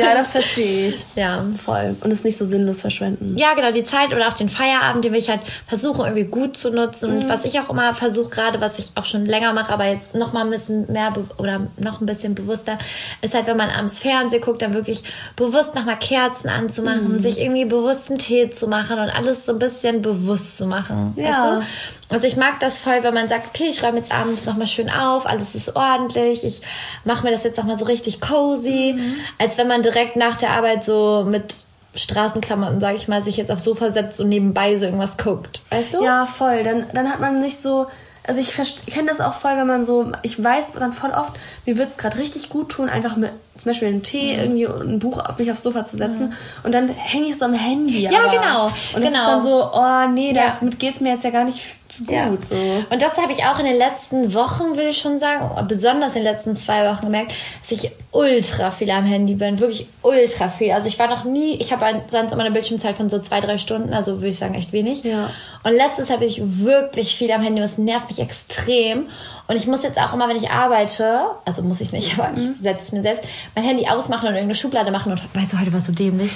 Ja, 0.00 0.14
das 0.14 0.32
verstehe 0.32 0.88
ich. 0.88 1.00
Ja, 1.16 1.44
voll. 1.56 1.96
Und 2.00 2.10
es 2.10 2.24
nicht 2.24 2.38
so 2.38 2.44
sinnlos 2.44 2.80
verschwenden. 2.80 3.36
Ja, 3.36 3.54
genau, 3.54 3.72
die 3.72 3.84
Zeit 3.84 4.12
oder 4.12 4.28
auch 4.28 4.34
den 4.34 4.48
Feierabend, 4.48 5.04
den 5.04 5.12
will 5.12 5.18
ich 5.18 5.28
halt 5.28 5.42
versuchen, 5.66 6.00
irgendwie 6.04 6.24
gut 6.24 6.56
zu 6.56 6.70
nutzen. 6.70 7.10
Mhm. 7.10 7.22
Und 7.22 7.28
was 7.28 7.44
ich 7.44 7.58
auch 7.60 7.68
immer 7.68 7.94
versuche, 7.94 8.30
gerade 8.30 8.60
was 8.60 8.78
ich 8.78 8.92
auch 8.94 9.04
schon 9.04 9.26
länger 9.26 9.52
mache, 9.52 9.72
aber 9.72 9.86
jetzt 9.86 10.14
noch 10.14 10.32
mal 10.32 10.44
ein 10.44 10.50
bisschen 10.50 10.90
mehr 10.90 11.12
oder 11.36 11.66
noch 11.76 12.00
ein 12.00 12.06
bisschen 12.06 12.34
bewusster, 12.34 12.78
ist 13.20 13.34
halt, 13.34 13.46
wenn 13.46 13.56
man 13.56 13.70
abends 13.70 14.00
Fernsehen 14.00 14.40
guckt, 14.40 14.62
dann 14.62 14.72
wirklich 14.80 15.04
bewusst 15.36 15.74
nochmal 15.74 15.98
Kerzen 15.98 16.48
anzumachen, 16.48 17.12
mhm. 17.12 17.18
sich 17.18 17.40
irgendwie 17.40 17.64
bewussten 17.64 18.18
Tee 18.18 18.50
zu 18.50 18.66
machen 18.66 18.98
und 18.98 19.10
alles 19.10 19.46
so 19.46 19.52
ein 19.52 19.58
bisschen 19.58 20.02
bewusst 20.02 20.58
zu 20.58 20.66
machen. 20.66 21.14
Ja. 21.16 21.24
Weißt 21.26 21.38
du? 21.38 22.14
Also 22.14 22.26
ich 22.26 22.36
mag 22.36 22.58
das 22.58 22.80
voll, 22.80 23.02
wenn 23.02 23.14
man 23.14 23.28
sagt, 23.28 23.46
okay, 23.54 23.68
ich 23.70 23.82
räume 23.82 23.98
jetzt 23.98 24.12
abends 24.12 24.44
nochmal 24.44 24.66
schön 24.66 24.90
auf, 24.90 25.26
alles 25.26 25.54
ist 25.54 25.76
ordentlich, 25.76 26.44
ich 26.44 26.60
mache 27.04 27.24
mir 27.24 27.30
das 27.30 27.44
jetzt 27.44 27.56
nochmal 27.56 27.78
so 27.78 27.84
richtig 27.84 28.20
cozy, 28.20 28.96
mhm. 28.96 29.14
als 29.38 29.56
wenn 29.58 29.68
man 29.68 29.82
direkt 29.82 30.16
nach 30.16 30.36
der 30.36 30.50
Arbeit 30.50 30.84
so 30.84 31.24
mit 31.28 31.54
Straßenklamotten, 31.94 32.80
sage 32.80 32.96
ich 32.96 33.08
mal, 33.08 33.22
sich 33.22 33.36
jetzt 33.36 33.50
aufs 33.50 33.64
Sofa 33.64 33.90
setzt 33.90 34.20
und 34.20 34.28
nebenbei 34.28 34.78
so 34.78 34.84
irgendwas 34.84 35.16
guckt. 35.16 35.60
Weißt 35.70 35.94
du? 35.94 36.02
Ja, 36.02 36.26
voll. 36.26 36.62
Dann, 36.62 36.86
dann 36.92 37.10
hat 37.10 37.20
man 37.20 37.38
nicht 37.38 37.58
so. 37.58 37.86
Also 38.30 38.40
ich 38.40 38.86
kenne 38.86 39.08
das 39.08 39.20
auch 39.20 39.34
voll, 39.34 39.56
wenn 39.56 39.66
man 39.66 39.84
so, 39.84 40.12
ich 40.22 40.40
weiß 40.40 40.74
dann 40.74 40.92
voll 40.92 41.10
oft, 41.10 41.32
mir 41.66 41.76
würde 41.78 41.88
es 41.88 41.98
gerade 41.98 42.16
richtig 42.16 42.48
gut 42.48 42.68
tun, 42.68 42.88
einfach 42.88 43.16
mit 43.16 43.32
zum 43.56 43.70
Beispiel 43.70 43.88
einen 43.88 44.04
Tee, 44.04 44.36
mhm. 44.36 44.56
irgendwie 44.56 44.66
ein 44.68 45.00
Buch 45.00 45.18
auf 45.18 45.36
mich 45.40 45.50
aufs 45.50 45.64
Sofa 45.64 45.84
zu 45.84 45.96
setzen 45.96 46.28
mhm. 46.28 46.34
und 46.62 46.72
dann 46.72 46.88
hänge 46.90 47.26
ich 47.26 47.36
so 47.36 47.46
am 47.46 47.54
Handy. 47.54 48.02
Ja, 48.02 48.20
aber. 48.20 48.30
genau. 48.30 48.66
Und 48.94 49.02
genau. 49.02 49.06
ist 49.08 49.14
dann 49.14 49.42
so, 49.42 49.68
oh 49.72 50.06
nee, 50.14 50.32
damit 50.32 50.74
ja. 50.74 50.78
geht's 50.78 51.00
mir 51.00 51.10
jetzt 51.10 51.24
ja 51.24 51.30
gar 51.30 51.42
nicht 51.42 51.60
gut. 52.00 52.10
Ja. 52.10 52.30
So. 52.42 52.56
Und 52.90 53.02
das 53.02 53.16
habe 53.16 53.32
ich 53.32 53.44
auch 53.44 53.58
in 53.58 53.66
den 53.66 53.76
letzten 53.76 54.34
Wochen, 54.34 54.76
will 54.76 54.88
ich 54.88 54.98
schon 54.98 55.20
sagen, 55.20 55.66
besonders 55.66 56.16
in 56.16 56.24
den 56.24 56.32
letzten 56.32 56.56
zwei 56.56 56.88
Wochen 56.90 57.06
gemerkt, 57.06 57.32
dass 57.62 57.72
ich 57.72 57.90
ultra 58.10 58.70
viel 58.70 58.90
am 58.90 59.04
Handy 59.04 59.34
bin. 59.34 59.60
Wirklich 59.60 59.86
ultra 60.02 60.48
viel. 60.48 60.72
Also 60.72 60.88
ich 60.88 60.98
war 60.98 61.08
noch 61.08 61.24
nie, 61.24 61.54
ich 61.54 61.72
habe 61.72 62.02
sonst 62.08 62.32
immer 62.32 62.42
eine 62.42 62.52
Bildschirmzeit 62.52 62.96
von 62.96 63.08
so 63.08 63.18
zwei, 63.20 63.40
drei 63.40 63.58
Stunden, 63.58 63.92
also 63.92 64.16
würde 64.16 64.28
ich 64.28 64.38
sagen 64.38 64.54
echt 64.54 64.72
wenig. 64.72 65.04
Ja. 65.04 65.30
Und 65.62 65.72
letztes 65.72 66.10
habe 66.10 66.24
ich 66.24 66.40
wirklich 66.42 67.16
viel 67.16 67.30
am 67.30 67.42
Handy, 67.42 67.60
das 67.60 67.78
nervt 67.78 68.08
mich 68.08 68.20
extrem. 68.20 69.06
Und 69.50 69.56
ich 69.56 69.66
muss 69.66 69.82
jetzt 69.82 69.98
auch 69.98 70.14
immer, 70.14 70.28
wenn 70.28 70.36
ich 70.36 70.48
arbeite, 70.48 71.22
also 71.44 71.62
muss 71.62 71.80
ich 71.80 71.90
nicht, 71.90 72.16
aber 72.16 72.28
mhm. 72.28 72.54
ich 72.54 72.62
setze 72.62 72.84
es 72.84 72.92
mir 72.92 73.02
selbst, 73.02 73.24
mein 73.56 73.64
Handy 73.64 73.84
ausmachen 73.88 74.28
und 74.28 74.34
irgendeine 74.34 74.54
Schublade 74.54 74.92
machen. 74.92 75.10
Und 75.10 75.20
weißt 75.34 75.52
du, 75.52 75.58
heute 75.58 75.72
war 75.72 75.80
so 75.80 75.90
dämlich. 75.90 76.30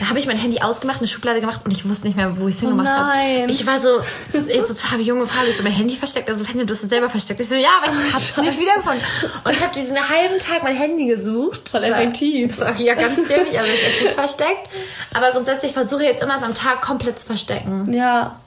Da 0.00 0.08
habe 0.08 0.18
ich 0.18 0.26
mein 0.26 0.36
Handy 0.36 0.60
ausgemacht, 0.60 0.98
eine 0.98 1.06
Schublade 1.06 1.38
gemacht 1.40 1.60
und 1.64 1.70
ich 1.70 1.88
wusste 1.88 2.08
nicht 2.08 2.16
mehr, 2.16 2.36
wo 2.40 2.48
ich 2.48 2.56
es 2.56 2.64
oh 2.64 2.66
hingemacht 2.66 2.88
habe. 2.88 3.52
Ich 3.52 3.64
war 3.68 3.78
so, 3.78 4.00
so 4.32 4.74
total 4.74 5.00
junge 5.00 5.26
Frage, 5.26 5.50
ich 5.50 5.56
so 5.56 5.62
mein 5.62 5.74
Handy 5.74 5.94
versteckt. 5.94 6.28
Also 6.28 6.44
Handy, 6.44 6.66
du 6.66 6.74
hast 6.74 6.82
es 6.82 6.88
selber 6.88 7.08
versteckt. 7.08 7.38
Ich 7.38 7.48
so, 7.48 7.54
ja, 7.54 7.68
aber 7.80 7.92
ich 7.92 8.12
habe 8.12 8.24
es 8.24 8.36
nicht 8.36 8.60
wiedergefunden. 8.60 9.02
Und 9.44 9.52
ich 9.52 9.62
habe 9.62 9.72
diesen 9.72 9.96
halben 9.96 10.40
Tag 10.40 10.64
mein 10.64 10.74
Handy 10.74 11.06
gesucht. 11.06 11.68
Voll 11.68 11.84
effektiv. 11.84 12.58
Das 12.58 12.66
war, 12.66 12.80
ja, 12.84 12.94
ganz 12.94 13.14
dämlich, 13.14 13.56
also 13.56 13.72
ist 13.72 13.84
echt 13.84 14.02
gut 14.02 14.10
versteckt. 14.10 14.70
Aber 15.14 15.30
grundsätzlich 15.30 15.70
versuche 15.70 16.02
ich 16.02 16.08
jetzt 16.08 16.22
immer 16.24 16.40
so 16.40 16.46
am 16.46 16.54
Tag 16.54 16.82
komplett 16.82 17.20
zu 17.20 17.26
verstecken. 17.26 17.92
Ja. 17.92 18.40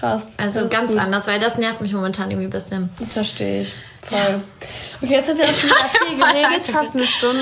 Krass. 0.00 0.28
Also 0.38 0.66
ganz 0.68 0.88
gut. 0.88 0.98
anders, 0.98 1.26
weil 1.26 1.38
das 1.38 1.58
nervt 1.58 1.82
mich 1.82 1.92
momentan 1.92 2.30
irgendwie 2.30 2.48
ein 2.48 2.50
bisschen. 2.50 2.88
Das 2.98 3.12
verstehe 3.12 3.62
ich. 3.62 3.74
Voll. 4.02 4.42
Okay, 5.02 5.14
jetzt 5.14 5.30
haben 5.30 5.38
wir 5.38 5.46
auch 5.46 5.48
schon 5.48 5.70
wieder 5.70 5.88
viel 5.88 6.18
geredet, 6.18 6.66
fast 6.66 6.94
eine 6.94 7.06
Stunde. 7.06 7.38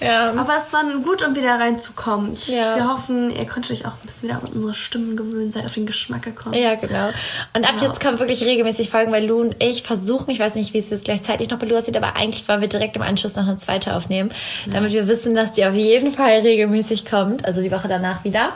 Ja. 0.00 0.32
Aber 0.32 0.56
es 0.56 0.72
war 0.72 0.82
gut, 1.04 1.22
um 1.26 1.36
wieder 1.36 1.60
reinzukommen. 1.60 2.32
Ich, 2.32 2.48
ja. 2.48 2.76
Wir 2.76 2.88
hoffen, 2.88 3.30
ihr 3.30 3.46
konntet 3.46 3.72
euch 3.72 3.86
auch 3.86 3.92
ein 3.92 4.06
bisschen 4.06 4.30
wieder 4.30 4.38
an 4.38 4.46
unsere 4.50 4.72
Stimmen 4.72 5.14
gewöhnen, 5.14 5.50
seid 5.50 5.66
auf 5.66 5.74
den 5.74 5.84
Geschmack 5.84 6.22
gekommen. 6.22 6.54
Ja, 6.54 6.74
genau. 6.74 7.08
Und 7.54 7.64
ab 7.66 7.74
genau. 7.78 7.88
jetzt 7.88 8.00
kommen 8.00 8.18
wirklich 8.18 8.42
regelmäßig 8.42 8.88
Folgen, 8.88 9.12
weil 9.12 9.26
Lu 9.26 9.40
und 9.42 9.62
ich 9.62 9.82
versuchen, 9.82 10.30
ich 10.30 10.38
weiß 10.38 10.54
nicht, 10.54 10.72
wie 10.72 10.78
es 10.78 10.88
jetzt 10.88 11.04
gleichzeitig 11.04 11.50
noch 11.50 11.58
bei 11.58 11.66
Lu 11.66 11.76
aussieht, 11.76 11.96
aber 11.98 12.16
eigentlich 12.16 12.48
wollen 12.48 12.62
wir 12.62 12.68
direkt 12.68 12.96
im 12.96 13.02
Anschluss 13.02 13.36
noch 13.36 13.46
eine 13.46 13.58
zweite 13.58 13.94
aufnehmen, 13.94 14.30
ja. 14.64 14.72
damit 14.72 14.92
wir 14.92 15.06
wissen, 15.06 15.34
dass 15.34 15.52
die 15.52 15.66
auf 15.66 15.74
jeden 15.74 16.10
Fall 16.10 16.40
regelmäßig 16.40 17.04
kommt, 17.04 17.44
also 17.44 17.60
die 17.60 17.70
Woche 17.70 17.88
danach 17.88 18.24
wieder. 18.24 18.52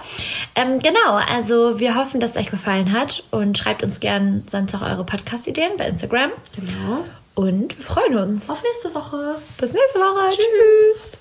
Ähm, 0.54 0.78
genau, 0.78 1.18
also 1.30 1.78
wir 1.78 1.94
hoffen, 1.94 2.20
dass 2.20 2.30
es 2.30 2.36
euch 2.38 2.50
gefallen 2.50 2.92
hat 2.92 3.22
und 3.30 3.58
schreibt 3.58 3.82
uns 3.82 4.00
gern 4.00 4.44
sonst 4.50 4.74
auch 4.74 4.82
eure 4.82 5.04
Podcast-Ideen 5.04 5.76
bei 5.76 5.88
Instagram. 5.88 6.30
Genau 6.54 7.04
und 7.36 7.72
freuen 7.74 8.16
uns 8.16 8.50
auf 8.50 8.62
nächste 8.62 8.92
Woche. 8.94 9.36
Bis 9.58 9.72
nächste 9.72 10.00
Woche. 10.00 10.30
Tschüss. 10.30 10.46
Tschüss. 10.46 11.18